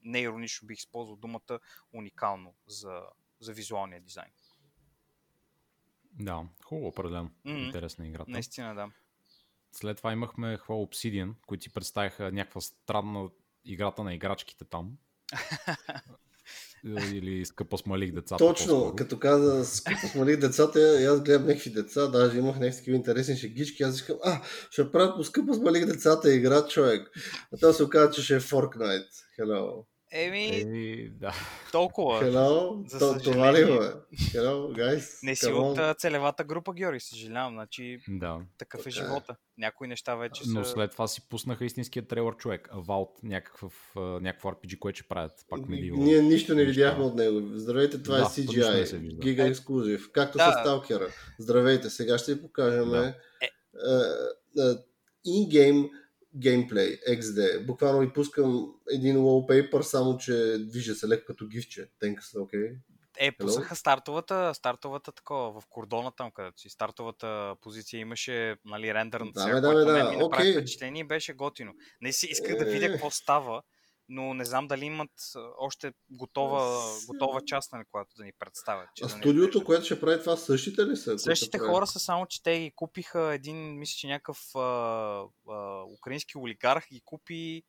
не 0.02 0.20
иронично 0.20 0.66
бих 0.66 0.78
използвал 0.78 1.16
думата 1.16 1.60
уникално 1.92 2.54
за, 2.66 3.02
за 3.40 3.52
визуалния 3.52 4.00
дизайн. 4.00 4.30
Да, 6.12 6.42
хубаво 6.64 6.86
определено. 6.86 7.30
Mm-hmm. 7.46 7.66
Интересна 7.66 8.06
играта. 8.06 8.30
Наистина, 8.30 8.74
да. 8.74 8.90
След 9.72 9.96
това 9.96 10.12
имахме 10.12 10.56
хва 10.56 10.74
Obsidian, 10.74 11.34
които 11.46 11.62
си 11.62 11.72
представиха 11.72 12.32
някаква 12.32 12.60
странна 12.60 13.28
играта 13.64 14.04
на 14.04 14.14
играчките 14.14 14.64
там. 14.64 14.98
Или 17.12 17.44
скъпо 17.44 17.78
смалих 17.78 18.12
децата. 18.12 18.44
Точно, 18.44 18.74
по-скоро. 18.74 18.96
като 18.96 19.18
каза 19.18 19.64
скъпо 19.64 20.06
смалих 20.06 20.36
децата, 20.36 20.78
аз 21.10 21.22
гледам 21.22 21.46
някакви 21.46 21.70
деца, 21.70 22.06
даже 22.06 22.38
имах 22.38 22.58
някакви 22.58 22.92
интересни 22.92 23.36
шегички, 23.36 23.82
аз 23.82 23.94
искам, 23.96 24.16
а, 24.24 24.42
ще 24.70 24.92
правят 24.92 25.16
по 25.16 25.24
скъпо 25.24 25.54
смалих 25.54 25.86
децата 25.86 26.34
игра, 26.34 26.66
човек. 26.68 27.10
А 27.52 27.56
това 27.56 27.72
се 27.72 27.84
оказа, 27.84 28.10
че 28.10 28.22
ще 28.22 28.36
е 28.36 28.40
Fortnite. 28.40 29.10
Hello. 29.38 29.84
Еми, 30.18 30.60
Еми 30.60 31.08
да. 31.08 31.32
толкова. 31.72 32.22
Hello, 32.22 32.88
за 32.88 32.98
то, 32.98 33.20
това 33.22 33.52
ли 33.52 33.64
бе? 33.64 33.70
Hello, 34.16 34.72
guys. 34.72 35.18
Не 35.22 35.36
си 35.36 35.46
от 35.46 35.78
целевата 35.98 36.44
група, 36.44 36.74
Георги, 36.74 37.00
съжалявам. 37.00 37.54
Значи, 37.54 37.98
да. 38.08 38.40
такъв 38.58 38.86
е 38.86 38.90
живота. 38.90 39.36
Някои 39.58 39.88
неща 39.88 40.14
вече 40.14 40.42
Но 40.46 40.64
са... 40.64 40.70
след 40.70 40.90
това 40.90 41.06
си 41.06 41.28
пуснаха 41.28 41.64
истинския 41.64 42.06
трейлър 42.06 42.36
човек. 42.36 42.68
Vault, 42.74 43.10
някакъв, 43.22 43.92
някакво 43.96 44.50
RPG, 44.50 44.78
което 44.78 44.96
ще 44.96 45.08
правят. 45.08 45.32
Пак 45.48 45.68
не 45.68 45.76
Ние 45.76 46.22
нищо 46.22 46.54
не 46.54 46.64
видяхме 46.64 47.04
от 47.04 47.14
него. 47.14 47.42
Здравейте, 47.54 48.02
това 48.02 48.16
е 48.16 48.20
да, 48.20 48.24
е 48.24 48.28
CGI. 48.28 49.18
Гига 49.18 49.48
ексклюзив. 49.48 50.12
Както 50.12 50.38
да. 50.38 50.52
с 50.52 50.68
Stalker. 50.68 51.08
Здравейте, 51.38 51.90
сега 51.90 52.18
ще 52.18 52.34
ви 52.34 52.42
покажем 52.42 52.88
да. 52.88 53.14
in-game 55.26 55.84
uh, 55.84 55.88
uh, 55.88 55.90
геймплей, 56.38 57.00
XD. 57.08 57.66
Буквално 57.66 58.00
ви 58.00 58.12
пускам 58.12 58.74
един 58.90 59.16
wallpaper, 59.16 59.80
само 59.80 60.18
че 60.18 60.56
движа 60.58 60.94
се 60.94 61.08
леко 61.08 61.24
като 61.26 61.46
гифче. 61.46 61.88
Тенка 62.00 62.22
окей. 62.38 62.60
Okay? 62.60 62.76
Е, 63.18 63.32
пуснаха 63.32 63.76
стартовата, 63.76 64.54
стартовата 64.54 65.12
такова, 65.12 65.60
в 65.60 65.66
кордона 65.66 66.12
там, 66.16 66.30
където 66.30 66.60
си. 66.60 66.68
Стартовата 66.68 67.54
позиция 67.60 68.00
имаше, 68.00 68.56
нали, 68.64 68.94
рендър 68.94 69.20
на 69.20 69.32
да, 69.32 69.60
да, 69.60 69.84
да, 69.84 70.10
ми 70.10 70.16
направи 70.16 70.48
okay. 70.48 70.58
впечатление 70.60 71.04
беше 71.04 71.32
готино. 71.32 71.74
Не 72.00 72.12
си 72.12 72.26
исках 72.26 72.52
е... 72.52 72.56
да 72.56 72.64
видя 72.64 72.88
какво 72.88 73.10
става, 73.10 73.62
но 74.08 74.34
не 74.34 74.44
знам 74.44 74.68
дали 74.68 74.84
имат 74.84 75.10
още 75.58 75.92
готова, 76.10 76.82
готова 77.06 77.40
част, 77.46 77.72
на 77.72 77.78
нали, 77.78 77.86
която 77.90 78.16
да 78.16 78.24
ни 78.24 78.32
представят. 78.38 78.88
Че 78.94 79.04
а 79.04 79.06
да 79.06 79.12
студиото, 79.12 79.64
което 79.64 79.84
ще 79.84 80.00
прави 80.00 80.20
това, 80.20 80.36
същите 80.36 80.86
ли 80.86 80.96
са? 80.96 81.18
Същите 81.18 81.58
хора 81.58 81.86
са, 81.86 81.98
само 81.98 82.26
че 82.26 82.42
те 82.42 82.60
ги 82.60 82.72
купиха 82.76 83.34
един, 83.34 83.78
мисля, 83.78 83.94
че 83.96 84.06
някакъв 84.06 84.38
а, 84.54 84.60
а, 85.48 85.82
украински 85.98 86.38
олигарх 86.38 86.86
ги 86.92 87.00
купи 87.04 87.62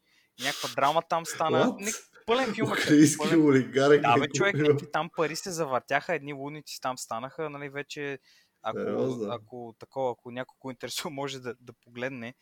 някаква 0.44 0.70
драма 0.76 1.02
там 1.10 1.26
стана. 1.26 1.66
What? 1.66 1.96
Пълен 2.26 2.54
филм. 2.54 2.72
Украински 2.72 3.18
пълен... 3.18 3.46
олигарх. 3.46 4.02
Да, 4.02 4.20
бе, 4.20 4.28
човек, 4.28 4.56
някакви 4.56 4.92
там 4.92 5.10
пари 5.16 5.36
се 5.36 5.52
завъртяха, 5.52 6.14
едни 6.14 6.34
лудници 6.34 6.82
там 6.82 6.98
станаха, 6.98 7.50
нали, 7.50 7.70
вече 7.70 8.20
ако, 8.62 8.80
Сериозно? 8.80 9.32
ако 9.32 9.76
такова, 9.80 10.12
ако 10.12 10.32
някой 10.32 10.56
го 10.60 10.72
интересува, 10.72 11.10
може 11.10 11.40
да, 11.40 11.56
да 11.60 11.74
погледне, 11.74 12.34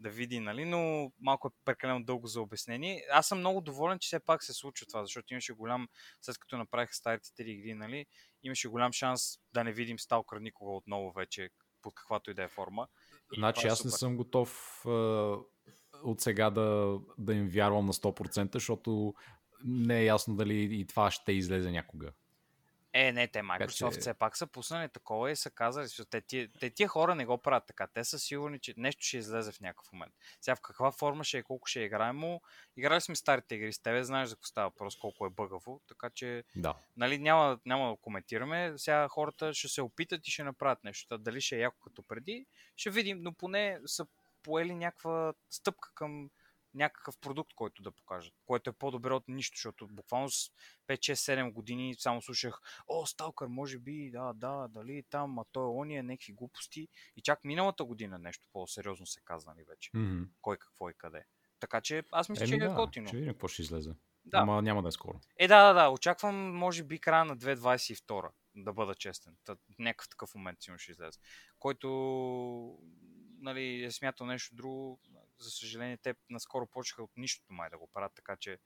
да 0.00 0.10
види, 0.10 0.40
нали, 0.40 0.64
но 0.64 1.12
малко 1.20 1.48
е 1.48 1.64
прекалено 1.64 2.04
дълго 2.04 2.26
за 2.26 2.40
обяснение. 2.40 3.04
Аз 3.12 3.28
съм 3.28 3.38
много 3.38 3.60
доволен, 3.60 3.98
че 3.98 4.06
все 4.06 4.20
пак 4.20 4.44
се 4.44 4.52
случва 4.52 4.86
това, 4.86 5.04
защото 5.04 5.34
имаше 5.34 5.52
голям, 5.52 5.88
след 6.20 6.38
като 6.38 6.58
направиха 6.58 6.94
старите 6.94 7.34
три 7.36 7.50
игри, 7.50 7.74
нали, 7.74 8.06
имаше 8.42 8.68
голям 8.68 8.92
шанс 8.92 9.22
да 9.52 9.64
не 9.64 9.72
видим 9.72 9.98
Сталкър 9.98 10.40
никога 10.40 10.72
отново 10.72 11.12
вече, 11.12 11.50
под 11.82 11.94
каквато 11.94 12.30
и 12.30 12.34
да 12.34 12.42
е 12.42 12.48
форма. 12.48 12.88
И 13.32 13.38
Значи 13.38 13.66
е 13.66 13.70
аз 13.70 13.84
не 13.84 13.90
съм 13.90 14.16
готов 14.16 14.80
е, 14.86 14.90
от 16.02 16.20
сега 16.20 16.50
да, 16.50 16.98
да 17.18 17.34
им 17.34 17.48
вярвам 17.48 17.86
на 17.86 17.92
100%, 17.92 18.54
защото 18.54 19.14
не 19.64 20.00
е 20.00 20.04
ясно 20.04 20.36
дали 20.36 20.68
и 20.80 20.86
това 20.86 21.10
ще 21.10 21.32
излезе 21.32 21.70
някога. 21.70 22.12
Е, 22.92 23.12
не, 23.12 23.28
те 23.28 23.38
Microsoft 23.40 23.94
че- 23.94 24.00
все 24.00 24.14
пак 24.14 24.36
са 24.36 24.46
пуснали 24.46 24.88
такова 24.88 25.30
и 25.30 25.36
са 25.36 25.50
казали, 25.50 25.88
че 25.88 26.04
те, 26.04 26.20
тия- 26.20 26.48
те 26.60 26.70
тия 26.70 26.88
хора 26.88 27.14
не 27.14 27.26
го 27.26 27.38
правят 27.38 27.66
така. 27.66 27.86
Те 27.86 28.04
са 28.04 28.18
сигурни, 28.18 28.58
че 28.58 28.74
нещо 28.76 29.02
ще 29.02 29.16
излезе 29.16 29.52
в 29.52 29.60
някакъв 29.60 29.92
момент. 29.92 30.12
Сега 30.40 30.56
в 30.56 30.60
каква 30.60 30.92
форма 30.92 31.24
ще 31.24 31.38
е, 31.38 31.42
колко 31.42 31.66
ще 31.66 31.80
е 31.80 31.84
играемо. 31.84 32.42
Играли 32.76 33.00
сме 33.00 33.16
старите 33.16 33.54
игри 33.54 33.72
с 33.72 33.78
тебе, 33.78 34.04
знаеш 34.04 34.28
за 34.28 34.36
какво 34.36 34.46
става 34.46 34.68
въпрос, 34.68 34.96
колко 34.96 35.26
е 35.26 35.30
бъгаво, 35.30 35.80
така 35.88 36.10
че 36.10 36.44
Да. 36.56 36.74
нали, 36.96 37.18
няма, 37.18 37.58
няма 37.66 37.90
да 37.90 37.96
коментираме. 37.96 38.72
Сега 38.76 39.08
хората 39.08 39.54
ще 39.54 39.68
се 39.68 39.82
опитат 39.82 40.28
и 40.28 40.30
ще 40.30 40.44
направят 40.44 40.84
нещо. 40.84 41.08
Та 41.08 41.18
Дали 41.18 41.40
ще 41.40 41.56
е 41.56 41.60
яко 41.60 41.76
като 41.80 42.02
преди, 42.02 42.46
ще 42.76 42.90
видим, 42.90 43.18
но 43.20 43.32
поне 43.32 43.78
са 43.86 44.06
поели 44.42 44.74
някаква 44.74 45.32
стъпка 45.50 45.90
към 45.94 46.30
някакъв 46.74 47.18
продукт, 47.18 47.54
който 47.54 47.82
да 47.82 47.90
покажат, 47.90 48.34
което 48.46 48.70
е 48.70 48.72
по-добре 48.72 49.14
от 49.14 49.28
нищо, 49.28 49.56
защото 49.56 49.88
буквално 49.88 50.30
с 50.30 50.50
5-6-7 50.88 51.52
години 51.52 51.94
само 51.98 52.22
слушах, 52.22 52.60
о, 52.88 53.06
Сталкър, 53.06 53.46
може 53.46 53.78
би, 53.78 54.10
да, 54.10 54.32
да, 54.32 54.68
дали 54.68 55.02
там, 55.10 55.38
а 55.38 55.44
той 55.52 55.64
е 55.64 55.78
ония, 55.78 56.02
някакви 56.02 56.32
глупости. 56.32 56.88
И 57.16 57.22
чак 57.22 57.44
миналата 57.44 57.84
година 57.84 58.18
нещо 58.18 58.46
по-сериозно 58.52 59.06
се 59.06 59.20
казали 59.24 59.64
вече. 59.68 59.90
Мгм. 59.94 60.22
Кой 60.40 60.56
какво 60.56 60.90
и 60.90 60.94
къде. 60.94 61.24
Така 61.60 61.80
че 61.80 62.02
аз 62.12 62.28
мисля, 62.28 62.46
че 62.46 62.54
Еми 62.54 62.64
е 62.64 62.68
да, 62.68 62.74
готино. 62.74 63.08
ще 63.08 63.16
видим 63.16 63.32
какво 63.32 63.48
ще 63.48 63.62
излезе. 63.62 63.94
Да. 64.24 64.38
Ама 64.38 64.62
няма 64.62 64.82
да 64.82 64.88
е 64.88 64.92
скоро. 64.92 65.20
Е, 65.36 65.48
да, 65.48 65.72
да, 65.72 65.80
да. 65.80 65.88
Очаквам, 65.88 66.56
може 66.56 66.84
би, 66.84 66.98
края 66.98 67.24
на 67.24 67.36
2022, 67.36 68.30
да 68.54 68.72
бъда 68.72 68.94
честен. 68.94 69.36
Та, 69.44 69.56
някакъв 69.78 70.08
такъв 70.08 70.34
момент 70.34 70.62
сигурно 70.62 70.78
ще 70.78 70.92
излезе. 70.92 71.18
Който 71.58 71.88
нали, 73.40 73.84
е 73.84 73.90
смятал 73.90 74.26
нещо 74.26 74.54
друго, 74.54 75.00
за 75.40 75.50
съжаление, 75.50 75.98
те 75.98 76.14
наскоро 76.30 76.66
почнаха 76.66 77.02
от 77.02 77.10
нищото 77.16 77.52
май 77.52 77.70
да 77.70 77.78
го 77.78 77.88
правят, 77.92 78.12
така 78.14 78.36
че 78.36 78.58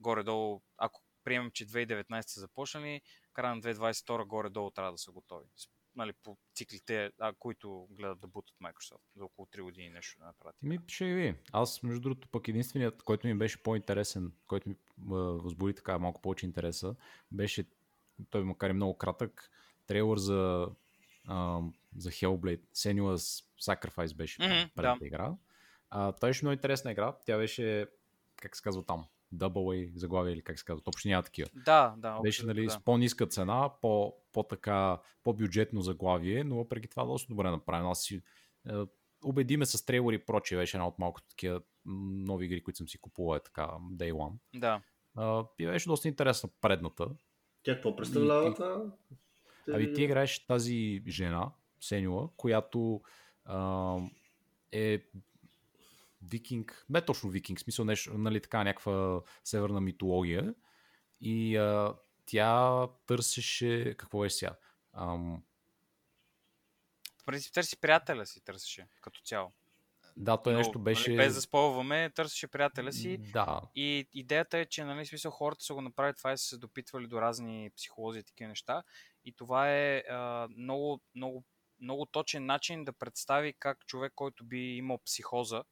горе-долу, 0.00 0.62
ако 0.76 1.02
приемем, 1.24 1.50
че 1.50 1.66
2019 1.66 2.20
са 2.20 2.40
започнали, 2.40 3.00
края 3.32 3.54
на 3.54 3.62
2022 3.62 4.26
горе-долу 4.26 4.70
трябва 4.70 4.92
да 4.92 4.98
са 4.98 5.12
готови. 5.12 5.46
Нали, 5.96 6.12
по 6.22 6.36
циклите, 6.54 7.10
а, 7.18 7.32
които 7.38 7.88
гледат 7.90 8.20
да 8.20 8.26
бутат 8.26 8.54
Microsoft 8.62 9.00
за 9.16 9.24
около 9.24 9.46
3 9.46 9.62
години 9.62 9.90
нещо 9.90 10.18
да 10.18 10.26
направят. 10.26 10.56
Ми, 10.62 10.78
ще 10.88 11.14
ви. 11.14 11.34
Аз, 11.52 11.82
между 11.82 12.00
другото, 12.00 12.28
пък 12.28 12.48
единственият, 12.48 13.02
който 13.02 13.26
ми 13.26 13.34
беше 13.34 13.62
по-интересен, 13.62 14.32
който 14.46 14.68
ми 14.68 14.76
възбуди 14.98 15.74
така 15.74 15.98
малко 15.98 16.22
повече 16.22 16.46
интереса, 16.46 16.96
беше, 17.30 17.64
той 18.30 18.44
макар 18.44 18.70
и 18.70 18.72
много 18.72 18.98
кратък, 18.98 19.50
трейлър 19.86 20.18
за, 20.18 20.68
а, 21.28 21.60
за 21.96 22.10
Hellblade. 22.10 22.62
Senua's 22.74 23.44
Sacrifice 23.60 24.16
беше 24.16 24.38
mm-hmm, 24.38 24.74
предната 24.74 25.06
игра. 25.06 25.34
А, 25.94 26.12
той 26.12 26.30
беше 26.30 26.44
много 26.44 26.52
интересна 26.52 26.92
игра. 26.92 27.16
Тя 27.26 27.36
беше, 27.36 27.86
как 28.36 28.56
се 28.56 28.62
казва 28.62 28.82
там, 28.82 29.04
Double 29.34 29.52
A 29.52 29.96
заглавие 29.96 30.32
или 30.32 30.42
как 30.42 30.58
се 30.58 30.64
казва, 30.64 30.82
общо 30.86 31.08
няма 31.08 31.22
такива. 31.22 31.48
Да, 31.54 31.94
да. 31.98 32.20
Беше 32.20 32.46
нали, 32.46 32.64
да. 32.64 32.70
с 32.70 32.84
по-ниска 32.84 33.26
цена, 33.26 33.70
по, 33.80 34.14
по-така, 34.32 35.00
по-бюджетно 35.24 35.80
заглавие, 35.80 36.44
но 36.44 36.56
въпреки 36.56 36.88
това 36.88 37.04
доста 37.04 37.28
добре 37.28 37.50
направено. 37.50 37.90
Аз 37.90 38.02
си, 38.02 38.22
е, 38.68 38.72
убеди 39.24 39.56
ме 39.56 39.66
с 39.66 39.86
трейлери 39.86 40.14
и 40.14 40.18
прочие, 40.18 40.58
беше 40.58 40.76
една 40.76 40.88
от 40.88 40.98
малкото 40.98 41.28
такива 41.28 41.60
нови 41.84 42.44
игри, 42.44 42.62
които 42.62 42.76
съм 42.76 42.88
си 42.88 42.98
купувал 42.98 43.36
е 43.36 43.40
така, 43.40 43.68
Day 43.92 44.12
One. 44.12 44.32
Да. 44.54 44.80
А, 45.16 45.44
и 45.58 45.66
беше 45.66 45.88
доста 45.88 46.08
интересна 46.08 46.48
предната. 46.60 47.08
Тя 47.62 47.74
какво 47.74 47.96
представлява 47.96 48.50
И- 48.50 48.54
това? 48.54 48.84
Ами 49.68 49.92
ти 49.92 50.02
играеш 50.02 50.46
тази 50.46 51.02
жена, 51.08 51.50
Сенюла, 51.80 52.28
която 52.36 53.00
а, 53.44 53.98
е 54.72 55.02
викинг, 56.30 56.86
не 56.88 57.04
точно 57.04 57.30
викинг, 57.30 57.58
в 57.58 57.62
смисъл 57.62 57.84
нещо, 57.84 58.18
нали 58.18 58.40
така, 58.40 58.64
някаква 58.64 59.20
северна 59.44 59.80
митология. 59.80 60.54
И 61.20 61.56
а, 61.56 61.94
тя 62.26 62.86
търсеше, 63.06 63.94
какво 63.98 64.20
беше 64.20 64.36
сега? 64.36 64.56
Ам, 64.92 65.42
В 67.22 67.24
принцип 67.24 67.54
търси 67.54 67.80
приятеля 67.80 68.26
си, 68.26 68.44
търсеше 68.44 68.86
като 69.00 69.20
цяло. 69.20 69.52
да, 70.16 70.36
той 70.36 70.52
Но, 70.52 70.58
нещо 70.58 70.78
беше... 70.78 71.10
Нали, 71.10 71.16
без 71.16 71.34
да 71.34 71.40
спълваме, 71.40 72.10
търсеше 72.10 72.48
приятеля 72.48 72.92
си. 72.92 73.18
Да, 73.18 73.60
И 73.74 74.08
идеята 74.12 74.58
е, 74.58 74.66
че 74.66 74.84
нали, 74.84 75.06
смисъл, 75.06 75.30
хората 75.30 75.64
са 75.64 75.74
го 75.74 75.80
направили 75.80 76.16
това 76.16 76.32
и 76.32 76.38
са 76.38 76.44
се 76.44 76.58
допитвали 76.58 77.06
до 77.06 77.20
разни 77.20 77.70
психолози 77.76 78.18
и 78.18 78.24
такива 78.24 78.48
неща. 78.48 78.82
И 79.24 79.32
това 79.32 79.70
е 79.70 80.02
а, 80.10 80.48
много, 80.56 81.00
много, 81.14 81.44
много 81.80 82.06
точен 82.06 82.46
начин 82.46 82.84
да 82.84 82.92
представи 82.92 83.54
как 83.58 83.86
човек, 83.86 84.12
който 84.14 84.44
би 84.44 84.76
имал 84.76 84.98
психоза 85.04 85.64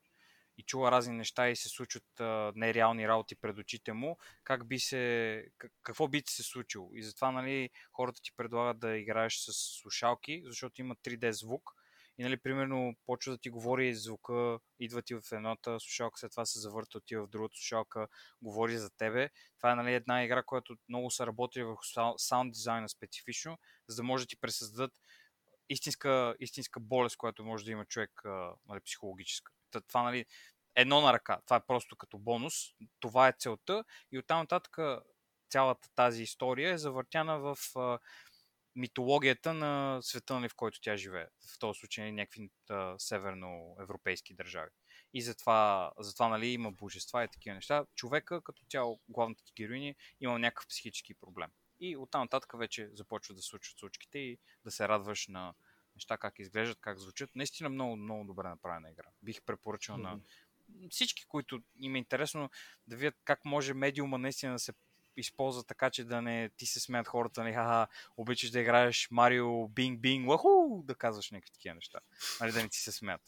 и 0.60 0.62
чува 0.62 0.90
разни 0.90 1.14
неща 1.14 1.48
и 1.48 1.56
се 1.56 1.68
случват 1.68 2.20
а, 2.20 2.52
нереални 2.56 3.08
работи 3.08 3.36
пред 3.36 3.58
очите 3.58 3.92
му, 3.92 4.16
как 4.44 4.68
би 4.68 4.78
се, 4.78 5.44
как, 5.58 5.72
какво 5.82 6.08
би 6.08 6.22
ти 6.22 6.32
се 6.32 6.42
случило. 6.42 6.90
И 6.94 7.02
затова 7.02 7.30
нали, 7.32 7.70
хората 7.92 8.20
ти 8.22 8.30
предлагат 8.36 8.78
да 8.78 8.96
играеш 8.96 9.36
с 9.36 9.52
слушалки, 9.52 10.42
защото 10.46 10.80
има 10.80 10.96
3D 10.96 11.30
звук 11.30 11.74
и, 12.18 12.22
нали, 12.22 12.36
примерно, 12.36 12.94
почва 13.06 13.32
да 13.32 13.38
ти 13.38 13.50
говори 13.50 13.94
звука, 13.94 14.58
идва 14.80 15.02
ти 15.02 15.14
в 15.14 15.22
едната 15.32 15.80
слушалка, 15.80 16.18
след 16.18 16.30
това 16.30 16.44
се 16.46 16.60
завърта, 16.60 16.98
отива 16.98 17.26
в 17.26 17.30
другата 17.30 17.56
слушалка, 17.56 18.08
говори 18.42 18.78
за 18.78 18.90
тебе. 18.90 19.30
Това 19.58 19.72
е 19.72 19.74
нали, 19.74 19.94
една 19.94 20.24
игра, 20.24 20.42
която 20.42 20.76
много 20.88 21.10
са 21.10 21.26
работили 21.26 21.64
върху 21.64 21.82
сау- 21.84 22.14
саунд 22.16 22.52
дизайна 22.52 22.88
специфично, 22.88 23.58
за 23.88 23.96
да 23.96 24.02
може 24.02 24.24
да 24.24 24.28
ти 24.28 24.36
пресъздадат 24.36 24.92
истинска, 25.68 26.34
истинска 26.40 26.80
болест, 26.80 27.16
която 27.16 27.44
може 27.44 27.64
да 27.64 27.70
има 27.70 27.84
човек 27.84 28.22
нали, 28.68 28.80
психологическа. 28.84 29.52
Това 29.88 30.02
нали, 30.02 30.26
едно 30.74 31.00
на 31.00 31.12
ръка. 31.12 31.40
Това 31.44 31.56
е 31.56 31.66
просто 31.66 31.96
като 31.96 32.18
бонус. 32.18 32.54
Това 33.00 33.28
е 33.28 33.34
целта 33.38 33.84
и 34.12 34.18
оттам 34.18 34.38
нататък 34.38 34.78
цялата 35.50 35.88
тази 35.94 36.22
история 36.22 36.72
е 36.72 36.78
завъртяна 36.78 37.38
в 37.38 37.56
а, 37.76 37.98
митологията 38.76 39.54
на 39.54 39.98
света, 40.02 40.34
нали, 40.34 40.48
в 40.48 40.54
който 40.54 40.80
тя 40.80 40.96
живее. 40.96 41.26
В 41.54 41.58
този 41.58 41.78
случай 41.78 42.12
някакви 42.12 42.50
а, 42.70 42.94
северноевропейски 42.98 44.34
държави. 44.34 44.70
И 45.14 45.22
затова, 45.22 45.92
затова 45.98 46.28
нали, 46.28 46.46
има 46.46 46.72
божества 46.72 47.24
и 47.24 47.28
такива 47.28 47.54
неща. 47.54 47.84
Човека, 47.94 48.42
като 48.42 48.62
цяло, 48.70 49.00
главната 49.08 49.44
ти 49.44 49.52
героиня, 49.56 49.94
има 50.20 50.38
някакъв 50.38 50.66
психически 50.68 51.14
проблем. 51.14 51.50
И 51.80 51.96
оттам 51.96 52.20
нататък 52.20 52.52
вече 52.58 52.90
започват 52.92 53.36
да 53.36 53.42
случват 53.42 53.78
случките 53.78 54.18
и 54.18 54.38
да 54.64 54.70
се 54.70 54.88
радваш 54.88 55.28
на 55.28 55.54
неща, 56.00 56.16
как 56.16 56.38
изглеждат, 56.38 56.78
как 56.80 56.98
звучат. 56.98 57.30
Наистина 57.36 57.68
много, 57.68 57.96
много 57.96 58.24
добре 58.24 58.48
направена 58.48 58.90
игра. 58.90 59.06
Бих 59.22 59.42
препоръчал 59.42 59.96
на 59.96 60.20
всички, 60.90 61.24
които 61.28 61.62
им 61.80 61.94
е 61.94 61.98
интересно 61.98 62.50
да 62.86 62.96
видят 62.96 63.14
как 63.24 63.44
може 63.44 63.74
медиума 63.74 64.18
наистина 64.18 64.52
да 64.52 64.58
се 64.58 64.72
използва 65.16 65.64
така, 65.64 65.90
че 65.90 66.04
да 66.04 66.22
не 66.22 66.50
ти 66.56 66.66
се 66.66 66.80
смеят 66.80 67.08
хората, 67.08 67.42
нали, 67.42 67.54
ха 67.54 67.88
обичаш 68.16 68.50
да 68.50 68.60
играеш 68.60 69.08
Марио 69.10 69.68
Бинг 69.68 70.00
Бинг, 70.00 70.28
лаху, 70.28 70.82
да 70.84 70.94
казваш 70.94 71.30
някакви 71.30 71.52
такива 71.52 71.74
неща. 71.74 72.00
Нали, 72.40 72.52
да 72.52 72.62
не 72.62 72.68
ти 72.68 72.78
се 72.78 72.92
смеят. 72.92 73.20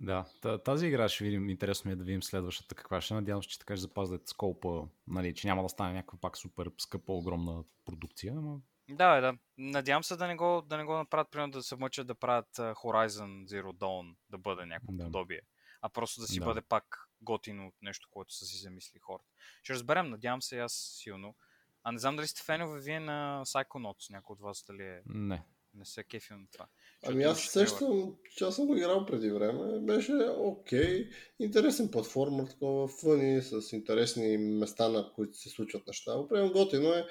да. 0.00 0.24
Та- 0.40 0.58
Тази 0.58 0.86
игра 0.86 1.08
ще 1.08 1.24
видим, 1.24 1.48
интересно 1.48 1.88
ми 1.88 1.92
е 1.92 1.96
да 1.96 2.04
видим 2.04 2.22
следващата 2.22 2.74
каква 2.74 3.00
ще. 3.00 3.14
е. 3.14 3.16
Надявам 3.16 3.42
се, 3.42 3.48
че 3.48 3.58
така 3.58 3.76
ще 3.76 3.80
запазят 3.80 4.28
сколпа, 4.28 4.88
нали, 5.06 5.34
че 5.34 5.46
няма 5.46 5.62
да 5.62 5.68
стане 5.68 5.94
някаква 5.94 6.18
пак 6.20 6.36
супер 6.38 6.70
скъпа, 6.78 7.12
огромна 7.12 7.64
продукция, 7.84 8.34
ама 8.36 8.58
Да, 8.88 9.20
да. 9.20 9.34
Надявам 9.58 10.04
се 10.04 10.16
да 10.16 10.26
не 10.26 10.36
го, 10.36 10.62
да 10.66 10.76
не 10.76 10.84
го 10.84 10.92
направят, 10.96 11.30
примерно 11.30 11.50
да 11.52 11.62
се 11.62 11.76
мъчат 11.76 12.06
да 12.06 12.14
правят 12.14 12.56
Horizon 12.56 13.44
Zero 13.46 13.72
Dawn 13.72 14.14
да 14.30 14.38
бъде 14.38 14.66
някакво 14.66 14.92
Да. 14.92 15.04
подобие, 15.04 15.40
а 15.82 15.88
просто 15.88 16.20
да 16.20 16.26
си 16.26 16.38
Да. 16.38 16.44
бъде 16.44 16.60
пак 16.60 17.08
готино 17.20 17.66
от 17.66 17.74
нещо, 17.82 18.08
което 18.10 18.34
са 18.34 18.44
си 18.44 18.56
замисли 18.56 18.98
хората. 18.98 19.28
Ще 19.62 19.72
разберем, 19.72 20.10
надявам 20.10 20.42
се 20.42 20.58
аз 20.58 20.72
силно. 21.02 21.34
А 21.82 21.92
не 21.92 21.98
знам 21.98 22.16
дали 22.16 22.26
сте 22.26 22.42
фенове 22.42 22.80
вие 22.80 23.00
на 23.00 23.42
Psychonauts, 23.44 24.10
някой 24.10 24.34
от 24.34 24.40
вас 24.40 24.64
дали 24.66 24.82
е, 24.82 25.02
не. 25.06 25.42
не 25.74 25.84
се 25.84 26.04
кефил 26.04 26.38
на 26.38 26.46
това. 26.52 26.66
Ами 27.06 27.24
аз 27.24 27.40
сещам, 27.40 28.16
че 28.36 28.44
аз 28.44 28.56
съм 28.56 28.66
го 28.66 28.76
играл 28.76 29.06
преди 29.06 29.30
време. 29.30 29.78
Беше 29.80 30.12
окей. 30.36 31.10
Интересен 31.38 31.90
платформер, 31.90 32.46
такова 32.46 32.88
фъни, 32.88 33.42
с 33.42 33.72
интересни 33.72 34.36
места, 34.38 34.88
на 34.88 35.12
които 35.14 35.38
се 35.38 35.48
случват 35.48 35.86
неща. 35.86 36.12
Определено 36.12 36.52
готино 36.52 36.92
е. 36.92 37.06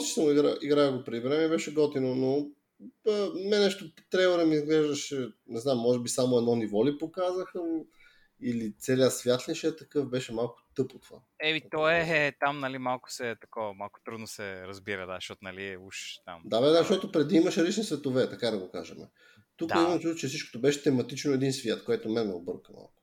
Съм 0.00 0.30
игра, 0.30 0.54
играл 0.62 0.98
го 0.98 1.04
преди 1.04 1.20
време, 1.20 1.48
беше 1.48 1.74
готино, 1.74 2.14
но 2.14 2.50
мен 3.34 3.62
нещо 3.62 3.84
трейлера 4.10 4.46
ми 4.46 4.54
изглеждаше, 4.54 5.28
не 5.46 5.60
знам, 5.60 5.78
може 5.78 6.00
би 6.00 6.08
само 6.08 6.38
едно 6.38 6.56
ниво 6.56 6.86
ли 6.86 6.98
показаха. 6.98 7.60
или 8.42 8.74
целият 8.78 9.12
свят 9.12 9.48
ли 9.48 9.54
ще 9.54 9.66
е 9.66 9.76
такъв, 9.76 10.10
беше 10.10 10.32
малко 10.32 10.62
тъпо 10.74 10.98
това. 10.98 11.18
Еми, 11.40 11.62
то 11.70 11.90
е, 11.90 12.00
е, 12.08 12.32
там, 12.40 12.58
нали, 12.58 12.78
малко 12.78 13.12
се 13.12 13.30
е 13.30 13.36
такова, 13.36 13.74
малко 13.74 14.00
трудно 14.04 14.26
се 14.26 14.66
разбира, 14.66 15.06
да, 15.06 15.14
защото, 15.14 15.38
нали, 15.42 15.76
уж 15.76 15.96
там. 16.24 16.42
Да, 16.44 16.60
бе, 16.60 16.66
да, 16.66 16.78
защото 16.78 17.12
преди 17.12 17.36
имаше 17.36 17.64
лични 17.64 17.84
светове, 17.84 18.30
така 18.30 18.50
да 18.50 18.58
го 18.58 18.70
кажем. 18.70 18.98
Тук 19.56 19.68
да. 19.68 19.80
имам 19.80 20.00
чувство, 20.00 20.20
че 20.20 20.28
всичкото 20.28 20.60
беше 20.60 20.82
тематично 20.82 21.32
един 21.32 21.52
свят, 21.52 21.84
което 21.84 22.08
мен 22.08 22.26
ме 22.26 22.34
обърка 22.34 22.72
малко. 22.72 23.02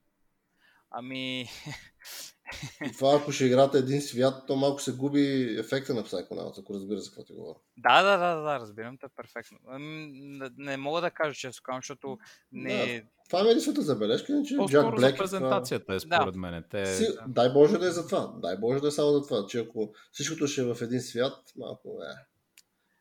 Ами... 0.92 1.46
И 2.86 2.92
това, 2.92 3.18
ако 3.22 3.32
ще 3.32 3.46
играте 3.46 3.78
един 3.78 4.02
свят, 4.02 4.44
то 4.48 4.56
малко 4.56 4.82
се 4.82 4.92
губи 4.92 5.56
ефекта 5.60 5.94
на 5.94 6.04
Psychonauts, 6.04 6.60
ако 6.60 6.74
разбира 6.74 7.00
за 7.00 7.10
какво 7.10 7.24
ти 7.24 7.34
говоря. 7.34 7.58
Да, 7.78 8.04
да, 8.04 8.18
да, 8.18 8.42
да, 8.42 8.60
разбирам 8.60 8.98
те 8.98 9.08
перфектно. 9.16 9.58
Не, 9.80 10.50
не 10.58 10.78
мога 10.78 11.02
да 11.02 11.12
кажа 11.12 11.34
често 11.34 11.62
казвам, 11.64 11.80
защото 11.80 12.18
не... 12.52 13.02
Да, 13.02 13.08
това 13.30 13.40
е 13.42 13.50
единствената 13.50 13.82
забележка, 13.82 14.44
че 14.46 14.58
Джак 14.70 14.96
Блек... 14.96 15.12
за 15.12 15.18
презентацията 15.18 15.96
е 15.96 16.00
според 16.00 16.34
да. 16.34 16.40
мен. 16.40 16.64
Те... 16.70 16.86
Си, 16.86 17.08
дай 17.28 17.50
Боже 17.50 17.78
да 17.78 17.88
е 17.88 17.92
за 17.92 18.08
това. 18.08 18.34
Дай 18.38 18.58
Боже 18.58 18.80
да 18.80 18.88
е 18.88 18.92
само 18.92 19.12
за 19.12 19.28
това, 19.28 19.46
че 19.48 19.60
ако 19.60 19.94
всичкото 20.12 20.48
ще 20.48 20.62
е 20.62 20.64
в 20.64 20.78
един 20.82 21.02
свят, 21.02 21.34
малко 21.58 21.90
е. 21.90 22.31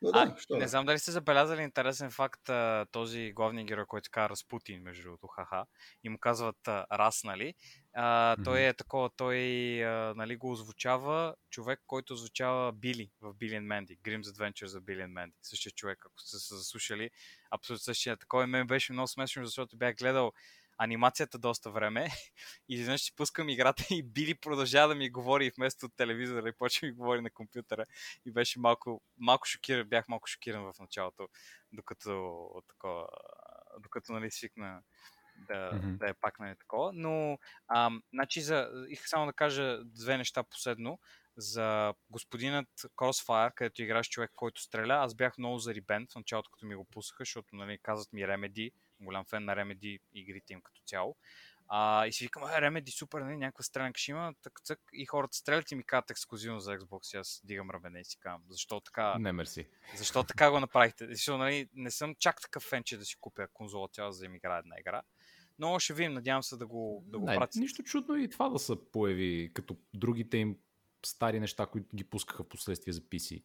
Но 0.03 0.12
да, 0.12 0.36
а, 0.51 0.57
не 0.57 0.68
знам 0.68 0.86
дали 0.86 0.98
сте 0.98 1.11
забелязали 1.11 1.62
интересен 1.62 2.11
факт 2.11 2.51
този 2.92 3.32
главния 3.32 3.64
герой, 3.64 3.84
който 3.86 4.11
казва 4.12 4.28
Разпутин, 4.28 4.82
между 4.82 5.03
другото, 5.03 5.26
хаха, 5.26 5.66
и 6.05 6.09
му 6.09 6.18
казват 6.18 6.68
Рас, 6.68 7.24
нали? 7.24 7.55
А, 7.94 8.36
mm-hmm. 8.36 8.44
Той 8.44 8.61
е 8.61 8.74
такова, 8.74 9.11
той 9.16 9.38
а, 9.84 10.14
нали, 10.16 10.36
го 10.36 10.51
озвучава 10.51 11.34
човек, 11.51 11.80
който 11.86 12.12
озвучава 12.12 12.72
Били 12.72 13.11
в 13.20 13.34
Билли 13.34 13.61
Менди, 13.61 13.98
Grim's 13.98 14.22
Adventures 14.22 14.66
за 14.66 14.80
Билли 14.80 15.07
Менди. 15.07 15.36
Същия 15.42 15.72
човек, 15.72 15.98
ако 16.07 16.20
сте 16.20 16.38
се 16.38 16.55
заслушали, 16.55 17.11
абсолютно 17.51 17.82
същия. 17.82 18.16
Такова 18.16 18.46
мен 18.46 18.66
беше 18.66 18.92
много 18.92 19.09
смешно, 19.09 19.44
защото 19.44 19.76
бях 19.76 19.96
гледал 19.96 20.32
анимацията 20.83 21.39
доста 21.39 21.70
време 21.70 22.07
и 22.68 22.74
изведнъж 22.74 23.01
си 23.01 23.16
пускам 23.16 23.49
играта 23.49 23.85
и 23.91 24.03
Били 24.03 24.35
продължава 24.35 24.89
да 24.89 24.95
ми 24.95 25.11
говори 25.11 25.47
и 25.47 25.53
вместо 25.57 25.87
от 25.87 25.97
телевизора 25.97 26.49
и 26.49 26.53
почва 26.53 26.87
ми 26.87 26.93
говори 26.93 27.20
на 27.20 27.31
компютъра 27.31 27.85
и 28.26 28.33
беше 28.33 28.59
малко, 28.59 29.03
малко 29.18 29.47
шокиран, 29.47 29.89
бях 29.89 30.09
малко 30.09 30.28
шокиран 30.28 30.72
в 30.72 30.78
началото, 30.81 31.28
докато 31.72 32.51
такова, 32.68 33.07
докато 33.83 34.12
нали 34.12 34.31
свикна 34.31 34.83
да, 35.49 35.70
mm-hmm. 35.72 35.99
да 35.99 36.09
е 36.11 36.14
пак 36.14 36.39
нали, 36.39 36.57
такова. 36.57 36.93
Но, 36.93 37.39
а, 37.68 37.91
значи, 38.12 38.41
за, 38.41 38.70
исках 38.89 39.09
само 39.09 39.26
да 39.26 39.33
кажа 39.33 39.78
две 39.85 40.16
неща 40.16 40.43
последно. 40.43 40.99
За 41.37 41.95
господинът 42.11 42.68
Crossfire, 42.97 43.55
където 43.55 43.83
играш 43.83 44.09
човек, 44.09 44.31
който 44.37 44.62
стреля, 44.62 44.95
аз 44.95 45.14
бях 45.14 45.39
много 45.39 45.59
зарибен 45.59 46.07
в 46.12 46.14
началото, 46.14 46.51
като 46.51 46.66
ми 46.66 46.74
го 46.74 46.85
пуснаха, 46.85 47.20
защото 47.20 47.57
нали, 47.57 47.78
казват 47.83 48.12
ми 48.12 48.22
Remedy, 48.22 48.72
голям 49.01 49.24
фен 49.24 49.44
на 49.44 49.57
Remedy 49.57 50.01
игрите 50.14 50.53
им 50.53 50.61
като 50.61 50.82
цяло. 50.86 51.16
А, 51.72 52.07
и 52.07 52.12
си 52.12 52.24
викам, 52.24 52.42
е, 52.42 52.46
Remedy 52.46 52.90
супер, 52.90 53.20
нали, 53.20 53.36
някаква 53.36 53.62
стрелянка 53.62 53.98
ще 53.98 54.11
има, 54.11 54.34
так, 54.42 54.61
так, 54.66 54.80
и 54.92 55.07
хората 55.07 55.36
стрелят 55.36 55.70
и 55.70 55.74
ми 55.74 55.84
казват 55.84 56.11
ексклюзивно 56.11 56.61
за 56.61 56.78
Xbox 56.78 57.14
и 57.14 57.16
аз 57.16 57.40
дигам 57.44 57.70
рамене 57.70 58.01
и 58.01 58.05
си 58.05 58.16
казвам, 58.20 58.42
защо 58.48 58.80
така... 58.80 59.18
Не, 59.18 59.32
мерси. 59.32 59.68
Защо 59.96 60.24
така 60.24 60.51
го 60.51 60.61
направихте? 60.61 61.07
Защото, 61.07 61.38
нали, 61.38 61.68
не 61.74 61.90
съм 61.90 62.14
чак 62.14 62.40
такъв 62.40 62.62
фен, 62.62 62.82
че 62.84 62.96
да 62.96 63.05
си 63.05 63.16
купя 63.20 63.48
конзола 63.53 63.88
цяла, 63.88 64.12
за 64.12 64.18
да 64.20 64.26
им 64.26 64.34
играя 64.34 64.59
една 64.59 64.76
игра. 64.80 65.03
Но 65.59 65.78
ще 65.78 65.94
видим, 65.94 66.12
надявам 66.12 66.42
се 66.42 66.57
да 66.57 66.66
го, 66.66 67.05
да 67.07 67.18
го 67.18 67.26
не. 67.26 67.38
Нищо 67.57 67.82
чудно 67.82 68.16
и 68.16 68.28
това 68.28 68.48
да 68.48 68.59
се 68.59 68.74
появи, 68.92 69.51
като 69.55 69.76
другите 69.94 70.36
им 70.36 70.57
стари 71.07 71.40
неща, 71.40 71.66
които 71.66 71.96
ги 71.96 72.05
пускаха 72.05 72.44
в 72.44 72.48
последствие 72.48 72.92
за 72.92 73.01
PC. 73.01 73.42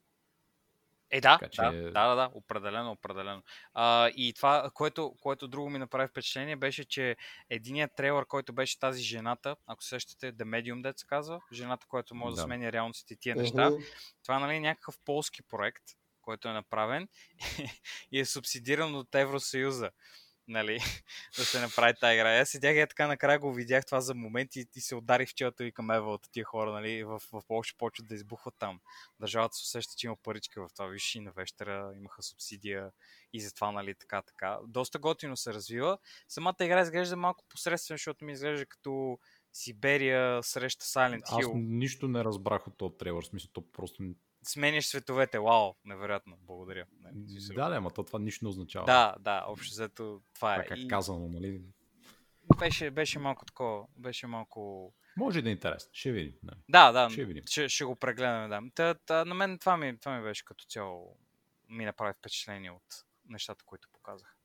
Е, 1.12 1.22
да, 1.22 1.38
така, 1.38 1.50
че... 1.50 1.62
да, 1.62 1.72
да, 1.72 2.08
да, 2.08 2.16
да, 2.16 2.30
определено, 2.34 2.92
определено. 2.92 3.44
А, 3.74 4.10
и 4.16 4.34
това, 4.34 4.72
което, 4.74 5.16
което 5.22 5.48
друго 5.48 5.70
ми 5.70 5.80
направи 5.80 6.08
впечатление, 6.08 6.56
беше, 6.56 6.86
че 6.86 7.16
единият 7.50 7.92
трейлър, 7.98 8.26
който 8.26 8.54
беше 8.54 8.80
тази 8.80 9.04
жената, 9.04 9.56
ако 9.68 9.84
сещате, 9.84 10.34
The 10.34 10.44
Medium, 10.44 10.82
дет 10.82 11.00
се 11.00 11.08
казва, 11.08 11.42
жената, 11.54 11.88
която 11.88 12.16
може 12.16 12.36
да, 12.36 12.42
да 12.42 12.46
сменя 12.46 12.72
реалностите 12.72 13.14
и 13.14 13.18
тия 13.18 13.36
uh-huh. 13.36 13.40
неща, 13.40 13.72
това 14.24 14.40
нали, 14.40 14.56
е 14.56 14.60
някакъв 14.60 14.96
полски 15.06 15.42
проект, 15.44 15.84
който 16.22 16.48
е 16.48 16.54
направен 16.54 17.08
и 18.12 18.20
е 18.20 18.26
субсидиран 18.26 18.96
от 18.96 19.16
Евросъюза 19.16 19.92
нали, 20.48 20.80
да 21.38 21.46
се 21.46 21.60
направи 21.60 21.94
тази 22.00 22.16
игра. 22.16 22.40
Аз 22.40 22.50
седях 22.50 22.76
и 22.76 22.88
така 22.90 23.08
накрая 23.08 23.40
го 23.40 23.54
видях 23.54 23.86
това 23.86 24.02
за 24.02 24.16
момент 24.16 24.56
и, 24.56 24.68
и 24.76 24.82
се 24.82 24.96
ударих 24.96 25.30
в 25.30 25.36
челата 25.36 25.66
и 25.66 25.72
към 25.72 25.92
Ева 25.92 26.12
от 26.12 26.28
тия 26.32 26.46
хора, 26.46 26.72
нали, 26.72 27.04
в, 27.04 27.22
в 27.32 27.42
Польша 27.48 27.76
почват 27.78 28.08
да 28.08 28.16
избухват 28.16 28.56
там. 28.60 28.80
Държавата 29.20 29.56
се 29.56 29.64
усеща, 29.64 29.94
че 29.98 30.08
има 30.08 30.16
парички 30.24 30.60
в 30.60 30.70
това. 30.76 30.88
Виж 30.88 31.16
и 31.16 31.20
на 31.20 31.32
вечера 31.32 31.94
имаха 31.96 32.24
субсидия 32.24 32.92
и 33.34 33.42
затова, 33.42 33.72
нали, 33.72 33.96
така, 33.96 34.22
така. 34.22 34.60
Доста 34.68 35.00
готино 35.00 35.38
се 35.38 35.54
развива. 35.54 35.98
Самата 36.28 36.56
игра 36.62 36.82
изглежда 36.82 37.16
малко 37.16 37.46
посредствено, 37.50 37.98
защото 37.98 38.26
ми 38.26 38.32
изглежда 38.32 38.66
като 38.66 39.20
Сиберия 39.54 40.44
среща 40.44 40.86
Silent 40.86 41.22
Hill. 41.22 41.50
Аз 41.50 41.52
нищо 41.56 42.08
не 42.08 42.24
разбрах 42.24 42.68
от 42.68 42.78
този 42.78 42.98
трейлър, 42.98 43.24
смисъл, 43.24 43.50
то 43.54 43.72
просто 43.72 44.04
сменяш 44.48 44.86
световете. 44.86 45.40
Вау, 45.40 45.74
невероятно. 45.86 46.38
Благодаря. 46.42 46.86
Да, 47.56 47.70
да, 47.70 47.76
ама 47.76 47.92
то 47.92 48.04
това 48.04 48.20
нищо 48.20 48.46
не 48.46 48.50
означава. 48.50 48.86
Да, 48.86 49.16
да, 49.20 49.46
общо 49.48 49.72
взето 49.72 50.22
това 50.34 50.56
е. 50.56 50.66
Как 50.66 50.78
е 50.78 50.88
казано, 50.88 51.28
нали? 51.28 51.62
Беше, 52.60 52.92
беше 52.92 53.20
малко 53.20 53.46
такова, 53.46 53.86
беше 53.98 54.28
малко... 54.28 54.94
Може 55.18 55.42
да 55.42 55.50
е 55.50 55.52
интересно, 55.52 55.90
ще 55.94 56.12
видим. 56.12 56.34
Да, 56.70 56.92
да, 56.92 56.92
да 56.92 57.10
ще, 57.10 57.26
видим. 57.26 57.44
Ще, 57.48 57.70
ще 57.70 57.86
го 57.86 57.96
прегледаме, 57.96 58.48
да. 58.48 58.62
Та, 58.76 58.94
та, 58.94 59.26
на 59.26 59.36
мен 59.36 59.60
това 59.60 59.78
ми, 59.78 60.00
това 60.00 60.18
ми 60.18 60.24
беше 60.24 60.46
като 60.46 60.66
цяло, 60.66 61.18
ми 61.70 61.86
направи 61.86 62.14
впечатление 62.20 62.72
от 62.72 63.06
нещата, 63.30 63.66
които 63.66 63.90
показах. 63.94 64.38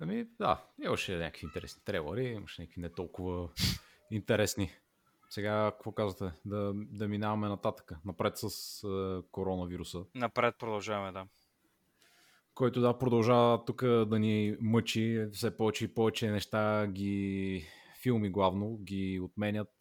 Ами 0.00 0.24
да, 0.38 0.64
имаше 0.84 1.16
някакви 1.16 1.46
интересни 1.46 1.82
трейлери, 1.84 2.24
имаше 2.24 2.62
някакви 2.62 2.80
не 2.80 2.92
толкова 2.92 3.48
интересни. 4.10 4.70
Сега, 5.34 5.70
какво 5.70 5.92
казвате? 5.92 6.36
Да, 6.44 6.72
да 6.74 7.08
минаваме 7.08 7.48
нататък, 7.48 7.92
напред 8.04 8.32
с 8.36 8.44
е, 8.84 9.22
коронавируса. 9.30 10.04
Напред 10.14 10.54
продължаваме, 10.58 11.12
да. 11.12 11.26
Който 12.54 12.80
да 12.80 12.98
продължава 12.98 13.64
тук 13.64 13.84
да 13.84 14.18
ни 14.18 14.56
мъчи, 14.60 15.26
все 15.32 15.56
повече 15.56 15.84
и 15.84 15.94
повече 15.94 16.30
неща 16.30 16.86
ги 16.86 17.66
филми 18.02 18.30
главно 18.30 18.76
ги 18.76 19.20
отменят 19.20 19.72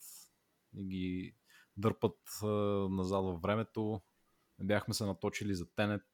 и 0.76 0.86
ги 0.86 1.36
дърпат 1.78 2.18
е, 2.44 2.46
назад 2.90 3.24
във 3.24 3.42
времето. 3.42 4.02
Бяхме 4.60 4.94
се 4.94 5.06
наточили 5.06 5.56
за 5.56 5.66
Тенет, 5.76 6.06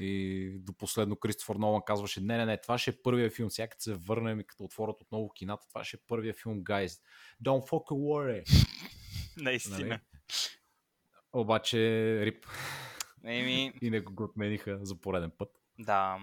и 0.00 0.50
до 0.58 0.72
последно 0.72 1.16
Кристофър 1.16 1.56
Нолан 1.56 1.82
казваше, 1.86 2.20
не, 2.20 2.36
не, 2.36 2.46
не, 2.46 2.60
това 2.60 2.78
ще 2.78 2.90
е 2.90 3.02
първия 3.02 3.30
филм. 3.30 3.50
Сега 3.50 3.68
като 3.68 3.82
се 3.82 3.94
върнем 3.94 4.40
и 4.40 4.44
като 4.44 4.64
отворят 4.64 5.02
отново 5.02 5.30
кината, 5.30 5.68
това 5.68 5.84
ще 5.84 5.96
е 5.96 6.00
първия 6.06 6.34
филм, 6.34 6.64
guys. 6.64 7.02
Don't 7.44 7.68
fucking 7.68 8.00
worry. 8.00 8.66
Наистина. 9.36 9.88
Нали? 9.88 10.00
Обаче, 11.32 11.78
рип. 12.24 12.46
Еми... 13.24 13.72
и 13.82 13.90
не 13.90 14.00
го 14.00 14.24
отмениха 14.24 14.78
за 14.82 15.00
пореден 15.00 15.30
път. 15.38 15.50
Да. 15.78 16.18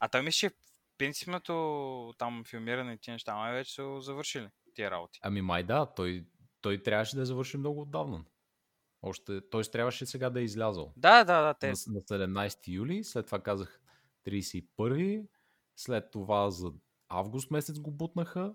А 0.00 0.08
той 0.08 0.22
мисля, 0.22 0.48
че 0.48 0.56
принципното 0.98 2.14
там 2.18 2.44
филмиране 2.46 2.92
и 2.92 2.98
тия 2.98 3.12
неща, 3.12 3.36
май 3.36 3.52
вече 3.52 3.74
са 3.74 4.00
завършили 4.00 4.48
тия 4.74 4.90
работи. 4.90 5.18
Ами 5.22 5.42
май 5.42 5.62
да, 5.62 5.86
той, 5.86 6.24
той 6.60 6.82
трябваше 6.82 7.16
да 7.16 7.22
е 7.22 7.24
завърши 7.24 7.56
много 7.56 7.80
отдавна. 7.80 8.24
Още, 9.06 9.40
т.е. 9.50 9.62
трябваше 9.62 10.06
сега 10.06 10.30
да 10.30 10.40
е 10.40 10.44
излязъл. 10.44 10.92
Да, 10.96 11.24
да, 11.24 11.42
да. 11.42 11.54
Те... 11.54 11.66
На, 11.66 11.72
на 11.72 12.00
17 12.00 12.68
юли, 12.68 13.04
след 13.04 13.26
това 13.26 13.42
казах 13.42 13.80
31, 14.26 15.26
след 15.76 16.10
това 16.10 16.50
за 16.50 16.72
август 17.08 17.50
месец 17.50 17.78
го 17.78 17.90
бутнаха 17.90 18.54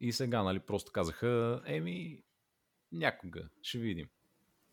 и 0.00 0.12
сега, 0.12 0.42
нали, 0.42 0.60
просто 0.60 0.92
казаха, 0.92 1.62
еми, 1.66 2.22
някога, 2.92 3.48
ще 3.62 3.78
видим. 3.78 4.08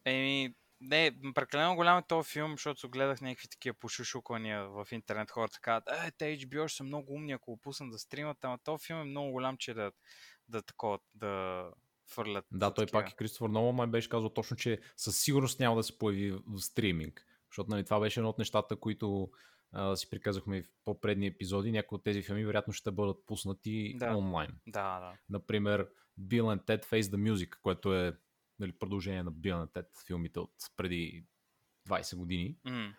Еми, 0.05 0.55
не, 0.81 1.11
прекалено 1.35 1.75
голям 1.75 1.97
е 1.97 2.07
този 2.07 2.31
филм, 2.31 2.51
защото 2.51 2.89
гледах 2.89 3.21
някакви 3.21 3.47
такива 3.47 3.73
пошушуквания 3.79 4.67
в 4.67 4.87
интернет. 4.91 5.31
Хората 5.31 5.59
казват, 5.61 5.89
е, 6.07 6.11
те 6.11 6.37
HBO 6.37 6.67
ще 6.67 6.77
са 6.77 6.83
много 6.83 7.13
умни, 7.13 7.31
ако 7.31 7.51
го 7.51 7.57
пуснат 7.57 7.91
да 7.91 7.99
стримат, 7.99 8.37
ама 8.43 8.57
този 8.63 8.85
филм 8.85 9.01
е 9.01 9.03
много 9.03 9.31
голям, 9.31 9.57
че 9.57 9.73
да, 9.73 9.91
да 10.47 10.61
такова, 10.61 10.99
да, 11.13 11.65
фърлят. 12.13 12.45
Да, 12.51 12.73
той 12.73 12.85
такива. 12.85 13.01
пак 13.01 13.11
и 13.11 13.15
Кристофър 13.15 13.49
Нолан 13.49 13.75
май 13.75 13.87
беше 13.87 14.09
казал 14.09 14.29
точно, 14.29 14.57
че 14.57 14.79
със 14.97 15.17
сигурност 15.17 15.59
няма 15.59 15.75
да 15.75 15.83
се 15.83 15.97
появи 15.97 16.31
в 16.31 16.59
стриминг. 16.59 17.25
Защото 17.49 17.69
нали, 17.69 17.83
това 17.83 17.99
беше 17.99 18.19
едно 18.19 18.29
от 18.29 18.37
нещата, 18.37 18.75
които 18.75 19.31
а, 19.71 19.95
си 19.95 20.09
приказахме 20.09 20.61
в 20.61 20.67
по-предни 20.85 21.27
епизоди. 21.27 21.71
Някои 21.71 21.95
от 21.95 22.03
тези 22.03 22.21
филми 22.21 22.45
вероятно 22.45 22.73
ще 22.73 22.91
бъдат 22.91 23.25
пуснати 23.25 23.95
да. 23.97 24.15
онлайн. 24.15 24.51
Да, 24.67 24.99
да. 24.99 25.13
Например, 25.29 25.89
Bill 26.19 26.43
and 26.43 26.65
Ted 26.65 26.85
Face 26.85 27.01
the 27.01 27.31
Music, 27.31 27.55
което 27.61 27.95
е 27.95 28.17
нали, 28.59 28.71
продължение 28.71 29.23
на 29.23 29.31
Bill 29.33 29.65
and 29.65 29.71
Ted 29.71 30.07
филмите 30.07 30.39
от 30.39 30.53
преди 30.77 31.25
20 31.89 32.15
години. 32.15 32.57
Mm. 32.67 32.93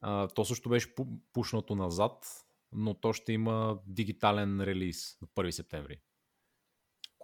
А, 0.00 0.28
то 0.28 0.44
също 0.44 0.68
беше 0.68 0.94
пушнато 1.32 1.74
назад, 1.74 2.26
но 2.72 2.94
то 2.94 3.12
ще 3.12 3.32
има 3.32 3.78
дигитален 3.86 4.60
релиз 4.60 5.18
на 5.22 5.28
1 5.28 5.50
септември. 5.50 6.00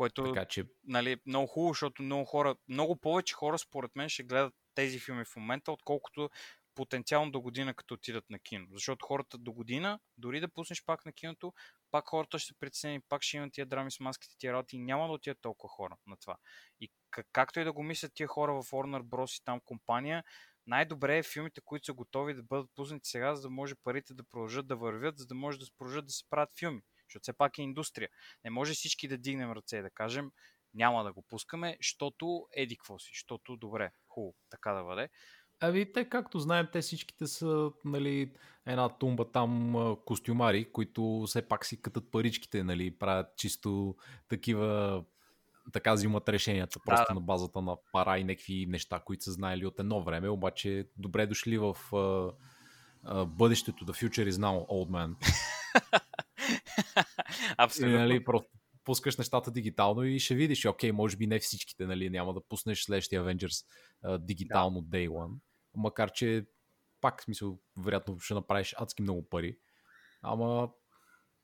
Което 0.01 0.25
така, 0.25 0.45
че... 0.45 0.65
нали, 0.85 1.17
много 1.27 1.47
хубаво, 1.47 1.73
защото 1.73 2.03
много 2.03 2.25
хора, 2.25 2.57
много 2.69 2.97
повече 2.97 3.35
хора 3.35 3.59
според 3.59 3.97
мен 3.97 4.09
ще 4.09 4.23
гледат 4.23 4.55
тези 4.75 4.99
филми 4.99 5.25
в 5.25 5.37
момента, 5.37 5.73
отколкото 5.73 6.31
потенциално 6.75 7.31
до 7.31 7.41
година, 7.41 7.75
като 7.75 7.95
отидат 7.95 8.31
на 8.31 8.39
кино. 8.39 8.67
Защото 8.73 9.07
хората 9.07 9.39
до 9.39 9.53
година, 9.53 9.99
дори 10.19 10.41
да 10.41 10.49
пуснеш 10.49 10.85
пак 10.85 11.07
на 11.07 11.13
киното, 11.13 11.53
пак 11.91 12.09
хората 12.09 12.39
ще 12.39 12.47
се 12.47 12.59
притеснени, 12.59 13.01
пак 13.09 13.23
ще 13.23 13.37
имат 13.37 13.53
тия 13.53 13.67
драми 13.67 13.91
с 13.91 14.01
маските, 14.01 14.35
тия 14.39 14.53
работи 14.53 14.77
и 14.77 14.79
няма 14.79 15.07
да 15.07 15.13
отидат 15.13 15.39
толкова 15.41 15.69
хора 15.69 15.97
на 16.07 16.17
това. 16.17 16.37
И 16.81 16.91
как, 17.11 17.27
както 17.33 17.61
и 17.61 17.65
да 17.65 17.73
го 17.73 17.83
мислят 17.83 18.15
тия 18.15 18.27
хора 18.27 18.53
в 18.53 18.63
Warner 18.63 19.03
Bros. 19.03 19.41
и 19.41 19.45
там 19.45 19.61
компания, 19.65 20.25
най-добре 20.67 21.19
е 21.19 21.23
филмите, 21.23 21.61
които 21.65 21.87
са 21.87 21.93
готови 21.93 22.35
да 22.35 22.43
бъдат 22.43 22.71
пуснати 22.75 23.09
сега, 23.09 23.35
за 23.35 23.43
да 23.43 23.51
може 23.51 23.75
парите 23.75 24.15
да 24.15 24.25
продължат 24.25 24.67
да 24.67 24.77
вървят, 24.77 25.19
за 25.19 25.27
да 25.27 25.35
може 25.35 25.59
да 25.59 25.67
продължат 25.79 26.07
да 26.07 26.13
се 26.13 26.25
правят 26.31 26.51
филми. 26.59 26.83
Защото 27.11 27.23
все 27.23 27.33
пак 27.33 27.59
е 27.59 27.63
индустрия. 27.63 28.09
Не 28.45 28.51
може 28.51 28.73
всички 28.73 29.09
да 29.09 29.19
дигнем 29.19 29.53
ръце 29.53 29.77
и 29.77 29.83
да 29.83 29.91
кажем, 29.91 30.31
няма 30.75 31.05
да 31.05 31.13
го 31.13 31.23
пускаме, 31.23 31.77
защото 31.83 32.47
еди 32.53 32.77
какво 32.77 32.99
си, 32.99 33.11
защото 33.15 33.57
добре, 33.57 33.91
хубаво, 34.09 34.35
така 34.51 34.73
да 34.73 34.85
бъде. 34.85 35.09
Ами 35.61 35.93
те, 35.93 36.09
както 36.09 36.39
знаем, 36.39 36.69
те 36.73 36.81
всичките 36.81 37.27
са 37.27 37.71
нали, 37.85 38.33
една 38.67 38.89
тумба 38.89 39.31
там 39.33 39.75
костюмари, 40.05 40.73
които 40.73 41.25
все 41.27 41.49
пак 41.49 41.67
си 41.67 41.83
катат 41.83 42.11
паричките, 42.11 42.65
нали, 42.65 42.99
правят 42.99 43.37
чисто 43.37 43.97
такива 44.29 45.05
така 45.73 45.93
взимат 45.93 46.29
решенията 46.29 46.81
просто 46.85 47.07
да. 47.09 47.15
на 47.15 47.21
базата 47.21 47.63
на 47.63 47.77
пара 47.93 48.19
и 48.19 48.25
някакви 48.25 48.67
неща, 48.67 49.01
които 49.05 49.25
са 49.25 49.33
знаели 49.33 49.67
от 49.67 49.81
едно 49.81 50.03
време, 50.03 50.29
обаче 50.29 50.89
добре 50.97 51.27
дошли 51.27 51.59
в 51.59 51.77
uh, 51.91 52.33
uh, 53.07 53.27
бъдещето, 53.27 53.85
The 53.85 54.09
future 54.09 54.31
is 54.31 54.37
now, 54.37 54.67
old 54.67 54.91
man. 54.91 55.15
Абсолютно. 57.57 57.97
И, 57.97 57.99
нали, 57.99 58.25
просто 58.25 58.51
пускаш 58.85 59.17
нещата 59.17 59.51
дигитално 59.51 60.05
и 60.05 60.19
ще 60.19 60.35
видиш, 60.35 60.67
окей, 60.67 60.93
може 60.93 61.17
би 61.17 61.27
не 61.27 61.39
всичките, 61.39 61.87
нали, 61.87 62.11
няма 62.11 62.35
да 62.35 62.41
пуснеш 62.41 62.85
следващия 62.85 63.25
Avengers 63.25 63.67
uh, 64.05 64.19
дигитално 64.19 64.83
да. 64.83 64.97
Day 64.97 65.09
One, 65.09 65.35
макар 65.75 66.13
че 66.13 66.47
пак, 67.01 67.23
смисъл, 67.23 67.59
вероятно 67.77 68.21
ще 68.21 68.35
направиш 68.35 68.75
адски 68.79 69.03
много 69.03 69.29
пари, 69.29 69.59
ама 70.23 70.71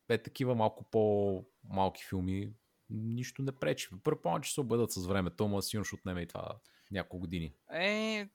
е 0.09 0.19
такива 0.19 0.55
малко 0.55 0.85
по-малки 0.91 2.05
филми, 2.09 2.53
нищо 2.91 3.43
не 3.43 3.53
пречи. 3.53 3.89
Предполагам, 4.05 4.43
че 4.43 4.55
се 4.55 4.61
обедат 4.61 4.93
с 4.93 5.07
времето, 5.07 5.49
но 5.49 5.63
сигурно 5.63 5.85
ще 5.85 5.95
отнеме 5.95 6.23
и 6.23 6.27
това 6.27 6.57
няколко 6.91 7.19
години. 7.19 7.53
Е, 7.73 8.29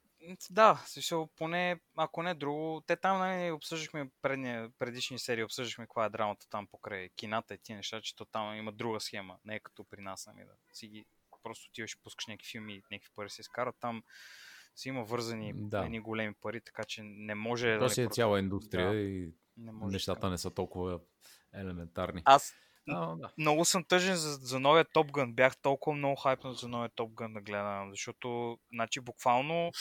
да, 0.49 0.83
смисъл, 0.85 1.29
поне, 1.37 1.79
ако 1.95 2.23
не 2.23 2.33
друго, 2.33 2.83
те 2.87 2.95
там 2.95 3.19
нали, 3.19 3.51
обсъждахме 3.51 4.09
предни, 4.21 4.69
предишни 4.79 5.19
серии, 5.19 5.43
обсъждахме 5.43 5.85
каква 5.85 6.05
е 6.05 6.09
драмата 6.09 6.49
там 6.49 6.67
покрай 6.67 7.09
кината 7.09 7.53
и 7.53 7.57
ти 7.57 7.73
неща, 7.73 8.01
че 8.01 8.15
то 8.15 8.25
там 8.25 8.55
има 8.55 8.71
друга 8.71 8.99
схема, 8.99 9.37
не 9.45 9.55
е 9.55 9.59
като 9.59 9.83
при 9.83 10.01
нас, 10.01 10.27
нали, 10.27 10.45
да 10.45 10.75
си 10.75 10.87
ги 10.87 11.05
просто 11.43 11.67
отиваш 11.69 11.93
и 11.93 12.01
пускаш 12.03 12.27
някакви 12.27 12.49
филми, 12.49 12.83
някакви 12.91 13.11
пари 13.15 13.29
се 13.29 13.41
изкарат 13.41 13.75
там 13.79 14.03
си 14.75 14.89
има 14.89 15.03
вързани 15.03 15.53
да. 15.55 15.85
едни 15.85 15.99
големи 15.99 16.33
пари, 16.33 16.61
така 16.61 16.83
че 16.83 17.03
не 17.03 17.35
може... 17.35 17.79
То 17.79 17.89
си 17.89 18.01
е 18.01 18.07
цяла 18.07 18.39
индустрия 18.39 18.89
да, 18.89 18.95
и 18.95 19.33
не 19.57 19.71
може 19.71 19.93
нещата 19.93 20.29
не 20.29 20.37
са 20.37 20.51
толкова 20.51 20.99
елементарни. 21.53 22.21
Аз 22.25 22.53
а, 22.89 23.15
да. 23.15 23.31
Много 23.37 23.65
съм 23.65 23.83
тъжен 23.83 24.15
за, 24.15 24.29
за 24.31 24.59
новия 24.59 24.85
Top 24.85 25.11
Gun. 25.11 25.33
Бях 25.33 25.57
толкова 25.57 25.95
много 25.95 26.15
хайпнат 26.15 26.57
за 26.57 26.67
новия 26.67 26.89
Top 26.89 27.09
Gun 27.09 27.33
да 27.33 27.41
гледам, 27.41 27.89
защото 27.91 28.57
значи, 28.73 28.99
буквално 28.99 29.71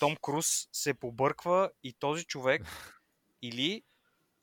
Том 0.00 0.16
Круз 0.22 0.68
се 0.72 0.94
побърква 0.94 1.70
и 1.82 1.92
този 1.92 2.24
човек 2.24 2.62
или 3.42 3.82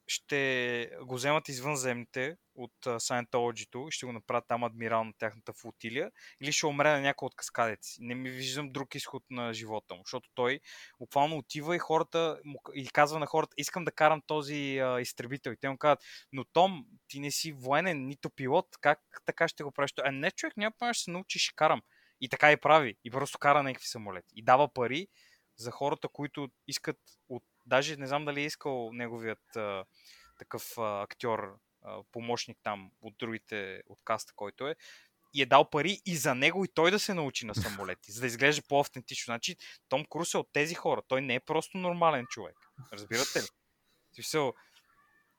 ще 0.08 0.92
го 1.02 1.16
вземат 1.16 1.50
извънземните 1.50 2.38
от 2.58 2.74
Scientology 2.86 3.88
и 3.88 3.92
ще 3.92 4.06
го 4.06 4.12
направят 4.12 4.46
там 4.48 4.64
адмирал 4.64 5.04
на 5.04 5.14
тяхната 5.18 5.54
флотилия 5.54 6.12
или 6.42 6.52
ще 6.52 6.66
умре 6.66 6.92
на 6.92 7.02
някой 7.02 7.26
от 7.26 7.36
каскадите 7.36 7.88
Не 8.00 8.16
ми 8.16 8.30
виждам 8.30 8.72
друг 8.72 8.96
изход 8.96 9.24
на 9.30 9.54
живота 9.54 9.96
му, 9.96 10.02
защото 10.06 10.30
той 10.36 10.60
буквално 11.00 11.38
отива 11.38 11.76
и 11.76 11.80
хората 11.80 12.40
и 12.74 12.88
казва 12.88 13.20
на 13.20 13.26
хората, 13.26 13.54
искам 13.58 13.86
да 13.86 13.92
карам 13.92 14.22
този 14.28 14.78
а, 14.78 15.02
изтребител. 15.02 15.52
И 15.52 15.58
те 15.58 15.70
му 15.70 15.78
казват, 15.78 16.00
но 16.34 16.44
Том, 16.54 16.86
ти 17.08 17.20
не 17.20 17.32
си 17.32 17.52
военен, 17.52 18.08
нито 18.08 18.30
пилот, 18.30 18.68
как 18.82 19.00
така 19.26 19.48
ще 19.48 19.64
го 19.64 19.72
правиш? 19.72 19.94
А 20.04 20.12
не, 20.12 20.32
човек, 20.32 20.58
няма 20.58 20.94
ще 20.94 21.04
се 21.04 21.12
научиш, 21.12 21.44
ще 21.44 21.56
карам. 21.56 21.82
И 22.22 22.30
така 22.30 22.52
и 22.52 22.58
прави. 22.58 22.96
И 23.04 23.12
просто 23.12 23.40
кара 23.40 23.64
някакви 23.64 23.88
самолети. 23.88 24.34
И 24.36 24.44
дава 24.44 24.74
пари 24.74 25.08
за 25.58 25.72
хората, 25.72 26.08
които 26.08 26.50
искат 26.68 26.98
от... 27.30 27.44
Даже 27.66 27.96
не 27.96 28.08
знам 28.08 28.26
дали 28.26 28.42
е 28.42 28.46
искал 28.46 28.90
неговият 28.94 29.56
а, 29.56 29.86
такъв 30.40 30.78
а, 30.78 31.02
актьор, 31.02 31.60
помощник 32.12 32.58
там 32.64 32.92
от 33.02 33.18
другите, 33.18 33.82
от 33.88 34.00
каста, 34.04 34.34
който 34.36 34.68
е, 34.68 34.76
и 35.34 35.42
е 35.42 35.46
дал 35.46 35.70
пари 35.70 36.02
и 36.06 36.16
за 36.16 36.36
него 36.36 36.66
и 36.66 36.68
той 36.68 36.92
да 36.92 37.00
се 37.00 37.14
научи 37.14 37.46
на 37.46 37.56
самолети, 37.56 38.12
за 38.12 38.22
да 38.22 38.28
изглежда 38.28 38.62
по-автентично. 38.70 39.32
Значи 39.32 39.56
Том 39.90 40.06
Круз 40.06 40.34
е 40.34 40.38
от 40.38 40.50
тези 40.54 40.76
хора. 40.76 41.02
Той 41.08 41.22
не 41.22 41.36
е 41.36 41.40
просто 41.40 41.78
нормален 41.78 42.26
човек. 42.26 42.56
Разбирате 42.94 43.40
ли? 43.40 43.48
Смисъл, 44.14 44.54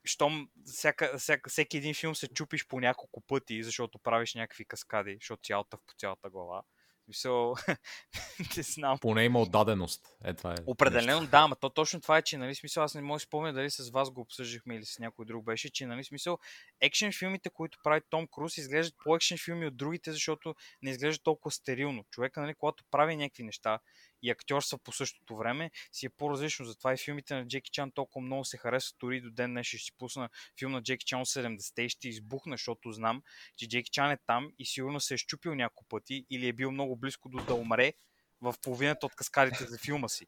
щом 0.04 0.48
всяка, 0.66 1.18
всяка, 1.18 1.50
всеки 1.50 1.76
един 1.76 1.94
филм 1.94 2.14
се 2.14 2.28
чупиш 2.28 2.66
по 2.66 2.80
няколко 2.80 3.20
пъти, 3.20 3.62
защото 3.62 3.98
правиш 3.98 4.34
някакви 4.34 4.64
каскади, 4.64 5.18
защото 5.20 5.42
цялата 5.42 5.76
в 5.76 5.80
по 5.86 5.94
цялата 5.98 6.30
глава. 6.30 6.62
Мисъл, 7.08 7.54
не 8.56 8.62
знам. 8.62 8.98
Поне 8.98 9.24
има 9.24 9.40
отдаденост. 9.40 10.06
Е, 10.24 10.34
това 10.34 10.52
е 10.52 10.56
Определено, 10.66 11.20
нещо. 11.20 11.30
да, 11.30 11.38
ама 11.38 11.56
то 11.56 11.70
точно 11.70 12.00
това 12.00 12.18
е, 12.18 12.22
че, 12.22 12.38
нали, 12.38 12.54
смисъл, 12.54 12.84
аз 12.84 12.94
не 12.94 13.00
мога 13.00 13.16
да 13.16 13.20
спомня 13.20 13.52
дали 13.52 13.70
с 13.70 13.90
вас 13.90 14.10
го 14.10 14.20
обсъждахме 14.20 14.76
или 14.76 14.84
с 14.84 14.98
някой 14.98 15.26
друг 15.26 15.44
беше, 15.44 15.72
че, 15.72 15.86
нали, 15.86 16.04
смисъл, 16.04 16.38
екшен 16.80 17.12
филмите, 17.12 17.50
които 17.50 17.78
прави 17.82 18.00
Том 18.10 18.26
Круз, 18.26 18.56
изглеждат 18.58 18.94
по-екшен 19.04 19.38
филми 19.44 19.66
от 19.66 19.76
другите, 19.76 20.12
защото 20.12 20.54
не 20.82 20.90
изглежда 20.90 21.22
толкова 21.22 21.50
стерилно. 21.50 22.04
Човека, 22.10 22.40
нали, 22.40 22.54
когато 22.54 22.84
прави 22.90 23.16
някакви 23.16 23.42
неща 23.42 23.78
и 24.22 24.30
актьорства 24.30 24.78
по 24.78 24.92
същото 24.92 25.36
време, 25.36 25.70
си 25.92 26.06
е 26.06 26.08
по-различно. 26.08 26.64
Затова 26.64 26.94
и 26.94 26.96
филмите 26.96 27.34
на 27.34 27.46
Джеки 27.46 27.70
Чан 27.70 27.90
толкова 27.90 28.26
много 28.26 28.44
се 28.44 28.56
харесват. 28.56 28.96
Дори 29.00 29.20
до 29.20 29.30
ден 29.30 29.50
днес 29.50 29.66
ще 29.66 29.78
си 29.78 29.92
пусна 29.98 30.28
филм 30.58 30.72
на 30.72 30.82
Джеки 30.82 31.06
Чан 31.06 31.20
от 31.20 31.28
70-те 31.28 31.82
и 31.82 31.88
ще 31.88 32.08
избухна, 32.08 32.54
защото 32.54 32.92
знам, 32.92 33.22
че 33.56 33.68
Джеки 33.68 33.90
Чан 33.90 34.10
е 34.10 34.16
там 34.26 34.52
и 34.58 34.66
сигурно 34.66 35.00
се 35.00 35.14
е 35.14 35.16
щупил 35.16 35.54
няколко 35.54 35.84
пъти 35.88 36.26
или 36.30 36.48
е 36.48 36.52
бил 36.52 36.70
много 36.70 36.96
близко 36.96 37.28
до 37.28 37.44
да 37.44 37.54
умре 37.54 37.92
в 38.40 38.54
половината 38.62 39.06
от 39.06 39.14
каскадите 39.14 39.64
за 39.64 39.78
филма 39.78 40.08
си. 40.08 40.26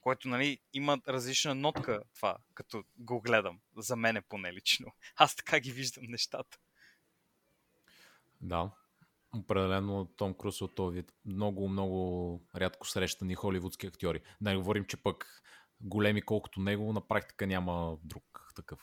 Което, 0.00 0.28
нали, 0.28 0.58
има 0.72 0.98
различна 1.08 1.54
нотка 1.54 2.02
това, 2.14 2.36
като 2.54 2.84
го 2.96 3.20
гледам. 3.20 3.60
За 3.76 3.96
мене 3.96 4.20
поне 4.20 4.52
лично. 4.52 4.94
Аз 5.16 5.36
така 5.36 5.60
ги 5.60 5.72
виждам 5.72 6.04
нещата. 6.08 6.58
Да, 8.40 8.70
определено 9.38 10.08
Том 10.16 10.34
Круз 10.34 10.62
от 10.62 10.74
този 10.74 10.94
вид. 10.94 11.12
Много, 11.26 11.68
много 11.68 12.40
рядко 12.56 12.88
срещани 12.88 13.34
холивудски 13.34 13.86
актьори. 13.86 14.20
Да 14.40 14.50
не 14.50 14.56
говорим, 14.56 14.84
че 14.84 14.96
пък 14.96 15.42
големи 15.80 16.22
колкото 16.22 16.60
него, 16.60 16.92
на 16.92 17.00
практика 17.00 17.46
няма 17.46 17.96
друг 18.04 18.52
такъв. 18.56 18.80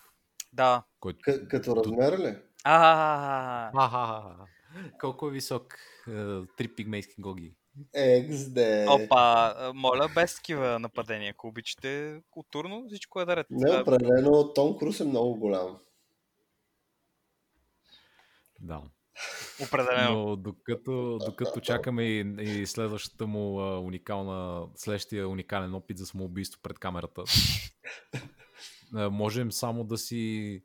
Да. 0.54 0.84
Който... 1.00 1.20
К- 1.20 1.47
като 1.47 1.76
размер 1.76 2.20
ли? 2.20 2.38
А, 2.64 4.36
колко 5.00 5.28
е 5.28 5.32
висок? 5.32 5.78
Е, 6.08 6.12
три 6.58 6.76
пигмейски 6.76 7.22
гоги. 7.22 7.56
XD. 7.95 8.89
Опа, 9.06 9.72
моля, 9.76 10.10
без 10.16 10.36
такива 10.36 10.80
нападения, 10.80 11.32
ако 11.32 11.47
обичате 11.47 12.22
културно, 12.30 12.86
всичко 12.88 13.22
е 13.22 13.26
да 13.26 13.36
ред. 13.36 13.47
Не, 13.50 13.82
определено 13.82 14.54
Том 14.54 14.78
Круз 14.78 15.00
е 15.00 15.06
много 15.06 15.36
голям. 15.36 15.80
Да. 18.62 18.82
Определено. 19.63 20.26
Но 20.26 20.36
докато, 20.36 21.17
докато 21.26 21.59
чакаме 21.59 22.03
и, 22.03 22.20
и 22.39 22.65
следващата 22.65 23.28
му 23.28 23.59
а, 23.59 23.80
уникална, 23.80 24.67
следващия 24.76 25.30
уникален 25.30 25.74
опит 25.74 25.97
за 25.97 26.05
самоубийство 26.05 26.61
пред 26.61 26.80
камерата, 26.80 27.24
а, 28.93 29.09
можем 29.09 29.51
само 29.51 29.84
да 29.84 29.97
си 29.97 30.63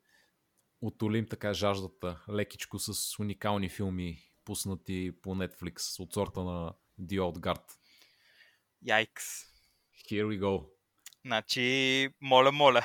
отолим 0.80 1.26
така 1.26 1.54
жаждата 1.54 2.24
лекичко 2.32 2.78
с 2.78 3.18
уникални 3.18 3.68
филми, 3.68 4.18
пуснати 4.44 5.12
по 5.22 5.34
Netflix 5.34 6.00
от 6.00 6.12
сорта 6.12 6.40
на 6.40 6.74
The 7.00 7.18
Old 7.20 7.38
Guard. 7.38 7.62
Яйкс. 8.82 9.24
Here 10.10 10.24
we 10.24 10.40
go. 10.40 10.66
Значи, 11.24 12.08
моля, 12.20 12.52
моля. 12.52 12.84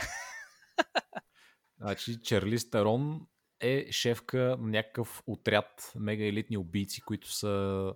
Значи, 1.80 2.22
Черли 2.22 2.60
Стерон 2.60 3.28
е 3.60 3.92
шефка 3.92 4.58
на 4.60 4.68
някакъв 4.68 5.24
отряд 5.28 5.92
мега 5.96 6.26
елитни 6.26 6.58
убийци, 6.58 7.02
които 7.02 7.32
са 7.32 7.94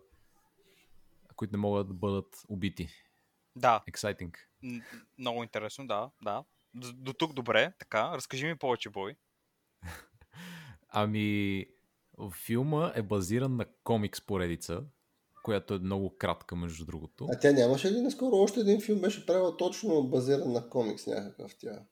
които 1.36 1.52
не 1.52 1.58
могат 1.58 1.88
да 1.88 1.94
бъдат 1.94 2.46
убити. 2.50 2.90
Да. 3.56 3.84
Exciting. 3.92 4.36
Много 5.18 5.44
интересно, 5.44 5.88
да, 5.88 6.12
да. 6.22 6.44
До 6.74 7.14
тук 7.14 7.34
добре, 7.34 7.74
така. 7.80 8.12
Разкажи 8.16 8.46
ми 8.46 8.58
повече, 8.58 8.90
Бой. 8.90 9.16
ами, 10.90 11.66
филма 12.46 12.92
е 12.96 13.02
базиран 13.02 13.56
на 13.56 13.66
комикс 13.84 14.22
поредица, 14.22 14.84
която 15.44 15.74
е 15.74 15.80
много 15.80 16.18
кратка, 16.18 16.56
между 16.56 16.86
другото. 16.86 17.28
А 17.32 17.40
тя 17.40 17.52
нямаше 17.52 17.92
ли 17.92 18.02
наскоро 18.02 18.36
още 18.36 18.60
един 18.60 18.82
филм, 18.82 19.02
беше 19.02 19.26
правил 19.26 19.58
точно 19.58 20.04
базиран 20.04 20.52
на 20.52 20.70
комикс 20.70 21.08
някакъв 21.08 21.56
тя? 21.60 21.86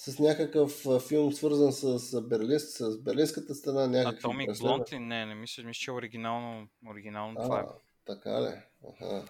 С 0.00 0.18
някакъв 0.18 0.86
филм, 1.08 1.32
свързан 1.32 1.72
с, 1.72 2.22
Берлин, 2.22 2.58
с 2.60 3.02
берлинската 3.02 3.54
страна. 3.54 4.02
Атомик 4.02 4.58
Блонд 4.60 4.92
ли? 4.92 4.98
Не, 4.98 5.26
не 5.26 5.34
мисля, 5.34 5.62
мисля, 5.62 5.80
че 5.80 5.90
е 5.90 5.94
оригинално, 5.94 6.68
оригинално 6.90 7.36
а, 7.38 7.42
това 7.42 7.60
е. 7.60 7.64
Така 8.06 8.42
ли? 8.42 8.54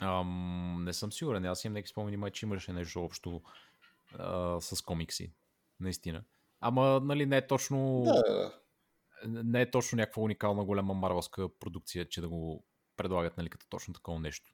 Ам, 0.00 0.84
не 0.84 0.92
съм 0.92 1.12
сигурен. 1.12 1.44
Аз 1.44 1.64
имам 1.64 1.74
някакви 1.74 1.90
спомени, 1.90 2.30
че 2.32 2.46
имаше 2.46 2.72
нещо 2.72 3.04
общо 3.04 3.42
а, 4.18 4.60
с 4.60 4.82
комикси. 4.82 5.32
Наистина. 5.80 6.24
Ама, 6.60 7.00
нали, 7.04 7.26
не 7.26 7.36
е 7.36 7.46
точно... 7.46 8.02
Да, 8.04 8.52
Не 9.26 9.60
е 9.60 9.70
точно 9.70 9.96
някаква 9.96 10.22
уникална 10.22 10.64
голяма 10.64 10.94
марвелска 10.94 11.58
продукция, 11.58 12.08
че 12.08 12.20
да 12.20 12.28
го 12.28 12.64
предлагат, 12.96 13.36
нали, 13.36 13.50
като 13.50 13.66
точно 13.68 13.94
такова 13.94 14.20
нещо. 14.20 14.52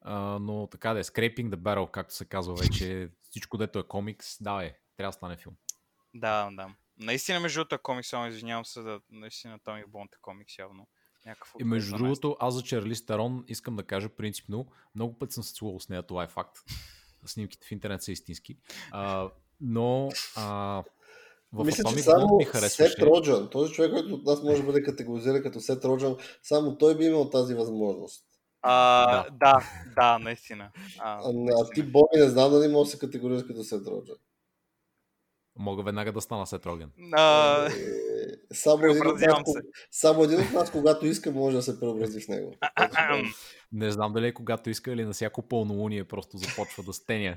А, 0.00 0.38
но 0.38 0.66
така 0.66 0.94
да 0.94 1.00
е, 1.00 1.04
Scraping 1.04 1.48
the 1.48 1.56
Barrel, 1.56 1.90
както 1.90 2.14
се 2.14 2.24
казва 2.24 2.54
вече, 2.54 3.10
всичко 3.30 3.56
дето 3.56 3.78
е 3.78 3.88
комикс, 3.88 4.42
да 4.42 4.64
е, 4.64 4.74
трябва 4.98 5.08
да 5.08 5.12
стане 5.12 5.36
филм. 5.36 5.54
Да, 6.14 6.48
да. 6.52 6.68
Наистина, 6.98 7.40
между 7.40 7.58
другото, 7.58 7.74
е 7.74 7.78
комикс, 7.78 8.08
само 8.08 8.26
извинявам 8.26 8.64
се, 8.64 8.80
да, 8.80 9.00
наистина 9.10 9.58
Томи 9.64 9.84
Бонд 9.88 10.14
е 10.14 10.18
комикс 10.22 10.58
явно. 10.58 10.86
Някакъв 11.26 11.54
и 11.60 11.64
между 11.64 11.96
другото, 11.96 12.36
аз 12.40 12.54
за 12.54 12.62
Чарли 12.62 12.94
Старон 12.94 13.44
искам 13.48 13.76
да 13.76 13.82
кажа 13.82 14.08
принципно, 14.08 14.66
много 14.94 15.18
път 15.18 15.32
съм 15.32 15.44
се 15.44 15.54
целувал 15.54 15.80
с 15.80 15.88
нея, 15.88 16.02
това 16.02 16.24
е 16.24 16.28
факт. 16.28 16.58
Снимките 17.26 17.66
в 17.66 17.72
интернет 17.72 18.02
са 18.02 18.12
истински. 18.12 18.56
А, 18.90 19.30
но 19.60 20.08
а, 20.36 20.82
в 21.52 21.64
Мисля, 21.64 21.84
че 21.84 21.98
само 21.98 22.36
ми 22.36 22.44
Сет 22.44 22.98
Роджан, 23.02 23.50
този 23.50 23.72
човек, 23.72 23.92
който 23.92 24.14
от 24.14 24.24
нас 24.24 24.42
може 24.42 24.60
да 24.60 24.66
бъде 24.66 24.82
категоризиран 24.82 25.42
като 25.42 25.60
Сет 25.60 25.84
Роджан, 25.84 26.16
само 26.42 26.78
той 26.78 26.96
би 26.96 27.04
имал 27.04 27.30
тази 27.30 27.54
възможност. 27.54 28.24
А, 28.62 29.22
да. 29.22 29.30
да, 29.30 29.62
да, 29.96 30.18
наистина. 30.18 30.70
А, 30.98 31.12
а, 31.14 31.32
а 31.60 31.70
ти, 31.74 31.82
Боби, 31.82 32.16
не 32.16 32.28
знам 32.28 32.50
дали 32.50 32.68
може 32.68 32.86
да 32.86 32.90
се 32.90 32.98
категоризира 32.98 33.46
като 33.46 33.64
Сет 33.64 33.86
Роджан. 33.86 34.16
Мога 35.58 35.82
веднага 35.82 36.12
да 36.12 36.20
стана 36.20 36.46
Сет 36.46 36.66
Роген. 36.66 36.90
А... 37.12 37.70
Само, 38.52 38.84
един 38.84 39.06
от 39.06 39.20
нас, 39.20 39.42
само 39.90 40.24
един 40.24 40.40
от 40.40 40.52
нас, 40.52 40.70
когато 40.70 41.06
иска, 41.06 41.30
може 41.30 41.56
да 41.56 41.62
се 41.62 41.80
преобрази 41.80 42.20
в 42.20 42.28
него. 42.28 42.54
Не 43.72 43.90
знам 43.90 44.12
дали 44.12 44.26
е 44.26 44.34
когато 44.34 44.70
иска 44.70 44.92
или 44.92 45.04
на 45.04 45.12
всяко 45.12 45.48
пълнолуние 45.48 46.04
просто 46.04 46.36
започва 46.36 46.82
да 46.82 46.92
стеня. 46.92 47.36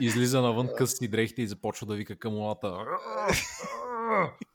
Излиза 0.00 0.40
навън 0.40 0.68
къси 0.76 1.08
дрехите 1.08 1.42
и 1.42 1.46
започва 1.46 1.86
да 1.86 1.94
вика 1.94 2.16
към 2.16 2.34
луната. 2.34 2.84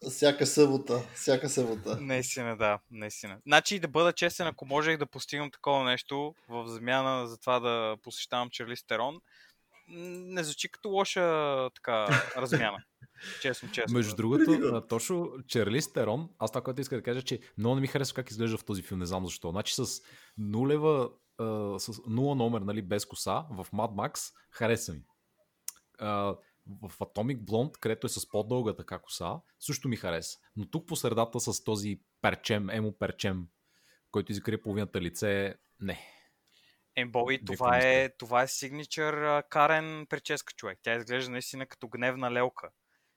Всяка 0.09 0.45
събота. 0.45 1.01
Всяка 1.15 1.49
събота. 1.49 1.97
Наистина, 2.01 2.57
да. 2.57 2.79
Наистина. 2.91 3.37
Значи 3.47 3.79
да 3.79 3.87
бъда 3.87 4.13
честен, 4.13 4.47
ако 4.47 4.65
можех 4.65 4.97
да 4.97 5.05
постигам 5.05 5.51
такова 5.51 5.83
нещо 5.83 6.35
в 6.49 6.67
замяна 6.67 7.27
за 7.27 7.37
това 7.37 7.59
да 7.59 7.97
посещавам 8.03 8.49
Чарли 8.49 8.75
Стерон, 8.75 9.21
не 9.91 10.43
звучи 10.43 10.71
като 10.71 10.89
лоша 10.89 11.69
така 11.75 12.07
размяна. 12.37 12.77
Честно, 13.41 13.71
честно. 13.71 13.97
Между 13.97 14.15
другото, 14.15 14.81
точно 14.89 15.31
Чарли 15.47 15.81
Стерон, 15.81 16.29
аз 16.39 16.51
това, 16.51 16.61
което 16.61 16.81
иска 16.81 16.95
да 16.95 17.03
кажа, 17.03 17.21
че 17.21 17.39
много 17.57 17.75
не 17.75 17.81
ми 17.81 17.87
харесва 17.87 18.15
как 18.15 18.31
изглежда 18.31 18.57
в 18.57 18.65
този 18.65 18.81
филм, 18.81 18.99
не 18.99 19.05
знам 19.05 19.25
защо. 19.25 19.51
Значи 19.51 19.73
с 19.75 20.01
нулева, 20.37 21.09
с 21.77 22.01
нула 22.07 22.35
номер, 22.35 22.61
нали, 22.61 22.81
без 22.81 23.05
коса, 23.05 23.45
в 23.51 23.67
Mad 23.73 24.11
Max, 24.11 24.33
хареса 24.51 24.93
ми. 24.93 25.03
В 26.67 26.91
Atomic 26.99 27.37
Blonde, 27.37 27.79
където 27.79 28.07
е 28.07 28.09
с 28.09 28.29
по-дългата 28.29 28.77
така 28.77 28.99
коса, 28.99 29.39
също 29.59 29.89
ми 29.89 29.95
хареса. 29.95 30.37
Но 30.55 30.69
тук 30.69 30.87
по 30.87 30.95
средата 30.95 31.39
с 31.39 31.63
този 31.63 32.01
перчем, 32.21 32.69
емо 32.69 32.97
перчем, 32.97 33.47
който 34.11 34.31
изгрее 34.31 34.61
половината 34.61 35.01
лице, 35.01 35.55
не. 35.79 36.20
Е, 36.95 37.05
Боби, 37.05 37.45
това 37.45 37.77
е, 37.77 38.09
това 38.17 38.41
е 38.41 38.47
сигничър 38.47 39.43
карен 39.49 40.05
прическа 40.09 40.53
човек. 40.53 40.79
Тя 40.81 40.95
изглежда 40.95 41.31
наистина 41.31 41.65
като 41.65 41.87
гневна 41.87 42.31
лелка. 42.31 42.69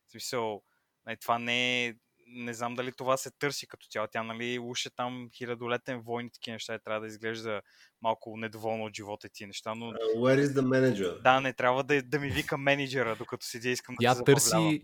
В 0.07 0.11
смисъл, 0.11 0.63
нали, 1.07 1.17
това 1.17 1.39
не 1.39 1.87
е 1.87 1.95
не 2.27 2.55
знам 2.55 2.75
дали 2.75 2.93
това 2.93 3.17
се 3.17 3.31
търси 3.31 3.67
като 3.67 3.87
цяло. 3.87 4.07
Тя, 4.13 4.23
нали, 4.23 4.59
уше 4.59 4.91
там 4.97 5.29
хилядолетен 5.35 6.01
войн 6.01 6.27
и 6.27 6.31
такива 6.31 6.55
неща 6.55 6.75
и 6.75 6.79
трябва 6.85 7.01
да 7.01 7.07
изглежда 7.07 7.61
малко 8.03 8.37
недоволно 8.37 8.85
от 8.85 8.97
живота 8.97 9.27
и 9.27 9.31
тия 9.33 9.47
неща, 9.47 9.75
но... 9.75 9.87
Uh, 9.87 10.17
where 10.17 10.45
is 10.45 10.47
the 10.47 10.63
manager? 10.63 11.23
Да, 11.23 11.41
не 11.41 11.53
трябва 11.53 11.85
да, 11.85 12.03
да 12.03 12.19
ми 12.21 12.31
вика 12.31 12.59
менеджера, 12.59 13.17
докато 13.17 13.47
седя 13.47 13.69
искам 13.69 13.97
тя 14.01 14.11
да 14.11 14.17
се 14.17 14.25
търси, 14.25 14.83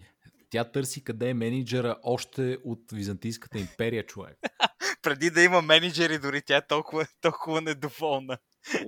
Тя 0.50 0.64
търси 0.64 1.04
къде 1.04 1.28
е 1.28 1.34
менеджера 1.34 1.96
още 2.02 2.58
от 2.64 2.80
Византийската 2.92 3.58
империя, 3.58 4.06
човек. 4.06 4.38
Преди 5.02 5.30
да 5.30 5.42
има 5.42 5.62
менеджери, 5.62 6.18
дори 6.18 6.42
тя 6.42 6.56
е 6.56 6.66
толкова, 6.66 7.06
толкова 7.20 7.60
недоволна. 7.60 8.38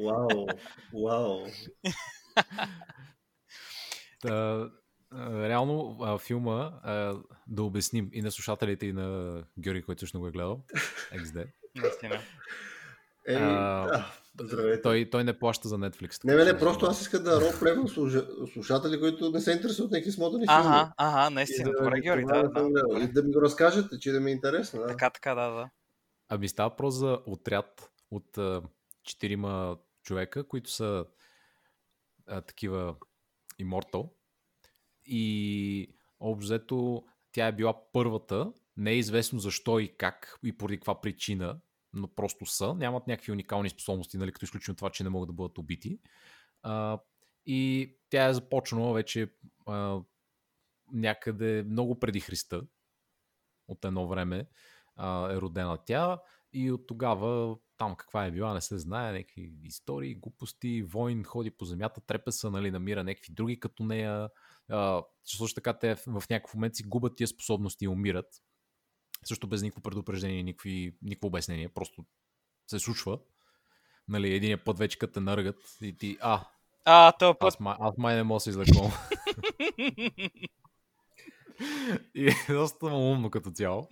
Вау, 0.04 0.46
вау. 0.92 1.46
реално 5.48 5.98
филма, 6.18 6.72
да 7.46 7.62
обясним 7.62 8.10
и 8.12 8.22
на 8.22 8.30
слушателите, 8.30 8.86
и 8.86 8.92
на 8.92 9.38
Георги, 9.58 9.82
който 9.82 10.00
също 10.00 10.20
го 10.20 10.26
е 10.26 10.30
гледал, 10.30 10.64
XD. 11.14 11.46
Наистина. 11.76 12.20
Е, 13.26 13.38
да, 14.34 14.80
той, 14.82 15.10
той 15.10 15.24
не 15.24 15.38
плаща 15.38 15.68
за 15.68 15.76
Netflix. 15.76 16.24
Не, 16.24 16.34
не, 16.34 16.44
не, 16.44 16.58
просто 16.58 16.86
аз 16.86 17.00
искам 17.00 17.22
да 17.22 17.40
ролплейвам 17.40 17.88
слушатели, 18.52 19.00
които 19.00 19.30
не 19.30 19.40
се 19.40 19.52
интересуват 19.52 19.90
някакви 19.90 20.12
смотани 20.12 20.46
филми. 20.46 20.60
Ага, 20.66 20.92
ага, 20.96 21.30
наистина. 21.30 21.70
Да, 21.70 21.84
добре, 21.84 22.00
Георги, 22.00 22.24
да, 22.24 22.42
да, 22.42 22.70
да. 22.70 23.00
И 23.00 23.12
да 23.12 23.22
ми 23.22 23.32
го 23.32 23.42
разкажете, 23.42 23.98
че 23.98 24.12
да 24.12 24.20
ми 24.20 24.30
е 24.30 24.34
интересно. 24.34 24.80
Да. 24.80 24.86
Така, 24.86 25.10
така, 25.10 25.34
да, 25.34 25.50
да. 25.50 25.70
Ами 26.28 26.48
става 26.48 26.68
въпрос 26.70 26.94
за 26.94 27.18
отряд 27.26 27.90
от 28.10 28.38
четирима 29.02 29.78
човека, 30.02 30.48
които 30.48 30.70
са 30.70 31.06
а, 32.26 32.40
такива 32.40 32.96
Immortal. 33.60 34.10
И 35.04 35.94
обзето 36.20 37.04
тя 37.32 37.46
е 37.46 37.52
била 37.52 37.92
първата. 37.92 38.52
Не 38.76 38.90
е 38.90 38.98
известно 38.98 39.38
защо 39.38 39.78
и 39.78 39.96
как 39.96 40.38
и 40.44 40.56
поради 40.56 40.76
каква 40.76 41.00
причина, 41.00 41.60
но 41.92 42.14
просто 42.14 42.46
са. 42.46 42.74
Нямат 42.74 43.06
някакви 43.06 43.32
уникални 43.32 43.70
способности, 43.70 44.18
нали, 44.18 44.32
като 44.32 44.44
изключим 44.44 44.74
това, 44.74 44.90
че 44.90 45.04
не 45.04 45.10
могат 45.10 45.28
да 45.28 45.32
бъдат 45.32 45.58
убити. 45.58 46.00
А, 46.62 46.98
и 47.46 47.92
тя 48.10 48.28
е 48.28 48.34
започнала 48.34 48.92
вече 48.92 49.34
а, 49.66 50.00
някъде 50.92 51.62
много 51.62 52.00
преди 52.00 52.20
Христа. 52.20 52.62
От 53.68 53.84
едно 53.84 54.08
време 54.08 54.46
а, 54.96 55.32
е 55.32 55.36
родена 55.36 55.78
тя 55.86 56.18
и 56.52 56.70
от 56.70 56.86
тогава 56.86 57.56
там 57.82 57.96
каква 57.96 58.26
е 58.26 58.30
била, 58.30 58.54
не 58.54 58.60
се 58.60 58.78
знае, 58.78 59.12
някакви 59.12 59.52
истории, 59.64 60.14
глупости, 60.14 60.82
войн, 60.82 61.24
ходи 61.24 61.50
по 61.50 61.64
земята, 61.64 62.00
трепеса, 62.00 62.50
нали, 62.50 62.70
намира 62.70 63.04
някакви 63.04 63.32
други 63.32 63.60
като 63.60 63.84
нея. 63.84 64.28
А, 64.68 65.02
също 65.24 65.54
така 65.54 65.78
те 65.78 65.94
в 65.94 66.22
някакъв 66.30 66.54
момент 66.54 66.76
си 66.76 66.82
губят 66.82 67.16
тия 67.16 67.28
способности 67.28 67.84
и 67.84 67.88
умират. 67.88 68.26
Също 69.24 69.46
без 69.46 69.62
никакво 69.62 69.82
предупреждение, 69.82 70.42
никакви, 70.42 70.96
никакво 71.02 71.26
обяснение, 71.26 71.68
просто 71.68 72.04
се 72.66 72.78
случва. 72.78 73.18
Нали, 74.08 74.34
един 74.34 74.58
път 74.64 74.78
вече 74.78 74.98
като 74.98 75.12
те 75.12 75.20
наръгат 75.20 75.78
и 75.80 75.96
ти, 75.96 76.18
а, 76.20 76.44
а, 76.84 77.12
то 77.12 77.38
път... 77.38 77.46
Аз, 77.48 77.60
май, 77.60 77.76
аз 77.80 77.96
май 77.98 78.16
не 78.16 78.22
мога 78.22 78.36
да 78.36 78.40
се 78.40 78.50
излекувам. 78.50 78.92
и 82.14 82.28
е 82.28 82.52
доста 82.52 82.86
умно 82.86 83.30
като 83.30 83.50
цяло. 83.50 83.88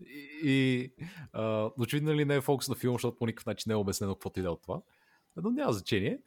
И, 0.00 0.28
и 0.42 0.92
а, 1.32 1.70
очевидно 1.78 2.14
ли 2.14 2.24
не 2.24 2.34
е 2.34 2.40
фокус 2.40 2.68
на 2.68 2.74
филма, 2.74 2.94
защото 2.94 3.18
по 3.18 3.26
никакъв 3.26 3.46
начин 3.46 3.70
не 3.70 3.72
е 3.72 3.76
обяснено 3.76 4.14
каквото 4.14 4.40
иде 4.40 4.48
от 4.48 4.62
това. 4.62 4.82
Но 5.36 5.50
няма 5.50 5.72
значение. 5.72 6.18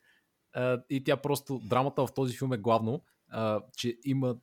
А, 0.53 0.82
и 0.89 1.03
тя 1.03 1.17
просто, 1.17 1.61
драмата 1.63 2.07
в 2.07 2.13
този 2.13 2.38
филм 2.38 2.53
е 2.53 2.57
главно, 2.57 3.03
а, 3.30 3.61
че 3.78 3.97
има 4.05 4.36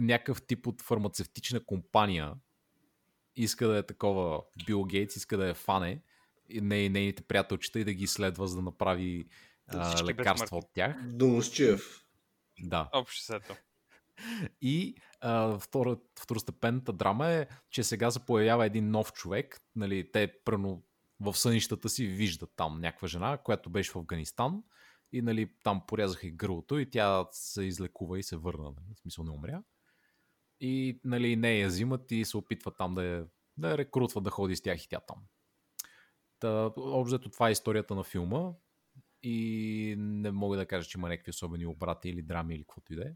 някакъв 0.00 0.42
тип 0.46 0.66
от 0.66 0.82
фармацевтична 0.82 1.64
компания, 1.64 2.32
иска 3.36 3.68
да 3.68 3.78
е 3.78 3.82
такова 3.82 4.42
Бил 4.66 4.84
Гейтс, 4.84 5.16
иска 5.16 5.36
да 5.36 5.48
е 5.48 5.54
фане, 5.54 6.02
и 6.48 6.60
не 6.60 6.84
и 6.84 6.88
нейните 6.88 7.22
приятелчета 7.22 7.80
и 7.80 7.84
да 7.84 7.92
ги 7.92 8.04
изследва, 8.04 8.46
за 8.46 8.56
да 8.56 8.62
направи 8.62 9.28
а, 9.66 10.04
лекарства 10.04 10.56
от 10.56 10.72
тях. 10.74 10.96
Домощиев. 11.06 12.04
Да. 12.60 12.88
Общо 12.92 13.22
сето. 13.22 13.56
И 14.60 14.96
а, 15.20 15.58
втора, 15.58 15.96
второстепенната 16.20 16.92
драма 16.92 17.28
е, 17.28 17.46
че 17.70 17.84
сега 17.84 18.10
се 18.10 18.26
появява 18.26 18.66
един 18.66 18.90
нов 18.90 19.12
човек. 19.12 19.60
Нали, 19.76 20.12
те 20.12 20.34
пръвно 20.44 20.82
в 21.20 21.34
сънищата 21.34 21.88
си 21.88 22.06
виждат 22.06 22.50
там 22.56 22.80
някаква 22.80 23.08
жена, 23.08 23.38
която 23.38 23.70
беше 23.70 23.92
в 23.92 23.96
Афганистан 23.96 24.62
и 25.12 25.22
нали, 25.22 25.50
там 25.62 25.82
порязаха 25.86 26.26
и 26.26 26.30
гърлото 26.30 26.78
и 26.78 26.90
тя 26.90 27.26
се 27.30 27.62
излекува 27.62 28.18
и 28.18 28.22
се 28.22 28.36
върна. 28.36 28.64
Нали, 28.64 28.94
в 28.94 28.98
смисъл 28.98 29.24
не 29.24 29.30
умря. 29.30 29.62
И 30.60 31.00
нали, 31.04 31.36
не 31.36 31.58
я 31.58 31.68
взимат 31.68 32.10
и 32.10 32.24
се 32.24 32.36
опитват 32.36 32.76
там 32.78 32.94
да 32.94 33.04
я, 33.04 33.26
да 33.56 33.70
я 33.70 33.86
да 34.20 34.30
ходи 34.30 34.56
с 34.56 34.62
тях 34.62 34.84
и 34.84 34.88
тя 34.88 35.00
там. 35.00 35.18
Та, 36.38 36.72
общо 36.76 37.30
това 37.30 37.48
е 37.48 37.52
историята 37.52 37.94
на 37.94 38.04
филма 38.04 38.52
и 39.22 39.94
не 39.98 40.30
мога 40.30 40.56
да 40.56 40.66
кажа, 40.66 40.88
че 40.88 40.98
има 40.98 41.08
някакви 41.08 41.30
особени 41.30 41.66
обрати 41.66 42.08
или 42.08 42.22
драми 42.22 42.54
или 42.54 42.62
каквото 42.62 42.92
и 42.92 42.96
да 42.96 43.02
е 43.02 43.12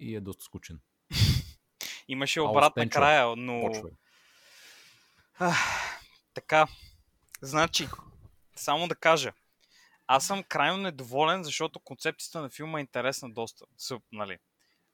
и 0.00 0.16
е 0.16 0.20
доста 0.20 0.44
скучен. 0.44 0.80
Имаше 2.08 2.40
обрат 2.40 2.76
на 2.76 2.88
края, 2.88 3.36
но... 3.36 3.72
Ах, 5.38 5.56
така, 6.34 6.66
значи, 7.40 7.88
само 8.56 8.88
да 8.88 8.94
кажа, 8.94 9.32
аз 10.06 10.26
съм 10.26 10.42
крайно 10.42 10.76
недоволен, 10.76 11.44
защото 11.44 11.80
концепцията 11.80 12.40
на 12.40 12.50
филма 12.50 12.78
е 12.78 12.80
интересна 12.80 13.30
доста. 13.30 13.64
Съп, 13.78 14.02
нали. 14.12 14.38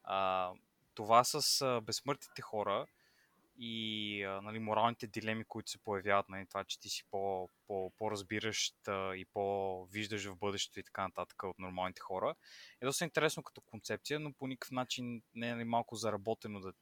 а, 0.05 0.51
това 0.95 1.25
с 1.25 1.61
а, 1.61 1.81
безсмъртните 1.81 2.43
хора 2.43 2.87
и 3.57 4.23
а, 4.23 4.41
нали, 4.41 4.59
моралните 4.59 5.07
дилеми, 5.07 5.45
които 5.45 5.71
се 5.71 5.79
появяват, 5.79 6.29
нали, 6.29 6.47
това, 6.47 6.65
че 6.65 6.81
ти 6.81 6.89
си 6.89 7.05
по, 7.11 7.49
по, 7.67 7.93
по-разбиращ 7.99 8.77
и 8.89 9.27
по-виждаш 9.33 10.25
в 10.25 10.37
бъдещето 10.37 10.81
и 10.81 10.85
така 10.85 11.03
нататък 11.03 11.43
от 11.43 11.59
нормалните 11.59 12.01
хора, 12.01 12.35
е 12.81 12.87
доста 12.87 13.05
интересно 13.05 13.43
като 13.43 13.61
концепция, 13.61 14.21
но 14.21 14.33
по 14.33 14.47
никакъв 14.47 14.71
начин 14.71 15.23
не 15.35 15.49
е 15.49 15.55
нали, 15.55 15.65
малко 15.65 15.97
заработено 15.97 16.61
да 16.61 16.73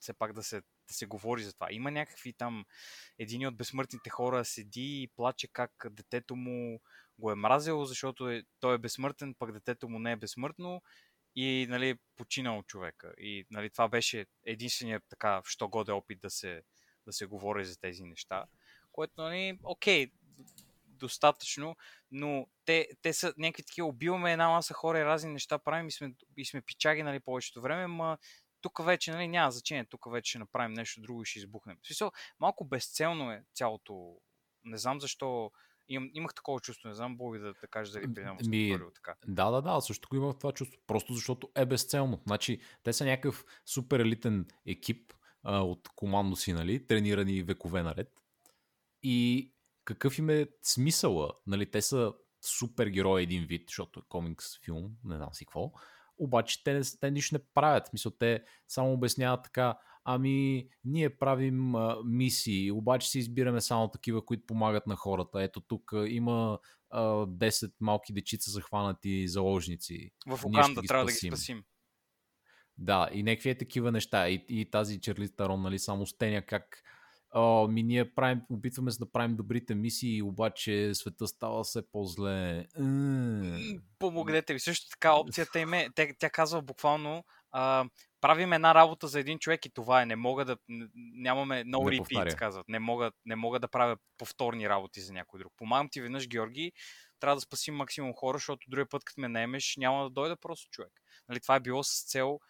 все 0.00 0.12
пак 0.12 0.32
да 0.32 0.42
се, 0.42 0.60
да 0.60 0.94
се 0.94 1.06
говори 1.06 1.42
за 1.42 1.54
това. 1.54 1.68
Има 1.70 1.90
някакви 1.90 2.32
там, 2.32 2.64
един 3.18 3.46
от 3.46 3.56
безсмъртните 3.56 4.10
хора 4.10 4.44
седи 4.44 5.02
и 5.02 5.08
плаче 5.16 5.48
как 5.52 5.86
детето 5.90 6.36
му 6.36 6.80
го 7.18 7.30
е 7.30 7.34
мразило, 7.34 7.84
защото 7.84 8.30
е, 8.30 8.44
той 8.60 8.74
е 8.74 8.78
безсмъртен, 8.78 9.34
пък 9.38 9.52
детето 9.52 9.88
му 9.88 9.98
не 9.98 10.12
е 10.12 10.16
безсмъртно 10.16 10.82
и 11.36 11.66
нали, 11.68 11.98
починал 12.16 12.62
човека. 12.62 13.14
И 13.18 13.46
нали, 13.50 13.70
това 13.70 13.88
беше 13.88 14.26
единственият 14.44 15.04
така, 15.08 15.42
що 15.44 15.68
годе 15.68 15.92
опит 15.92 16.20
да 16.20 16.30
се, 16.30 16.62
да 17.06 17.12
се 17.12 17.26
говори 17.26 17.64
за 17.64 17.80
тези 17.80 18.04
неща. 18.04 18.44
Което, 18.92 19.22
нали, 19.22 19.58
окей, 19.62 20.12
достатъчно, 20.84 21.76
но 22.10 22.46
те, 22.64 22.88
те 23.02 23.12
са 23.12 23.34
някакви 23.38 23.62
такива, 23.62 23.88
убиваме 23.88 24.32
една 24.32 24.48
маса 24.48 24.74
хора 24.74 24.98
и 24.98 25.04
разни 25.04 25.32
неща 25.32 25.58
правим 25.58 25.88
и 25.88 25.92
сме, 25.92 26.14
и 26.36 26.44
сме 26.44 26.62
пичаги 26.62 27.02
нали, 27.02 27.20
повечето 27.20 27.60
време, 27.60 27.86
ма 27.86 28.18
тук 28.60 28.84
вече 28.84 29.10
нали, 29.12 29.28
няма 29.28 29.50
значение, 29.50 29.84
тук 29.84 30.12
вече 30.12 30.30
ще 30.30 30.38
направим 30.38 30.72
нещо 30.72 31.00
друго 31.00 31.22
и 31.22 31.26
ще 31.26 31.38
избухнем. 31.38 31.76
В 31.82 31.86
смисъл, 31.86 32.12
малко 32.40 32.64
безцелно 32.64 33.32
е 33.32 33.44
цялото. 33.54 34.16
Не 34.64 34.78
знам 34.78 35.00
защо 35.00 35.50
Им, 35.88 36.10
имах 36.14 36.34
такова 36.34 36.60
чувство, 36.60 36.88
не 36.88 36.94
знам 36.94 37.16
Боби 37.16 37.38
да, 37.38 37.54
да 37.60 37.66
кажа 37.70 37.92
дали 37.92 38.14
приемам 38.14 38.36
Ми, 38.46 38.78
така. 38.94 39.14
Да, 39.28 39.50
да, 39.50 39.60
да, 39.60 39.80
също 39.80 40.08
го 40.08 40.16
имах 40.16 40.38
това 40.38 40.52
чувство. 40.52 40.80
Просто 40.86 41.14
защото 41.14 41.50
е 41.54 41.66
безцелно. 41.66 42.22
Значи, 42.26 42.60
те 42.82 42.92
са 42.92 43.04
някакъв 43.04 43.44
супер 43.66 44.00
елитен 44.00 44.46
екип 44.66 45.12
а, 45.42 45.60
от 45.60 45.88
командо 45.96 46.36
си, 46.36 46.52
нали, 46.52 46.86
тренирани 46.86 47.42
векове 47.42 47.82
наред. 47.82 48.12
И 49.02 49.52
какъв 49.84 50.18
им 50.18 50.30
е 50.30 50.46
смисъла? 50.62 51.32
Нали, 51.46 51.70
те 51.70 51.82
са 51.82 52.12
супер 52.58 52.86
герои 52.86 53.22
един 53.22 53.44
вид, 53.44 53.68
защото 53.68 54.00
е 54.00 54.08
комикс 54.08 54.60
филм, 54.64 54.90
не 55.04 55.16
знам 55.16 55.34
си 55.34 55.46
какво 55.46 55.72
обаче 56.18 56.64
те, 56.64 56.80
те 57.00 57.10
нищо 57.10 57.34
не 57.34 57.44
правят. 57.54 57.92
Мисля, 57.92 58.10
те 58.18 58.44
само 58.68 58.92
обясняват 58.92 59.44
така, 59.44 59.78
ами 60.08 60.68
ние 60.84 61.16
правим 61.16 61.74
а, 61.74 61.98
мисии, 62.04 62.72
обаче 62.72 63.08
си 63.08 63.18
избираме 63.18 63.60
само 63.60 63.90
такива, 63.90 64.24
които 64.24 64.46
помагат 64.46 64.86
на 64.86 64.96
хората. 64.96 65.42
Ето 65.42 65.60
тук 65.60 65.92
има 66.06 66.58
а, 66.90 67.02
10 67.02 67.72
малки 67.80 68.12
дечица 68.12 68.50
захванати 68.50 69.28
заложници. 69.28 70.10
В 70.26 70.40
Уганда 70.44 70.82
трябва 70.82 71.04
да 71.04 71.12
ги 71.12 71.16
спасим. 71.16 71.64
Да, 72.78 73.08
и 73.12 73.22
някакви 73.22 73.50
е 73.50 73.58
такива 73.58 73.92
неща. 73.92 74.28
И, 74.28 74.44
и 74.48 74.70
тази 74.70 75.00
Черли 75.00 75.28
Тарон, 75.36 75.62
нали, 75.62 75.78
само 75.78 76.06
стеня 76.06 76.42
как 76.42 76.82
О, 77.34 77.68
ми 77.68 77.82
ние 77.82 78.14
правим, 78.14 78.40
опитваме 78.50 78.90
се 78.90 78.98
да 78.98 79.12
правим 79.12 79.36
добрите 79.36 79.74
мисии, 79.74 80.22
обаче 80.22 80.94
света 80.94 81.26
става 81.26 81.64
все 81.64 81.90
по-зле. 81.90 82.66
Помогнете 83.98 84.52
ви. 84.52 84.60
Също 84.60 84.88
така 84.90 85.12
опцията 85.12 85.60
им 85.60 85.74
е, 85.74 85.88
тя, 85.94 86.06
тя 86.18 86.30
казва 86.30 86.62
буквално 86.62 87.24
а, 87.52 87.84
правим 88.26 88.52
една 88.52 88.74
работа 88.74 89.08
за 89.08 89.20
един 89.20 89.38
човек 89.38 89.66
и 89.66 89.70
това 89.70 90.02
е. 90.02 90.06
Не 90.06 90.16
мога 90.16 90.44
да, 90.44 90.56
нямаме 90.94 91.64
no 91.64 91.90
не 91.90 91.98
repeats, 91.98 92.38
казват. 92.38 92.68
Не 92.68 92.78
мога, 92.78 93.12
не 93.24 93.36
мога 93.36 93.60
да 93.60 93.68
правя 93.68 93.96
повторни 94.18 94.68
работи 94.68 95.00
за 95.00 95.12
някой 95.12 95.38
друг. 95.38 95.52
Помагам 95.56 95.88
ти 95.90 96.00
веднъж, 96.00 96.28
Георги, 96.28 96.72
трябва 97.20 97.36
да 97.36 97.40
спасим 97.40 97.74
максимум 97.74 98.14
хора, 98.14 98.36
защото 98.38 98.70
другия 98.70 98.88
път, 98.88 99.04
като 99.04 99.20
ме 99.20 99.28
наемеш, 99.28 99.74
няма 99.76 100.02
да 100.02 100.10
дойде 100.10 100.36
просто 100.36 100.70
човек. 100.70 100.92
Нали, 101.28 101.40
това 101.40 101.56
е 101.56 101.60
било 101.60 101.82
с 101.82 102.04
цел 102.06 102.40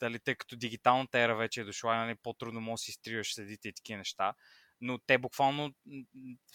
дали, 0.00 0.18
тъй 0.18 0.34
като 0.34 0.56
дигиталната 0.56 1.18
ера 1.18 1.36
вече 1.36 1.60
е 1.60 1.64
дошла, 1.64 1.96
нали, 1.96 2.14
по-трудно 2.22 2.60
може 2.60 2.80
да 2.80 2.84
си 2.84 2.92
стриваш 2.92 3.34
следите 3.34 3.68
и 3.68 3.74
такива 3.74 3.98
неща. 3.98 4.34
Но 4.80 4.98
те 4.98 5.18
буквално 5.18 5.74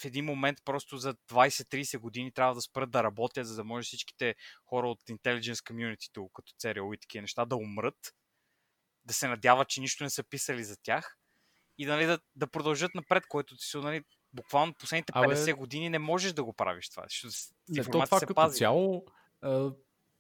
в 0.02 0.06
един 0.06 0.26
момент 0.26 0.58
просто 0.66 0.98
за 0.98 1.14
20-30 1.14 1.98
години 1.98 2.32
трябва 2.32 2.56
да 2.56 2.62
спрат 2.62 2.92
да 2.92 3.04
работят, 3.04 3.48
за 3.48 3.56
да 3.56 3.64
може 3.64 3.86
всичките 3.86 4.36
хора 4.66 4.90
от 4.90 5.04
Intelligence 5.04 5.72
Community, 5.72 6.30
като 6.34 6.54
CRO 6.54 6.96
и 6.96 7.00
такива 7.00 7.22
неща, 7.22 7.46
да 7.46 7.56
умрат, 7.56 8.14
да 9.06 9.14
се 9.14 9.28
надяват, 9.28 9.68
че 9.68 9.82
нищо 9.82 10.04
не 10.04 10.10
са 10.10 10.24
писали 10.24 10.64
за 10.64 10.76
тях 10.84 11.18
и 11.78 11.86
нали, 11.86 12.06
да, 12.06 12.20
да 12.36 12.48
продължат 12.48 12.96
напред, 12.96 13.24
което 13.28 13.58
ти 13.58 13.66
си 13.66 13.78
нали, 13.78 14.04
буквално 14.34 14.74
последните 14.74 15.14
50 15.14 15.44
Абе... 15.44 15.54
години 15.54 15.90
не 15.90 16.00
можеш 16.00 16.34
да 16.34 16.44
го 16.44 16.54
правиш 16.54 16.90
това. 16.90 17.04
Защото 17.04 17.36
не, 17.70 17.84
то 17.84 17.92
това 17.92 18.20
се 18.20 18.26
като 18.26 18.36
пази. 18.36 18.58
цяло 18.58 19.06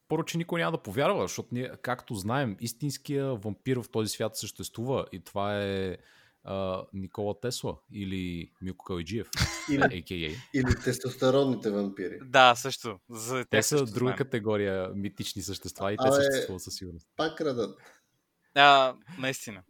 първо, 0.07 0.25
че 0.25 0.37
никой 0.37 0.61
няма 0.61 0.71
да 0.71 0.83
повярва, 0.83 1.21
защото 1.21 1.49
ние, 1.51 1.71
както 1.81 2.15
знаем, 2.15 2.57
истинския 2.59 3.35
вампир 3.35 3.77
в 3.77 3.89
този 3.91 4.09
свят 4.09 4.37
съществува 4.37 5.05
и 5.11 5.23
това 5.23 5.63
е 5.63 5.97
а, 6.43 6.83
Никола 6.93 7.39
Тесла 7.39 7.77
или 7.93 8.51
Милко 8.61 8.85
Калиджиев, 8.85 9.29
или, 9.71 9.81
AKA. 9.81 10.35
Или 10.53 10.75
тестостеронните 10.83 11.69
вампири. 11.69 12.19
Да, 12.23 12.55
също. 12.55 12.99
За 13.09 13.45
те 13.49 13.63
са 13.63 13.75
друга 13.77 13.97
знаем. 13.97 14.17
категория 14.17 14.89
митични 14.95 15.41
същества 15.41 15.93
и 15.93 15.97
те 15.97 16.11
съществуват 16.11 16.61
със 16.61 16.75
сигурност. 16.75 17.07
Пак 17.17 17.37
крадат. 17.37 17.79
А, 18.55 18.95
наистина. 19.17 19.63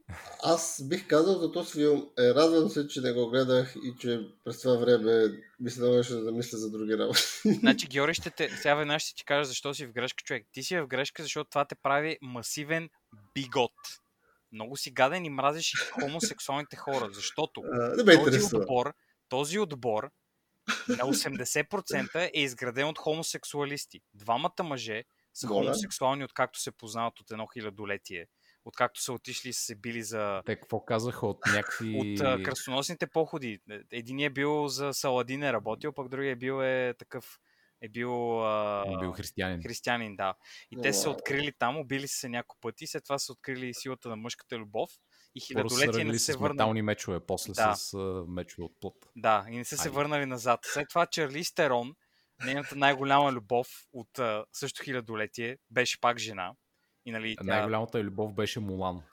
Аз 0.43 0.81
бих 0.89 1.07
казал 1.07 1.39
за 1.39 1.51
този 1.51 1.71
филм, 1.71 2.09
е, 2.19 2.33
радвам 2.33 2.69
се, 2.69 2.87
че 2.87 3.01
не 3.01 3.13
го 3.13 3.29
гледах 3.29 3.75
и 3.75 3.93
че 3.99 4.29
през 4.43 4.61
това 4.61 4.77
време 4.77 5.41
ми 5.59 5.69
се 5.69 5.81
налагаше 5.81 6.13
да 6.13 6.31
мисля 6.31 6.57
за 6.57 6.71
други 6.71 6.97
работи. 6.97 7.21
Значи, 7.45 7.87
Георги, 7.87 8.13
ще 8.13 8.29
те, 8.29 8.49
сега 8.49 8.75
веднъж 8.75 9.03
ще 9.03 9.15
ти 9.15 9.25
кажа 9.25 9.45
защо 9.45 9.73
си 9.73 9.85
в 9.85 9.91
грешка, 9.91 10.23
човек. 10.23 10.47
Ти 10.51 10.63
си 10.63 10.77
в 10.77 10.87
грешка, 10.87 11.23
защото 11.23 11.49
това 11.49 11.65
те 11.65 11.75
прави 11.75 12.17
масивен 12.21 12.89
бигот. 13.33 13.71
Много 14.51 14.77
си 14.77 14.91
гаден 14.91 15.25
и 15.25 15.29
мразиш 15.29 15.73
и 15.73 15.77
хомосексуалните 15.77 16.75
хора, 16.75 17.09
защото 17.11 17.61
а, 17.73 18.05
този 18.05 18.55
отбор, 18.55 18.93
този 19.29 19.59
отбор 19.59 20.11
на 20.87 20.95
80% 20.95 22.29
е 22.33 22.41
изграден 22.41 22.87
от 22.87 22.97
хомосексуалисти. 22.97 24.01
Двамата 24.13 24.63
мъже 24.63 25.03
са 25.33 25.47
хомосексуални, 25.47 26.23
откакто 26.23 26.59
се 26.59 26.71
познават 26.71 27.19
от 27.19 27.31
едно 27.31 27.47
хилядолетие 27.47 28.27
откакто 28.65 29.01
са 29.01 29.13
отишли 29.13 29.49
и 29.49 29.53
са 29.53 29.61
се 29.61 29.75
били 29.75 30.03
за... 30.03 30.41
Те 30.45 30.55
какво 30.55 30.85
казаха 30.85 31.27
от 31.27 31.45
някакви... 31.45 31.97
от 31.97 32.21
а, 32.21 32.43
кръстоносните 32.43 33.07
походи. 33.07 33.59
Един 33.91 34.19
е 34.19 34.29
бил 34.29 34.67
за 34.67 34.93
Саладин 34.93 35.43
е 35.43 35.53
работил, 35.53 35.93
пък 35.93 36.09
другия 36.09 36.31
е 36.31 36.35
бил 36.35 36.63
е 36.63 36.93
такъв 36.99 37.39
е 37.81 37.89
бил, 37.89 38.45
а... 38.45 38.99
бил 38.99 39.11
християнин. 39.11 39.61
християнин, 39.61 40.15
да. 40.15 40.35
И 40.71 40.81
те 40.81 40.93
са 40.93 41.09
открили 41.09 41.51
там, 41.59 41.77
убили 41.77 42.07
се 42.07 42.29
няколко 42.29 42.59
пъти, 42.61 42.87
след 42.87 43.03
това 43.03 43.19
са 43.19 43.31
открили 43.31 43.73
силата 43.73 44.09
на 44.09 44.15
мъжката 44.15 44.57
любов 44.57 44.89
и 45.35 45.41
хилядолетия 45.41 46.05
не 46.05 46.19
се 46.19 46.33
върнали. 46.33 46.49
с 46.49 46.53
метални 46.53 46.81
мечове, 46.81 47.19
после 47.19 47.53
да. 47.53 47.75
с 47.75 47.91
uh, 47.91 48.33
мечове 48.33 48.65
от 48.65 48.79
плът. 48.81 48.95
Да, 49.15 49.45
и 49.49 49.57
не 49.57 49.65
са 49.65 49.75
Ай. 49.75 49.79
се 49.79 49.89
върнали 49.89 50.25
назад. 50.25 50.59
След 50.63 50.89
това 50.89 51.05
Чарли 51.05 51.43
Стерон, 51.43 51.95
нейната 52.45 52.75
най-голяма 52.75 53.31
любов 53.31 53.67
от 53.93 54.09
uh, 54.17 54.45
също 54.53 54.83
хилядолетие, 54.83 55.57
беше 55.69 56.01
пак 56.01 56.17
жена. 56.17 56.53
И, 57.05 57.11
нали, 57.11 57.35
тя... 57.35 57.43
Най-голямата 57.43 58.03
любов 58.03 58.33
беше 58.33 58.59
Мулан. 58.59 59.03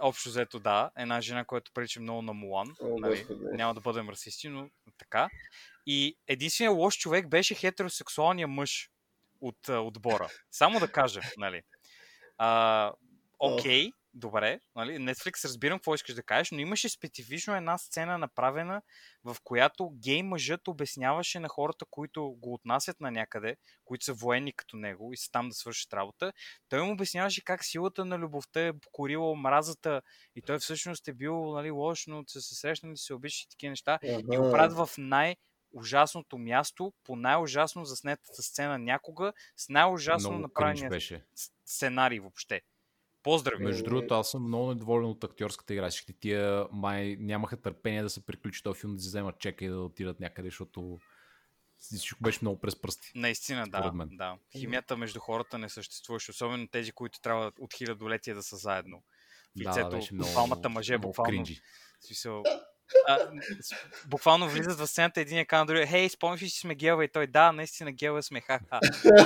Общо 0.00 0.28
взето 0.28 0.58
да, 0.60 0.90
една 0.96 1.20
жена, 1.20 1.44
която 1.44 1.72
прилича 1.74 2.00
много 2.00 2.22
на 2.22 2.32
Мулан. 2.32 2.74
О, 2.80 2.98
нали, 2.98 3.26
няма 3.30 3.74
да 3.74 3.80
бъдем 3.80 4.08
расисти, 4.08 4.48
но 4.48 4.70
така. 4.98 5.28
И 5.86 6.18
единственият 6.28 6.76
лош 6.76 6.98
човек 6.98 7.28
беше 7.28 7.54
хетеросексуалният 7.54 8.50
мъж 8.50 8.90
от 9.40 9.68
отбора. 9.68 10.28
Само 10.50 10.80
да 10.80 10.92
кажа, 10.92 11.20
нали. 11.36 11.62
А, 12.38 12.92
окей, 13.38 13.90
добре, 14.16 14.60
нали, 14.76 14.92
Netflix 14.92 15.44
разбирам 15.44 15.78
какво 15.78 15.94
искаш 15.94 16.14
да 16.14 16.22
кажеш, 16.22 16.50
но 16.50 16.58
имаше 16.58 16.88
специфично 16.88 17.56
една 17.56 17.78
сцена 17.78 18.18
направена, 18.18 18.82
в 19.24 19.36
която 19.44 19.90
гей 19.94 20.22
мъжът 20.22 20.68
обясняваше 20.68 21.40
на 21.40 21.48
хората, 21.48 21.84
които 21.90 22.30
го 22.38 22.54
отнасят 22.54 23.00
на 23.00 23.10
някъде, 23.10 23.56
които 23.84 24.04
са 24.04 24.12
военни 24.12 24.52
като 24.52 24.76
него 24.76 25.12
и 25.12 25.16
са 25.16 25.30
там 25.32 25.48
да 25.48 25.54
свършат 25.54 25.92
работа, 25.92 26.32
той 26.68 26.82
му 26.82 26.92
обясняваше 26.92 27.44
как 27.44 27.64
силата 27.64 28.04
на 28.04 28.18
любовта 28.18 28.66
е 28.66 28.72
покорила 28.72 29.30
омразата 29.30 30.02
и 30.36 30.42
той 30.42 30.58
всъщност 30.58 31.08
е 31.08 31.12
бил 31.12 31.52
нали, 31.52 31.70
лош, 31.70 32.06
но 32.06 32.24
са 32.26 32.40
се 32.40 32.54
срещнали, 32.54 32.96
се 32.96 33.14
обичат 33.14 33.46
и 33.46 33.48
такива 33.48 33.70
неща 33.70 33.98
uh-huh. 34.02 34.34
и 34.34 34.36
го 34.36 34.50
правят 34.50 34.72
в 34.72 34.90
най- 34.98 35.36
ужасното 35.72 36.38
място, 36.38 36.92
по 37.04 37.16
най-ужасно 37.16 37.84
заснетата 37.84 38.42
сцена 38.42 38.78
някога, 38.78 39.32
с 39.56 39.68
най-ужасно 39.68 40.38
направения 40.38 40.90
сценарий 41.64 42.20
въобще. 42.20 42.62
Поздрави! 43.26 43.64
Между 43.64 43.84
другото, 43.84 44.14
аз 44.14 44.30
съм 44.30 44.46
много 44.46 44.68
недоволен 44.68 45.08
от 45.08 45.24
актьорската 45.24 45.74
игра. 45.74 45.90
Всички 45.90 46.12
тия 46.12 46.66
май 46.72 47.16
нямаха 47.20 47.56
търпение 47.56 48.02
да 48.02 48.10
се 48.10 48.26
приключи 48.26 48.62
този 48.62 48.80
филм, 48.80 48.94
да 48.94 49.02
си 49.02 49.08
вземат 49.08 49.38
чека 49.38 49.64
и 49.64 49.68
да 49.68 49.80
отидат 49.80 50.20
някъде, 50.20 50.48
защото 50.48 50.98
всичко 51.78 52.22
беше 52.22 52.38
много 52.42 52.60
през 52.60 52.80
пръсти. 52.80 53.12
Наистина, 53.14 53.66
да, 53.68 53.92
мен. 53.92 54.08
да. 54.12 54.38
Химията 54.58 54.96
между 54.96 55.20
хората 55.20 55.58
не 55.58 55.68
съществуваше, 55.68 56.30
особено 56.30 56.68
тези, 56.68 56.92
които 56.92 57.20
трябва 57.20 57.52
от 57.60 57.74
хилядолетия 57.74 58.34
да 58.34 58.42
са 58.42 58.56
заедно. 58.56 59.02
В 59.56 59.60
лицето, 59.60 59.90
да, 59.90 60.00
много, 60.12 60.30
двамата 60.30 60.68
мъже, 60.68 60.98
буквално. 60.98 61.30
Кринджи. 61.30 61.60
Смисъл, 62.00 62.42
а, 63.08 63.18
буквално 64.06 64.48
влизат 64.48 64.78
в 64.78 64.86
сцената 64.86 65.20
един 65.20 65.38
е 65.38 65.44
казва 65.44 65.66
другия, 65.66 65.86
хей, 65.86 66.08
спомняш 66.08 66.42
ли 66.42 66.48
си 66.48 66.60
сме 66.60 66.74
гела 66.74 67.04
и 67.04 67.08
той, 67.08 67.26
да, 67.26 67.52
наистина 67.52 67.92
гела 67.92 68.22
сме, 68.22 68.40
ха-ха. 68.40 68.80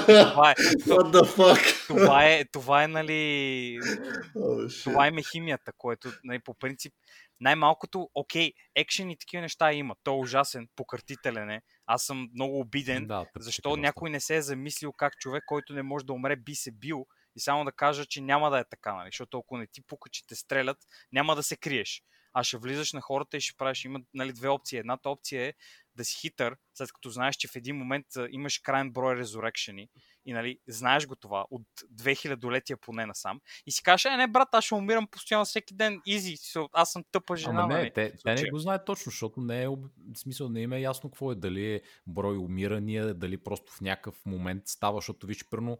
Това 0.06 0.50
е, 0.50 0.54
What 0.88 1.12
the 1.12 1.36
fuck? 1.36 1.86
Това 1.86 2.24
е, 2.24 2.44
това 2.44 2.82
е, 2.84 2.88
нали, 2.88 3.12
oh, 4.36 4.84
това 4.84 5.06
е 5.06 5.10
мехимията, 5.10 5.72
което, 5.78 6.12
нали, 6.24 6.38
по 6.38 6.54
принцип, 6.54 6.94
най-малкото, 7.40 8.10
окей, 8.14 8.52
екшен 8.74 9.10
и 9.10 9.16
такива 9.16 9.40
неща 9.40 9.72
има. 9.72 9.94
Той 10.02 10.14
е 10.14 10.18
ужасен, 10.18 10.68
пократителен 10.76 11.50
е. 11.50 11.62
Аз 11.86 12.02
съм 12.02 12.28
много 12.34 12.60
обиден, 12.60 13.06
да, 13.06 13.26
защо 13.38 13.76
някой 13.76 14.10
не 14.10 14.20
се 14.20 14.36
е 14.36 14.42
замислил 14.42 14.92
как 14.92 15.16
човек, 15.18 15.44
който 15.46 15.72
не 15.72 15.82
може 15.82 16.06
да 16.06 16.12
умре, 16.12 16.36
би 16.36 16.54
се 16.54 16.70
бил 16.70 17.06
и 17.36 17.40
само 17.40 17.64
да 17.64 17.72
кажа, 17.72 18.06
че 18.06 18.20
няма 18.20 18.50
да 18.50 18.58
е 18.58 18.64
така, 18.70 18.94
нали? 18.94 19.08
защото 19.08 19.38
ако 19.38 19.56
не 19.56 19.66
ти 19.66 19.82
пука, 19.82 20.10
че 20.10 20.26
те 20.26 20.34
стрелят, 20.34 20.78
няма 21.12 21.36
да 21.36 21.42
се 21.42 21.56
криеш 21.56 22.02
а 22.32 22.44
ще 22.44 22.56
влизаш 22.56 22.92
на 22.92 23.00
хората 23.00 23.36
и 23.36 23.40
ще 23.40 23.56
правиш. 23.56 23.84
Има 23.84 24.00
нали, 24.14 24.32
две 24.32 24.48
опции. 24.48 24.78
Едната 24.78 25.10
опция 25.10 25.42
е 25.42 25.54
да 25.96 26.04
си 26.04 26.18
хитър, 26.20 26.56
след 26.74 26.92
като 26.92 27.10
знаеш, 27.10 27.36
че 27.36 27.48
в 27.48 27.56
един 27.56 27.76
момент 27.76 28.06
имаш 28.30 28.58
крайен 28.58 28.90
брой 28.90 29.16
резурекшени 29.16 29.88
и 30.24 30.32
нали, 30.32 30.58
знаеш 30.68 31.06
го 31.06 31.16
това 31.16 31.46
от 31.50 31.62
2000 31.94 32.50
летия 32.50 32.76
поне 32.76 33.06
насам 33.06 33.40
и 33.66 33.72
си 33.72 33.82
кажеш, 33.82 34.04
е, 34.04 34.16
не 34.16 34.26
брат, 34.26 34.48
аз 34.52 34.64
ще 34.64 34.74
умирам 34.74 35.06
постоянно 35.06 35.44
всеки 35.44 35.74
ден, 35.74 36.00
изи, 36.06 36.36
аз 36.72 36.92
съм 36.92 37.04
тъпа 37.12 37.36
жена. 37.36 37.60
Ама 37.62 37.74
не, 37.74 37.80
нали? 37.80 37.92
те, 37.94 38.12
те 38.24 38.34
не 38.34 38.50
го 38.50 38.58
знаят 38.58 38.84
точно, 38.84 39.10
защото 39.10 39.40
не 39.40 39.62
е, 39.62 39.68
в 39.68 39.78
смисъл, 40.14 40.48
не 40.48 40.60
им 40.60 40.72
е 40.72 40.80
ясно 40.80 41.10
какво 41.10 41.32
е, 41.32 41.34
дали 41.34 41.74
е 41.74 41.80
брой 42.06 42.36
умирания, 42.36 43.14
дали 43.14 43.36
просто 43.36 43.72
в 43.72 43.80
някакъв 43.80 44.26
момент 44.26 44.62
става, 44.66 44.98
защото 44.98 45.26
виж, 45.26 45.44
първо, 45.50 45.78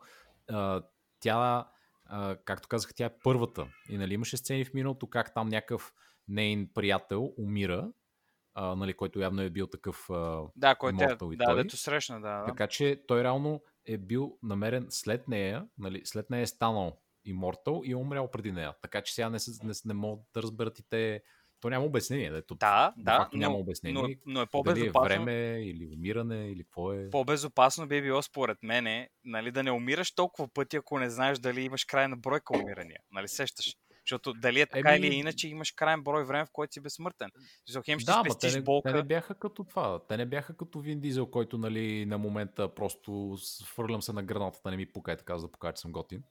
тя, 1.20 1.66
както 2.44 2.68
казах, 2.68 2.94
тя 2.94 3.05
е 3.05 3.18
първата. 3.24 3.66
И 3.89 3.98
нали 3.98 4.14
имаше 4.14 4.36
сцени 4.36 4.64
в 4.64 4.74
миналото, 4.74 5.06
как 5.06 5.35
там 5.35 5.48
някакъв 5.48 5.93
нейн 6.31 6.69
приятел 6.74 7.35
умира, 7.39 7.93
а, 8.55 8.77
нали, 8.77 8.94
който 8.94 9.20
явно 9.20 9.43
е 9.43 9.51
бил 9.51 9.66
такъв 9.66 10.11
а, 10.11 10.43
да, 10.57 10.74
който 10.74 11.05
е, 11.05 11.36
да, 11.36 11.55
дето 11.55 11.77
срещна, 11.77 12.20
да, 12.20 12.39
да. 12.39 12.44
Така 12.44 12.66
че 12.66 13.02
той 13.09 13.23
реално 13.23 13.62
е 13.86 13.98
бил 13.98 14.39
намерен 14.43 14.86
след 14.89 15.28
нея, 15.28 15.66
нали, 15.78 16.01
след 16.05 16.31
нея 16.31 16.43
е 16.43 16.47
станал 16.47 16.98
имортал 17.24 17.82
и 17.85 17.93
е 17.93 17.97
умрял 17.97 18.31
преди 18.31 18.52
нея. 18.52 18.74
Така 18.82 19.02
че 19.02 19.15
сега 19.15 19.31
не, 19.31 19.39
не, 19.62 19.73
не 19.85 19.94
могат 19.94 20.24
да 20.35 20.43
разберат 20.43 20.78
и 20.78 20.82
те 20.90 21.23
то 21.61 21.70
няма 21.70 21.85
обяснение. 21.85 22.31
Дето, 22.31 22.55
да, 22.55 22.94
да. 22.97 23.16
Факто 23.16 23.36
но, 23.36 23.40
няма 23.40 23.59
обяснение. 23.59 24.02
Но, 24.02 24.32
но 24.32 24.43
е 24.43 24.47
по-безопасно. 24.47 25.02
Дали 25.02 25.15
е 25.15 25.19
време 25.19 25.61
или 25.62 25.86
умиране 25.86 26.51
или 26.51 26.65
какво 26.65 26.93
е. 26.93 27.11
По-безопасно 27.11 27.89
би 27.89 28.02
било 28.02 28.23
според 28.23 28.62
мене, 28.62 29.09
нали, 29.24 29.51
да 29.51 29.62
не 29.62 29.70
умираш 29.70 30.15
толкова 30.15 30.48
пъти, 30.48 30.77
ако 30.77 30.98
не 30.98 31.11
знаеш 31.11 31.39
дали 31.39 31.62
имаш 31.62 31.85
крайна 31.85 32.16
бройка 32.16 32.59
умирания. 32.59 33.01
Нали, 33.11 33.28
сещаш? 33.28 33.77
Защото 34.11 34.41
дали 34.41 34.61
е 34.61 34.66
така 34.66 34.97
Еми... 34.97 35.07
или 35.07 35.15
иначе 35.15 35.49
имаш 35.49 35.73
крайен 35.73 36.03
брой 36.03 36.24
време, 36.24 36.47
в 36.47 36.51
който 36.53 36.73
си 36.73 36.81
безсмъртен. 36.81 37.31
Хем 37.85 37.99
ще 37.99 38.12
да, 38.12 38.23
спестиш 38.24 38.53
те 38.53 38.59
не, 38.59 38.65
болка. 38.65 38.91
Те 38.91 38.97
не 38.97 39.03
бяха 39.03 39.35
като 39.35 39.65
това. 39.65 40.01
Те 40.09 40.16
не 40.16 40.27
бяха 40.27 40.57
като 40.57 40.81
Вин 40.81 41.01
Дизел, 41.01 41.27
който 41.27 41.59
нали, 41.59 42.07
на 42.07 42.19
момента 42.19 42.74
просто 42.74 43.37
свърлям 43.41 44.03
се 44.03 44.12
на 44.12 44.23
гранатата, 44.23 44.70
не 44.70 44.77
ми 44.77 44.87
пукай 44.87 45.16
така, 45.16 45.39
за 45.39 45.47
да 45.47 45.53
покажа, 45.53 45.73
че 45.73 45.81
съм 45.81 45.93
готин. 45.93 46.23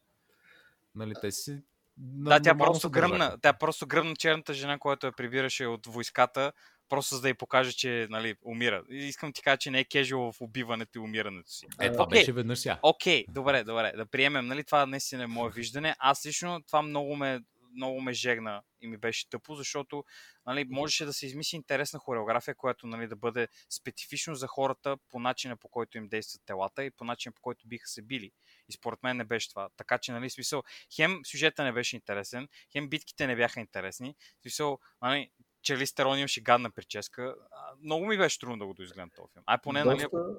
Нали, 0.95 1.13
те 1.21 1.31
си 1.31 1.61
да, 2.01 2.39
тя 2.39 2.57
просто, 2.57 2.89
гръмна, 2.89 3.37
тя 3.41 3.53
просто 3.53 3.87
гръмна 3.87 4.15
черната 4.15 4.53
жена, 4.53 4.79
която 4.79 5.05
я 5.05 5.11
прибираше 5.11 5.65
от 5.65 5.85
войската, 5.85 6.51
просто 6.89 7.15
за 7.15 7.21
да 7.21 7.29
й 7.29 7.33
покаже, 7.33 7.71
че 7.71 8.07
нали, 8.09 8.35
умира. 8.45 8.83
Искам 8.89 9.33
ти 9.33 9.41
кажа, 9.41 9.57
че 9.57 9.71
не 9.71 9.79
е 9.79 9.83
кежуал 9.83 10.31
в 10.31 10.41
убиването 10.41 10.97
и 10.97 11.01
умирането 11.01 11.51
си. 11.51 11.65
Е, 11.81 11.91
това 11.91 12.05
okay. 12.05 12.09
беше 12.09 12.31
веднъж 12.31 12.59
сега. 12.59 12.79
Окей, 12.83 13.25
okay, 13.25 13.31
добре, 13.31 13.63
добре. 13.63 13.93
Да 13.97 14.05
приемем, 14.05 14.47
нали, 14.47 14.63
това 14.63 14.85
наистина 14.85 15.23
е 15.23 15.27
мое 15.27 15.51
виждане. 15.51 15.95
Аз 15.99 16.25
лично 16.25 16.61
това 16.67 16.81
много 16.81 17.15
ме 17.15 17.39
много 17.75 18.01
ме 18.01 18.13
жегна 18.13 18.63
и 18.81 18.87
ми 18.87 18.97
беше 18.97 19.29
тъпо, 19.29 19.55
защото 19.55 20.03
нали, 20.45 20.65
можеше 20.69 21.05
да 21.05 21.13
се 21.13 21.25
измисли 21.25 21.55
интересна 21.55 21.99
хореография, 21.99 22.55
която 22.55 22.87
нали, 22.87 23.07
да 23.07 23.15
бъде 23.15 23.47
специфично 23.69 24.35
за 24.35 24.47
хората 24.47 24.97
по 25.09 25.19
начина 25.19 25.57
по 25.57 25.69
който 25.69 25.97
им 25.97 26.07
действат 26.07 26.41
телата 26.45 26.83
и 26.83 26.91
по 26.91 27.03
начина 27.03 27.33
по 27.33 27.41
който 27.41 27.67
биха 27.67 27.87
се 27.87 28.01
били. 28.01 28.31
И 28.69 28.73
според 28.73 29.03
мен 29.03 29.17
не 29.17 29.23
беше 29.23 29.49
това. 29.49 29.69
Така 29.77 29.97
че, 29.97 30.11
нали, 30.11 30.29
смисъл, 30.29 30.63
хем 30.95 31.21
сюжета 31.25 31.63
не 31.63 31.71
беше 31.71 31.95
интересен, 31.95 32.47
хем 32.71 32.89
битките 32.89 33.27
не 33.27 33.35
бяха 33.35 33.59
интересни. 33.59 34.15
Смисъл, 34.41 34.79
нали, 35.01 35.31
че 35.61 35.77
Листерон 35.77 36.19
имаше 36.19 36.41
гадна 36.41 36.71
прическа. 36.71 37.35
Много 37.83 38.05
ми 38.05 38.17
беше 38.17 38.39
трудно 38.39 38.57
да 38.57 38.65
го 38.65 38.73
доизгледам 38.73 39.09
този 39.09 39.33
филм. 39.33 39.43
Ай, 39.45 39.57
поне, 39.63 39.83
Доста... 39.83 40.09
нали, 40.13 40.35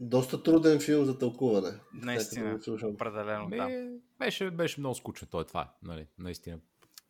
доста 0.00 0.42
труден 0.42 0.80
филм 0.80 1.04
за 1.04 1.18
тълкуване. 1.18 1.80
Наистина, 1.94 2.58
да 2.58 2.86
определено, 2.86 3.50
да. 3.50 3.98
Беше, 4.18 4.50
беше 4.50 4.80
много 4.80 4.94
скучен 4.94 5.28
той, 5.30 5.46
това 5.46 5.62
е, 5.62 5.86
нали, 5.86 6.06
наистина. 6.18 6.60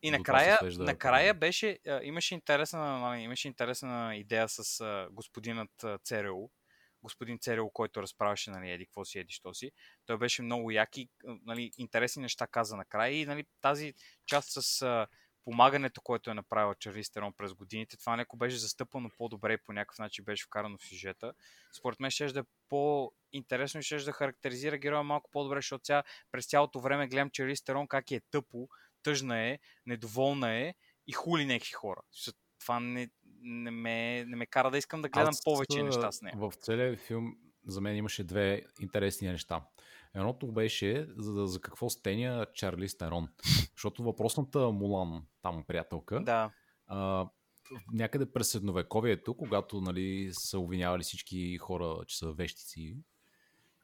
И 0.01 0.11
накрая, 0.11 0.59
накрая 0.77 1.33
беше, 1.33 1.79
имаше 2.03 2.33
интересна, 2.33 2.99
нали, 2.99 3.21
имаше 3.21 3.47
интересна 3.47 4.15
идея 4.15 4.49
с 4.49 5.07
господинът 5.11 5.85
ЦРУ, 6.03 6.49
господин 7.01 7.39
Церел, 7.39 7.69
който 7.69 8.01
разправяше, 8.01 8.51
нали, 8.51 8.71
еди, 8.71 8.85
какво 8.85 9.05
си, 9.05 9.19
еди, 9.19 9.33
що 9.33 9.53
си. 9.53 9.71
Той 10.05 10.17
беше 10.17 10.41
много 10.41 10.71
яки, 10.71 11.09
нали, 11.23 11.71
интересни 11.77 12.21
неща 12.21 12.47
каза 12.47 12.75
накрая 12.75 13.13
и 13.21 13.25
нали, 13.25 13.45
тази 13.61 13.93
част 14.25 14.49
с 14.51 15.07
а, 15.47 15.51
помагането, 15.51 16.01
което 16.01 16.31
е 16.31 16.33
направил 16.33 16.73
Чарли 16.73 17.03
Стерон 17.03 17.33
през 17.37 17.53
годините, 17.53 17.97
това 17.97 18.15
неко 18.15 18.37
беше 18.37 18.57
застъпано 18.57 19.09
по-добре 19.17 19.53
и 19.53 19.57
по 19.65 19.73
някакъв 19.73 19.99
начин 19.99 20.25
беше 20.25 20.45
вкарано 20.45 20.77
в 20.77 20.85
сюжета. 20.85 21.33
Според 21.77 21.99
мен 21.99 22.11
ще 22.11 22.25
да 22.25 22.39
е 22.39 22.43
по-интересно 22.69 23.79
и 23.79 23.83
ще 23.83 23.97
да 23.97 24.11
характеризира 24.11 24.77
героя 24.77 25.03
малко 25.03 25.29
по-добре, 25.31 25.57
защото 25.57 25.85
сега 25.85 26.03
през 26.31 26.47
цялото 26.47 26.79
време 26.79 27.07
гледам 27.07 27.29
Чарли 27.29 27.55
Стерон 27.55 27.87
как 27.87 28.11
е 28.11 28.21
тъпо, 28.31 28.67
тъжна 29.03 29.39
е, 29.39 29.59
недоволна 29.85 30.53
е 30.53 30.73
и 31.07 31.11
хули 31.11 31.45
някакви 31.45 31.71
хора. 31.71 32.01
Това 32.59 32.79
не, 32.79 33.09
не, 33.41 33.71
ме, 33.71 34.25
не 34.25 34.35
ме 34.35 34.45
кара 34.45 34.71
да 34.71 34.77
искам 34.77 35.01
да 35.01 35.09
гледам 35.09 35.29
Аз, 35.29 35.43
повече 35.43 35.83
неща 35.83 36.11
с 36.11 36.21
нея. 36.21 36.35
В 36.37 36.53
целия 36.61 36.97
филм 36.97 37.35
за 37.67 37.81
мен 37.81 37.95
имаше 37.95 38.23
две 38.23 38.63
интересни 38.79 39.27
неща. 39.27 39.61
Едното 40.17 40.47
беше 40.47 41.07
за, 41.17 41.47
за 41.47 41.61
какво 41.61 41.89
стеня 41.89 42.45
Чарли 42.53 42.89
Стерон. 42.89 43.29
Защото 43.75 44.03
въпросната 44.03 44.71
Мулан, 44.71 45.23
там 45.41 45.63
приятелка, 45.67 46.23
да. 46.23 46.51
а, 46.87 47.29
някъде 47.93 48.31
през 48.31 48.49
средновековието, 48.49 49.33
когато 49.33 49.81
нали, 49.81 50.29
са 50.31 50.59
обвинявали 50.59 51.03
всички 51.03 51.57
хора, 51.57 52.05
че 52.07 52.17
са 52.17 52.31
вещици, 52.31 52.97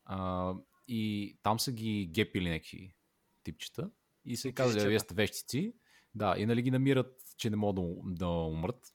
а, 0.06 0.54
и 0.88 1.36
там 1.44 1.60
са 1.60 1.72
ги 1.72 2.06
гепили 2.06 2.50
някакви 2.50 2.96
типчета 3.44 3.90
и 4.26 4.38
са 4.38 4.52
казали, 4.52 4.88
вие 4.88 5.00
сте 5.00 5.14
вещици, 5.14 5.74
да, 6.16 6.36
и 6.38 6.46
нали 6.46 6.62
ги 6.62 6.72
намират, 6.72 7.24
че 7.38 7.50
не 7.50 7.56
могат 7.56 7.76
да, 7.76 8.26
да 8.26 8.28
умрат. 8.28 8.94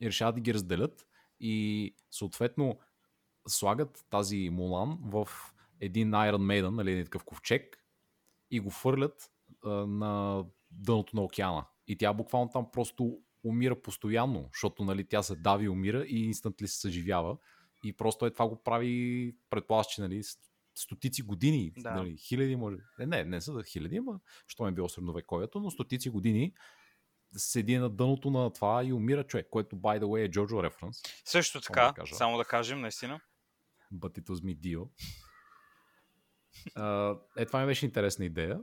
И 0.00 0.06
решават 0.06 0.34
да 0.34 0.40
ги 0.40 0.54
разделят. 0.54 1.06
И 1.40 1.94
съответно 2.10 2.78
слагат 3.48 4.06
тази 4.10 4.50
Мулан 4.50 4.98
в 5.02 5.28
един 5.82 6.10
Iron 6.10 6.36
Maiden, 6.36 6.68
нали, 6.68 6.92
един 6.92 7.04
такъв 7.04 7.24
ковчег 7.24 7.84
и 8.50 8.60
го 8.60 8.70
фърлят 8.70 9.30
а, 9.64 9.70
на 9.70 10.44
дъното 10.70 11.16
на 11.16 11.22
океана. 11.22 11.66
И 11.86 11.98
тя 11.98 12.12
буквално 12.12 12.50
там 12.50 12.70
просто 12.72 13.18
умира 13.44 13.82
постоянно, 13.82 14.48
защото 14.52 14.84
нали, 14.84 15.08
тя 15.08 15.22
се 15.22 15.36
дави 15.36 15.68
умира 15.68 16.04
и 16.08 16.24
инстантли 16.24 16.68
се 16.68 16.80
съживява. 16.80 17.36
И 17.84 17.92
просто 17.92 18.26
е 18.26 18.30
това 18.30 18.48
го 18.48 18.62
прави, 18.62 19.36
предполагаш, 19.50 19.86
че 19.86 20.00
нали, 20.00 20.22
стотици 20.74 21.22
години, 21.22 21.72
да. 21.78 21.90
нали, 21.90 22.16
хиляди 22.16 22.56
може. 22.56 22.76
Не, 22.98 23.06
не, 23.06 23.24
не 23.24 23.40
са 23.40 23.62
хиляди, 23.64 23.96
ама 23.96 24.20
що 24.46 24.66
е 24.66 24.72
било 24.72 24.88
средновековието, 24.88 25.60
но 25.60 25.70
стотици 25.70 26.10
години 26.10 26.54
седи 27.36 27.76
на 27.76 27.90
дъното 27.90 28.30
на 28.30 28.52
това 28.52 28.84
и 28.84 28.92
умира 28.92 29.24
човек, 29.24 29.46
което, 29.50 29.76
by 29.76 30.00
the 30.00 30.04
way, 30.04 30.24
е 30.24 30.30
Джорджо 30.30 30.62
референс. 30.62 30.96
Също 31.24 31.60
така, 31.60 31.94
да 31.98 32.06
само 32.06 32.38
да 32.38 32.44
кажем, 32.44 32.80
наистина. 32.80 33.20
But 33.94 34.18
it 34.18 34.26
was 34.28 34.44
me 34.44 34.58
deal. 34.58 34.88
Е, 37.36 37.46
това 37.46 37.60
ми 37.60 37.66
беше 37.66 37.86
интересна 37.86 38.24
идея. 38.24 38.60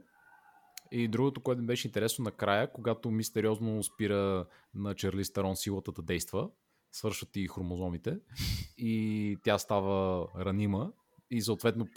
И 0.92 1.08
другото, 1.08 1.42
което 1.42 1.62
ми 1.62 1.68
беше 1.68 1.88
интересно 1.88 2.24
накрая, 2.24 2.72
когато 2.72 3.12
мистериозно 3.12 3.84
спира 3.84 4.46
на 4.74 4.96
Черли 4.96 5.26
Старон 5.26 5.56
силата 5.56 5.92
да 5.92 6.02
действа, 6.02 6.50
свършват 6.92 7.36
и 7.36 7.48
хромозомите 7.48 8.18
и 8.78 9.38
тя 9.44 9.58
става 9.58 10.28
ранима 10.38 10.92
и 11.32 11.42
съответно 11.42 11.88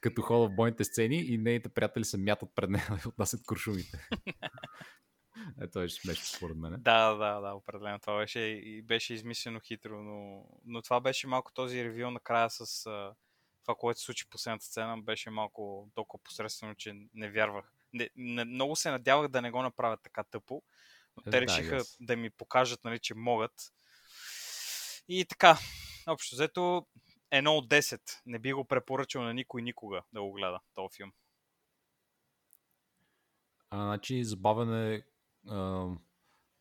като 0.00 0.22
хода 0.22 0.48
в 0.48 0.54
бойните 0.54 0.84
сцени 0.84 1.16
и 1.16 1.38
нейните 1.38 1.68
приятели 1.68 2.04
се 2.04 2.18
мятат 2.18 2.48
пред 2.54 2.70
нея 2.70 3.00
и 3.04 3.08
отнасят 3.08 3.46
куршумите. 3.46 4.08
Ето 5.60 5.78
беше 5.78 6.00
смешно 6.00 6.24
според 6.36 6.56
мен. 6.56 6.74
Да, 6.78 7.14
да, 7.14 7.40
да, 7.40 7.54
определено. 7.54 7.98
Това 7.98 8.18
беше, 8.18 8.62
беше 8.84 9.14
измислено 9.14 9.60
хитро, 9.60 10.02
но, 10.02 10.44
но 10.64 10.82
това 10.82 11.00
беше 11.00 11.26
малко 11.26 11.52
този 11.52 11.84
ревю 11.84 12.10
накрая 12.10 12.50
с 12.50 12.88
това, 13.68 13.76
което 13.76 14.00
се 14.00 14.04
случи 14.04 14.24
в 14.24 14.30
последната 14.30 14.64
сцена, 14.64 15.02
беше 15.02 15.30
малко 15.30 15.90
толкова 15.94 16.22
посредствено, 16.22 16.74
че 16.74 16.94
не 17.14 17.30
вярвах. 17.30 17.72
Не, 17.92 18.10
не, 18.16 18.44
много 18.44 18.76
се 18.76 18.90
надявах 18.90 19.28
да 19.28 19.42
не 19.42 19.50
го 19.50 19.62
направят 19.62 20.00
така 20.02 20.24
тъпо, 20.24 20.62
но 21.16 21.22
те 21.22 21.30
да, 21.30 21.40
решиха 21.40 21.80
yes. 21.80 21.96
да 22.00 22.16
ми 22.16 22.30
покажат, 22.30 22.84
нали, 22.84 22.98
че 22.98 23.14
могат. 23.14 23.52
И 25.08 25.24
така, 25.24 25.58
общо 26.06 26.34
взето, 26.34 26.86
едно 27.30 27.54
от 27.56 27.68
10. 27.68 28.00
Не 28.26 28.38
би 28.38 28.52
го 28.52 28.64
препоръчал 28.64 29.22
на 29.22 29.34
никой 29.34 29.62
никога 29.62 30.02
да 30.12 30.22
го 30.22 30.32
гледа 30.32 30.60
този 30.74 30.96
филм. 30.96 31.12
А, 33.70 33.84
значи, 33.84 34.24
забавен 34.24 34.92
е 34.92 35.02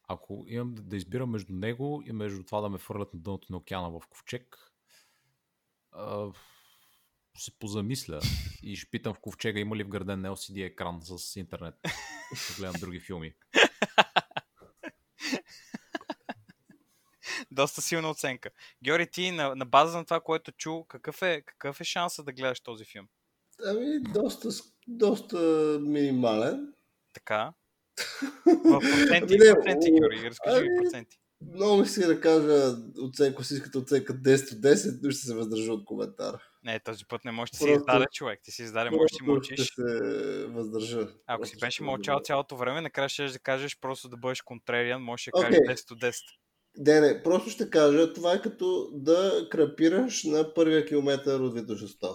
ако 0.08 0.46
имам 0.48 0.76
да 0.76 0.98
избирам 0.98 1.30
между 1.30 1.54
него 1.54 2.04
и 2.06 2.12
между 2.12 2.44
това 2.44 2.62
да 2.62 2.70
ме 2.70 2.78
фърлят 2.78 3.14
на 3.14 3.20
дъното 3.20 3.48
на 3.52 3.58
океана 3.58 3.90
в 3.90 4.08
ковчег, 4.08 4.72
а, 5.92 6.32
се 7.38 7.52
позамисля 7.60 8.20
и 8.64 8.76
ще 8.76 8.90
питам 8.90 9.14
в 9.14 9.20
ковчега 9.20 9.60
има 9.60 9.76
ли 9.76 9.84
вграден 9.84 10.24
LCD 10.24 10.66
екран 10.66 11.00
с 11.02 11.36
интернет. 11.36 11.76
да 11.84 12.56
гледам 12.58 12.76
други 12.80 13.00
филми. 13.00 13.34
Доста 17.52 17.82
силна 17.82 18.10
оценка. 18.10 18.50
Георги, 18.84 19.08
ти 19.12 19.32
на, 19.32 19.56
на 19.56 19.66
база 19.66 19.98
на 19.98 20.06
това, 20.06 20.20
което 20.20 20.52
чу, 20.52 20.84
какъв 20.84 21.22
е, 21.22 21.42
какъв 21.42 21.82
е 21.82 21.84
шанса 21.84 22.24
да 22.24 22.32
гледаш 22.32 22.60
този 22.60 22.86
филм? 22.86 23.08
Ами, 23.66 24.00
доста, 24.00 24.50
доста 24.88 25.38
минимален. 25.82 26.74
Така. 27.14 27.54
В 28.46 28.80
проценти, 28.80 29.34
ами, 29.34 29.48
не, 29.48 29.54
проценти, 29.54 29.92
Георги, 29.92 30.30
разкажи 30.30 30.58
ами, 30.58 30.84
проценти. 30.84 31.20
Много 31.54 31.78
ми 31.78 31.88
си 31.88 32.08
да 32.08 32.22
кажа 32.22 32.78
оценка, 33.02 33.34
ако 33.34 33.44
си 33.44 33.54
искате 33.54 33.78
оценка 33.78 34.14
10 34.14 34.54
от 34.54 34.62
10, 34.62 35.00
но 35.04 35.12
ще 35.12 35.22
се 35.22 35.36
въздържа 35.36 35.74
от 35.74 35.86
коментар. 35.86 36.40
Не, 36.64 36.80
този 36.80 37.06
път 37.06 37.26
не 37.26 37.32
можеш 37.32 37.52
да 37.52 37.58
си 37.58 37.70
издаде 37.70 38.06
човек. 38.14 38.40
Ти 38.44 38.52
си 38.52 38.64
издаде, 38.64 38.90
можеш 38.90 39.12
да 39.12 39.16
си 39.16 39.24
мълчиш. 39.24 39.60
Ще 39.60 39.82
се 39.82 40.46
въздържа. 40.48 41.08
Ако 41.28 41.46
си 41.46 41.58
беше 41.60 41.84
мълчал 41.84 42.20
цялото 42.20 42.58
време, 42.58 42.82
накрая 42.82 43.10
ще 43.10 43.28
да 43.28 43.40
кажеш 43.40 43.80
просто 43.80 44.10
да 44.10 44.18
бъдеш 44.18 44.42
контрериан, 44.42 45.02
можеш 45.02 45.26
да 45.26 45.32
кажеш 45.42 45.60
okay. 45.60 45.74
10 45.74 45.92
от 45.92 46.02
10. 46.02 46.16
Не, 46.78 47.00
не, 47.00 47.24
просто 47.24 47.50
ще 47.50 47.70
кажа, 47.70 48.14
това 48.14 48.34
е 48.34 48.42
като 48.42 48.90
да 48.94 49.48
крапираш 49.52 50.24
на 50.24 50.54
първия 50.54 50.86
километър 50.86 51.40
от 51.40 51.54
Витошеста. 51.54 52.08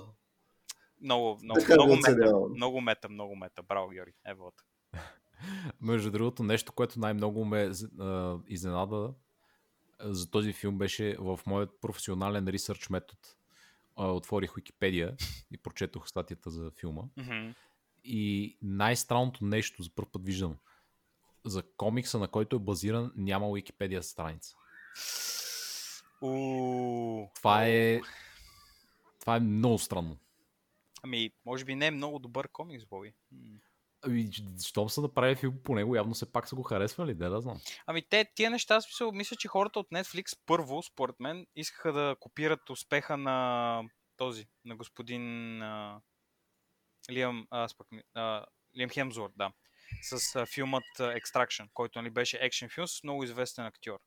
Много, 1.03 1.39
много, 1.43 1.61
много 1.71 1.97
мета, 1.97 2.49
много 2.55 2.81
мета, 2.81 3.09
много 3.09 3.37
мета. 3.37 3.63
Браво, 3.63 3.89
Георги. 3.89 4.15
Ево. 4.27 4.53
Между 5.81 6.11
другото, 6.11 6.43
нещо, 6.43 6.73
което 6.73 7.01
най-много 7.01 7.45
ме 7.45 7.71
а, 8.01 8.39
изненада 8.49 9.15
за 10.01 10.31
този 10.31 10.53
филм 10.53 10.79
беше 10.79 11.17
в 11.19 11.41
моят 11.47 11.71
професионален 11.81 12.49
ресърч 12.49 12.89
метод. 12.89 13.21
Отворих 13.97 14.55
Википедия 14.55 15.17
и 15.51 15.57
прочетох 15.57 16.09
статията 16.09 16.51
за 16.51 16.71
филма. 16.71 17.03
Mm-hmm. 17.03 17.55
И 18.05 18.59
най-странното 18.63 19.45
нещо, 19.45 19.83
за 19.83 19.91
първ 19.91 20.09
път 20.13 20.25
виждам, 20.25 20.57
за 21.45 21.63
комикса, 21.77 22.19
на 22.19 22.29
който 22.29 22.57
е 22.57 22.59
базиран, 22.59 23.13
няма 23.17 23.53
Википедия 23.53 24.03
страница. 24.03 24.57
Това 27.35 27.67
е... 27.67 28.01
Това 29.21 29.37
е 29.37 29.41
много 29.41 29.79
странно. 29.79 30.17
Ами, 31.03 31.31
може 31.47 31.65
би 31.65 31.75
не 31.75 31.87
е 31.87 31.91
много 31.91 32.19
добър 32.19 32.49
комикс, 32.49 32.85
Боби. 32.87 33.13
Ами, 34.07 34.31
щом 34.67 34.89
са 34.89 35.01
направили 35.01 35.37
филм 35.37 35.59
по 35.65 35.75
него, 35.75 35.97
явно 35.97 36.15
се 36.15 36.33
пак 36.33 36.49
са 36.49 36.55
го 36.55 36.63
харесвали, 36.63 37.15
да, 37.15 37.31
да 37.31 37.41
знам. 37.41 37.61
Ами 37.87 38.03
те, 38.09 38.31
тия 38.35 38.51
неща, 38.51 38.81
смисъл, 38.81 39.13
мисля, 39.13 39.37
че 39.37 39.49
хората 39.49 39.79
от 39.79 39.91
Netflix 39.91 40.39
първо, 40.47 40.83
според 40.83 41.21
мен, 41.21 41.47
искаха 41.57 41.93
да 41.93 42.17
копират 42.21 42.71
успеха 42.71 43.17
на 43.17 43.83
този, 44.17 44.47
на 44.65 44.77
господин 44.77 45.63
а, 45.63 46.01
Лиам, 47.11 47.47
а, 47.51 47.69
спак, 47.69 47.87
а, 48.15 48.47
Лиам 48.79 48.91
Хемзворд, 48.91 49.33
да, 49.37 49.53
с 50.03 50.37
а, 50.37 50.47
филмът 50.47 50.85
Extraction, 50.99 51.69
който 51.75 51.99
нали, 51.99 52.11
беше 52.11 52.39
екшен 52.41 52.69
филм 52.69 52.87
с 52.87 53.03
много 53.03 53.25
известен 53.25 53.65
актьор. 53.65 53.99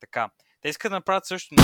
Така, 0.00 0.30
те 0.60 0.68
искат 0.68 0.90
да 0.90 0.96
направят 0.96 1.26
също 1.26 1.54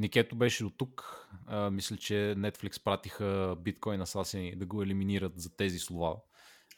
Никето 0.00 0.36
беше 0.36 0.64
до 0.64 0.70
тук. 0.70 1.26
А, 1.46 1.70
мисля, 1.70 1.96
че 1.96 2.14
Netflix 2.14 2.84
пратиха 2.84 3.56
биткоин 3.58 4.00
асасини 4.00 4.56
да 4.56 4.66
го 4.66 4.82
елиминират 4.82 5.32
за 5.40 5.56
тези 5.56 5.78
слова. 5.78 6.16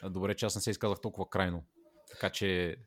А, 0.01 0.09
добре, 0.09 0.35
че 0.35 0.45
аз 0.45 0.55
не 0.55 0.61
се 0.61 0.71
изказах 0.71 1.01
толкова 1.01 1.29
крайно. 1.29 1.63
Така 2.11 2.29
че 2.29 2.77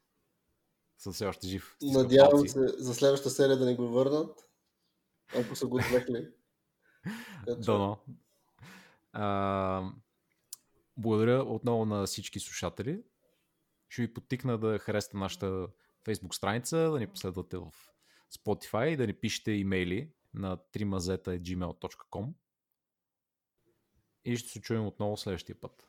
съм 0.99 1.13
все 1.13 1.27
още 1.27 1.47
жив. 1.47 1.77
Надявам 1.83 2.49
се 2.49 2.69
за 2.69 2.95
следващата 2.95 3.31
серия 3.31 3.57
да 3.57 3.67
ни 3.67 3.77
го 3.77 3.89
върнат. 3.89 4.51
Ако 5.39 5.57
са 5.57 5.67
го 5.67 5.77
отвлекли. 5.77 6.29
Дано. 7.59 7.99
благодаря 10.97 11.43
отново 11.43 11.85
на 11.85 12.07
всички 12.07 12.41
слушатели. 12.41 13.03
Ще 13.89 14.03
ви 14.03 14.15
подтикна 14.15 14.59
да 14.59 14.79
харесате 14.79 15.17
нашата 15.17 15.69
Facebook 16.07 16.35
страница, 16.35 16.77
да 16.77 16.99
ни 16.99 17.07
последвате 17.07 17.57
в 17.57 17.73
Spotify 18.33 18.97
да 18.97 19.07
ни 19.07 19.13
пишете 19.13 19.53
имейли 19.53 20.16
на 20.37 20.57
trimazeta.gmail.com 20.57 22.33
и 24.25 24.37
ще 24.37 24.49
се 24.49 24.61
чуем 24.61 24.87
отново 24.87 25.17
следващия 25.17 25.61
път. 25.61 25.87